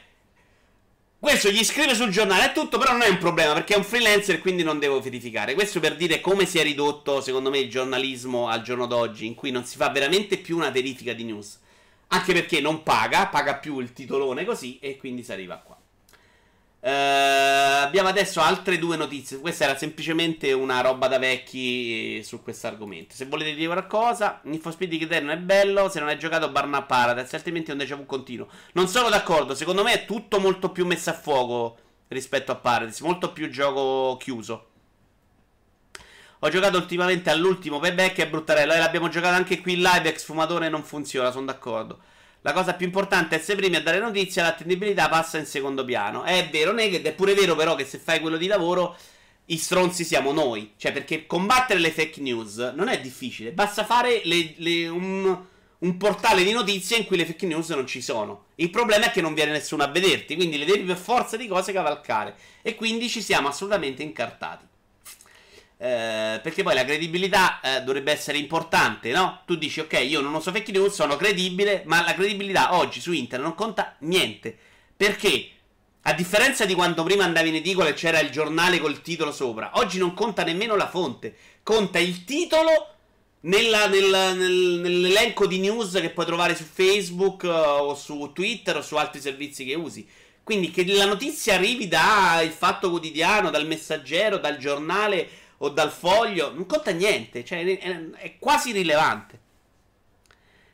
Questo 1.28 1.49
gli 1.49 1.65
scrive 1.65 1.93
sul 1.93 2.09
giornale, 2.09 2.45
è 2.45 2.53
tutto, 2.53 2.78
però 2.78 2.93
non 2.93 3.01
è 3.01 3.09
un 3.09 3.17
problema 3.17 3.51
perché 3.51 3.73
è 3.73 3.78
un 3.78 3.84
freelancer 3.84 4.39
quindi 4.39 4.63
non 4.63 4.80
devo 4.80 5.01
verificare. 5.01 5.55
Questo 5.55 5.82
per 5.82 5.97
dire 5.97 6.21
come 6.21 6.45
si 6.45 6.57
è 6.57 6.63
ridotto, 6.63 7.19
secondo 7.19 7.49
me, 7.49 7.57
il 7.57 7.69
giornalismo 7.69 8.47
al 8.47 8.61
giorno 8.61 8.86
d'oggi, 8.86 9.25
in 9.25 9.36
cui 9.36 9.51
non 9.51 9.65
si 9.65 9.75
fa 9.75 9.89
veramente 9.89 10.38
più 10.38 10.55
una 10.55 10.69
verifica 10.69 11.11
di 11.11 11.25
news. 11.25 11.59
Anche 12.07 12.32
perché 12.32 12.61
non 12.61 12.82
paga, 12.82 13.28
paga 13.28 13.55
più 13.55 13.80
il 13.80 13.91
titolone 13.91 14.45
così 14.45 14.80
e 14.80 14.95
quindi 14.95 15.21
si 15.21 15.34
arriva 15.34 15.57
qua. 15.57 15.76
Uh, 16.80 17.84
abbiamo 17.84 18.07
adesso 18.07 18.39
altre 18.39 18.78
due 18.78 18.95
notizie. 18.95 19.39
Questa 19.39 19.63
era 19.65 19.75
semplicemente 19.75 20.53
una 20.53 20.80
roba 20.82 21.07
da 21.07 21.17
vecchi 21.17 22.23
su 22.23 22.41
questo 22.43 22.67
argomento. 22.67 23.15
Se 23.15 23.25
volete 23.25 23.55
dire 23.55 23.67
qualcosa, 23.67 24.39
Need 24.43 24.61
for 24.61 24.71
Speed 24.71 24.95
Criterion 24.95 25.32
è 25.32 25.38
bello. 25.38 25.89
Se 25.89 25.99
non 25.99 26.07
hai 26.07 26.19
giocato 26.19 26.49
Barna 26.49 26.84
Paradise, 26.84 27.36
altrimenti 27.36 27.69
è 27.69 27.73
un 27.73 27.80
déjà 27.80 27.95
vu 27.95 28.05
continuo. 28.05 28.47
Non 28.73 28.88
sono 28.88 29.09
d'accordo. 29.09 29.55
Secondo 29.55 29.84
me 29.84 29.93
è 29.93 30.05
tutto 30.05 30.39
molto 30.39 30.71
più 30.71 30.86
messo 30.86 31.09
a 31.09 31.13
fuoco 31.13 31.78
rispetto 32.09 32.51
a 32.51 32.55
Paradise. 32.55 33.03
Molto 33.03 33.34
più 33.34 33.49
gioco 33.49 34.15
chiuso. 34.17 34.69
Ho 36.39 36.49
giocato 36.49 36.78
ultimamente 36.78 37.32
all'ultimo 37.32 37.80
payback. 37.80 38.17
È 38.17 38.30
bruttarello. 38.30 38.73
E 38.73 38.78
l'abbiamo 38.78 39.09
giocato 39.09 39.36
anche 39.36 39.59
qui 39.59 39.73
in 39.73 39.82
live. 39.82 40.07
Ex 40.07 40.23
fumatore 40.23 40.69
non 40.69 40.84
funziona. 40.84 41.32
Sono 41.32 41.47
d'accordo. 41.47 41.99
La 42.42 42.54
cosa 42.54 42.74
più 42.74 42.86
importante 42.86 43.36
è 43.36 43.40
essere 43.40 43.58
primi 43.58 43.76
a 43.76 43.82
dare 43.82 44.00
notizia, 44.00 44.44
l'attendibilità 44.44 45.10
passa 45.10 45.38
in 45.38 45.46
secondo 45.46 45.84
piano. 45.84 46.24
È 46.24 46.48
vero, 46.52 46.72
Naked, 46.72 47.06
è 47.06 47.14
pure 47.14 47.34
vero 47.34 47.56
però 47.56 47.76
che 47.76 47.86
se 47.86 47.98
fai 47.98 48.20
quello 48.20 48.38
di 48.38 48.48
lavoro, 48.48 48.96
i 49.46 49.58
stronzi 49.58 50.04
siamo 50.04 50.32
noi. 50.32 50.74
Cioè, 50.78 50.92
perché 50.92 51.26
combattere 51.26 51.80
le 51.80 51.92
fake 51.92 52.22
news 52.22 52.58
non 52.76 52.88
è 52.88 53.00
difficile, 53.00 53.52
basta 53.52 53.86
fare 53.86 54.22
le, 54.24 54.54
le, 54.58 54.88
un, 54.88 55.38
un, 55.80 55.98
portale 55.98 56.44
di 56.44 56.52
notizie 56.52 56.98
in 56.98 57.06
cui 57.06 57.18
le 57.18 57.26
fake 57.26 57.46
news 57.46 57.70
non 57.70 57.88
ci 57.88 58.02
sono. 58.02 58.46
Il 58.56 58.70
problema 58.70 59.06
è 59.06 59.12
che 59.12 59.22
non 59.22 59.34
viene 59.34 59.52
nessuno 59.52 59.84
a 59.84 59.88
vederti, 59.88 60.36
quindi 60.36 60.58
le 60.58 60.66
devi 60.66 60.84
per 60.84 60.98
forza 60.98 61.38
di 61.38 61.48
cose 61.48 61.74
cavalcare. 61.74 62.36
E 62.62 62.76
quindi 62.76 63.10
ci 63.10 63.22
siamo 63.22 63.48
assolutamente 63.48 64.04
incartati. 64.04 64.66
Eh, 65.80 66.39
perché 66.41 66.63
poi 66.63 66.73
la 66.73 66.84
credibilità 66.84 67.59
eh, 67.61 67.82
dovrebbe 67.82 68.11
essere 68.11 68.39
importante, 68.39 69.11
no? 69.11 69.41
Tu 69.45 69.55
dici, 69.55 69.80
ok, 69.80 69.93
io 70.07 70.21
non 70.21 70.34
uso 70.34 70.51
fake 70.51 70.71
news, 70.71 70.93
sono 70.93 71.15
credibile, 71.15 71.84
ma 71.86 72.03
la 72.03 72.15
credibilità 72.15 72.75
oggi 72.75 72.99
su 72.99 73.11
internet 73.11 73.47
non 73.47 73.55
conta 73.55 73.95
niente. 73.99 74.57
Perché? 74.95 75.49
A 76.03 76.13
differenza 76.13 76.65
di 76.65 76.73
quando 76.73 77.03
prima 77.03 77.25
andavi 77.25 77.49
in 77.49 77.55
edicola 77.55 77.89
e 77.89 77.93
c'era 77.93 78.19
il 78.19 78.32
giornale 78.32 78.80
col 78.80 79.01
titolo 79.01 79.32
sopra, 79.32 79.71
oggi 79.73 79.99
non 79.99 80.13
conta 80.13 80.43
nemmeno 80.43 80.75
la 80.75 80.88
fonte, 80.88 81.36
conta 81.61 81.99
il 81.99 82.23
titolo 82.23 82.93
nella, 83.41 83.88
nel, 83.88 84.36
nel, 84.36 84.80
nell'elenco 84.82 85.45
di 85.45 85.59
news 85.59 85.91
che 85.99 86.09
puoi 86.09 86.25
trovare 86.25 86.55
su 86.55 86.63
Facebook 86.63 87.43
uh, 87.43 87.49
o 87.49 87.93
su 87.93 88.32
Twitter 88.34 88.78
o 88.78 88.82
su 88.82 88.95
altri 88.95 89.19
servizi 89.19 89.65
che 89.65 89.75
usi. 89.75 90.07
Quindi 90.43 90.71
che 90.71 90.86
la 90.88 91.05
notizia 91.05 91.55
arrivi 91.55 91.89
dal 91.89 92.47
Fatto 92.49 92.89
Quotidiano, 92.89 93.49
dal 93.49 93.67
Messaggero, 93.67 94.38
dal 94.38 94.57
giornale 94.57 95.28
o 95.60 95.70
dal 95.70 95.91
foglio, 95.91 96.53
non 96.53 96.66
conta 96.66 96.91
niente, 96.91 97.43
cioè 97.43 97.64
è, 97.66 98.10
è 98.12 98.38
quasi 98.39 98.70
irrilevante. 98.70 99.39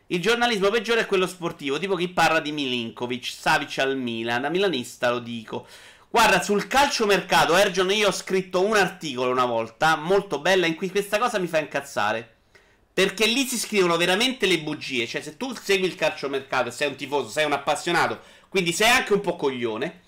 Il 0.07 0.21
giornalismo 0.21 0.69
peggiore 0.69 1.01
è 1.01 1.05
quello 1.05 1.25
sportivo, 1.25 1.79
tipo 1.79 1.95
chi 1.95 2.09
parla 2.09 2.39
di 2.39 2.51
Milinkovic, 2.51 3.25
Savic 3.25 3.79
al 3.79 3.97
Milan, 3.97 4.41
da 4.41 4.49
milanista 4.49 5.09
lo 5.09 5.19
dico. 5.19 5.65
Guarda, 6.09 6.43
sul 6.43 6.67
calciomercato, 6.67 7.55
Ergion, 7.55 7.89
io 7.89 8.09
ho 8.09 8.11
scritto 8.11 8.63
un 8.63 8.75
articolo 8.75 9.31
una 9.31 9.45
volta, 9.45 9.95
molto 9.95 10.39
bella, 10.39 10.67
in 10.67 10.75
cui 10.75 10.91
questa 10.91 11.17
cosa 11.17 11.39
mi 11.39 11.47
fa 11.47 11.57
incazzare. 11.57 12.35
Perché 12.93 13.25
lì 13.25 13.45
si 13.45 13.57
scrivono 13.57 13.97
veramente 13.97 14.45
le 14.45 14.59
bugie. 14.59 15.07
Cioè, 15.07 15.21
se 15.21 15.37
tu 15.37 15.55
segui 15.55 15.87
il 15.87 15.95
calciomercato 15.95 16.69
sei 16.69 16.89
un 16.89 16.95
tifoso, 16.95 17.29
sei 17.29 17.45
un 17.45 17.53
appassionato, 17.53 18.19
quindi 18.49 18.71
sei 18.71 18.89
anche 18.89 19.13
un 19.13 19.21
po' 19.21 19.35
coglione, 19.35 20.01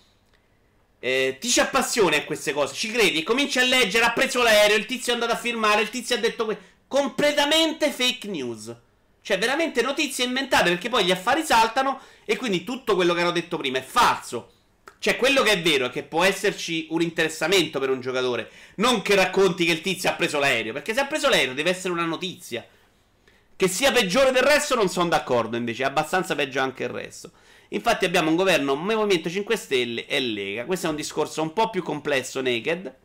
eh, 1.05 1.37
ti 1.39 1.49
ci 1.49 1.59
appassioni 1.59 2.15
a 2.15 2.23
queste 2.23 2.51
cose, 2.51 2.73
ci 2.73 2.89
credi 2.89 3.21
cominci 3.21 3.59
a 3.59 3.63
leggere, 3.63 4.05
ha 4.05 4.11
preso 4.11 4.41
l'aereo, 4.41 4.75
il 4.75 4.87
tizio 4.87 5.11
è 5.11 5.13
andato 5.13 5.33
a 5.33 5.37
firmare, 5.37 5.83
il 5.83 5.91
tizio 5.91 6.15
ha 6.15 6.17
detto 6.17 6.45
que- 6.45 6.57
completamente 6.87 7.91
fake 7.91 8.27
news. 8.27 8.75
Cioè, 9.21 9.37
veramente 9.37 9.83
notizie 9.83 10.25
inventate 10.25 10.71
perché 10.71 10.89
poi 10.89 11.05
gli 11.05 11.11
affari 11.11 11.43
saltano 11.43 11.99
e 12.25 12.37
quindi 12.37 12.63
tutto 12.63 12.95
quello 12.95 13.13
che 13.13 13.21
hanno 13.21 13.29
detto 13.29 13.55
prima 13.55 13.77
è 13.77 13.83
falso. 13.83 14.51
Cioè, 14.97 15.15
quello 15.15 15.43
che 15.43 15.51
è 15.51 15.61
vero 15.61 15.85
è 15.85 15.89
che 15.91 16.01
può 16.01 16.23
esserci 16.23 16.87
un 16.89 17.03
interessamento 17.03 17.79
per 17.79 17.91
un 17.91 18.01
giocatore, 18.01 18.49
non 18.77 19.03
che 19.03 19.13
racconti 19.13 19.63
che 19.63 19.73
il 19.73 19.81
tizio 19.81 20.09
ha 20.09 20.13
preso 20.13 20.39
l'aereo, 20.39 20.73
perché 20.73 20.95
se 20.95 21.01
ha 21.01 21.05
preso 21.05 21.29
l'aereo 21.29 21.53
deve 21.53 21.69
essere 21.69 21.93
una 21.93 22.05
notizia. 22.05 22.65
Che 23.55 23.67
sia 23.67 23.91
peggiore 23.91 24.31
del 24.31 24.41
resto 24.41 24.73
non 24.73 24.89
sono 24.89 25.09
d'accordo, 25.09 25.55
invece 25.55 25.83
è 25.83 25.85
abbastanza 25.85 26.33
peggio 26.33 26.61
anche 26.61 26.81
il 26.81 26.89
resto. 26.89 27.31
Infatti 27.69 28.05
abbiamo 28.05 28.29
un 28.29 28.35
governo 28.35 28.75
Movimento 28.75 29.29
5 29.29 29.55
Stelle 29.55 30.05
e 30.05 30.19
Lega. 30.19 30.65
Questo 30.65 30.87
è 30.87 30.89
un 30.89 30.95
discorso 30.95 31.41
un 31.41 31.53
po' 31.53 31.69
più 31.69 31.83
complesso, 31.83 32.41
Naked. 32.41 32.95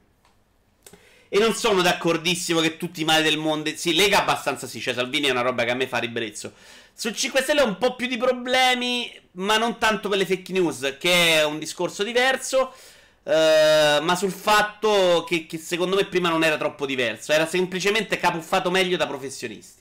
E 1.33 1.39
non 1.39 1.55
sono 1.55 1.81
d'accordissimo 1.81 2.61
che 2.61 2.77
tutti 2.77 3.03
i 3.03 3.05
mali 3.05 3.23
del 3.23 3.39
mondo... 3.39 3.71
Sì, 3.75 3.95
Lega 3.95 4.21
abbastanza 4.21 4.67
sì, 4.67 4.81
cioè 4.81 4.95
Salvini 4.95 5.29
è 5.29 5.31
una 5.31 5.43
roba 5.43 5.65
che 5.65 5.71
a 5.71 5.75
me 5.75 5.87
fa 5.87 5.99
ribrezzo. 5.99 6.53
Su 6.93 7.13
5 7.13 7.41
Stelle 7.41 7.63
ho 7.63 7.67
un 7.67 7.79
po' 7.79 7.95
più 7.95 8.07
di 8.07 8.17
problemi, 8.17 9.11
ma 9.33 9.57
non 9.57 9.79
tanto 9.79 10.09
per 10.09 10.19
le 10.19 10.27
fake 10.27 10.53
news, 10.53 10.97
che 10.99 11.37
è 11.37 11.45
un 11.45 11.59
discorso 11.59 12.03
diverso. 12.03 12.75
Uh, 13.23 14.03
ma 14.03 14.17
sul 14.17 14.33
fatto 14.33 15.25
che, 15.29 15.47
che, 15.47 15.59
secondo 15.59 15.95
me 15.95 16.07
prima 16.07 16.31
non 16.31 16.43
era 16.43 16.57
troppo 16.57 16.87
diverso, 16.87 17.33
era 17.33 17.47
semplicemente 17.47 18.19
capuffato 18.19 18.71
meglio 18.71 18.97
da 18.97 19.07
professionisti. 19.07 19.81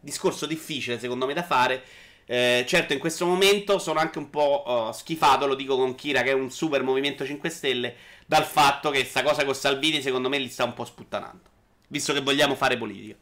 Discorso 0.00 0.46
difficile 0.46 0.98
secondo 0.98 1.26
me 1.26 1.34
da 1.34 1.42
fare. 1.42 1.82
Eh, 2.28 2.64
certo, 2.66 2.92
in 2.92 2.98
questo 2.98 3.24
momento 3.24 3.78
sono 3.78 4.00
anche 4.00 4.18
un 4.18 4.30
po' 4.30 4.64
uh, 4.66 4.92
schifato, 4.92 5.46
lo 5.46 5.54
dico 5.54 5.76
con 5.76 5.94
Kira, 5.94 6.22
che 6.22 6.30
è 6.30 6.34
un 6.34 6.50
super 6.50 6.82
Movimento 6.82 7.24
5 7.24 7.48
Stelle, 7.48 7.94
dal 8.26 8.44
fatto 8.44 8.90
che 8.90 9.04
sta 9.04 9.22
cosa 9.22 9.44
con 9.44 9.54
Salvini, 9.54 10.02
secondo 10.02 10.28
me, 10.28 10.38
li 10.38 10.48
sta 10.48 10.64
un 10.64 10.74
po' 10.74 10.84
sputtanando. 10.84 11.48
Visto 11.88 12.12
che 12.12 12.20
vogliamo 12.20 12.56
fare 12.56 12.76
politica. 12.76 13.14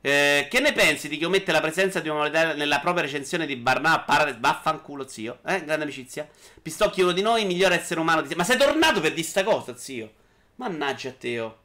Eh, 0.00 0.48
che 0.50 0.60
ne 0.60 0.72
pensi 0.72 1.08
di 1.08 1.16
chi 1.16 1.24
omette 1.24 1.52
la 1.52 1.60
presenza 1.60 2.00
di 2.00 2.08
una 2.08 2.18
moneta 2.18 2.52
nella 2.52 2.80
propria 2.80 3.04
recensione 3.04 3.46
di 3.46 3.56
Barnà 3.56 4.00
Paradise? 4.00 4.38
Vaffanculo, 4.40 5.06
zio. 5.06 5.38
Eh, 5.46 5.64
grande 5.64 5.84
amicizia. 5.84 6.28
Pistocchi 6.60 7.00
uno 7.00 7.12
di 7.12 7.22
noi, 7.22 7.44
migliore 7.46 7.76
essere 7.76 8.00
umano 8.00 8.22
di 8.22 8.28
te. 8.28 8.34
Ma 8.34 8.44
sei 8.44 8.58
tornato 8.58 9.00
per 9.00 9.14
di 9.14 9.22
sta 9.22 9.44
cosa, 9.44 9.76
zio? 9.76 10.12
Mannaggia 10.56 11.10
Teo. 11.12 11.58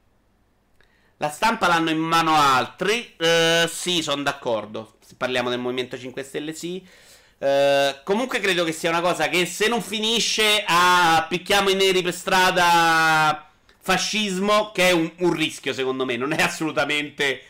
La 1.18 1.30
stampa 1.30 1.68
l'hanno 1.68 1.90
in 1.90 1.98
mano 1.98 2.36
altri. 2.36 3.16
Eh, 3.18 3.68
sì, 3.70 4.02
sono 4.02 4.22
d'accordo 4.22 4.99
se 5.10 5.16
parliamo 5.18 5.50
del 5.50 5.58
Movimento 5.58 5.98
5 5.98 6.22
Stelle 6.22 6.54
sì. 6.54 6.86
Uh, 7.40 7.96
comunque 8.04 8.40
credo 8.40 8.64
che 8.64 8.72
sia 8.72 8.92
una 8.92 9.02
cosa 9.02 9.28
che 9.28 9.48
se 9.48 9.68
non 9.68 9.82
finisce 9.82 10.64
a 10.68 11.26
picchiamo 11.28 11.70
i 11.70 11.74
neri 11.74 12.04
per 12.04 12.14
strada 12.14 13.50
fascismo, 13.80 14.72
che 14.72 14.90
è 14.90 14.92
un, 14.92 15.12
un 15.20 15.34
rischio 15.34 15.74
secondo 15.74 16.06
me, 16.06 16.16
non 16.16 16.32
è 16.32 16.44
assolutamente 16.44 17.42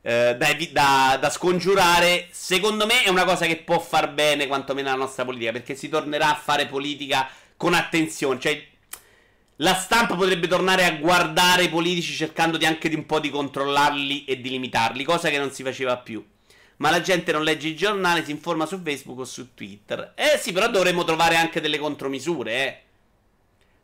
uh, 0.00 0.08
da, 0.08 0.56
da, 0.72 1.18
da, 1.20 1.30
scongiurare, 1.30 2.26
secondo 2.32 2.84
me 2.84 3.04
è 3.04 3.10
una 3.10 3.24
cosa 3.24 3.46
che 3.46 3.58
può 3.58 3.78
far 3.78 4.12
bene 4.12 4.48
quantomeno 4.48 4.88
alla 4.88 4.98
nostra 4.98 5.24
politica, 5.24 5.52
perché 5.52 5.76
si 5.76 5.88
tornerà 5.88 6.30
a 6.30 6.34
fare 6.34 6.66
politica 6.66 7.28
con 7.56 7.74
attenzione, 7.74 8.40
cioè 8.40 8.60
la 9.58 9.74
stampa 9.74 10.16
potrebbe 10.16 10.48
tornare 10.48 10.84
a 10.84 10.96
guardare 10.96 11.62
i 11.62 11.68
politici 11.68 12.12
cercando 12.12 12.56
di 12.56 12.66
anche 12.66 12.88
di 12.88 12.96
un 12.96 13.06
po' 13.06 13.20
di 13.20 13.30
controllarli 13.30 14.24
e 14.24 14.40
di 14.40 14.50
limitarli, 14.50 15.04
cosa 15.04 15.28
che 15.28 15.38
non 15.38 15.52
si 15.52 15.62
faceva 15.62 15.96
più 15.98 16.24
ma 16.84 16.90
la 16.90 17.00
gente 17.00 17.32
non 17.32 17.44
legge 17.44 17.68
i 17.68 17.74
giornali, 17.74 18.22
si 18.22 18.30
informa 18.30 18.66
su 18.66 18.78
Facebook 18.82 19.20
o 19.20 19.24
su 19.24 19.54
Twitter. 19.54 20.12
Eh 20.14 20.36
sì, 20.38 20.52
però 20.52 20.68
dovremmo 20.68 21.02
trovare 21.02 21.34
anche 21.34 21.62
delle 21.62 21.78
contromisure, 21.78 22.52
eh. 22.52 22.82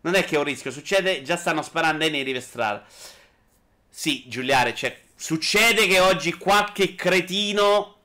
Non 0.03 0.17
è 0.17 0.23
che 0.23 0.35
è 0.35 0.39
un 0.39 0.45
rischio, 0.45 0.71
succede, 0.71 1.23
già 1.23 1.39
stanno 1.39 1.63
sparando 1.63 2.05
ai 2.05 2.11
neri 2.11 2.33
per 2.33 2.43
strada. 2.43 2.85
Sì, 3.89 4.25
Giuliare, 4.27 4.75
cioè, 4.75 5.01
succede 5.15 5.87
che 5.87 5.99
oggi 5.99 6.35
qualche 6.35 6.95
cretino 6.95 7.97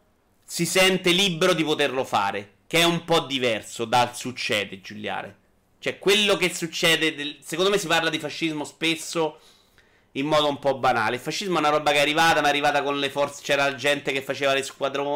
si 0.45 0.65
sente 0.65 1.11
libero 1.11 1.51
di 1.51 1.65
poterlo 1.65 2.05
fare, 2.05 2.53
che 2.65 2.79
è 2.79 2.83
un 2.85 3.03
po' 3.03 3.19
diverso 3.19 3.83
dal 3.83 4.15
succede, 4.15 4.79
Giuliare. 4.79 5.35
Cioè, 5.79 5.99
quello 5.99 6.37
che 6.37 6.53
succede, 6.55 7.13
del... 7.15 7.39
secondo 7.41 7.69
me 7.69 7.77
si 7.77 7.87
parla 7.87 8.09
di 8.09 8.17
fascismo 8.17 8.63
spesso 8.63 9.41
in 10.17 10.25
modo 10.25 10.47
un 10.47 10.59
po' 10.59 10.77
banale. 10.77 11.15
Il 11.15 11.21
fascismo 11.21 11.55
è 11.55 11.59
una 11.59 11.69
roba 11.69 11.91
che 11.91 11.97
è 11.97 12.01
arrivata, 12.01 12.41
ma 12.41 12.47
è 12.47 12.49
arrivata 12.49 12.83
con 12.83 12.99
le 12.99 13.09
forze. 13.09 13.41
C'era 13.43 13.75
gente 13.75 14.11
che 14.11 14.21
faceva 14.21 14.53
le, 14.53 14.65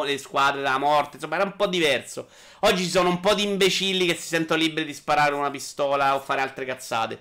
le 0.06 0.18
squadre 0.18 0.62
della 0.62 0.78
morte. 0.78 1.16
Insomma, 1.16 1.36
era 1.36 1.46
un 1.46 1.56
po' 1.56 1.68
diverso. 1.68 2.28
Oggi 2.62 2.84
ci 2.84 2.90
sono 2.90 3.10
un 3.10 3.20
po' 3.20 3.34
di 3.34 3.44
imbecilli 3.44 4.06
che 4.06 4.16
si 4.16 4.28
sentono 4.28 4.62
liberi 4.62 4.86
di 4.86 4.94
sparare 4.94 5.34
una 5.34 5.50
pistola 5.50 6.16
o 6.16 6.20
fare 6.20 6.42
altre 6.42 6.66
cazzate. 6.66 7.20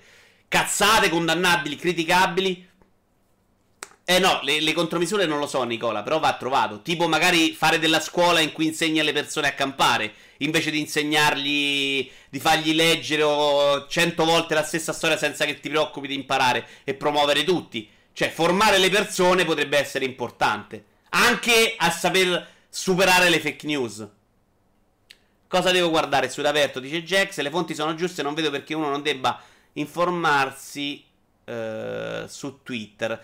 Cazzate 0.48 1.08
condannabili, 1.08 1.76
criticabili. 1.76 2.67
Eh 4.10 4.18
no, 4.20 4.40
le, 4.42 4.62
le, 4.62 4.72
contromisure 4.72 5.26
non 5.26 5.38
lo 5.38 5.46
so, 5.46 5.62
Nicola, 5.64 6.02
però 6.02 6.18
va 6.18 6.34
trovato. 6.38 6.80
Tipo, 6.80 7.08
magari 7.08 7.52
fare 7.52 7.78
della 7.78 8.00
scuola 8.00 8.40
in 8.40 8.52
cui 8.52 8.64
insegni 8.64 9.00
alle 9.00 9.12
persone 9.12 9.48
a 9.48 9.52
campare 9.52 10.14
invece 10.38 10.70
di 10.70 10.80
insegnargli, 10.80 12.10
di 12.30 12.40
fargli 12.40 12.72
leggere 12.72 13.22
cento 13.86 14.24
volte 14.24 14.54
la 14.54 14.62
stessa 14.62 14.94
storia 14.94 15.18
senza 15.18 15.44
che 15.44 15.60
ti 15.60 15.68
preoccupi 15.68 16.08
di 16.08 16.14
imparare 16.14 16.66
e 16.84 16.94
promuovere 16.94 17.44
tutti. 17.44 17.86
Cioè, 18.14 18.30
formare 18.30 18.78
le 18.78 18.88
persone 18.88 19.44
potrebbe 19.44 19.76
essere 19.76 20.06
importante. 20.06 20.84
Anche 21.10 21.74
a 21.76 21.90
saper 21.90 22.48
superare 22.70 23.28
le 23.28 23.40
fake 23.40 23.66
news. 23.66 24.08
Cosa 25.46 25.70
devo 25.70 25.90
guardare 25.90 26.30
su 26.30 26.40
aperto? 26.40 26.80
Dice 26.80 27.02
Jack. 27.02 27.34
Se 27.34 27.42
le 27.42 27.50
fonti 27.50 27.74
sono 27.74 27.94
giuste, 27.94 28.22
non 28.22 28.32
vedo 28.32 28.48
perché 28.48 28.72
uno 28.72 28.88
non 28.88 29.02
debba 29.02 29.38
informarsi 29.74 31.04
uh, 31.44 32.26
su 32.26 32.60
Twitter. 32.62 33.22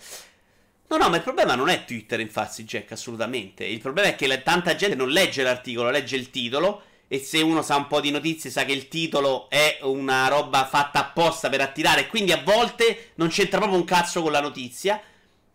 No, 0.86 0.96
no, 0.98 1.08
ma 1.08 1.16
il 1.16 1.22
problema 1.22 1.54
non 1.54 1.70
è 1.70 1.84
Twitter, 1.84 2.20
infatti, 2.20 2.64
Jack, 2.64 2.92
assolutamente. 2.92 3.64
Il 3.64 3.80
problema 3.80 4.08
è 4.08 4.14
che 4.14 4.26
la, 4.26 4.36
tanta 4.38 4.76
gente 4.76 4.94
non 4.94 5.08
legge 5.08 5.42
l'articolo, 5.42 5.90
legge 5.90 6.16
il 6.16 6.30
titolo. 6.30 6.82
E 7.08 7.18
se 7.18 7.40
uno 7.40 7.62
sa 7.62 7.76
un 7.76 7.86
po' 7.86 8.00
di 8.00 8.10
notizie, 8.10 8.50
sa 8.50 8.64
che 8.64 8.72
il 8.72 8.88
titolo 8.88 9.48
è 9.48 9.78
una 9.82 10.28
roba 10.28 10.66
fatta 10.66 11.00
apposta 11.00 11.48
per 11.48 11.60
attirare. 11.60 12.06
Quindi 12.06 12.32
a 12.32 12.42
volte 12.42 13.12
non 13.16 13.28
c'entra 13.28 13.58
proprio 13.58 13.78
un 13.78 13.86
cazzo 13.86 14.22
con 14.22 14.32
la 14.32 14.40
notizia. 14.40 15.00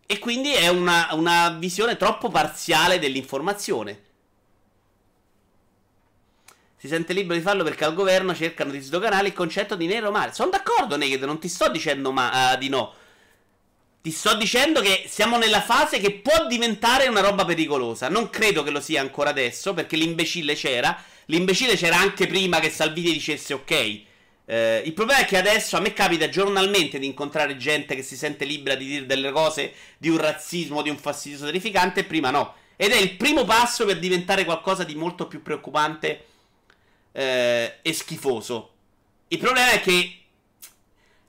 E 0.06 0.18
quindi 0.18 0.52
è 0.52 0.68
una, 0.68 1.08
una 1.12 1.50
visione 1.50 1.96
troppo 1.96 2.28
parziale 2.28 2.98
dell'informazione. 2.98 4.02
Si 6.76 6.88
sente 6.88 7.12
libero 7.12 7.38
di 7.38 7.44
farlo 7.44 7.62
perché 7.62 7.84
al 7.84 7.94
governo 7.94 8.34
cercano 8.34 8.70
di 8.70 8.80
sdoganare 8.80 9.28
il 9.28 9.34
concetto 9.34 9.76
di 9.76 9.86
nero 9.86 10.10
male. 10.10 10.32
Sono 10.32 10.50
d'accordo, 10.50 10.96
Naked, 10.96 11.22
non 11.24 11.38
ti 11.38 11.48
sto 11.48 11.68
dicendo 11.68 12.10
ma, 12.10 12.54
uh, 12.54 12.58
di 12.58 12.68
no. 12.68 12.94
Ti 14.02 14.10
sto 14.12 14.34
dicendo 14.34 14.80
che 14.80 15.04
siamo 15.08 15.36
nella 15.36 15.60
fase 15.60 15.98
che 15.98 16.10
può 16.12 16.46
diventare 16.46 17.06
una 17.08 17.20
roba 17.20 17.44
pericolosa. 17.44 18.08
Non 18.08 18.30
credo 18.30 18.62
che 18.62 18.70
lo 18.70 18.80
sia 18.80 19.02
ancora 19.02 19.28
adesso, 19.28 19.74
perché 19.74 19.96
l'imbecille 19.96 20.54
c'era. 20.54 21.02
L'imbecille 21.26 21.76
c'era 21.76 21.98
anche 21.98 22.26
prima 22.26 22.60
che 22.60 22.70
Salvini 22.70 23.12
dicesse 23.12 23.52
ok. 23.52 24.00
Eh, 24.46 24.82
il 24.86 24.94
problema 24.94 25.20
è 25.20 25.26
che 25.26 25.36
adesso 25.36 25.76
a 25.76 25.80
me 25.80 25.92
capita 25.92 26.30
giornalmente 26.30 26.98
di 26.98 27.04
incontrare 27.04 27.58
gente 27.58 27.94
che 27.94 28.02
si 28.02 28.16
sente 28.16 28.46
libera 28.46 28.74
di 28.74 28.86
dire 28.86 29.06
delle 29.06 29.30
cose 29.32 29.74
di 29.98 30.08
un 30.08 30.16
razzismo, 30.16 30.80
di 30.80 30.88
un 30.88 30.96
fastidioso 30.96 31.44
terrificante, 31.44 32.00
e 32.00 32.04
prima 32.04 32.30
no. 32.30 32.54
Ed 32.76 32.92
è 32.92 32.96
il 32.96 33.16
primo 33.16 33.44
passo 33.44 33.84
per 33.84 33.98
diventare 33.98 34.46
qualcosa 34.46 34.82
di 34.82 34.94
molto 34.94 35.28
più 35.28 35.42
preoccupante 35.42 36.24
eh, 37.12 37.74
e 37.82 37.92
schifoso. 37.92 38.72
Il 39.28 39.38
problema 39.38 39.72
è 39.72 39.80
che 39.80 40.19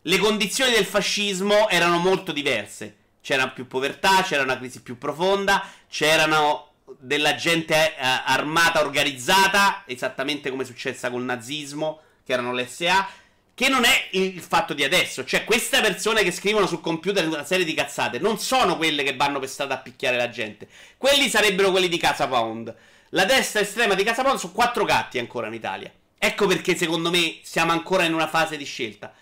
le 0.03 0.17
condizioni 0.17 0.71
del 0.71 0.85
fascismo 0.85 1.69
erano 1.69 1.97
molto 1.97 2.31
diverse. 2.31 2.95
C'era 3.21 3.49
più 3.49 3.67
povertà, 3.67 4.23
c'era 4.23 4.41
una 4.41 4.57
crisi 4.57 4.81
più 4.81 4.97
profonda, 4.97 5.63
c'erano 5.87 6.69
della 6.97 7.35
gente 7.35 7.75
eh, 7.75 7.95
armata 7.99 8.81
organizzata, 8.81 9.83
esattamente 9.85 10.49
come 10.49 10.63
è 10.63 10.65
successa 10.65 11.11
col 11.11 11.23
nazismo, 11.23 12.01
che 12.25 12.33
erano 12.33 12.53
l'SA, 12.53 13.07
che 13.53 13.69
non 13.69 13.83
è 13.83 14.07
il 14.11 14.41
fatto 14.41 14.73
di 14.73 14.83
adesso. 14.83 15.23
Cioè, 15.23 15.43
queste 15.43 15.81
persone 15.81 16.23
che 16.23 16.31
scrivono 16.31 16.65
sul 16.65 16.81
computer 16.81 17.27
una 17.27 17.45
serie 17.45 17.65
di 17.65 17.75
cazzate 17.75 18.17
non 18.17 18.39
sono 18.39 18.77
quelle 18.77 19.03
che 19.03 19.15
vanno 19.15 19.37
per 19.37 19.49
strada 19.49 19.75
a 19.75 19.79
picchiare 19.79 20.17
la 20.17 20.29
gente. 20.29 20.67
Quelli 20.97 21.29
sarebbero 21.29 21.69
quelli 21.69 21.89
di 21.89 21.97
Casa 21.97 22.27
Pound. 22.27 22.73
La 23.09 23.25
destra 23.25 23.61
estrema 23.61 23.93
di 23.93 24.03
Casa 24.03 24.23
Pound 24.23 24.39
sono 24.39 24.53
quattro 24.53 24.83
gatti 24.83 25.19
ancora 25.19 25.45
in 25.45 25.53
Italia. 25.53 25.91
Ecco 26.17 26.47
perché 26.47 26.75
secondo 26.75 27.11
me 27.11 27.39
siamo 27.43 27.71
ancora 27.71 28.03
in 28.03 28.13
una 28.13 28.27
fase 28.27 28.57
di 28.57 28.65
scelta. 28.65 29.13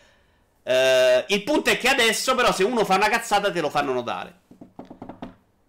Uh, 0.70 1.24
il 1.30 1.42
punto 1.44 1.72
è 1.72 1.80
che 1.80 1.88
adesso, 1.88 2.36
però, 2.36 2.54
se 2.54 2.64
uno 2.64 2.86
fa 2.86 2.94
una 2.94 3.10
cazzata, 3.10 3.52
te 3.52 3.60
lo 3.60 3.72
fanno 3.72 3.92
notare. 3.92 4.42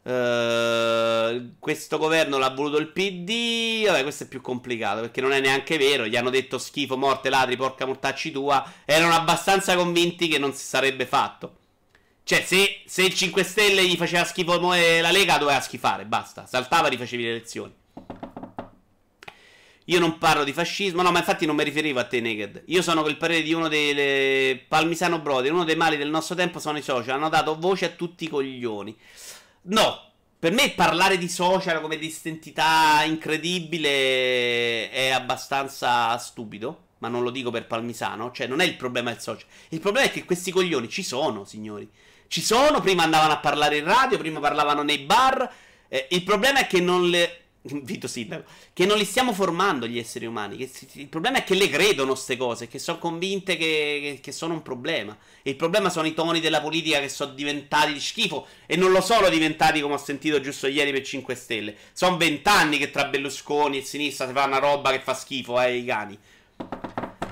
Uh, 0.03 1.55
questo 1.59 1.97
governo 1.97 2.37
l'ha 2.37 2.51
voluto 2.51 2.77
il 2.77 2.89
PD. 2.89 3.87
Vabbè, 3.87 4.03
questo 4.03 4.25
è 4.25 4.29
più 4.29 4.43
complicato 4.43 5.01
perché 5.01 5.23
non 5.23 5.33
è 5.33 5.41
neanche 5.41 5.79
vero. 5.79 6.05
Gli 6.05 6.17
hanno 6.17 6.29
detto 6.29 6.59
schifo, 6.59 6.99
morte, 6.99 7.31
ladri, 7.31 7.57
porca 7.57 7.87
mortacci 7.87 8.31
tua. 8.31 8.63
Erano 8.85 9.15
abbastanza 9.15 9.75
convinti 9.75 10.29
che 10.29 10.39
non 10.39 10.53
si 10.53 10.67
sarebbe 10.67 11.07
fatto. 11.07 11.57
Cioè, 12.23 12.43
se, 12.45 12.83
se 12.85 13.03
il 13.03 13.15
5 13.15 13.43
Stelle 13.43 13.87
gli 13.87 13.97
faceva 13.97 14.25
schifo 14.25 14.59
la 14.59 15.11
Lega, 15.11 15.39
doveva 15.39 15.63
schifare. 15.63 16.05
Basta. 16.05 16.45
Saltava 16.45 16.89
e 16.89 16.91
rifacevi 16.91 17.23
le 17.23 17.31
elezioni. 17.31 17.73
Io 19.91 19.99
non 19.99 20.19
parlo 20.19 20.45
di 20.45 20.53
fascismo, 20.53 21.03
no, 21.03 21.11
ma 21.11 21.19
infatti 21.19 21.47
non 21.47 21.57
mi 21.57 21.65
riferivo 21.65 21.99
a 21.99 22.05
te, 22.05 22.21
Naked. 22.21 22.63
Io 22.67 22.81
sono 22.81 23.03
quel 23.03 23.17
parere 23.17 23.43
di 23.43 23.53
uno 23.53 23.67
dei 23.67 24.57
Palmisano 24.57 25.19
Brother. 25.19 25.53
Uno 25.53 25.65
dei 25.65 25.75
mali 25.75 25.97
del 25.97 26.11
nostro 26.11 26.37
tempo 26.37 26.61
sono 26.61 26.79
i 26.79 26.83
social. 26.83 27.17
Hanno 27.17 27.29
dato 27.29 27.59
voce 27.59 27.87
a 27.87 27.89
tutti 27.89 28.23
i 28.23 28.29
coglioni. 28.29 28.97
No, 29.63 30.13
per 30.39 30.53
me 30.53 30.71
parlare 30.71 31.19
di 31.19 31.29
social 31.29 31.81
come 31.81 31.99
di 31.99 32.07
questa 32.07 33.03
incredibile 33.05 34.91
è 34.93 35.11
abbastanza 35.11 36.17
stupido. 36.19 36.83
Ma 36.99 37.09
non 37.09 37.25
lo 37.25 37.31
dico 37.31 37.51
per 37.51 37.67
Palmisano. 37.67 38.31
Cioè, 38.31 38.47
non 38.47 38.61
è 38.61 38.65
il 38.65 38.77
problema 38.77 39.11
del 39.11 39.21
social. 39.21 39.47
Il 39.71 39.81
problema 39.81 40.07
è 40.07 40.13
che 40.13 40.25
questi 40.25 40.53
coglioni 40.53 40.89
ci 40.89 41.03
sono, 41.03 41.45
signori. 41.45 41.91
Ci 42.29 42.43
sono, 42.43 42.81
prima 42.81 43.03
andavano 43.03 43.33
a 43.33 43.39
parlare 43.39 43.79
in 43.79 43.87
radio, 43.87 44.19
prima 44.19 44.39
parlavano 44.39 44.85
nei 44.85 45.01
bar. 45.01 45.53
Eh, 45.89 46.07
il 46.11 46.23
problema 46.23 46.61
è 46.61 46.69
che 46.69 46.81
non 46.81 47.09
le 47.09 47.41
Vito 47.83 48.09
Sindaco, 48.09 48.49
che 48.73 48.87
non 48.87 48.97
li 48.97 49.05
stiamo 49.05 49.33
formando 49.33 49.87
gli 49.87 49.99
esseri 49.99 50.25
umani. 50.25 50.57
Che, 50.57 50.71
il 50.95 51.09
problema 51.09 51.39
è 51.39 51.45
che 51.45 51.55
le 51.55 51.69
credono 51.69 52.13
queste 52.13 52.37
cose, 52.37 52.69
che 52.69 52.79
sono 52.79 52.99
convinte 52.99 53.57
che, 53.57 54.01
che, 54.03 54.19
che, 54.23 54.33
sono 54.33 54.55
un 54.55 54.63
problema. 54.63 55.17
E 55.43 55.51
il 55.51 55.57
problema 55.57 55.91
sono 55.91 56.07
i 56.07 56.15
toni 56.15 56.41
della 56.41 56.61
politica 56.61 57.01
che 57.01 57.09
sono 57.09 57.33
diventati 57.33 57.93
di 57.93 58.01
schifo. 58.01 58.47
E 58.67 58.77
non 58.77 58.93
lo 58.93 59.01
sono 59.01 59.29
diventati, 59.29 59.81
come 59.81 59.95
ho 59.95 59.99
sentito 59.99 60.41
giusto 60.41 60.67
ieri 60.67 60.91
per 60.91 61.03
5 61.03 61.35
Stelle. 61.35 61.77
Sono 61.93 62.17
vent'anni 62.17 62.79
che 62.79 62.91
tra 62.91 63.05
Berlusconi 63.05 63.79
e 63.79 63.83
sinistra 63.83 64.27
si 64.27 64.33
fa 64.33 64.45
una 64.45 64.59
roba 64.59 64.91
che 64.93 65.01
fa 65.01 65.15
schifo, 65.15 65.61
eh, 65.61 65.77
i 65.77 65.85
cani. 65.85 66.19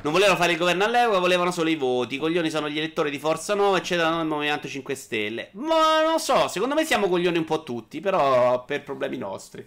Non 0.00 0.12
volevano 0.12 0.38
fare 0.38 0.52
il 0.52 0.58
governo 0.58 0.84
all'epoca, 0.84 1.18
volevano 1.18 1.50
solo 1.50 1.70
i 1.70 1.74
voti. 1.74 2.14
I 2.16 2.18
coglioni 2.18 2.50
sono 2.50 2.68
gli 2.68 2.78
elettori 2.78 3.10
di 3.10 3.18
Forza 3.18 3.54
Nuova, 3.54 3.78
eccetera, 3.78 4.10
non 4.10 4.20
il 4.20 4.26
Movimento 4.26 4.68
5 4.68 4.94
Stelle. 4.94 5.48
Ma 5.52 6.02
non 6.04 6.20
so, 6.20 6.48
secondo 6.48 6.74
me 6.74 6.84
siamo 6.84 7.08
coglioni 7.08 7.38
un 7.38 7.44
po' 7.44 7.64
tutti, 7.64 8.00
però 8.00 8.64
per 8.64 8.84
problemi 8.84 9.16
nostri. 9.16 9.66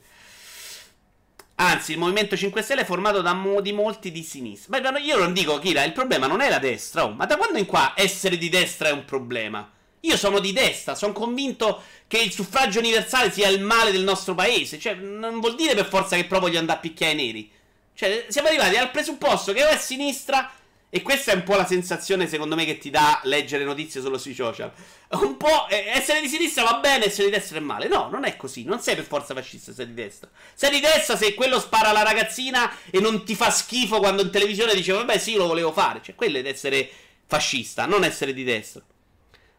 Anzi, 1.61 1.91
il 1.91 1.99
Movimento 1.99 2.35
5 2.35 2.63
Stelle 2.63 2.81
è 2.81 2.85
formato 2.85 3.21
da 3.21 3.33
mo- 3.35 3.61
di 3.61 3.71
molti 3.71 4.11
di 4.11 4.23
sinistra. 4.23 4.81
Ma 4.81 4.97
io 4.97 5.19
non 5.19 5.31
dico, 5.31 5.59
Kira, 5.59 5.83
il 5.83 5.91
problema 5.91 6.25
non 6.25 6.41
è 6.41 6.49
la 6.49 6.57
destra. 6.57 7.05
Oh. 7.05 7.11
Ma 7.11 7.27
da 7.27 7.37
quando 7.37 7.59
in 7.59 7.67
qua 7.67 7.93
essere 7.95 8.39
di 8.39 8.49
destra 8.49 8.89
è 8.89 8.91
un 8.91 9.05
problema? 9.05 9.69
Io 9.99 10.17
sono 10.17 10.39
di 10.39 10.53
destra, 10.53 10.95
sono 10.95 11.13
convinto 11.13 11.83
che 12.07 12.17
il 12.17 12.31
suffragio 12.31 12.79
universale 12.79 13.31
sia 13.31 13.47
il 13.47 13.61
male 13.61 13.91
del 13.91 14.01
nostro 14.01 14.33
paese. 14.33 14.79
Cioè, 14.79 14.95
non 14.95 15.39
vuol 15.39 15.53
dire 15.53 15.75
per 15.75 15.85
forza 15.87 16.15
che 16.15 16.25
proprio 16.25 16.49
voglio 16.49 16.59
andare 16.59 16.79
a 16.79 16.81
picchiare 16.81 17.13
i 17.13 17.15
neri. 17.15 17.51
Cioè, 17.93 18.25
siamo 18.29 18.47
arrivati 18.47 18.77
al 18.77 18.89
presupposto 18.89 19.53
che 19.53 19.63
o 19.63 19.67
è 19.67 19.77
sinistra 19.77 20.51
e 20.93 21.01
questa 21.03 21.31
è 21.31 21.35
un 21.35 21.43
po' 21.43 21.55
la 21.55 21.65
sensazione, 21.65 22.27
secondo 22.27 22.53
me, 22.53 22.65
che 22.65 22.77
ti 22.77 22.89
dà 22.89 23.21
leggere 23.23 23.63
notizie 23.63 24.01
solo 24.01 24.17
sui 24.17 24.33
social. 24.33 24.69
Un 25.11 25.37
po' 25.37 25.69
eh, 25.69 25.85
essere 25.87 26.19
di 26.19 26.27
sinistra 26.27 26.63
va 26.63 26.79
bene, 26.79 27.05
essere 27.05 27.29
di 27.29 27.33
destra 27.33 27.57
è 27.59 27.61
male. 27.61 27.87
No, 27.87 28.09
non 28.09 28.25
è 28.25 28.35
così. 28.35 28.65
Non 28.65 28.81
sei 28.81 28.95
per 28.95 29.05
forza 29.05 29.33
fascista, 29.33 29.71
sei 29.71 29.87
di 29.87 29.93
destra. 29.93 30.29
Sei 30.53 30.69
di 30.69 30.81
destra 30.81 31.15
se 31.15 31.33
quello 31.33 31.61
spara 31.61 31.89
alla 31.89 32.03
ragazzina 32.03 32.69
e 32.89 32.99
non 32.99 33.23
ti 33.23 33.35
fa 33.35 33.49
schifo 33.49 33.99
quando 33.99 34.21
in 34.21 34.31
televisione 34.31 34.75
dice, 34.75 34.91
vabbè, 34.91 35.17
sì, 35.17 35.35
lo 35.35 35.47
volevo 35.47 35.71
fare. 35.71 36.01
Cioè, 36.03 36.13
quello 36.13 36.39
è 36.39 36.45
essere 36.45 36.89
fascista, 37.25 37.85
non 37.85 38.03
essere 38.03 38.33
di 38.33 38.43
destra. 38.43 38.83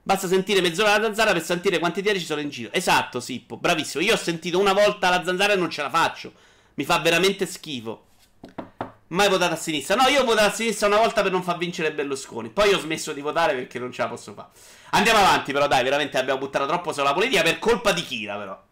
Basta 0.02 0.28
sentire 0.28 0.60
mezz'ora 0.60 0.98
la 0.98 1.02
zanzara 1.02 1.32
per 1.32 1.42
sentire 1.42 1.78
quanti 1.78 2.02
diari 2.02 2.18
ci 2.18 2.26
sono 2.26 2.42
in 2.42 2.50
giro. 2.50 2.70
Esatto, 2.74 3.20
Sippo, 3.20 3.56
bravissimo. 3.56 4.04
Io 4.04 4.12
ho 4.12 4.18
sentito 4.18 4.58
una 4.58 4.74
volta 4.74 5.08
la 5.08 5.24
zanzara 5.24 5.54
e 5.54 5.56
non 5.56 5.70
ce 5.70 5.80
la 5.80 5.88
faccio. 5.88 6.34
Mi 6.74 6.84
fa 6.84 6.98
veramente 6.98 7.46
schifo. 7.46 8.08
Mai 9.12 9.28
votato 9.28 9.52
a 9.52 9.56
sinistra. 9.56 9.94
No, 9.94 10.08
io 10.08 10.22
ho 10.22 10.24
votato 10.24 10.48
a 10.48 10.52
sinistra 10.52 10.86
una 10.86 10.96
volta 10.96 11.22
per 11.22 11.32
non 11.32 11.42
far 11.42 11.58
vincere 11.58 11.92
Berlusconi. 11.92 12.48
Poi 12.48 12.72
ho 12.72 12.78
smesso 12.78 13.12
di 13.12 13.20
votare 13.20 13.54
perché 13.54 13.78
non 13.78 13.92
ce 13.92 14.02
la 14.02 14.08
posso 14.08 14.32
fare. 14.32 14.48
Andiamo 14.90 15.18
avanti, 15.18 15.52
però, 15.52 15.66
dai, 15.66 15.84
veramente 15.84 16.16
abbiamo 16.16 16.38
buttato 16.38 16.66
troppo 16.66 16.94
sulla 16.94 17.12
politica 17.12 17.42
per 17.42 17.58
colpa 17.58 17.92
di 17.92 18.02
Kira, 18.02 18.36
però. 18.36 18.62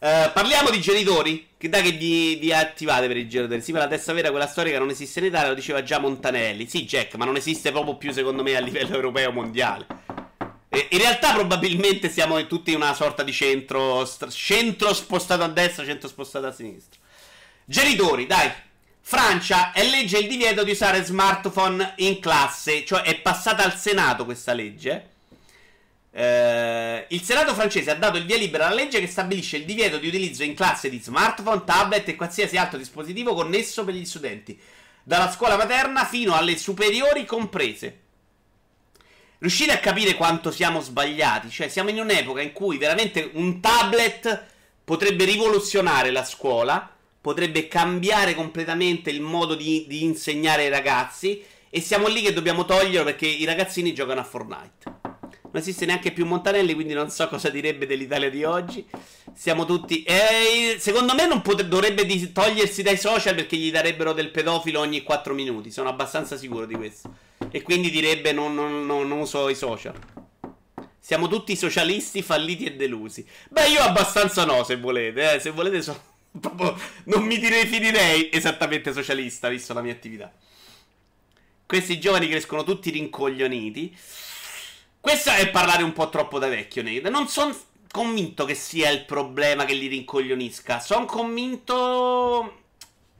Uh, 0.00 0.32
parliamo 0.32 0.70
di 0.70 0.80
genitori. 0.80 1.50
Che 1.56 1.68
dai 1.68 1.82
che 1.82 1.92
vi, 1.92 2.34
vi, 2.36 2.52
attivate 2.52 3.06
per 3.06 3.16
i 3.16 3.28
genitori? 3.28 3.62
Sì, 3.62 3.70
per 3.70 3.82
la 3.82 3.86
testa 3.86 4.12
vera, 4.12 4.30
quella 4.30 4.48
storica 4.48 4.80
non 4.80 4.90
esiste 4.90 5.20
in 5.20 5.26
Italia, 5.26 5.50
lo 5.50 5.54
diceva 5.54 5.84
già 5.84 6.00
Montanelli. 6.00 6.66
Sì, 6.66 6.84
Jack, 6.84 7.14
ma 7.14 7.24
non 7.24 7.36
esiste 7.36 7.70
proprio 7.70 7.96
più, 7.96 8.10
secondo 8.10 8.42
me, 8.42 8.56
a 8.56 8.60
livello 8.60 8.96
europeo 8.96 9.30
mondiale. 9.30 9.86
E, 10.68 10.88
in 10.90 10.98
realtà, 10.98 11.32
probabilmente 11.32 12.08
siamo 12.10 12.44
tutti 12.48 12.70
in 12.70 12.76
una 12.76 12.94
sorta 12.94 13.22
di 13.22 13.32
centro. 13.32 14.04
Centro 14.30 14.92
spostato 14.94 15.44
a 15.44 15.48
destra, 15.48 15.84
centro 15.84 16.08
spostato 16.08 16.46
a 16.46 16.52
sinistra. 16.52 16.98
Genitori, 17.64 18.26
dai, 18.26 18.50
Francia 19.10 19.72
è 19.72 19.84
legge 19.84 20.18
il 20.18 20.28
divieto 20.28 20.62
di 20.62 20.70
usare 20.70 21.02
smartphone 21.02 21.94
in 21.96 22.20
classe, 22.20 22.84
cioè 22.84 23.02
è 23.02 23.20
passata 23.20 23.64
al 23.64 23.76
Senato 23.76 24.24
questa 24.24 24.52
legge. 24.52 25.08
Eh, 26.12 27.06
il 27.08 27.20
Senato 27.20 27.52
francese 27.54 27.90
ha 27.90 27.96
dato 27.96 28.18
il 28.18 28.24
via 28.24 28.36
libera 28.36 28.66
alla 28.66 28.76
legge 28.76 29.00
che 29.00 29.08
stabilisce 29.08 29.56
il 29.56 29.64
divieto 29.64 29.98
di 29.98 30.06
utilizzo 30.06 30.44
in 30.44 30.54
classe 30.54 30.88
di 30.88 31.00
smartphone, 31.00 31.64
tablet 31.64 32.06
e 32.06 32.14
qualsiasi 32.14 32.56
altro 32.56 32.78
dispositivo 32.78 33.34
connesso 33.34 33.84
per 33.84 33.94
gli 33.94 34.04
studenti, 34.04 34.56
dalla 35.02 35.32
scuola 35.32 35.56
materna 35.56 36.04
fino 36.04 36.36
alle 36.36 36.56
superiori 36.56 37.24
comprese. 37.24 37.98
Riuscite 39.38 39.72
a 39.72 39.80
capire 39.80 40.14
quanto 40.14 40.52
siamo 40.52 40.80
sbagliati? 40.80 41.50
Cioè, 41.50 41.66
siamo 41.66 41.90
in 41.90 41.98
un'epoca 41.98 42.42
in 42.42 42.52
cui 42.52 42.78
veramente 42.78 43.28
un 43.32 43.60
tablet 43.60 44.44
potrebbe 44.84 45.24
rivoluzionare 45.24 46.12
la 46.12 46.24
scuola 46.24 46.94
potrebbe 47.20 47.68
cambiare 47.68 48.34
completamente 48.34 49.10
il 49.10 49.20
modo 49.20 49.54
di, 49.54 49.84
di 49.86 50.04
insegnare 50.04 50.64
ai 50.64 50.70
ragazzi. 50.70 51.42
E 51.68 51.80
siamo 51.80 52.08
lì 52.08 52.22
che 52.22 52.32
dobbiamo 52.32 52.64
toglierlo 52.64 53.04
perché 53.04 53.26
i 53.26 53.44
ragazzini 53.44 53.94
giocano 53.94 54.20
a 54.20 54.24
Fortnite. 54.24 54.98
Non 55.52 55.62
esiste 55.62 55.84
neanche 55.84 56.12
più 56.12 56.26
Montanelli, 56.26 56.74
quindi 56.74 56.92
non 56.94 57.10
so 57.10 57.26
cosa 57.28 57.48
direbbe 57.48 57.86
dell'Italia 57.86 58.30
di 58.30 58.44
oggi. 58.44 58.86
Siamo 59.34 59.64
tutti. 59.64 60.04
Eh, 60.04 60.76
secondo 60.78 61.14
me 61.14 61.26
non 61.26 61.42
potre... 61.42 61.66
dovrebbe 61.66 62.06
di... 62.06 62.30
togliersi 62.30 62.82
dai 62.82 62.96
social 62.96 63.34
perché 63.34 63.56
gli 63.56 63.70
darebbero 63.72 64.12
del 64.12 64.30
pedofilo 64.30 64.78
ogni 64.78 65.02
4 65.02 65.34
minuti. 65.34 65.72
Sono 65.72 65.88
abbastanza 65.88 66.36
sicuro 66.36 66.66
di 66.66 66.74
questo. 66.74 67.12
E 67.50 67.62
quindi 67.62 67.90
direbbe 67.90 68.32
non, 68.32 68.54
non, 68.54 68.86
non, 68.86 69.08
non 69.08 69.18
uso 69.18 69.48
i 69.48 69.56
social. 69.56 69.94
Siamo 71.00 71.26
tutti 71.26 71.56
socialisti 71.56 72.22
falliti 72.22 72.66
e 72.66 72.76
delusi. 72.76 73.26
Beh, 73.48 73.68
io 73.70 73.80
abbastanza 73.80 74.44
no, 74.44 74.62
se 74.62 74.76
volete. 74.76 75.34
Eh. 75.34 75.40
Se 75.40 75.50
volete, 75.50 75.82
so... 75.82 76.09
proprio 76.38 76.76
non 77.04 77.24
mi 77.24 77.38
definirei 77.38 78.30
esattamente 78.32 78.92
socialista, 78.92 79.48
visto 79.48 79.72
la 79.72 79.82
mia 79.82 79.92
attività. 79.92 80.32
Questi 81.66 82.00
giovani 82.00 82.28
crescono 82.28 82.64
tutti 82.64 82.90
rincoglioniti. 82.90 83.96
Questo 85.00 85.30
è 85.30 85.50
parlare 85.50 85.82
un 85.82 85.92
po' 85.92 86.08
troppo 86.10 86.38
da 86.38 86.48
vecchio, 86.48 86.82
Nate. 86.82 87.08
Non 87.08 87.28
sono 87.28 87.56
convinto 87.90 88.44
che 88.44 88.54
sia 88.54 88.90
il 88.90 89.04
problema 89.04 89.64
che 89.64 89.74
li 89.74 89.86
rincoglionisca. 89.86 90.80
Sono 90.80 91.04
convinto 91.04 92.62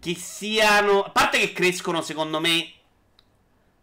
che 0.00 0.14
siano. 0.14 1.02
A 1.02 1.10
parte 1.10 1.38
che 1.38 1.52
crescono, 1.52 2.02
secondo 2.02 2.40
me, 2.40 2.72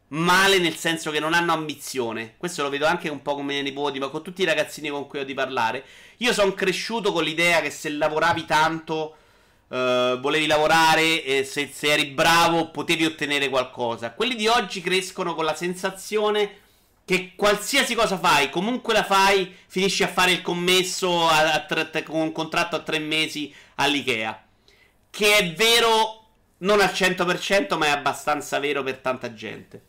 male 0.09 0.59
nel 0.59 0.75
senso 0.75 1.11
che 1.11 1.19
non 1.19 1.33
hanno 1.33 1.53
ambizione. 1.53 2.35
Questo 2.37 2.61
lo 2.61 2.69
vedo 2.69 2.85
anche 2.85 3.09
un 3.09 3.21
po' 3.21 3.35
come 3.35 3.53
i 3.53 3.61
miei 3.61 3.63
nipoti, 3.63 3.99
ma 3.99 4.09
con 4.09 4.23
tutti 4.23 4.41
i 4.41 4.45
ragazzini 4.45 4.89
con 4.89 5.07
cui 5.07 5.19
ho 5.19 5.25
di 5.25 5.33
parlare. 5.33 5.85
Io 6.17 6.33
sono 6.33 6.53
cresciuto 6.53 7.11
con 7.11 7.23
l'idea 7.23 7.61
che 7.61 7.69
se 7.69 7.89
lavoravi 7.89 8.45
tanto, 8.45 9.15
uh, 9.67 10.19
volevi 10.19 10.47
lavorare 10.47 11.23
e 11.23 11.43
se, 11.43 11.69
se 11.71 11.91
eri 11.91 12.05
bravo 12.07 12.71
potevi 12.71 13.05
ottenere 13.05 13.49
qualcosa. 13.49 14.13
Quelli 14.13 14.35
di 14.35 14.47
oggi 14.47 14.81
crescono 14.81 15.35
con 15.35 15.45
la 15.45 15.55
sensazione 15.55 16.65
che 17.05 17.33
qualsiasi 17.35 17.95
cosa 17.95 18.17
fai, 18.17 18.49
comunque 18.49 18.93
la 18.93 19.03
fai, 19.03 19.55
finisci 19.67 20.03
a 20.03 20.09
fare 20.09 20.31
il 20.31 20.41
commesso 20.41 21.27
a, 21.27 21.53
a 21.53 21.65
tre, 21.65 22.03
con 22.03 22.19
un 22.19 22.31
contratto 22.33 22.75
a 22.75 22.81
tre 22.81 22.99
mesi 22.99 23.53
all'IKEA. 23.75 24.43
Che 25.09 25.37
è 25.37 25.53
vero 25.53 26.25
non 26.59 26.81
al 26.81 26.89
100%, 26.89 27.77
ma 27.77 27.85
è 27.85 27.89
abbastanza 27.89 28.59
vero 28.59 28.83
per 28.83 28.97
tanta 28.97 29.33
gente. 29.33 29.81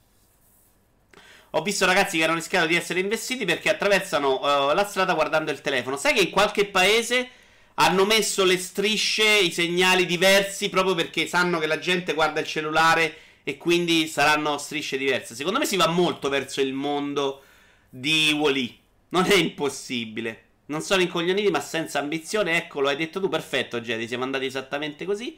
Ho 1.51 1.63
visto 1.63 1.87
ragazzi 1.87 2.19
che 2.19 2.25
hanno 2.25 2.35
rischiato 2.35 2.67
di 2.67 2.75
essere 2.75 3.01
investiti 3.01 3.45
perché 3.45 3.71
attraversano 3.71 4.41
uh, 4.41 4.75
la 4.75 4.87
strada 4.87 5.15
guardando 5.15 5.51
il 5.51 5.61
telefono. 5.61 5.97
Sai 5.97 6.13
che 6.15 6.21
in 6.21 6.31
qualche 6.31 6.67
paese 6.67 7.31
hanno 7.75 8.05
messo 8.05 8.45
le 8.45 8.59
strisce, 8.59 9.25
i 9.25 9.51
segnali 9.51 10.05
diversi 10.05 10.69
proprio 10.69 10.95
perché 10.95 11.27
sanno 11.27 11.59
che 11.59 11.67
la 11.67 11.79
gente 11.79 12.13
guarda 12.13 12.41
il 12.41 12.47
cellulare 12.47 13.17
e 13.45 13.57
quindi 13.57 14.09
saranno 14.09 14.59
strisce 14.59 14.99
diverse. 14.99 15.35
Secondo 15.35 15.59
me 15.59 15.65
si 15.65 15.77
va 15.77 15.87
molto 15.87 16.29
verso 16.29 16.61
il 16.61 16.75
mondo 16.75 17.43
di 17.89 18.33
Wally. 18.33 18.79
Non 19.11 19.25
è 19.25 19.35
impossibile. 19.35 20.43
Non 20.67 20.83
sono 20.83 21.01
incoglioniti, 21.01 21.49
ma 21.51 21.61
senza 21.61 21.99
ambizione. 21.99 22.59
Eccolo, 22.59 22.89
hai 22.89 22.97
detto 22.97 23.21
tu, 23.21 23.31
perfetto, 23.31 23.81
Jedi. 23.81 24.07
Siamo 24.07 24.25
andati 24.25 24.45
esattamente 24.45 25.07
così. 25.07 25.35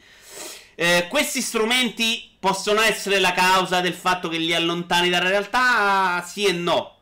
Eh, 0.75 1.07
questi 1.09 1.41
strumenti 1.41 2.29
possono 2.39 2.81
essere 2.81 3.19
la 3.19 3.33
causa 3.33 3.81
del 3.81 3.93
fatto 3.93 4.29
che 4.29 4.37
li 4.37 4.53
allontani 4.53 5.09
dalla 5.09 5.29
realtà? 5.29 6.23
Sì 6.27 6.45
e 6.45 6.53
no. 6.53 6.97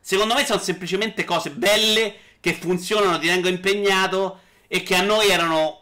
Secondo 0.00 0.34
me 0.34 0.46
sono 0.46 0.60
semplicemente 0.60 1.24
cose 1.24 1.50
belle 1.50 2.14
che 2.40 2.54
funzionano, 2.54 3.18
ti 3.18 3.26
tengo 3.26 3.48
impegnato 3.48 4.40
e 4.66 4.82
che 4.82 4.94
a 4.94 5.02
noi 5.02 5.28
erano 5.28 5.80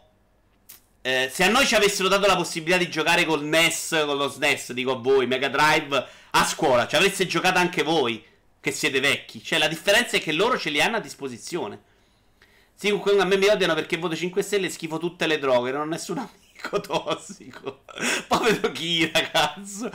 eh, 1.01 1.29
se 1.31 1.45
a 1.45 1.49
noi 1.49 1.65
ci 1.65 1.75
avessero 1.75 2.09
dato 2.09 2.27
la 2.27 2.35
possibilità 2.35 2.77
di 2.77 2.89
giocare 2.89 3.23
col 3.25 3.45
NES, 3.45 4.03
con 4.05 4.17
lo 4.17 4.27
SNES, 4.27 4.73
dico 4.73 4.91
a 4.91 4.97
voi, 4.97 5.27
Mega 5.27 5.47
Drive, 5.47 6.07
a 6.31 6.45
scuola, 6.45 6.87
ci 6.87 6.97
avreste 6.97 7.25
giocato 7.25 7.57
anche 7.57 7.83
voi, 7.83 8.23
che 8.59 8.71
siete 8.71 8.99
vecchi. 8.99 9.41
Cioè, 9.41 9.59
la 9.59 9.69
differenza 9.69 10.17
è 10.17 10.21
che 10.21 10.33
loro 10.33 10.57
ce 10.57 10.69
li 10.69 10.81
hanno 10.81 10.97
a 10.97 10.99
disposizione. 10.99 11.79
Sì, 12.75 12.89
comunque 12.89 13.19
a 13.19 13.25
me 13.25 13.37
mi 13.37 13.47
odiano 13.47 13.73
perché 13.73 13.97
voto 13.97 14.15
5 14.15 14.41
stelle 14.41 14.67
e 14.67 14.69
schifo 14.69 14.97
tutte 14.97 15.25
le 15.25 15.39
droghe, 15.39 15.71
non 15.71 15.81
ho 15.81 15.85
nessun 15.85 16.17
amico 16.59 16.81
tossico. 16.81 17.83
Povero 18.27 18.71
chi, 18.71 19.09
ragazzo. 19.11 19.89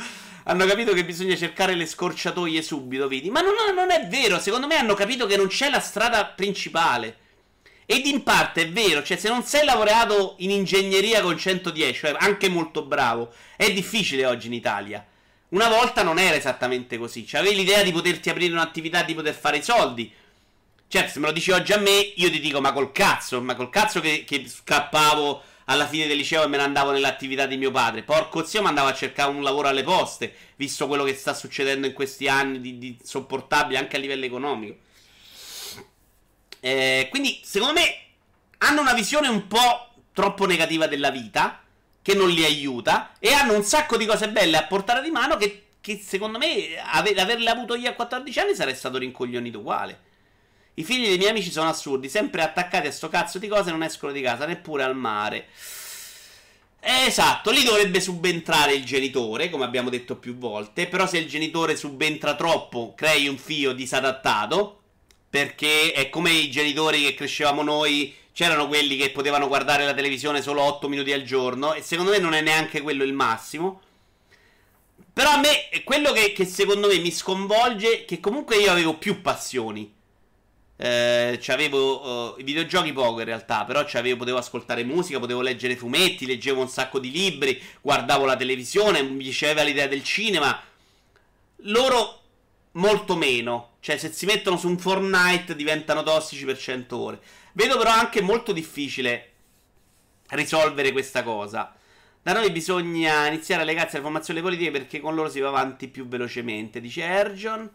Hanno 0.45 0.67
capito 0.67 0.93
che 0.93 1.05
bisogna 1.05 1.37
cercare 1.37 1.75
le 1.75 1.87
scorciatoie 1.87 2.63
subito, 2.63 3.09
vedi? 3.09 3.31
Ma 3.31 3.41
non, 3.41 3.55
non 3.75 3.91
è 3.91 4.07
vero, 4.09 4.39
secondo 4.39 4.67
me 4.67 4.77
hanno 4.77 4.95
capito 4.95 5.27
che 5.27 5.37
non 5.37 5.49
c'è 5.49 5.71
la 5.71 5.81
strada 5.81 6.25
principale. 6.27 7.19
Ed 7.87 8.07
in 8.07 8.23
parte 8.23 8.63
è 8.63 8.71
vero, 8.71 9.03
cioè 9.03 9.19
se 9.19 9.29
non 9.29 9.43
sei 9.43 9.65
laureato 9.65 10.37
in 10.39 10.51
ingegneria 10.51 11.21
con 11.21 11.37
110, 11.37 11.99
cioè 11.99 12.17
anche 12.19 12.49
molto 12.49 12.83
bravo, 12.83 13.33
è 13.57 13.71
difficile 13.73 14.25
oggi 14.25 14.47
in 14.47 14.55
Italia. 14.55 15.05
Una 15.51 15.69
volta 15.69 16.03
non 16.03 16.19
era 16.19 16.35
esattamente 16.35 16.97
così, 16.97 17.27
cioè 17.27 17.41
avevi 17.41 17.57
l'idea 17.57 17.83
di 17.83 17.93
poterti 17.93 18.31
aprire 18.31 18.53
un'attività, 18.53 19.03
di 19.03 19.15
poter 19.15 19.35
fare 19.35 19.59
i 19.59 19.63
soldi. 19.63 20.11
Certo, 20.89 21.11
se 21.13 21.19
me 21.21 21.27
lo 21.27 21.33
dici 21.33 21.51
oggi 21.51 21.73
a 21.73 21.79
me, 21.79 22.13
io 22.17 22.31
ti 22.31 22.41
dico 22.41 22.61
ma 22.61 22.73
col 22.73 22.91
cazzo, 22.91 23.41
ma 23.43 23.55
col 23.55 23.71
cazzo 23.71 24.01
che, 24.01 24.25
che 24.27 24.47
scappavo 24.49 25.43
alla 25.67 25.87
fine 25.87 26.07
del 26.07 26.17
liceo 26.17 26.45
e 26.45 26.47
me 26.47 26.57
ne 26.57 26.63
andavo 26.63 26.91
nell'attività 26.91 27.47
di 27.47 27.57
mio 27.57 27.71
padre. 27.71 28.03
Porco 28.03 28.45
zio, 28.45 28.61
mi 28.61 28.69
andavo 28.69 28.89
a 28.89 28.95
cercare 28.95 29.31
un 29.31 29.43
lavoro 29.43 29.69
alle 29.69 29.83
poste, 29.83 30.35
visto 30.57 30.87
quello 30.87 31.05
che 31.05 31.15
sta 31.15 31.35
succedendo 31.35 31.87
in 31.87 31.93
questi 31.93 32.29
anni 32.29 32.61
di, 32.61 32.79
di 32.79 32.99
sopportabile 33.03 33.79
anche 33.79 33.97
a 33.97 33.99
livello 33.99 34.25
economico. 34.25 34.77
Eh, 36.61 37.09
quindi, 37.11 37.41
secondo 37.45 37.75
me, 37.75 37.99
hanno 38.59 38.81
una 38.81 38.95
visione 38.95 39.29
un 39.29 39.47
po' 39.47 39.89
troppo 40.13 40.47
negativa 40.47 40.87
della 40.87 41.11
vita, 41.11 41.63
che 42.01 42.15
non 42.15 42.29
li 42.29 42.45
aiuta, 42.45 43.13
e 43.19 43.33
hanno 43.33 43.55
un 43.55 43.65
sacco 43.65 43.97
di 43.97 44.07
cose 44.07 44.29
belle 44.29 44.57
a 44.57 44.67
portare 44.67 45.03
di 45.03 45.11
mano 45.11 45.37
che, 45.37 45.67
che 45.81 45.99
secondo 45.99 46.39
me, 46.39 46.77
ave- 46.79 47.15
averle 47.15 47.49
avuto 47.49 47.75
io 47.75 47.91
a 47.91 47.95
14 47.95 48.39
anni 48.41 48.55
sarei 48.55 48.75
stato 48.75 48.99
rincoglionito 48.99 49.59
uguale. 49.59 50.13
I 50.75 50.85
figli 50.85 51.07
dei 51.07 51.19
miei 51.19 51.31
amici 51.31 51.51
sono 51.51 51.69
assurdi, 51.69 52.09
sempre 52.09 52.43
attaccati 52.43 52.87
a 52.87 52.93
sto 52.93 53.09
cazzo 53.09 53.39
di 53.39 53.49
cose, 53.49 53.71
non 53.71 53.83
escono 53.83 54.13
di 54.13 54.21
casa, 54.21 54.47
neppure 54.47 54.83
al 54.83 54.97
mare. 54.97 55.47
Esatto, 56.81 57.51
lì 57.51 57.63
dovrebbe 57.63 58.01
subentrare 58.01 58.75
il 58.75 58.85
genitore, 58.85 59.49
come 59.51 59.65
abbiamo 59.65 59.89
detto 59.89 60.17
più 60.17 60.37
volte, 60.37 60.87
però 60.87 61.07
se 61.07 61.19
il 61.19 61.29
genitore 61.29 61.77
subentra 61.77 62.35
troppo, 62.35 62.93
crei 62.95 63.27
un 63.27 63.39
figlio 63.39 63.73
disadattato, 63.73 64.83
perché 65.35 65.91
è 65.91 66.11
come 66.11 66.31
i 66.31 66.49
genitori 66.49 67.03
che 67.03 67.15
crescevamo 67.15 67.65
noi. 67.65 68.15
C'erano 68.33 68.69
quelli 68.69 68.97
che 68.97 69.11
potevano 69.11 69.49
guardare 69.49 69.85
la 69.85 69.93
televisione 69.93 70.41
solo 70.41 70.63
8 70.63 70.89
minuti 70.89 71.13
al 71.13 71.25
giorno. 71.25 71.75
E 71.75 71.83
secondo 71.83 72.13
me 72.13 72.19
non 72.19 72.35
è 72.35 72.41
neanche 72.41 72.81
quello 72.83 73.03
il 73.03 73.13
massimo. 73.13 73.81
Però 75.13 75.31
a 75.31 75.39
me 75.39 75.71
è 75.71 75.83
quello 75.83 76.13
che, 76.13 76.33
che 76.33 76.45
secondo 76.45 76.87
me 76.87 76.99
mi 76.99 77.11
sconvolge. 77.11 78.05
Che 78.05 78.21
comunque 78.21 78.59
io 78.59 78.71
avevo 78.71 78.95
più 78.95 79.23
passioni. 79.23 79.93
Eh, 80.77 81.41
avevo 81.47 82.35
uh, 82.35 82.41
i 82.41 82.43
videogiochi 82.43 82.93
poco 82.93 83.21
in 83.21 83.27
realtà, 83.27 83.65
però 83.65 83.87
avevo, 83.93 84.19
potevo 84.19 84.39
ascoltare 84.39 84.85
musica, 84.85 85.19
potevo 85.19 85.41
leggere 85.41 85.77
fumetti, 85.77 86.27
leggevo 86.27 86.61
un 86.61 86.69
sacco 86.69 86.99
di 86.99 87.11
libri, 87.11 87.61
guardavo 87.81 88.25
la 88.25 88.37
televisione, 88.37 89.03
mi 89.03 89.23
piaceva 89.23 89.63
l'idea 89.63 89.87
del 89.87 90.03
cinema. 90.03 90.61
Loro 91.69 92.21
molto 92.73 93.17
meno. 93.17 93.73
Cioè, 93.81 93.99
se 93.99 94.13
si 94.13 94.27
mettono 94.27 94.57
su 94.57 94.69
un 94.69 94.79
Fortnite 94.79 95.55
diventano 95.55 96.03
tossici 96.03 96.45
per 96.45 96.59
100 96.59 96.97
ore. 96.97 97.21
Vedo 97.53 97.77
però 97.77 97.91
anche 97.91 98.21
molto 98.21 98.53
difficile 98.53 99.31
risolvere 100.31 100.93
questa 100.93 101.23
cosa. 101.23 101.75
Da 102.23 102.33
noi 102.33 102.51
bisogna 102.51 103.27
iniziare 103.27 103.63
a 103.63 103.65
legarsi 103.65 103.97
alle 103.97 104.05
formazioni 104.05 104.41
politiche 104.41 104.71
perché 104.71 105.01
con 105.01 105.15
loro 105.15 105.29
si 105.29 105.41
va 105.41 105.49
avanti 105.49 105.89
più 105.89 106.09
velocemente, 106.09 106.81
dice 106.81 107.03
Ergion. 107.03 107.71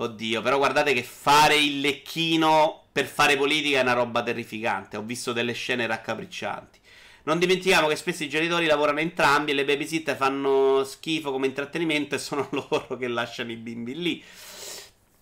Oddio, 0.00 0.42
però 0.42 0.58
guardate 0.58 0.92
che 0.92 1.02
fare 1.02 1.56
il 1.56 1.80
lecchino 1.80 2.84
per 2.92 3.06
fare 3.06 3.36
politica 3.36 3.78
è 3.78 3.82
una 3.82 3.94
roba 3.94 4.22
terrificante. 4.22 4.96
Ho 4.96 5.02
visto 5.02 5.32
delle 5.32 5.52
scene 5.52 5.88
raccapriccianti. 5.88 6.78
Non 7.24 7.40
dimentichiamo 7.40 7.88
che 7.88 7.96
spesso 7.96 8.22
i 8.22 8.28
genitori 8.28 8.66
lavorano 8.66 9.00
entrambi 9.00 9.50
e 9.50 9.54
le 9.54 9.64
babysitter 9.64 10.14
fanno 10.16 10.84
schifo 10.84 11.32
come 11.32 11.46
intrattenimento 11.46 12.14
e 12.14 12.18
sono 12.18 12.48
loro 12.52 12.96
che 12.96 13.08
lasciano 13.08 13.50
i 13.50 13.56
bimbi 13.56 14.00
lì. 14.00 14.22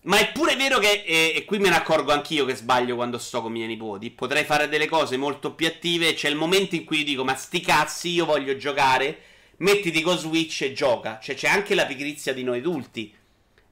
Ma 0.01 0.19
è 0.19 0.31
pure 0.31 0.55
vero 0.55 0.77
che, 0.77 1.03
e, 1.05 1.33
e, 1.35 1.43
qui 1.43 1.57
me 1.57 1.69
ne 1.69 1.75
accorgo 1.75 2.11
anch'io 2.11 2.45
che 2.45 2.55
sbaglio 2.55 2.95
quando 2.95 3.17
sto 3.17 3.41
con 3.41 3.49
i 3.49 3.55
miei 3.55 3.67
nipoti, 3.67 4.11
potrei 4.11 4.45
fare 4.45 4.69
delle 4.69 4.87
cose 4.87 5.17
molto 5.17 5.53
più 5.53 5.65
attive, 5.65 6.13
c'è 6.13 6.29
il 6.29 6.35
momento 6.35 6.75
in 6.75 6.85
cui 6.85 7.03
dico 7.03 7.25
ma 7.25 7.35
sti 7.35 7.59
cazzi 7.61 8.09
io 8.09 8.25
voglio 8.25 8.55
giocare, 8.55 9.19
mettiti 9.57 10.01
con 10.01 10.17
Switch 10.17 10.61
e 10.61 10.71
gioca, 10.71 11.19
cioè 11.21 11.35
c'è 11.35 11.49
anche 11.49 11.73
la 11.73 11.85
pigrizia 11.85 12.31
di 12.31 12.43
noi 12.43 12.59
adulti. 12.59 13.13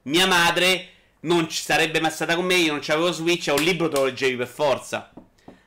Mia 0.04 0.28
madre 0.28 0.95
non 1.26 1.50
ci 1.50 1.62
sarebbe 1.62 2.00
mai 2.00 2.12
stata 2.12 2.36
con 2.36 2.46
me, 2.46 2.56
io 2.56 2.72
non 2.72 2.82
c'avevo 2.82 3.12
Switch, 3.12 3.52
un 3.56 3.64
libro 3.64 3.90
te 3.90 3.98
lo 3.98 4.06
leggevi 4.06 4.36
per 4.36 4.48
forza. 4.48 5.12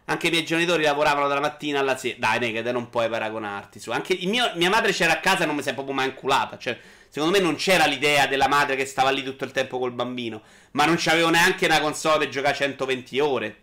Anche 0.07 0.29
i 0.29 0.31
miei 0.31 0.45
genitori 0.45 0.85
lavoravano 0.85 1.29
dalla 1.29 1.41
mattina 1.41 1.81
alla 1.81 1.97
sera. 1.97 2.17
Dai, 2.19 2.39
nega, 2.39 2.63
te 2.63 2.73
non 2.73 2.89
puoi 2.89 3.09
paragonarti 3.11 3.79
su. 3.79 3.91
Anche 3.91 4.19
mio, 4.23 4.51
mia 4.55 4.71
madre 4.71 4.93
c'era 4.93 5.13
a 5.13 5.21
casa 5.21 5.43
e 5.43 5.47
non 5.47 5.55
mi 5.55 5.63
si 5.63 5.69
è 5.69 5.75
proprio 5.75 5.95
mai 5.95 6.07
inculata. 6.07 6.57
Cioè, 6.57 6.79
secondo 7.09 7.37
me 7.37 7.45
non 7.45 7.57
c'era 7.57 7.85
l'idea 7.85 8.27
della 8.27 8.49
madre 8.49 8.75
che 8.75 8.87
stava 8.87 9.11
lì 9.11 9.23
tutto 9.23 9.45
il 9.45 9.51
tempo 9.51 9.79
col 9.79 9.93
bambino. 9.93 10.41
Ma 10.73 10.87
non 10.87 10.97
c'avevo 10.97 11.29
neanche 11.29 11.67
una 11.67 11.81
console 11.81 12.19
per 12.19 12.29
giocare 12.29 12.55
120 12.55 13.21
ore. 13.21 13.57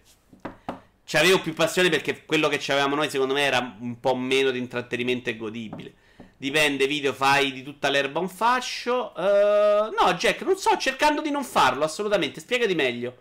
C'avevo 1.04 1.40
più 1.40 1.54
passione 1.54 1.90
perché 1.90 2.26
quello 2.26 2.48
che 2.48 2.62
avevamo 2.68 2.96
noi, 2.96 3.10
secondo 3.10 3.34
me, 3.34 3.42
era 3.42 3.76
un 3.80 4.00
po' 4.00 4.16
meno 4.16 4.52
di 4.52 4.60
intrattenimento 4.60 5.32
e 5.32 5.38
godibile. 5.38 5.94
Dipende, 6.38 6.86
video 6.86 7.14
fai 7.14 7.54
di 7.54 7.64
tutta 7.64 7.90
l'erba 7.90 8.20
un 8.20 8.28
fascio. 8.28 9.14
Uh, 9.16 9.94
no, 9.98 10.14
Jack, 10.18 10.42
non 10.42 10.58
so, 10.58 10.76
cercando 10.78 11.22
di 11.22 11.32
non 11.32 11.44
farlo, 11.44 11.86
assolutamente. 11.86 12.42
Spiegati 12.42 12.76
meglio. 12.76 13.18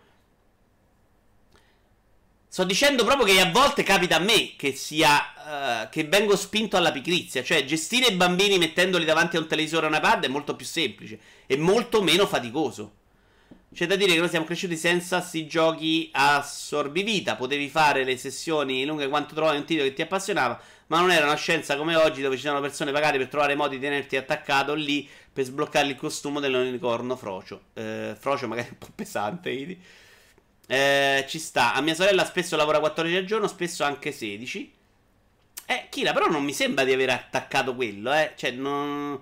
Sto 2.47 2.63
dicendo 2.65 3.05
proprio 3.05 3.25
che 3.25 3.39
a 3.39 3.51
volte 3.51 3.83
capita 3.83 4.17
a 4.17 4.19
me 4.19 4.55
che 4.57 4.73
sia. 4.73 5.33
Uh, 5.45 5.89
che 5.89 6.03
vengo 6.05 6.35
spinto 6.35 6.75
alla 6.75 6.91
pigrizia. 6.91 7.43
Cioè, 7.43 7.63
gestire 7.63 8.07
i 8.07 8.15
bambini 8.15 8.57
mettendoli 8.57 9.05
davanti 9.05 9.37
a 9.37 9.39
un 9.39 9.47
televisore 9.47 9.85
o 9.85 9.89
una 9.89 9.99
pad 9.99 10.25
è 10.25 10.27
molto 10.27 10.55
più 10.55 10.65
semplice 10.65 11.19
e 11.45 11.55
molto 11.55 12.01
meno 12.01 12.25
faticoso. 12.25 13.03
C'è 13.75 13.87
da 13.87 13.97
dire 13.97 14.13
che 14.13 14.19
noi 14.19 14.29
siamo 14.29 14.45
cresciuti 14.45 14.77
senza 14.77 15.19
sti 15.19 15.47
giochi 15.47 16.09
a 16.13 16.41
sorbivita. 16.41 17.35
Potevi 17.35 17.67
fare 17.67 18.05
le 18.05 18.15
sessioni 18.15 18.85
lunghe 18.85 19.09
quanto 19.09 19.35
trovavi 19.35 19.57
un 19.57 19.65
titolo 19.65 19.89
che 19.89 19.93
ti 19.93 20.01
appassionava, 20.01 20.57
ma 20.87 21.01
non 21.01 21.11
era 21.11 21.25
una 21.25 21.35
scienza 21.35 21.75
come 21.75 21.97
oggi 21.97 22.21
dove 22.21 22.37
ci 22.37 22.43
sono 22.43 22.61
persone 22.61 22.93
pagate 22.93 23.17
per 23.17 23.27
trovare 23.27 23.53
modi 23.53 23.75
di 23.75 23.81
tenerti 23.81 24.15
attaccato 24.15 24.73
lì 24.75 25.05
per 25.33 25.43
sbloccare 25.43 25.87
il 25.87 25.97
costume 25.97 26.39
dell'unicorno 26.39 27.17
frocio. 27.17 27.63
Eh, 27.73 28.15
frocio 28.17 28.47
magari 28.47 28.69
un 28.71 28.77
po' 28.77 28.87
pesante, 28.95 29.53
vedi? 29.53 29.77
Eh, 30.67 31.25
ci 31.27 31.37
sta. 31.37 31.73
A 31.73 31.81
mia 31.81 31.95
sorella 31.95 32.23
spesso 32.23 32.55
lavora 32.55 32.79
14 32.79 33.17
al 33.17 33.25
giorno, 33.25 33.47
spesso 33.47 33.83
anche 33.83 34.13
16. 34.13 34.73
Eh, 35.65 35.87
Kira, 35.89 36.13
però 36.13 36.27
non 36.27 36.45
mi 36.45 36.53
sembra 36.53 36.85
di 36.85 36.93
aver 36.93 37.09
attaccato 37.09 37.75
quello, 37.75 38.13
eh. 38.13 38.31
Cioè, 38.37 38.51
non... 38.51 39.21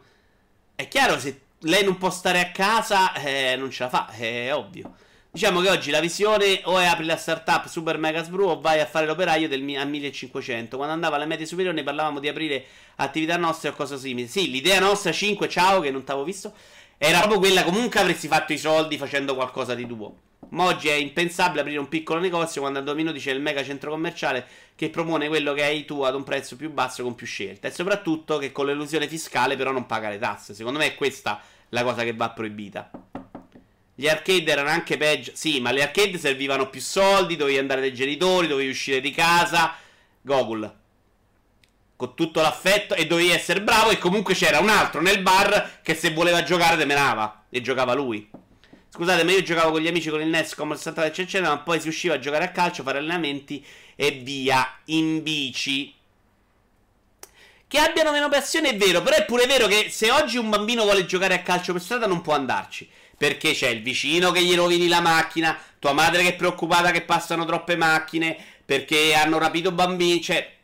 È 0.75 0.88
chiaro 0.88 1.17
se 1.17 1.43
lei 1.64 1.84
non 1.84 1.98
può 1.98 2.10
stare 2.10 2.40
a 2.40 2.52
casa, 2.52 3.14
eh, 3.14 3.56
non 3.57 3.69
ce 3.72 3.84
la 3.84 3.90
fa, 3.90 4.10
è 4.10 4.53
ovvio. 4.53 4.95
Diciamo 5.31 5.61
che 5.61 5.69
oggi 5.69 5.90
la 5.90 5.99
visione 5.99 6.61
o 6.65 6.77
è 6.77 6.85
apri 6.85 7.06
la 7.06 7.18
startup 7.18 7.65
super 7.68 7.98
mega 7.98 8.23
sbru 8.23 8.49
o 8.49 8.61
vai 8.61 8.80
a 8.80 8.85
fare 8.85 9.07
l'operaio 9.07 9.48
del, 9.48 9.61
a 9.77 9.84
1500. 9.84 10.76
Quando 10.76 10.94
andavo 10.94 11.15
alle 11.15 11.26
medie 11.26 11.48
superiori 11.48 11.76
ne 11.76 11.84
parlavamo 11.84 12.19
di 12.19 12.27
aprire 12.27 12.64
attività 12.98 13.35
nostre 13.38 13.69
o 13.69 13.73
cose 13.73 13.98
simili. 13.98 14.27
Sì, 14.27 14.52
l'idea 14.52 14.80
nostra 14.80 15.11
5, 15.11 15.49
ciao, 15.49 15.80
che 15.80 15.90
non 15.90 16.03
t'avevo 16.03 16.23
visto, 16.23 16.53
era 16.99 17.18
proprio 17.18 17.40
quella 17.40 17.64
comunque 17.64 17.99
avresti 17.99 18.27
fatto 18.27 18.53
i 18.53 18.60
soldi 18.60 18.95
facendo 18.98 19.34
qualcosa 19.34 19.73
di 19.73 19.88
tuo. 19.88 20.18
Ma 20.49 20.65
oggi 20.65 20.90
è 20.90 20.94
impensabile 20.94 21.61
aprire 21.61 21.80
un 21.80 21.90
piccolo 21.90 22.19
negozio 22.19 22.61
quando 22.61 22.77
a 22.77 22.81
due 22.84 22.94
minuti 22.94 23.18
c'è 23.18 23.31
il 23.31 23.41
mega 23.41 23.64
centro 23.64 23.90
commerciale 23.90 24.45
che 24.76 24.91
propone 24.91 25.27
quello 25.27 25.53
che 25.53 25.64
hai 25.64 25.84
tu 25.84 26.02
ad 26.03 26.14
un 26.14 26.23
prezzo 26.23 26.56
più 26.56 26.72
basso 26.72 27.02
con 27.02 27.15
più 27.15 27.26
scelta. 27.26 27.68
E 27.68 27.72
soprattutto 27.72 28.38
che 28.38 28.52
con 28.52 28.68
l'illusione 28.68 29.07
fiscale 29.07 29.56
però 29.56 29.72
non 29.72 29.88
paga 29.88 30.10
le 30.10 30.19
tasse. 30.19 30.53
Secondo 30.53 30.77
me 30.77 30.85
è 30.85 30.95
questa 30.95 31.41
la 31.74 31.84
cosa 31.84 32.04
che 32.04 32.14
va 32.14 32.30
proibita. 32.30 32.90
Gli 33.95 34.08
arcade 34.08 34.52
erano 34.52 34.70
anche 34.70 34.95
peggio. 34.98 35.32
Sì, 35.34 35.60
ma 35.60 35.72
le 35.72 35.84
arcade 35.84 36.18
servivano 36.18 36.70
più 36.70 36.80
soldi, 36.80 37.36
dovevi 37.36 37.58
andare 37.58 37.82
dai 37.82 37.94
genitori, 37.94 38.48
dovevi 38.48 38.70
uscire 38.70 39.02
di 39.02 39.12
casa. 39.12 39.76
Gogol. 40.22 40.82
Con 41.95 42.16
tutto 42.16 42.41
l'affetto 42.41 42.95
e 42.95 43.06
dovevi 43.06 43.32
essere 43.32 43.62
bravo 43.62 43.90
e 43.90 43.98
comunque 43.98 44.34
c'era 44.34 44.60
un 44.60 44.70
altro 44.70 45.02
nel 45.02 45.22
bar 45.22 45.80
che 45.82 45.95
se 45.95 46.12
voleva 46.12 46.44
giocare 46.44 46.78
te 46.78 46.86
menava 46.86 47.45
e 47.50 47.62
giocava 47.62 47.94
lui. 47.94 48.30
Scusate, 48.90 49.24
ma 49.24 49.32
io 49.32 49.41
giocavo 49.41 49.72
con 49.72 49.82
gli 49.82 49.88
amici 49.88 50.10
con 50.10 50.22
il 50.22 50.28
NES 50.28 50.54
come 50.54 50.74
il 50.74 50.80
60 50.80 51.06
eccetera, 51.06 51.48
ma 51.48 51.60
poi 51.60 51.80
si 51.80 51.88
usciva 51.88 52.16
a 52.16 52.20
giocare 52.20 52.45
a 52.45 52.52
calcio, 52.52 52.84
fare 52.84 53.00
allenamenti 53.00 53.66
e 53.95 54.12
via 54.12 54.80
in 54.86 55.24
bici. 55.24 55.94
Che 57.74 57.80
abbiano 57.80 58.12
meno 58.12 58.30
passione 58.30 58.70
è 58.70 58.78
vero, 58.78 59.02
però 59.02 59.16
è 59.16 59.26
pure 59.26 59.48
vero 59.48 59.66
che 59.66 59.88
se 59.90 60.12
oggi 60.12 60.38
un 60.38 60.48
bambino 60.48 60.84
vuole 60.84 61.08
giocare 61.08 61.34
a 61.34 61.41
calcio 61.41 61.74
per 61.74 61.82
strada 61.82 62.06
non 62.06 62.22
può 62.22 62.36
andarci. 62.36 62.88
Perché 63.18 63.54
c'è 63.54 63.70
il 63.70 63.82
vicino 63.82 64.30
che 64.30 64.44
gli 64.44 64.54
rovini 64.54 64.88
la 64.88 65.02
macchina, 65.02 65.58
tua 65.80 65.91
madre 65.91 66.22
che 66.22 66.28
è 66.28 66.36
preoccupata 66.36 66.91
che 66.91 67.02
passano 67.02 67.45
troppe 67.45 67.76
macchine, 67.76 68.38
perché 68.64 69.16
hanno 69.16 69.40
rapito 69.40 69.72
bambini, 69.72 70.22
cioè... 70.22 70.56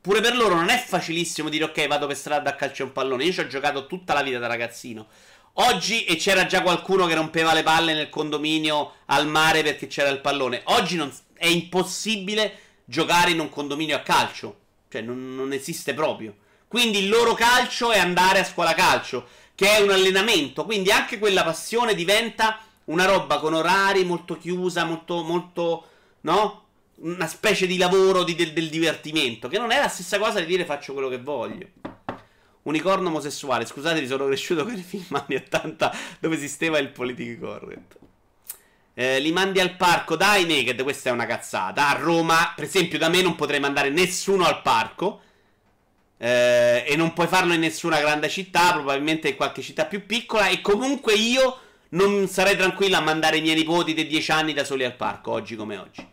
Pure 0.00 0.20
per 0.20 0.36
loro 0.36 0.54
non 0.54 0.68
è 0.68 0.78
facilissimo 0.78 1.48
dire 1.48 1.64
ok 1.64 1.88
vado 1.88 2.06
per 2.06 2.14
strada 2.14 2.50
a 2.50 2.54
calcio 2.54 2.84
un 2.84 2.92
pallone. 2.92 3.24
Io 3.24 3.32
ci 3.32 3.40
ho 3.40 3.48
giocato 3.48 3.88
tutta 3.88 4.14
la 4.14 4.22
vita 4.22 4.38
da 4.38 4.46
ragazzino. 4.46 5.08
Oggi 5.54 6.04
e 6.04 6.14
c'era 6.14 6.46
già 6.46 6.62
qualcuno 6.62 7.06
che 7.06 7.16
rompeva 7.16 7.52
le 7.52 7.64
palle 7.64 7.94
nel 7.94 8.10
condominio 8.10 8.98
al 9.06 9.26
mare 9.26 9.64
perché 9.64 9.88
c'era 9.88 10.08
il 10.08 10.20
pallone. 10.20 10.60
Oggi 10.66 10.94
non, 10.94 11.12
è 11.36 11.48
impossibile 11.48 12.58
giocare 12.84 13.32
in 13.32 13.40
un 13.40 13.48
condominio 13.48 13.96
a 13.96 14.02
calcio. 14.02 14.58
Cioè 14.88 15.02
non, 15.02 15.34
non 15.34 15.52
esiste 15.52 15.94
proprio. 15.94 16.42
Quindi 16.68 16.98
il 16.98 17.08
loro 17.08 17.34
calcio 17.34 17.92
è 17.92 17.98
andare 17.98 18.40
a 18.40 18.44
scuola 18.44 18.74
calcio, 18.74 19.26
che 19.54 19.76
è 19.76 19.80
un 19.80 19.90
allenamento. 19.90 20.64
Quindi 20.64 20.90
anche 20.90 21.18
quella 21.18 21.44
passione 21.44 21.94
diventa 21.94 22.58
una 22.86 23.04
roba 23.04 23.38
con 23.38 23.54
orari 23.54 24.04
molto 24.04 24.36
chiusa, 24.36 24.84
molto, 24.84 25.22
molto, 25.22 25.88
no? 26.22 26.62
Una 26.96 27.26
specie 27.26 27.66
di 27.66 27.76
lavoro 27.76 28.22
di, 28.22 28.34
del, 28.34 28.52
del 28.52 28.68
divertimento, 28.68 29.48
che 29.48 29.58
non 29.58 29.70
è 29.70 29.80
la 29.80 29.88
stessa 29.88 30.18
cosa 30.18 30.40
di 30.40 30.46
dire 30.46 30.64
faccio 30.64 30.92
quello 30.92 31.08
che 31.08 31.18
voglio. 31.18 31.66
Unicorno 32.62 33.08
omosessuale, 33.08 33.66
scusate, 33.66 34.06
sono 34.06 34.26
cresciuto 34.26 34.64
con 34.64 34.74
i 34.74 34.82
film 34.82 35.04
anni 35.10 35.36
80 35.36 35.96
dove 36.20 36.34
esisteva 36.34 36.78
il 36.78 36.88
politically 36.88 37.38
correct. 37.38 37.98
Eh, 38.94 39.18
li 39.18 39.32
mandi 39.32 39.58
al 39.58 39.76
parco, 39.76 40.16
dai 40.16 40.46
Naked, 40.46 40.82
questa 40.82 41.10
è 41.10 41.12
una 41.12 41.26
cazzata. 41.26 41.88
A 41.88 41.98
Roma, 41.98 42.52
per 42.54 42.64
esempio, 42.64 42.96
da 42.96 43.08
me 43.08 43.22
non 43.22 43.34
potrei 43.34 43.60
mandare 43.60 43.90
nessuno 43.90 44.46
al 44.46 44.62
parco 44.62 45.20
eh, 46.24 46.84
e 46.86 46.96
non 46.96 47.12
puoi 47.12 47.26
farlo 47.26 47.52
in 47.52 47.60
nessuna 47.60 48.00
grande 48.00 48.30
città, 48.30 48.72
probabilmente 48.72 49.28
in 49.28 49.36
qualche 49.36 49.60
città 49.60 49.84
più 49.84 50.06
piccola. 50.06 50.48
E 50.48 50.62
comunque 50.62 51.12
io 51.12 51.58
non 51.90 52.26
sarei 52.28 52.56
tranquillo 52.56 52.96
a 52.96 53.00
mandare 53.00 53.36
i 53.36 53.42
miei 53.42 53.56
nipoti 53.56 53.92
dei 53.92 54.06
10 54.06 54.30
anni 54.30 54.54
da 54.54 54.64
soli 54.64 54.84
al 54.84 54.94
parco, 54.94 55.32
oggi 55.32 55.54
come 55.54 55.76
oggi. 55.76 56.06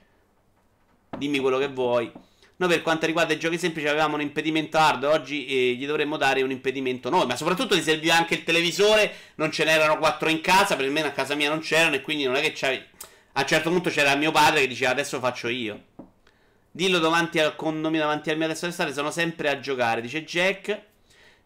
Dimmi 1.18 1.40
quello 1.40 1.58
che 1.58 1.70
vuoi. 1.70 2.12
Noi 2.58 2.70
per 2.70 2.82
quanto 2.82 3.06
riguarda 3.06 3.34
i 3.34 3.40
giochi 3.40 3.58
semplici 3.58 3.88
avevamo 3.88 4.16
un 4.16 4.22
impedimento 4.22 4.78
hard, 4.78 5.06
oggi 5.06 5.46
eh, 5.46 5.74
gli 5.76 5.88
dovremmo 5.88 6.18
dare 6.18 6.42
un 6.42 6.52
impedimento 6.52 7.10
noi, 7.10 7.26
ma 7.26 7.38
soprattutto 7.38 7.76
gli 7.76 7.82
serviva 7.82 8.16
anche 8.16 8.34
il 8.34 8.44
televisore, 8.44 9.14
non 9.36 9.50
ce 9.50 9.64
n'erano 9.64 9.98
quattro 9.98 10.28
in 10.28 10.42
casa, 10.42 10.76
per 10.76 10.90
me 10.90 11.04
a 11.04 11.12
casa 11.12 11.36
mia 11.36 11.48
non 11.48 11.60
c'erano 11.62 11.96
e 11.96 12.02
quindi 12.02 12.26
non 12.26 12.36
è 12.36 12.42
che 12.42 12.52
c'avevi... 12.54 12.84
A 13.34 13.42
un 13.42 13.48
certo 13.48 13.70
punto 13.70 13.90
c'era 13.90 14.14
mio 14.16 14.32
padre 14.32 14.60
che 14.60 14.68
diceva 14.68 14.92
adesso 14.92 15.20
faccio 15.20 15.48
io. 15.48 15.86
Dillo 16.74 17.00
davanti 17.00 17.38
al 17.38 17.58
condominio, 17.58 18.06
davanti 18.06 18.30
al 18.30 18.38
mio 18.38 18.46
adesso 18.46 18.66
d'estate, 18.66 18.94
sono 18.94 19.12
sempre 19.12 19.50
a 19.50 19.60
giocare, 19.60 20.00
dice 20.00 20.24
Jack. 20.24 20.82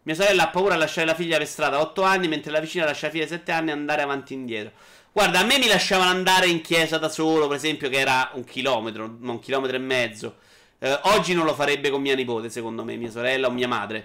Mia 0.02 0.14
sorella 0.14 0.44
ha 0.44 0.48
paura 0.50 0.74
a 0.74 0.76
lasciare 0.76 1.04
la 1.04 1.16
figlia 1.16 1.36
per 1.36 1.48
strada 1.48 1.78
a 1.78 1.80
8 1.80 2.02
anni, 2.02 2.28
mentre 2.28 2.52
la 2.52 2.60
vicina 2.60 2.84
lascia 2.84 3.06
la 3.06 3.12
figlia 3.12 3.24
a 3.24 3.28
7 3.28 3.50
anni 3.50 3.70
e 3.70 3.72
andare 3.72 4.02
avanti 4.02 4.34
e 4.34 4.36
indietro. 4.36 4.70
Guarda, 5.10 5.40
a 5.40 5.44
me 5.44 5.58
mi 5.58 5.66
lasciavano 5.66 6.10
andare 6.10 6.46
in 6.46 6.60
chiesa 6.60 6.98
da 6.98 7.08
solo, 7.08 7.48
per 7.48 7.56
esempio, 7.56 7.88
che 7.88 7.98
era 7.98 8.30
un 8.34 8.44
chilometro, 8.44 9.18
un 9.20 9.40
chilometro 9.40 9.74
e 9.76 9.80
mezzo. 9.80 10.36
Eh, 10.78 10.96
oggi 11.04 11.34
non 11.34 11.44
lo 11.44 11.54
farebbe 11.54 11.90
con 11.90 12.00
mia 12.00 12.14
nipote, 12.14 12.48
secondo 12.48 12.84
me, 12.84 12.94
mia 12.94 13.10
sorella 13.10 13.48
o 13.48 13.50
mia 13.50 13.66
madre. 13.66 14.04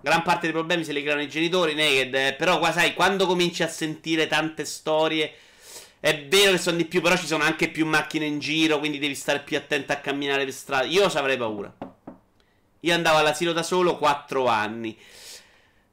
Gran 0.00 0.22
parte 0.22 0.42
dei 0.42 0.52
problemi 0.52 0.84
se 0.84 0.92
li 0.92 1.02
creano 1.02 1.22
i 1.22 1.28
genitori, 1.28 1.74
naked, 1.74 2.14
eh, 2.14 2.34
però 2.38 2.60
qua 2.60 2.70
sai, 2.70 2.94
quando 2.94 3.26
cominci 3.26 3.64
a 3.64 3.68
sentire 3.68 4.28
tante 4.28 4.64
storie 4.64 5.32
è 6.00 6.26
vero 6.26 6.52
che 6.52 6.58
sono 6.58 6.78
di 6.78 6.86
più, 6.86 7.02
però 7.02 7.16
ci 7.16 7.26
sono 7.26 7.44
anche 7.44 7.68
più 7.68 7.84
macchine 7.84 8.24
in 8.24 8.38
giro, 8.38 8.78
quindi 8.78 8.98
devi 8.98 9.14
stare 9.14 9.40
più 9.40 9.56
attento 9.58 9.92
a 9.92 9.96
camminare 9.96 10.44
per 10.44 10.54
strada. 10.54 10.86
Io 10.86 11.10
ci 11.10 11.16
avrei 11.18 11.36
paura. 11.36 11.72
Io 12.80 12.94
andavo 12.94 13.18
all'asilo 13.18 13.52
da 13.52 13.62
solo 13.62 13.98
4 13.98 14.46
anni. 14.46 14.96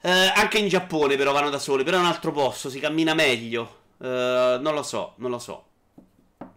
Eh, 0.02 0.10
anche 0.10 0.60
in 0.60 0.70
Giappone 0.70 1.18
però 1.18 1.34
vanno 1.34 1.50
da 1.50 1.60
soli, 1.60 1.84
però 1.84 1.98
è 1.98 2.00
un 2.00 2.06
altro 2.06 2.32
posto, 2.32 2.70
si 2.70 2.80
cammina 2.80 3.14
meglio. 3.14 3.80
Eh, 4.02 4.58
non 4.62 4.74
lo 4.74 4.84
so, 4.84 5.14
non 5.18 5.32
lo 5.32 5.40
so. 5.40 5.66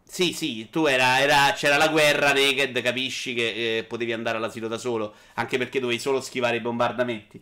Sì, 0.04 0.32
sì, 0.32 0.68
tu 0.70 0.86
era, 0.86 1.20
era, 1.20 1.52
c'era 1.54 1.76
la 1.76 1.88
guerra 1.88 2.32
naked, 2.32 2.80
capisci 2.82 3.34
che 3.34 3.78
eh, 3.78 3.84
potevi 3.84 4.12
andare 4.12 4.36
all'asilo 4.38 4.68
da 4.68 4.78
solo, 4.78 5.14
anche 5.34 5.56
perché 5.58 5.80
dovevi 5.80 6.00
solo 6.00 6.20
schivare 6.20 6.56
i 6.56 6.60
bombardamenti. 6.60 7.40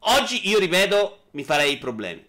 Oggi, 0.00 0.48
io 0.48 0.58
ripeto, 0.58 1.24
mi 1.32 1.44
farei 1.44 1.78
problemi. 1.78 2.26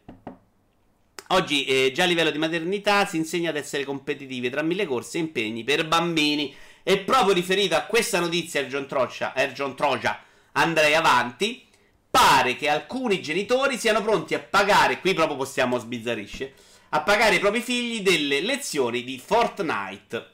Oggi 1.34 1.64
eh, 1.64 1.94
già 1.94 2.03
a 2.03 2.08
livello 2.08 2.30
di 2.30 2.38
maternità 2.38 3.06
si 3.06 3.16
insegna 3.16 3.52
ad 3.52 3.56
essere 3.56 3.86
competitivi 3.86 4.49
tra 4.49 4.62
mille 4.62 4.86
corse 4.86 5.18
e 5.18 5.22
impegni 5.22 5.64
per 5.64 5.88
bambini. 5.88 6.53
E 6.84 6.99
proprio 6.99 7.34
riferito 7.34 7.74
a 7.76 7.84
questa 7.84 8.20
notizia, 8.20 8.60
Ergion 8.60 8.86
Trocia, 8.86 9.34
Ergion 9.34 9.74
Troja, 9.74 10.22
andrei 10.53 10.94
avanti. 10.94 11.66
Pare 12.10 12.58
che 12.58 12.68
alcuni 12.68 13.22
genitori 13.22 13.78
siano 13.78 14.02
pronti 14.02 14.34
a 14.34 14.40
pagare, 14.40 14.99
qui 14.99 15.14
proprio 15.14 15.38
possiamo 15.38 15.78
sbizzarrisce, 15.78 16.53
a 16.90 17.02
pagare 17.02 17.36
i 17.36 17.40
propri 17.40 17.62
figli 17.62 18.02
delle 18.02 18.41
lezioni 18.41 19.06
di 19.06 19.18
Fortnite. 19.18 20.30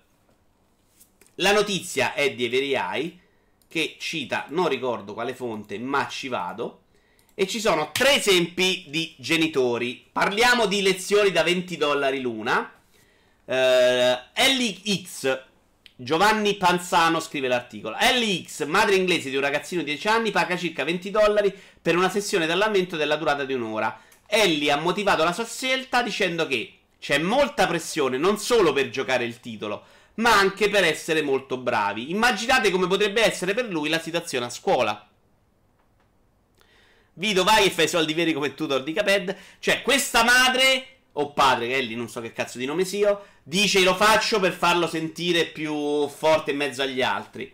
La 1.36 1.52
notizia 1.52 2.16
è 2.16 2.34
di 2.34 2.46
Everyeye, 2.46 3.20
che 3.68 3.98
cita, 4.00 4.48
non 4.50 4.68
ricordo 4.68 5.14
quale 5.14 5.36
fonte, 5.36 5.78
ma 5.78 6.08
ci 6.08 6.28
vado 6.28 6.86
e 7.40 7.46
ci 7.46 7.60
sono 7.60 7.92
tre 7.92 8.16
esempi 8.16 8.86
di 8.88 9.14
genitori. 9.20 10.04
Parliamo 10.12 10.66
di 10.66 10.82
lezioni 10.82 11.30
da 11.30 11.44
20 11.44 11.78
dollari 11.78 12.20
l'una. 12.20 12.74
Uh, 13.46 13.54
LX 13.54 15.44
Giovanni 15.96 16.56
Panzano 16.56 17.20
scrive 17.20 17.48
l'articolo. 17.48 17.96
LX, 17.96 18.66
madre 18.66 18.96
inglese 18.96 19.30
di 19.30 19.36
un 19.36 19.44
ragazzino 19.44 19.84
di 19.84 19.92
10 19.92 20.08
anni, 20.08 20.32
paga 20.32 20.58
circa 20.58 20.84
20 20.84 21.12
dollari 21.12 21.56
per 21.80 21.96
una 21.96 22.10
sessione 22.10 22.48
d'allenamento 22.48 22.98
della 22.98 23.18
durata 23.18 23.46
di 23.46 23.54
un'ora. 23.54 24.02
Ellie 24.26 24.72
ha 24.72 24.78
motivato 24.78 25.24
la 25.24 25.32
sua 25.32 25.46
scelta 25.46 26.02
dicendo 26.02 26.48
che 26.48 26.74
c'è 27.00 27.20
molta 27.20 27.68
pressione 27.68 28.18
non 28.18 28.40
solo 28.40 28.74
per 28.74 28.90
giocare 28.90 29.26
il 29.26 29.40
titolo, 29.40 29.84
ma 30.16 30.36
anche 30.36 30.70
per 30.70 30.84
essere 30.84 31.22
molto 31.22 31.58
bravi. 31.58 32.10
Immaginate 32.10 32.72
come 32.72 32.88
potrebbe 32.88 33.24
essere 33.24 33.54
per 33.54 33.66
lui 33.66 33.90
la 33.90 34.00
situazione 34.00 34.46
a 34.46 34.50
scuola. 34.50 35.08
Vito, 37.18 37.44
vai 37.44 37.66
e 37.66 37.72
fai 37.72 37.86
i 37.86 37.90
soldi 37.90 38.14
veri 38.14 38.32
come 38.32 38.54
tutor 38.54 38.84
di 38.84 38.94
Caped. 38.94 39.36
Cioè, 39.58 39.82
questa 39.82 40.24
madre, 40.24 40.86
o 41.14 41.32
padre, 41.32 41.68
che 41.68 41.78
è 41.78 41.82
lì, 41.82 41.96
non 41.96 42.10
so 42.10 42.22
che 42.22 42.32
cazzo 42.32 42.60
di 42.60 42.66
nome 42.66 42.86
sia, 42.86 43.20
dice 43.42 43.82
lo 43.82 43.96
faccio 43.96 44.40
per 44.40 44.54
farlo 44.54 44.88
sentire 44.88 45.46
più 45.46 46.08
forte 46.10 46.52
in 46.52 46.58
mezzo 46.58 46.84
agli 46.84 47.02
altri. 47.02 47.52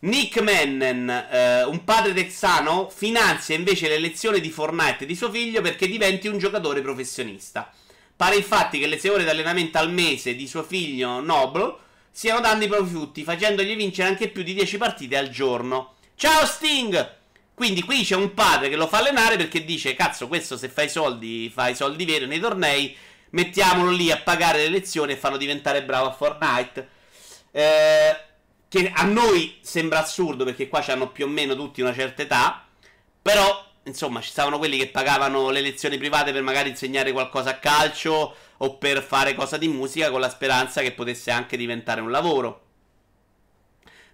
Nick 0.00 0.40
Mennen, 0.42 1.08
eh, 1.08 1.64
un 1.64 1.84
padre 1.84 2.12
texano, 2.12 2.90
finanzia 2.90 3.56
invece 3.56 3.88
le 3.88 3.98
lezioni 3.98 4.40
di 4.40 4.50
Fortnite 4.50 5.06
di 5.06 5.16
suo 5.16 5.30
figlio 5.30 5.62
perché 5.62 5.88
diventi 5.88 6.28
un 6.28 6.36
giocatore 6.36 6.82
professionista. 6.82 7.72
Pare 8.14 8.36
infatti 8.36 8.78
che 8.78 8.86
le 8.86 8.98
6 8.98 9.10
ore 9.10 9.24
di 9.24 9.30
allenamento 9.30 9.78
al 9.78 9.90
mese 9.90 10.36
di 10.36 10.46
suo 10.46 10.62
figlio 10.62 11.20
Noble 11.20 11.76
stiano 12.10 12.40
dando 12.40 12.66
i 12.66 12.68
propri 12.68 12.90
frutti, 12.90 13.24
facendogli 13.24 13.74
vincere 13.74 14.08
anche 14.08 14.28
più 14.28 14.42
di 14.42 14.52
10 14.52 14.76
partite 14.76 15.16
al 15.16 15.30
giorno. 15.30 15.94
Ciao 16.14 16.44
Sting! 16.44 17.17
Quindi 17.58 17.82
qui 17.82 18.04
c'è 18.04 18.14
un 18.14 18.34
padre 18.34 18.68
che 18.68 18.76
lo 18.76 18.86
fa 18.86 18.98
allenare 18.98 19.36
perché 19.36 19.64
dice: 19.64 19.96
Cazzo, 19.96 20.28
questo 20.28 20.56
se 20.56 20.68
fai 20.68 20.88
soldi, 20.88 21.50
fai 21.52 21.74
soldi 21.74 22.04
veri 22.04 22.24
nei 22.28 22.38
tornei, 22.38 22.96
mettiamolo 23.30 23.90
lì 23.90 24.12
a 24.12 24.18
pagare 24.18 24.58
le 24.58 24.68
lezioni 24.68 25.12
e 25.12 25.16
farlo 25.16 25.36
diventare 25.36 25.82
bravo 25.82 26.06
a 26.06 26.12
Fortnite. 26.12 26.88
Eh, 27.50 28.16
che 28.68 28.92
a 28.94 29.02
noi 29.02 29.58
sembra 29.60 29.98
assurdo 29.98 30.44
perché 30.44 30.68
qua 30.68 30.84
hanno 30.86 31.10
più 31.10 31.24
o 31.24 31.28
meno 31.28 31.56
tutti 31.56 31.80
una 31.80 31.92
certa 31.92 32.22
età. 32.22 32.64
Però, 33.20 33.66
insomma, 33.82 34.20
ci 34.20 34.30
stavano 34.30 34.58
quelli 34.58 34.78
che 34.78 34.90
pagavano 34.90 35.50
le 35.50 35.60
lezioni 35.60 35.98
private 35.98 36.30
per 36.30 36.42
magari 36.42 36.68
insegnare 36.68 37.10
qualcosa 37.10 37.50
a 37.50 37.58
calcio 37.58 38.36
o 38.56 38.76
per 38.76 39.02
fare 39.02 39.34
cosa 39.34 39.56
di 39.56 39.66
musica 39.66 40.12
con 40.12 40.20
la 40.20 40.30
speranza 40.30 40.80
che 40.80 40.92
potesse 40.92 41.32
anche 41.32 41.56
diventare 41.56 42.00
un 42.00 42.12
lavoro. 42.12 42.66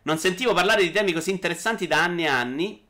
Non 0.04 0.16
sentivo 0.16 0.54
parlare 0.54 0.82
di 0.82 0.90
temi 0.90 1.12
così 1.12 1.30
interessanti 1.30 1.86
da 1.86 2.02
anni 2.02 2.24
e 2.24 2.28
anni. 2.28 2.83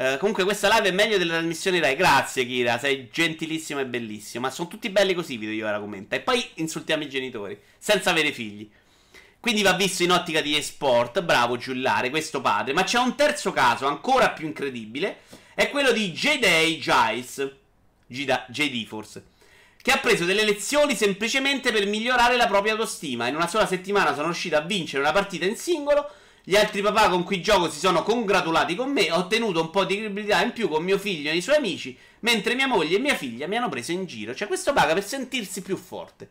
Uh, 0.00 0.16
comunque 0.16 0.44
questa 0.44 0.74
live 0.74 0.88
è 0.88 0.92
meglio 0.92 1.18
delle 1.18 1.32
trasmissioni 1.32 1.78
Rai. 1.78 1.94
Grazie 1.94 2.46
Kira, 2.46 2.78
sei 2.78 3.10
gentilissimo 3.10 3.80
e 3.80 3.84
bellissimo. 3.84 4.46
Ma 4.46 4.50
sono 4.50 4.66
tutti 4.66 4.88
belli 4.88 5.12
così 5.12 5.36
video 5.36 5.52
io 5.52 5.66
ora 5.66 5.78
commenta. 5.78 6.16
E 6.16 6.20
poi 6.20 6.42
insultiamo 6.54 7.02
i 7.02 7.08
genitori, 7.10 7.60
senza 7.76 8.08
avere 8.08 8.32
figli. 8.32 8.70
Quindi 9.38 9.60
va 9.60 9.74
visto 9.74 10.02
in 10.02 10.12
ottica 10.12 10.40
di 10.40 10.56
esport. 10.56 11.20
Bravo 11.20 11.58
Giullare, 11.58 12.08
questo 12.08 12.40
padre. 12.40 12.72
Ma 12.72 12.82
c'è 12.82 12.98
un 12.98 13.14
terzo 13.14 13.52
caso 13.52 13.86
ancora 13.86 14.30
più 14.30 14.46
incredibile. 14.46 15.18
È 15.54 15.68
quello 15.68 15.92
di 15.92 16.12
J.D. 16.12 16.78
Giles. 16.78 17.52
JD 18.06 18.86
forse. 18.86 19.24
Che 19.82 19.92
ha 19.92 19.98
preso 19.98 20.24
delle 20.24 20.44
lezioni 20.44 20.96
semplicemente 20.96 21.72
per 21.72 21.84
migliorare 21.84 22.36
la 22.36 22.46
propria 22.46 22.72
autostima. 22.72 23.26
In 23.26 23.34
una 23.34 23.48
sola 23.48 23.66
settimana 23.66 24.14
sono 24.14 24.28
riuscito 24.28 24.56
a 24.56 24.62
vincere 24.62 25.02
una 25.02 25.12
partita 25.12 25.44
in 25.44 25.56
singolo 25.56 26.10
gli 26.50 26.56
altri 26.56 26.82
papà 26.82 27.08
con 27.10 27.22
cui 27.22 27.40
gioco 27.40 27.70
si 27.70 27.78
sono 27.78 28.02
congratulati 28.02 28.74
con 28.74 28.90
me, 28.90 29.08
ho 29.12 29.18
ottenuto 29.18 29.60
un 29.60 29.70
po' 29.70 29.84
di 29.84 29.98
credibilità 29.98 30.42
in 30.42 30.50
più 30.50 30.68
con 30.68 30.82
mio 30.82 30.98
figlio 30.98 31.30
e 31.30 31.36
i 31.36 31.40
suoi 31.40 31.54
amici, 31.54 31.96
mentre 32.22 32.56
mia 32.56 32.66
moglie 32.66 32.96
e 32.96 32.98
mia 32.98 33.14
figlia 33.14 33.46
mi 33.46 33.56
hanno 33.56 33.68
preso 33.68 33.92
in 33.92 34.04
giro. 34.04 34.34
Cioè, 34.34 34.48
questo 34.48 34.72
paga 34.72 34.92
per 34.92 35.04
sentirsi 35.04 35.62
più 35.62 35.76
forte. 35.76 36.28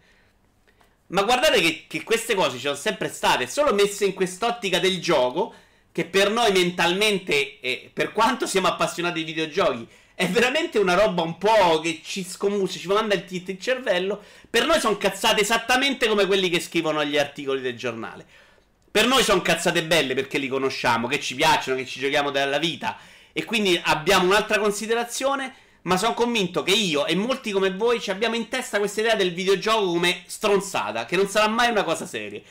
Ma 1.08 1.24
guardate 1.24 1.62
che, 1.62 1.86
che 1.88 2.04
queste 2.04 2.36
cose 2.36 2.58
ci 2.58 2.64
sono 2.64 2.76
sempre 2.76 3.08
state, 3.08 3.48
solo 3.48 3.74
messe 3.74 4.04
in 4.04 4.14
quest'ottica 4.14 4.78
del 4.80 5.00
gioco, 5.00 5.54
che 5.90 6.04
per 6.04 6.30
noi 6.32 6.52
mentalmente, 6.52 7.62
eh, 7.62 7.90
per 7.94 8.12
quanto 8.12 8.46
siamo 8.46 8.68
appassionati 8.68 9.24
di 9.24 9.32
videogiochi, 9.32 9.88
è 10.16 10.28
veramente 10.28 10.80
una 10.80 10.96
roba 10.96 11.22
un 11.22 11.38
po' 11.38 11.80
che 11.80 12.02
ci 12.04 12.26
scommusse, 12.26 12.78
ci 12.78 12.90
manda 12.90 13.16
il 13.16 13.24
il 13.30 13.58
cervello. 13.58 14.22
Per 14.50 14.66
noi 14.66 14.82
sono 14.82 14.98
cazzate 14.98 15.40
esattamente 15.40 16.10
come 16.10 16.26
quelli 16.26 16.50
che 16.50 16.60
scrivono 16.60 17.06
gli 17.06 17.18
articoli 17.18 17.62
del 17.62 17.78
giornale. 17.78 18.48
Per 18.92 19.06
noi 19.06 19.24
sono 19.24 19.42
cazzate 19.42 19.84
belle 19.84 20.14
perché 20.14 20.38
li 20.38 20.48
conosciamo, 20.48 21.08
che 21.08 21.20
ci 21.20 21.36
piacciono, 21.36 21.78
che 21.78 21.86
ci 21.86 22.00
giochiamo 22.00 22.32
della 22.32 22.58
vita. 22.58 22.98
E 23.32 23.46
quindi 23.46 23.80
abbiamo 23.84 24.26
un'altra 24.26 24.60
considerazione. 24.60 25.54
Ma 25.82 25.96
sono 25.96 26.14
convinto 26.14 26.62
che 26.62 26.74
io 26.74 27.06
e 27.06 27.16
molti 27.16 27.52
come 27.52 27.72
voi 27.72 28.02
ci 28.02 28.12
abbiamo 28.12 28.36
in 28.36 28.50
testa 28.50 28.80
questa 28.80 29.00
idea 29.00 29.16
del 29.16 29.34
videogioco 29.34 29.86
come 29.86 30.24
stronzata, 30.26 31.06
che 31.06 31.16
non 31.16 31.30
sarà 31.30 31.48
mai 31.48 31.70
una 31.72 31.84
cosa 31.84 32.06
seria. 32.06 32.42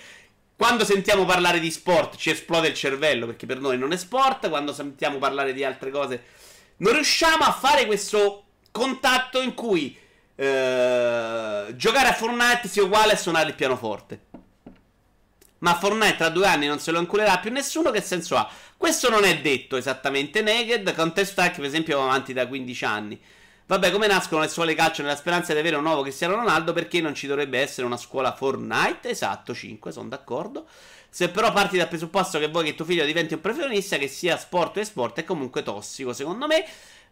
Quando 0.57 0.85
sentiamo 0.85 1.27
parlare 1.27 1.61
di 1.61 1.71
sport 1.71 2.17
ci 2.17 2.31
esplode 2.31 2.69
il 2.69 2.75
cervello 2.75 3.27
perché 3.27 3.45
per 3.45 3.61
noi 3.61 3.77
non 3.77 3.93
è 3.93 3.97
sport. 3.97 4.49
Quando 4.49 4.73
sentiamo 4.73 5.19
parlare 5.19 5.53
di 5.53 5.63
altre 5.63 5.91
cose, 5.91 6.23
non 6.79 6.95
riusciamo 6.95 7.45
a 7.45 7.53
fare 7.53 7.85
questo 7.85 8.45
contatto 8.73 9.43
in 9.43 9.53
cui 9.55 9.97
eh, 10.35 11.67
giocare 11.77 12.09
a 12.09 12.13
Fortnite 12.15 12.67
sia 12.67 12.83
uguale 12.83 13.13
a 13.13 13.17
suonare 13.17 13.51
il 13.51 13.55
pianoforte. 13.55 14.28
Ma 15.59 15.75
Fortnite 15.75 16.17
tra 16.17 16.29
due 16.29 16.47
anni 16.47 16.67
non 16.67 16.79
se 16.79 16.91
lo 16.91 17.01
inculerà 17.01 17.39
più 17.39 17.51
nessuno. 17.51 17.91
Che 17.91 18.01
senso 18.01 18.37
ha? 18.37 18.49
Questo 18.77 19.11
non 19.11 19.25
è 19.25 19.41
detto 19.41 19.77
esattamente 19.77 20.43
naked. 20.43 20.95
Counter 20.95 21.27
Strike, 21.27 21.57
per 21.57 21.65
esempio, 21.65 21.99
va 21.99 22.05
avanti 22.05 22.33
da 22.33 22.47
15 22.47 22.85
anni. 22.85 23.21
Vabbè, 23.67 23.91
come 23.91 24.07
nascono 24.07 24.41
le 24.41 24.49
scuole 24.49 24.75
calcio 24.75 25.03
nella 25.03 25.17
speranza 25.17 25.53
di 25.53 25.59
avere 25.59 25.77
un 25.77 25.83
nuovo 25.83 26.01
Cristiano 26.03 26.37
Ronaldo? 26.37 26.73
Perché 26.73 27.03
non 27.03 27.15
ci 27.15 27.27
dovrebbe 27.27 27.59
essere 27.59 27.87
una 27.87 27.99
scuola 27.99 28.35
Fortnite? 28.35 29.11
Esatto, 29.11 29.53
5, 29.53 29.93
sono 29.93 30.09
d'accordo. 30.09 30.67
Se 31.11 31.29
però 31.29 31.53
parti 31.53 31.77
dal 31.77 31.89
presupposto 31.89 32.39
che 32.39 32.49
vuoi 32.49 32.65
che 32.65 32.75
tuo 32.75 32.85
figlio 32.85 33.05
diventi 33.05 33.35
un 33.35 33.41
professionista, 33.41 33.99
che 33.99 34.09
sia 34.09 34.39
sport 34.39 34.77
o 34.77 34.81
esport, 34.81 35.19
è 35.19 35.25
comunque 35.25 35.63
tossico, 35.63 36.13
secondo 36.13 36.47
me. 36.47 36.65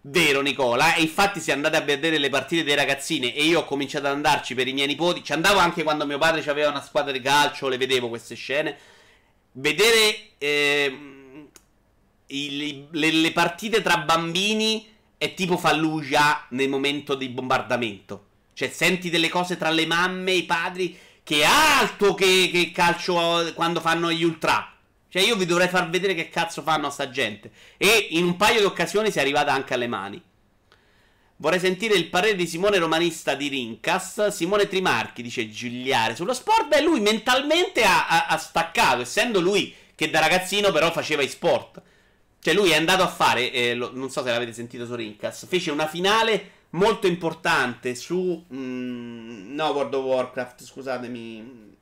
Vero 0.02 0.40
Nicola, 0.40 0.94
e 0.94 1.02
infatti 1.02 1.40
se 1.40 1.51
andate 1.51 1.77
a 1.77 1.81
vedere 1.81 2.18
le 2.18 2.28
partite 2.28 2.62
dei 2.62 2.77
ragazzini 2.77 3.32
e 3.32 3.43
io 3.43 3.60
ho 3.60 3.64
cominciato 3.64 4.06
ad 4.06 4.12
andarci 4.12 4.55
per 4.55 4.68
i 4.68 4.73
miei 4.73 4.86
nipoti, 4.86 5.24
ci 5.24 5.32
andavo 5.32 5.59
anche 5.59 5.82
quando 5.82 6.06
mio 6.06 6.18
padre 6.18 6.48
aveva 6.48 6.70
una 6.70 6.82
squadra 6.82 7.10
di 7.10 7.20
calcio, 7.20 7.68
le 7.68 7.77
vedevo 7.77 8.09
queste 8.09 8.36
scene, 8.36 8.77
vedere 9.52 10.28
eh, 10.39 10.98
il, 12.27 12.89
le, 12.90 13.10
le, 13.10 13.32
partite 13.32 13.82
tra 13.82 13.98
bambini 13.98 14.86
è 15.18 15.35
tipo 15.35 15.56
Fallujah 15.56 16.47
nel 16.51 16.68
momento 16.68 17.14
di 17.14 17.28
bombardamento, 17.28 18.27
cioè 18.52 18.68
senti 18.68 19.10
delle 19.10 19.28
cose 19.28 19.56
tra 19.56 19.70
le 19.70 19.86
mamme 19.86 20.31
e 20.31 20.36
i 20.36 20.44
padri 20.44 20.97
che 21.24 21.40
è 21.40 21.44
alto 21.44 22.14
che, 22.14 22.48
che 22.52 22.70
calcio 22.70 23.51
quando 23.55 23.81
fanno 23.81 24.12
gli 24.12 24.23
ultra. 24.23 24.76
Cioè, 25.16 25.24
io 25.24 25.36
vi 25.36 25.47
dovrei 25.47 25.68
far 25.68 25.88
vedere 25.88 26.12
che 26.12 26.28
cazzo 26.28 26.60
fanno 26.60 26.88
a 26.88 26.90
sta 26.90 27.09
gente. 27.09 27.51
E 27.78 28.09
in 28.10 28.24
un 28.24 28.36
paio 28.36 28.60
di 28.60 28.66
occasioni 28.66 29.10
si 29.10 29.16
è 29.16 29.22
arrivata 29.22 29.51
anche 29.51 29.72
alle 29.72 29.86
mani. 29.86 30.22
Vorrei 31.36 31.59
sentire 31.59 31.94
il 31.94 32.10
parere 32.10 32.36
di 32.36 32.47
Simone 32.47 32.76
Romanista 32.76 33.34
di 33.34 33.48
Rincas. 33.48 34.26
Simone 34.26 34.68
Trimarchi 34.68 35.22
dice 35.22 35.48
Giuliare 35.48 36.14
sullo 36.14 36.34
sport. 36.34 36.68
Beh, 36.68 36.82
lui 36.82 37.01
mentalmente 37.01 37.82
ha, 37.82 38.06
ha, 38.06 38.26
ha, 38.26 38.36
staccato, 38.36 39.01
essendo 39.01 39.40
lui 39.40 39.74
che 39.94 40.10
da 40.10 40.20
ragazzino 40.20 40.70
però 40.70 40.93
faceva 40.93 41.22
i 41.22 41.28
sport. 41.28 41.80
Cioè, 42.38 42.52
lui 42.52 42.72
è 42.72 42.76
andato 42.76 43.02
a 43.02 43.09
fare, 43.09 43.51
eh, 43.51 43.74
lo, 43.74 43.93
non 43.94 44.10
so 44.10 44.22
se 44.22 44.28
l'avete 44.28 44.52
sentito 44.52 44.84
su 44.84 44.94
Rincas, 44.97 45.47
fece 45.47 45.70
una 45.70 45.86
finale 45.86 46.51
molto 46.70 47.06
importante 47.06 47.94
su... 47.94 48.44
Mm, 48.52 49.55
no, 49.55 49.68
World 49.68 49.94
of 49.94 50.05
Warcraft, 50.05 50.62
scusatemi. 50.62 51.74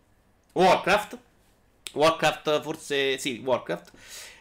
Warcraft 0.53 1.19
Warcraft, 1.95 2.63
forse 2.63 3.19
sì, 3.19 3.41
Warcraft. 3.45 3.91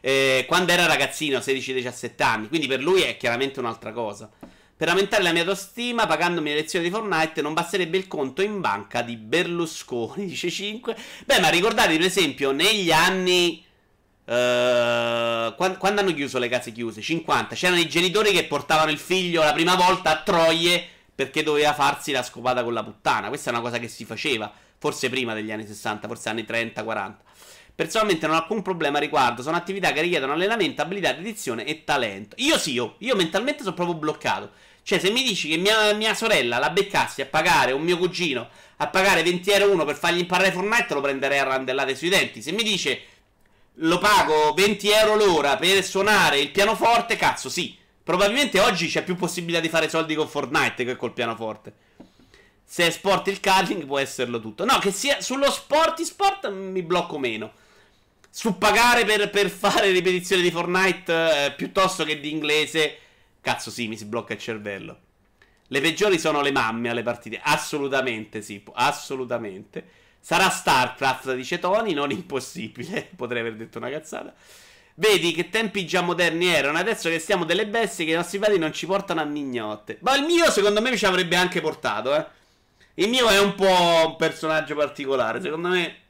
Eh, 0.02 0.46
quando 0.48 0.72
era 0.72 0.86
ragazzino, 0.86 1.40
16-17 1.40 2.22
anni. 2.24 2.48
Quindi 2.48 2.68
per 2.68 2.82
lui 2.82 3.02
è 3.02 3.18
chiaramente 3.18 3.60
un'altra 3.60 3.92
cosa. 3.92 4.30
Per 4.76 4.90
aumentare 4.90 5.24
la 5.24 5.32
mia 5.32 5.44
autostima, 5.44 6.08
pagandomi 6.08 6.50
le 6.50 6.56
lezioni 6.56 6.86
di 6.86 6.92
Fortnite, 6.92 7.42
non 7.42 7.54
basterebbe 7.54 7.96
il 7.96 8.08
conto 8.08 8.42
in 8.42 8.60
banca 8.60 9.02
di 9.02 9.16
Berlusconi, 9.16 10.26
dice 10.28 10.50
5. 10.50 10.96
Beh, 11.26 11.40
ma 11.40 11.50
ricordate, 11.50 11.96
per 11.96 12.06
esempio, 12.06 12.52
negli 12.52 12.92
anni... 12.92 13.64
Uh, 14.26 15.54
quando, 15.56 15.78
quando, 15.78 16.00
hanno 16.00 16.14
chiuso 16.14 16.40
le 16.40 16.50
case 16.50 16.72
chiuse? 16.72 17.02
50. 17.02 17.56
C'erano 17.56 17.80
i 17.80 17.88
genitori 17.88 18.32
che 18.32 18.46
portavano 18.46 18.90
il 18.90 18.98
figlio 18.98 19.44
la 19.44 19.54
prima 19.54 19.76
volta 19.76 20.12
a 20.12 20.22
Troie 20.22 20.86
perché 21.16 21.44
doveva 21.44 21.74
farsi 21.74 22.12
la 22.12 22.24
scopata 22.24 22.64
con 22.64 22.74
la 22.74 22.84
puttana. 22.84 23.28
Questa 23.28 23.50
è 23.50 23.54
una 23.54 23.62
cosa 23.62 23.80
che 23.80 23.88
si 23.88 24.06
faceva, 24.06 24.52
forse 24.78 25.10
prima 25.10 25.34
degli 25.34 25.52
anni 25.52 25.66
60, 25.66 26.08
forse 26.08 26.30
anni 26.30 26.46
30, 26.46 26.84
40. 26.84 27.24
Personalmente 27.76 28.28
non 28.28 28.36
ho 28.36 28.40
alcun 28.40 28.62
problema 28.62 28.98
a 28.98 29.02
riguardo. 29.02 29.42
Sono 29.42 29.58
attività 29.58 29.92
che 29.92 30.02
richiedono 30.02 30.34
allenamento, 30.34 30.82
abilità, 30.84 31.14
dedizione 31.14 31.66
e 31.66 31.84
talento. 31.84 32.36
Io 32.40 32.58
sì, 32.60 32.74
io, 32.74 32.96
io 33.00 33.16
mentalmente 33.16 33.64
sono 33.64 33.74
proprio 33.74 33.98
bloccato. 33.98 34.52
Cioè, 34.84 35.00
se 35.00 35.10
mi 35.10 35.24
dici 35.24 35.48
che 35.50 35.58
mia, 35.58 35.94
mia 35.94 36.14
sorella 36.14 36.60
la 36.60 36.70
beccassi 36.70 37.22
a 37.22 37.26
pagare, 37.26 37.72
un 37.72 37.82
mio 37.82 37.98
cugino, 37.98 38.48
a 38.78 38.88
pagare 38.88 39.24
20 39.24 39.50
euro 39.52 39.72
uno 39.72 39.86
per 39.86 39.96
fargli 39.96 40.20
imparare 40.20 40.52
Fortnite, 40.52 40.94
lo 40.94 41.02
prenderei 41.02 41.40
a 41.40 41.44
randellate 41.44 41.96
sui 41.96 42.10
denti. 42.10 42.42
Se 42.42 42.52
mi 42.52 42.64
dice 42.64 43.02
lo 43.78 43.98
pago 43.98 44.54
20 44.54 44.90
euro 44.92 45.16
l'ora 45.16 45.58
per 45.58 45.84
suonare 45.84 46.40
il 46.40 46.52
pianoforte, 46.52 47.16
cazzo, 47.16 47.50
sì. 47.50 47.76
Probabilmente 48.04 48.60
oggi 48.60 48.88
c'è 48.88 49.04
più 49.04 49.16
possibilità 49.16 49.62
di 49.62 49.70
fare 49.70 49.90
soldi 49.90 50.14
con 50.14 50.28
Fortnite 50.28 50.84
che 50.84 50.96
col 50.96 51.14
pianoforte. 51.14 51.74
Se 52.64 52.86
è 52.86 52.92
sport 52.92 53.30
il 53.30 53.40
curling 53.40 53.86
può 53.86 53.98
esserlo 53.98 54.40
tutto. 54.40 54.66
No, 54.66 54.78
che 54.80 54.92
sia 54.92 55.22
sullo 55.22 55.50
sport, 55.50 56.02
sport 56.02 56.52
mi 56.52 56.84
blocco 56.84 57.18
meno 57.18 57.62
su 58.36 58.58
per, 58.58 59.30
per 59.30 59.48
fare 59.52 59.92
ripetizioni 59.92 60.42
di 60.42 60.50
Fortnite 60.50 61.46
eh, 61.46 61.52
piuttosto 61.52 62.04
che 62.04 62.20
di 62.20 62.32
inglese, 62.32 62.98
cazzo 63.40 63.70
sì, 63.70 63.88
mi 63.88 63.96
si 63.96 64.06
blocca 64.06 64.34
il 64.34 64.40
cervello. 64.40 65.00
Le 65.68 65.80
peggiori 65.80 66.18
sono 66.18 66.42
le 66.42 66.52
mamme 66.52 66.90
alle 66.90 67.04
partite. 67.04 67.40
Assolutamente 67.44 68.42
sì, 68.42 68.64
assolutamente. 68.74 69.88
Sarà 70.20 70.50
StarCraft, 70.50 71.36
dice 71.36 71.60
Tony, 71.60 71.94
non 71.94 72.10
impossibile. 72.10 73.08
Potrei 73.16 73.42
aver 73.42 73.54
detto 73.54 73.78
una 73.78 73.92
cazzata. 73.92 74.34
Vedi 74.96 75.32
che 75.34 75.50
tempi 75.50 75.86
già 75.86 76.02
moderni 76.02 76.48
erano, 76.48 76.80
adesso 76.80 77.10
che 77.10 77.20
stiamo 77.20 77.46
delle 77.46 77.68
bestie 77.68 78.04
che 78.04 78.14
i 78.14 78.16
nostri 78.16 78.40
padri 78.40 78.58
non 78.58 78.74
ci 78.74 78.88
portano 78.88 79.22
a 79.22 79.26
mignotte. 79.26 80.00
Ma 80.02 80.16
il 80.16 80.24
mio 80.24 80.50
secondo 80.50 80.82
me 80.82 80.98
ci 80.98 81.06
avrebbe 81.06 81.36
anche 81.36 81.62
portato, 81.62 82.16
eh. 82.16 82.26
Il 82.96 83.10
mio 83.10 83.28
è 83.28 83.40
un 83.40 83.54
po' 83.54 84.08
un 84.08 84.16
personaggio 84.18 84.74
particolare, 84.74 85.40
secondo 85.40 85.68
me 85.68 86.03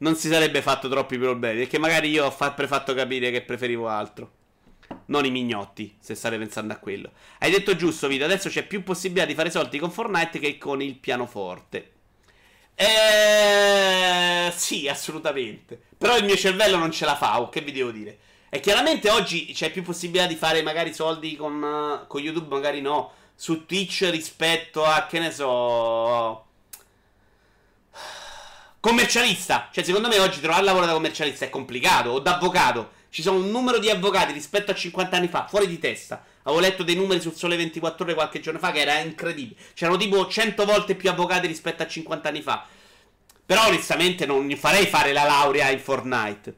non 0.00 0.16
si 0.16 0.28
sarebbe 0.28 0.62
fatto 0.62 0.88
troppi 0.88 1.18
problemi, 1.18 1.60
perché 1.60 1.78
magari 1.78 2.10
io 2.10 2.26
ho 2.26 2.36
sempre 2.36 2.66
fatto 2.66 2.94
capire 2.94 3.30
che 3.30 3.42
preferivo 3.42 3.88
altro. 3.88 4.38
Non 5.06 5.24
i 5.24 5.30
mignotti, 5.30 5.96
se 6.00 6.14
state 6.14 6.36
pensando 6.38 6.72
a 6.72 6.78
quello. 6.78 7.12
Hai 7.38 7.50
detto 7.50 7.76
giusto, 7.76 8.08
Vito, 8.08 8.24
adesso 8.24 8.48
c'è 8.48 8.66
più 8.66 8.82
possibilità 8.82 9.26
di 9.26 9.34
fare 9.34 9.50
soldi 9.50 9.78
con 9.78 9.90
Fortnite 9.90 10.38
che 10.38 10.58
con 10.58 10.82
il 10.82 10.96
pianoforte. 10.96 11.92
Eh, 12.74 14.50
sì, 14.56 14.88
assolutamente. 14.88 15.80
Però 15.98 16.16
il 16.16 16.24
mio 16.24 16.36
cervello 16.36 16.76
non 16.76 16.90
ce 16.90 17.04
la 17.04 17.16
fa, 17.16 17.40
o 17.40 17.48
che 17.48 17.60
vi 17.60 17.72
devo 17.72 17.90
dire? 17.90 18.18
E 18.48 18.58
chiaramente 18.60 19.10
oggi 19.10 19.52
c'è 19.52 19.70
più 19.70 19.82
possibilità 19.82 20.26
di 20.26 20.34
fare 20.34 20.62
magari 20.62 20.92
soldi 20.94 21.36
con, 21.36 22.04
con 22.08 22.20
YouTube, 22.20 22.52
magari 22.54 22.80
no, 22.80 23.12
su 23.34 23.66
Twitch 23.66 24.08
rispetto 24.10 24.84
a, 24.84 25.06
che 25.06 25.18
ne 25.18 25.30
so... 25.30 26.46
Commercialista. 28.80 29.68
Cioè, 29.70 29.84
secondo 29.84 30.08
me 30.08 30.18
oggi 30.18 30.40
trovare 30.40 30.64
lavoro 30.64 30.86
da 30.86 30.94
commercialista 30.94 31.44
è 31.44 31.50
complicato, 31.50 32.10
o 32.10 32.18
da 32.18 32.36
avvocato. 32.36 32.98
Ci 33.10 33.20
sono 33.20 33.38
un 33.38 33.50
numero 33.50 33.78
di 33.78 33.90
avvocati 33.90 34.32
rispetto 34.32 34.70
a 34.70 34.74
50 34.74 35.16
anni 35.16 35.28
fa, 35.28 35.46
fuori 35.46 35.66
di 35.66 35.78
testa. 35.78 36.24
Avevo 36.44 36.62
letto 36.62 36.82
dei 36.82 36.94
numeri 36.94 37.20
sul 37.20 37.34
Sole 37.34 37.56
24 37.56 38.04
ore 38.04 38.14
qualche 38.14 38.40
giorno 38.40 38.58
fa 38.58 38.70
che 38.72 38.80
era 38.80 38.98
incredibile. 39.00 39.60
C'erano 39.74 39.98
tipo 39.98 40.26
100 40.26 40.64
volte 40.64 40.94
più 40.94 41.10
avvocati 41.10 41.46
rispetto 41.46 41.82
a 41.82 41.86
50 41.86 42.28
anni 42.28 42.40
fa. 42.40 42.64
Però 43.44 43.66
onestamente 43.66 44.24
non 44.24 44.48
farei 44.56 44.86
fare 44.86 45.12
la 45.12 45.24
laurea 45.24 45.70
in 45.70 45.80
Fortnite. 45.80 46.54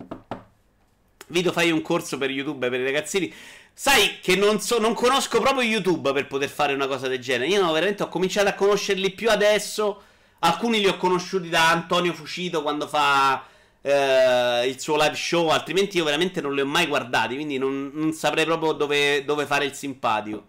Vito, 1.27 1.51
fai 1.51 1.73
un 1.73 1.82
corso 1.82 2.19
per 2.19 2.31
YouTube 2.31 2.69
per 2.69 2.78
i 2.78 2.85
ragazzini. 2.85 3.35
Sai 3.73 4.20
che 4.20 4.36
non, 4.36 4.61
so, 4.61 4.78
non 4.78 4.94
conosco 4.94 5.40
proprio 5.40 5.69
YouTube 5.69 6.12
per 6.12 6.28
poter 6.28 6.51
fare 6.51 6.74
una 6.74 6.86
cosa 6.86 7.09
del 7.09 7.19
genere. 7.19 7.51
Io 7.51 7.61
no, 7.61 7.73
veramente 7.73 8.05
ho 8.05 8.09
cominciato 8.09 8.49
a 8.49 8.53
conoscerli 8.53 9.11
più 9.11 9.28
adesso. 9.28 10.03
Alcuni 10.44 10.81
li 10.81 10.89
ho 10.89 10.97
conosciuti 10.97 11.48
da 11.48 11.70
Antonio 11.70 12.12
Fucito 12.12 12.62
quando 12.62 12.89
fa 12.89 13.44
eh, 13.81 14.66
il 14.66 14.81
suo 14.81 14.97
live 14.97 15.14
show, 15.14 15.48
altrimenti 15.48 15.98
io 15.98 16.05
veramente 16.05 16.40
non 16.40 16.52
li 16.55 16.60
ho 16.60 16.66
mai 16.66 16.86
guardati, 16.86 17.35
quindi 17.35 17.59
non, 17.59 17.90
non 17.94 18.12
saprei 18.12 18.44
proprio 18.44 18.73
dove, 18.73 19.24
dove, 19.24 19.47
fare 19.47 19.66
il 19.66 19.74
simpatico. 19.74 20.47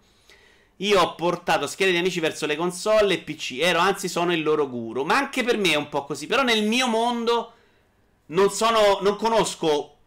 Io 0.77 0.99
ho 0.99 1.13
portato 1.13 1.67
schede 1.67 1.91
di 1.91 1.97
amici 1.97 2.19
verso 2.19 2.47
le 2.47 2.55
console 2.55 3.13
e 3.13 3.19
PC, 3.19 3.59
ero 3.59 3.77
anzi 3.77 4.07
sono 4.07 4.33
il 4.33 4.41
loro 4.41 4.67
guru, 4.67 5.03
ma 5.03 5.15
anche 5.15 5.43
per 5.43 5.57
me 5.57 5.73
è 5.73 5.75
un 5.75 5.89
po' 5.89 6.05
così, 6.05 6.25
però 6.25 6.41
nel 6.41 6.63
mio 6.63 6.87
mondo 6.87 7.53
non 8.27 8.49
sono, 8.49 8.97
non 9.01 9.15
conosco 9.15 9.97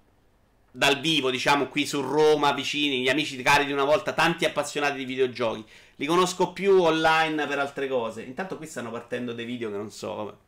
dal 0.72 0.98
vivo, 0.98 1.30
diciamo 1.30 1.68
qui 1.68 1.86
su 1.86 2.00
Roma, 2.00 2.52
vicini, 2.52 3.02
gli 3.02 3.08
amici 3.08 3.40
cari 3.40 3.66
di 3.66 3.72
una 3.72 3.84
volta, 3.84 4.12
tanti 4.12 4.44
appassionati 4.44 4.98
di 4.98 5.04
videogiochi. 5.04 5.64
Li 5.96 6.06
conosco 6.06 6.52
più 6.52 6.82
online 6.82 7.46
per 7.46 7.58
altre 7.58 7.88
cose. 7.88 8.22
Intanto 8.22 8.56
qui 8.56 8.66
stanno 8.66 8.90
partendo 8.90 9.32
dei 9.32 9.44
video 9.46 9.70
che 9.70 9.76
non 9.76 9.90
so. 9.90 10.38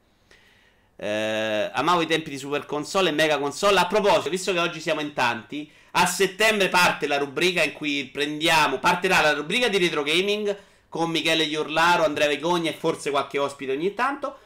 Eh, 0.97 1.71
amavo 1.73 2.03
i 2.03 2.07
tempi 2.07 2.29
di 2.29 2.39
Super 2.39 2.67
Console 2.67 3.09
e 3.09 3.13
Mega 3.13 3.39
Console. 3.39 3.79
A 3.79 3.87
proposito, 3.87 4.29
visto 4.29 4.53
che 4.53 4.59
oggi 4.59 4.81
siamo 4.81 5.01
in 5.01 5.15
tanti, 5.15 5.71
a 5.93 6.07
settembre 6.07 6.69
parte 6.69 7.07
la 7.07 7.19
rubrica 7.19 7.63
in 7.63 7.73
cui 7.73 8.05
prendiamo. 8.13 8.79
Partirà 8.79 9.21
la 9.21 9.33
rubrica 9.33 9.69
di 9.69 9.79
retro 9.79 10.03
gaming 10.03 10.57
con 10.89 11.11
Michele 11.11 11.45
Iurlaro, 11.45 12.05
Andrea 12.05 12.29
Vegogna 12.29 12.71
e 12.71 12.75
forse 12.75 13.11
qualche 13.11 13.39
ospite 13.39 13.73
ogni 13.73 13.95
tanto. 13.95 14.39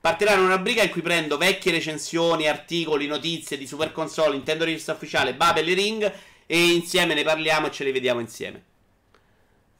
Partirà 0.00 0.34
una 0.34 0.56
rubrica 0.56 0.82
in 0.82 0.90
cui 0.90 1.02
prendo 1.02 1.36
vecchie 1.36 1.72
recensioni, 1.72 2.48
articoli, 2.48 3.06
notizie 3.06 3.56
di 3.56 3.66
Super 3.66 3.92
Console, 3.92 4.32
Nintendo 4.32 4.64
Rivista 4.64 4.92
Ufficiale, 4.92 5.34
Babel 5.34 5.68
e 5.68 5.74
Ring 5.74 6.12
e 6.46 6.72
insieme 6.72 7.14
ne 7.14 7.22
parliamo 7.22 7.66
e 7.66 7.70
ce 7.70 7.84
le 7.84 7.92
vediamo 7.92 8.20
insieme. 8.20 8.64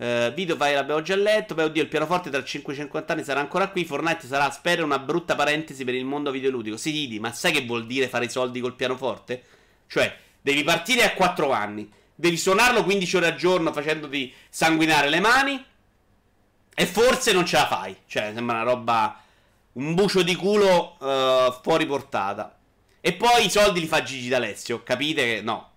Uh, 0.01 0.33
video 0.33 0.57
file 0.57 0.77
l'abbiamo 0.77 1.03
già 1.03 1.15
letto. 1.15 1.55
Beh, 1.55 1.65
oddio, 1.65 1.83
il 1.83 1.89
pianoforte 1.89 2.31
tra 2.31 2.43
5 2.43 2.73
e 2.73 2.77
50 2.77 3.13
anni 3.13 3.23
sarà 3.23 3.41
ancora 3.41 3.69
qui. 3.69 3.85
Fortnite 3.85 4.27
sarà, 4.27 4.51
spero, 4.51 4.83
una 4.83 4.99
brutta 4.99 5.35
parentesi 5.35 5.85
per 5.85 5.95
il 5.95 6.07
mondo 6.07 6.31
videoludico. 6.31 6.79
Sì, 6.79 6.91
Didi, 6.91 7.21
ma 7.21 7.35
sai 7.35 7.53
che 7.53 7.67
vuol 7.67 7.85
dire 7.85 8.09
fare 8.09 8.25
i 8.25 8.31
soldi 8.31 8.61
col 8.61 8.75
pianoforte? 8.75 9.45
Cioè, 9.87 10.17
devi 10.41 10.65
partire 10.65 11.05
a 11.05 11.13
4 11.13 11.53
anni, 11.53 11.93
devi 12.15 12.39
suonarlo 12.39 12.83
15 12.83 13.17
ore 13.19 13.27
al 13.27 13.37
giorno 13.37 13.75
facendoti 13.75 14.33
sanguinare 14.49 15.11
le 15.11 15.21
mani. 15.21 15.65
E 16.75 16.87
forse 16.87 17.35
non 17.35 17.45
ce 17.45 17.57
la 17.57 17.67
fai. 17.67 17.95
Cioè, 18.07 18.33
sembra 18.33 18.63
una 18.63 18.65
roba. 18.65 19.23
Un 19.73 19.95
bucio 19.95 20.23
di 20.23 20.35
culo 20.35 20.97
uh, 20.99 21.61
fuori 21.63 21.85
portata. 21.85 22.59
E 23.03 23.13
poi 23.13 23.45
i 23.45 23.51
soldi 23.51 23.81
li 23.81 23.87
fa 23.87 24.03
Gigi 24.03 24.31
D'Alessio. 24.31 24.83
Capite 24.83 25.25
che 25.25 25.41
no, 25.43 25.73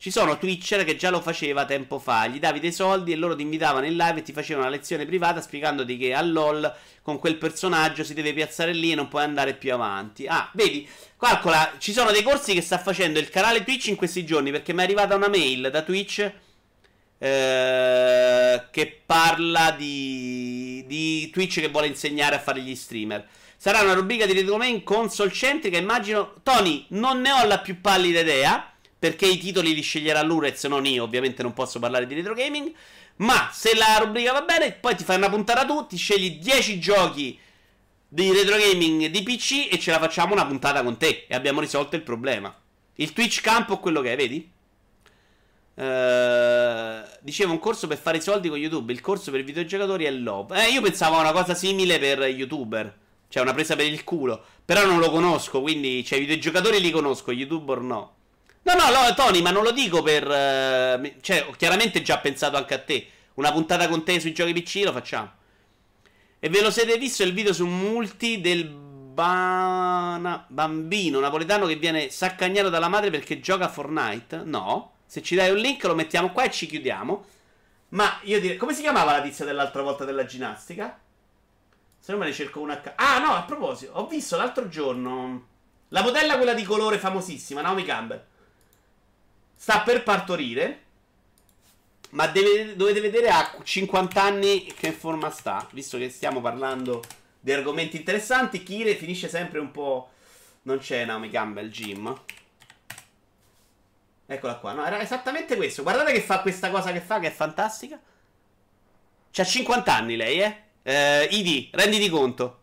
ci 0.00 0.10
sono 0.10 0.38
Twitcher 0.38 0.82
che 0.84 0.96
già 0.96 1.10
lo 1.10 1.20
faceva 1.20 1.66
tempo 1.66 1.98
fa, 1.98 2.26
gli 2.26 2.38
davi 2.38 2.58
dei 2.58 2.72
soldi 2.72 3.12
e 3.12 3.16
loro 3.16 3.36
ti 3.36 3.42
invitavano 3.42 3.84
in 3.84 3.96
live 3.96 4.20
e 4.20 4.22
ti 4.22 4.32
facevano 4.32 4.66
una 4.66 4.74
lezione 4.74 5.04
privata 5.04 5.42
spiegandoti 5.42 5.98
che 5.98 6.14
a 6.14 6.22
LOL 6.22 6.74
con 7.02 7.18
quel 7.18 7.36
personaggio 7.36 8.02
si 8.02 8.14
deve 8.14 8.32
piazzare 8.32 8.72
lì 8.72 8.92
e 8.92 8.94
non 8.94 9.08
puoi 9.08 9.24
andare 9.24 9.52
più 9.52 9.74
avanti. 9.74 10.26
Ah, 10.26 10.48
vedi, 10.54 10.88
calcola, 11.18 11.74
ci 11.76 11.92
sono 11.92 12.12
dei 12.12 12.22
corsi 12.22 12.54
che 12.54 12.62
sta 12.62 12.78
facendo 12.78 13.18
il 13.18 13.28
canale 13.28 13.62
Twitch 13.62 13.88
in 13.88 13.96
questi 13.96 14.24
giorni 14.24 14.50
perché 14.50 14.72
mi 14.72 14.80
è 14.80 14.84
arrivata 14.84 15.16
una 15.16 15.28
mail 15.28 15.68
da 15.70 15.82
Twitch 15.82 16.32
eh, 17.18 18.62
che 18.70 19.00
parla 19.04 19.74
di, 19.76 20.82
di 20.86 21.28
Twitch 21.28 21.60
che 21.60 21.68
vuole 21.68 21.88
insegnare 21.88 22.36
a 22.36 22.40
fare 22.40 22.62
gli 22.62 22.74
streamer. 22.74 23.28
Sarà 23.54 23.82
una 23.82 23.92
rubrica 23.92 24.24
di 24.24 24.32
retro 24.32 24.58
console 24.82 25.30
centrica, 25.30 25.76
immagino. 25.76 26.36
Tony, 26.42 26.86
non 26.88 27.20
ne 27.20 27.32
ho 27.32 27.44
la 27.44 27.58
più 27.58 27.82
pallida 27.82 28.20
idea 28.20 28.69
perché 29.00 29.26
i 29.26 29.38
titoli 29.38 29.74
li 29.74 29.80
sceglierà 29.80 30.22
l'Urez, 30.22 30.62
non 30.64 30.86
io, 30.86 31.02
ovviamente 31.02 31.42
non 31.42 31.54
posso 31.54 31.78
parlare 31.78 32.06
di 32.06 32.14
retro 32.14 32.34
gaming, 32.34 32.70
ma 33.16 33.48
se 33.50 33.74
la 33.74 33.96
rubrica 33.98 34.32
va 34.32 34.42
bene, 34.42 34.72
poi 34.72 34.94
ti 34.94 35.04
fai 35.04 35.16
una 35.16 35.30
puntata 35.30 35.64
tu, 35.64 35.86
ti 35.86 35.96
scegli 35.96 36.38
10 36.38 36.78
giochi 36.78 37.38
di 38.06 38.30
retro 38.30 38.56
gaming 38.58 39.06
di 39.06 39.22
PC 39.22 39.72
e 39.72 39.78
ce 39.78 39.90
la 39.90 39.98
facciamo 39.98 40.34
una 40.34 40.44
puntata 40.44 40.82
con 40.82 40.98
te 40.98 41.24
e 41.26 41.34
abbiamo 41.34 41.60
risolto 41.60 41.96
il 41.96 42.02
problema. 42.02 42.54
Il 42.96 43.12
Twitch 43.14 43.40
campo 43.40 43.78
quello 43.78 44.02
che 44.02 44.12
è, 44.12 44.16
vedi? 44.16 44.50
Uh, 45.74 47.08
dicevo 47.20 47.52
un 47.52 47.58
corso 47.58 47.86
per 47.86 47.96
fare 47.96 48.18
i 48.18 48.20
soldi 48.20 48.50
con 48.50 48.58
YouTube. 48.58 48.92
Il 48.92 49.00
corso 49.00 49.30
per 49.30 49.40
i 49.40 49.44
videogiocatori 49.44 50.04
è 50.04 50.10
l'OP. 50.10 50.52
Eh, 50.52 50.70
io 50.72 50.82
pensavo 50.82 51.16
a 51.16 51.20
una 51.20 51.32
cosa 51.32 51.54
simile 51.54 51.98
per 51.98 52.18
youtuber. 52.18 52.98
Cioè, 53.28 53.42
una 53.42 53.54
presa 53.54 53.76
per 53.76 53.86
il 53.86 54.04
culo. 54.04 54.44
Però 54.64 54.84
non 54.84 54.98
lo 54.98 55.10
conosco. 55.10 55.62
Quindi, 55.62 56.04
cioè, 56.04 56.18
i 56.18 56.22
videogiocatori 56.22 56.80
li 56.80 56.90
conosco, 56.90 57.32
youtuber 57.32 57.80
no. 57.80 58.14
No, 58.62 58.74
no, 58.74 58.90
no, 58.90 59.14
Tony, 59.14 59.40
ma 59.40 59.50
non 59.50 59.62
lo 59.62 59.70
dico 59.72 60.02
per... 60.02 60.26
Uh, 60.26 61.20
cioè, 61.20 61.46
ho 61.48 61.52
chiaramente 61.52 62.02
già 62.02 62.18
pensato 62.18 62.56
anche 62.56 62.74
a 62.74 62.78
te. 62.78 63.06
Una 63.34 63.52
puntata 63.52 63.88
con 63.88 64.04
te 64.04 64.20
sui 64.20 64.34
giochi 64.34 64.52
PC 64.52 64.82
lo 64.84 64.92
facciamo. 64.92 65.30
E 66.38 66.48
ve 66.48 66.60
lo 66.60 66.70
siete 66.70 66.98
visto 66.98 67.22
il 67.22 67.32
video 67.32 67.52
su 67.52 67.66
multi 67.66 68.40
del 68.40 68.66
bana... 68.66 70.44
bambino 70.48 71.20
napoletano 71.20 71.66
che 71.66 71.76
viene 71.76 72.10
saccagnato 72.10 72.68
dalla 72.68 72.88
madre 72.88 73.10
perché 73.10 73.40
gioca 73.40 73.66
a 73.66 73.68
Fortnite? 73.68 74.42
No. 74.44 74.92
Se 75.06 75.22
ci 75.22 75.34
dai 75.34 75.50
un 75.50 75.56
link 75.56 75.82
lo 75.84 75.94
mettiamo 75.94 76.30
qua 76.30 76.44
e 76.44 76.50
ci 76.50 76.66
chiudiamo. 76.66 77.24
Ma 77.90 78.20
io 78.22 78.40
direi... 78.40 78.56
Come 78.58 78.74
si 78.74 78.82
chiamava 78.82 79.12
la 79.12 79.22
tizia 79.22 79.44
dell'altra 79.46 79.82
volta 79.82 80.04
della 80.04 80.26
ginnastica? 80.26 80.98
Se 81.98 82.12
no 82.12 82.18
me 82.18 82.26
ne 82.26 82.32
cerco 82.32 82.60
una... 82.60 82.80
Ah, 82.96 83.18
no, 83.18 83.34
a 83.34 83.42
proposito, 83.42 83.92
ho 83.94 84.06
visto 84.06 84.36
l'altro 84.36 84.68
giorno... 84.68 85.46
La 85.88 86.02
modella 86.02 86.36
quella 86.36 86.54
di 86.54 86.62
colore 86.62 86.98
famosissima, 86.98 87.62
Naomi 87.62 87.84
Campbell. 87.84 88.22
Sta 89.60 89.82
per 89.82 90.02
partorire. 90.02 90.84
Ma 92.12 92.26
deve, 92.28 92.76
dovete 92.76 93.02
vedere 93.02 93.28
a 93.28 93.58
50 93.62 94.22
anni 94.22 94.64
che 94.64 94.90
forma 94.90 95.28
sta. 95.28 95.68
Visto 95.72 95.98
che 95.98 96.08
stiamo 96.08 96.40
parlando 96.40 97.02
di 97.38 97.52
argomenti 97.52 97.98
interessanti. 97.98 98.62
Kire 98.62 98.94
finisce 98.94 99.28
sempre 99.28 99.58
un 99.58 99.70
po'. 99.70 100.12
Non 100.62 100.78
c'è 100.78 101.04
Naomi 101.04 101.28
Campbell 101.28 101.68
Jim. 101.68 102.20
Eccola 104.24 104.56
qua. 104.56 104.72
No, 104.72 104.86
era 104.86 104.98
esattamente 105.02 105.56
questo. 105.56 105.82
Guardate 105.82 106.12
che 106.12 106.22
fa 106.22 106.40
questa 106.40 106.70
cosa 106.70 106.90
che 106.90 107.02
fa, 107.02 107.18
che 107.18 107.26
è 107.26 107.30
fantastica. 107.30 108.00
C'ha 109.30 109.44
50 109.44 109.94
anni 109.94 110.16
lei, 110.16 110.40
eh? 110.40 110.62
eh 110.84 111.28
Idi, 111.32 111.68
renditi 111.74 112.08
conto. 112.08 112.59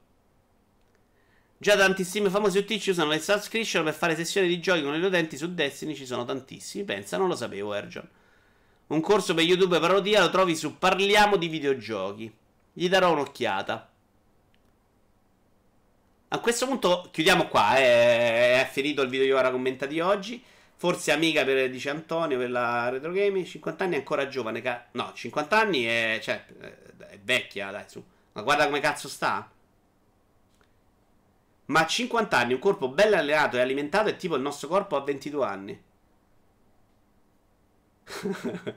Già 1.60 1.76
tantissimi 1.76 2.30
famosi 2.30 2.60
UTC 2.60 2.88
usano 2.90 3.10
le 3.10 3.20
subscription 3.20 3.84
per 3.84 3.96
fare 3.96 4.16
sessioni 4.16 4.48
di 4.48 4.60
giochi 4.60 4.84
con 4.84 4.94
i 4.94 5.02
utenti 5.02 5.38
su 5.38 5.54
Destiny, 5.56 5.96
ci 5.96 6.06
sono 6.06 6.24
tantissimi. 6.24 6.84
Pensa, 6.84 7.18
non 7.18 7.28
lo 7.28 7.36
sapevo, 7.36 7.74
Erjon. 7.74 8.08
Un 8.88 9.02
corso 9.02 9.34
per 9.34 9.44
YouTube 9.44 9.80
parodia 9.80 10.22
lo 10.22 10.30
trovi 10.30 10.56
su 10.56 10.78
Parliamo 10.78 11.36
di 11.36 11.48
videogiochi. 11.48 12.32
Gli 12.72 12.88
darò 12.88 13.12
un'occhiata. 13.12 13.92
A 16.30 16.40
questo 16.40 16.68
punto 16.68 17.10
chiudiamo 17.12 17.48
qua, 17.48 17.78
eh. 17.78 18.62
è 18.62 18.70
finito 18.72 19.02
il 19.02 19.10
video 19.10 19.26
di 19.26 19.32
ora 19.32 19.50
commenta 19.50 19.88
di 19.88 20.00
oggi. 20.00 20.44
Forse 20.76 21.12
amica 21.12 21.44
per, 21.44 21.72
dice 21.72 21.90
Antonio, 21.90 22.38
per 22.38 22.52
la 22.52 22.90
retro 22.90 23.12
gaming. 23.12 23.46
50 23.46 23.84
anni 23.84 23.96
è 23.96 23.98
ancora 23.98 24.28
giovane. 24.28 24.88
no, 24.92 25.12
50 25.12 25.60
anni 25.60 25.86
è, 25.86 26.20
cioè, 26.22 26.46
è 26.46 27.20
vecchia, 27.24 27.72
dai, 27.72 27.86
su. 27.88 28.04
Ma 28.34 28.44
guarda 28.44 28.66
come 28.66 28.80
cazzo 28.80 29.08
sta. 29.08 29.50
Ma 31.68 31.82
a 31.82 31.88
50 31.88 32.38
anni 32.38 32.54
un 32.54 32.60
corpo 32.60 32.90
bello 32.90 33.16
allenato 33.16 33.58
e 33.58 33.62
alimentato 33.62 34.10
è 34.10 34.16
tipo 34.16 34.36
il 34.36 34.42
nostro 34.42 34.68
corpo 34.68 34.96
a 34.96 35.02
22 35.02 35.46
anni. 35.46 35.82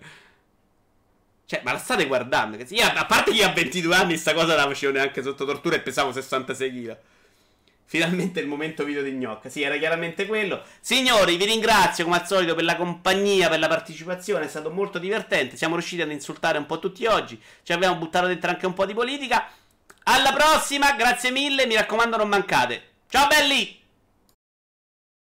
cioè, 1.44 1.60
ma 1.62 1.72
la 1.72 1.78
state 1.78 2.06
guardando? 2.06 2.56
Io, 2.56 2.84
a 2.84 3.06
parte 3.06 3.32
che 3.32 3.44
a 3.44 3.52
22 3.52 3.94
anni 3.94 4.16
sta 4.16 4.34
cosa 4.34 4.56
la 4.56 4.66
facevo 4.66 4.92
neanche 4.92 5.22
sotto 5.22 5.44
tortura 5.44 5.76
e 5.76 5.80
pesavo 5.80 6.12
66 6.12 6.70
kg. 6.72 6.98
Finalmente 7.90 8.38
il 8.38 8.46
momento 8.46 8.84
video 8.84 9.02
di 9.02 9.10
gnocca. 9.10 9.48
Sì, 9.48 9.62
era 9.62 9.76
chiaramente 9.76 10.26
quello. 10.26 10.62
Signori, 10.80 11.36
vi 11.36 11.44
ringrazio 11.44 12.04
come 12.04 12.18
al 12.18 12.26
solito 12.26 12.54
per 12.54 12.62
la 12.62 12.76
compagnia, 12.76 13.48
per 13.48 13.58
la 13.58 13.66
partecipazione. 13.66 14.44
È 14.44 14.48
stato 14.48 14.70
molto 14.70 15.00
divertente. 15.00 15.56
Siamo 15.56 15.74
riusciti 15.74 16.00
ad 16.00 16.12
insultare 16.12 16.56
un 16.56 16.66
po' 16.66 16.78
tutti 16.78 17.04
oggi. 17.06 17.40
Ci 17.64 17.72
abbiamo 17.72 17.96
buttato 17.96 18.28
dentro 18.28 18.48
anche 18.48 18.66
un 18.66 18.74
po' 18.74 18.86
di 18.86 18.94
politica. 18.94 19.50
Alla 20.04 20.32
prossima, 20.32 20.92
grazie 20.92 21.30
mille. 21.30 21.66
Mi 21.66 21.74
raccomando, 21.74 22.16
non 22.16 22.28
mancate. 22.28 22.88
Ciao 23.08 23.26
belli! 23.26 23.79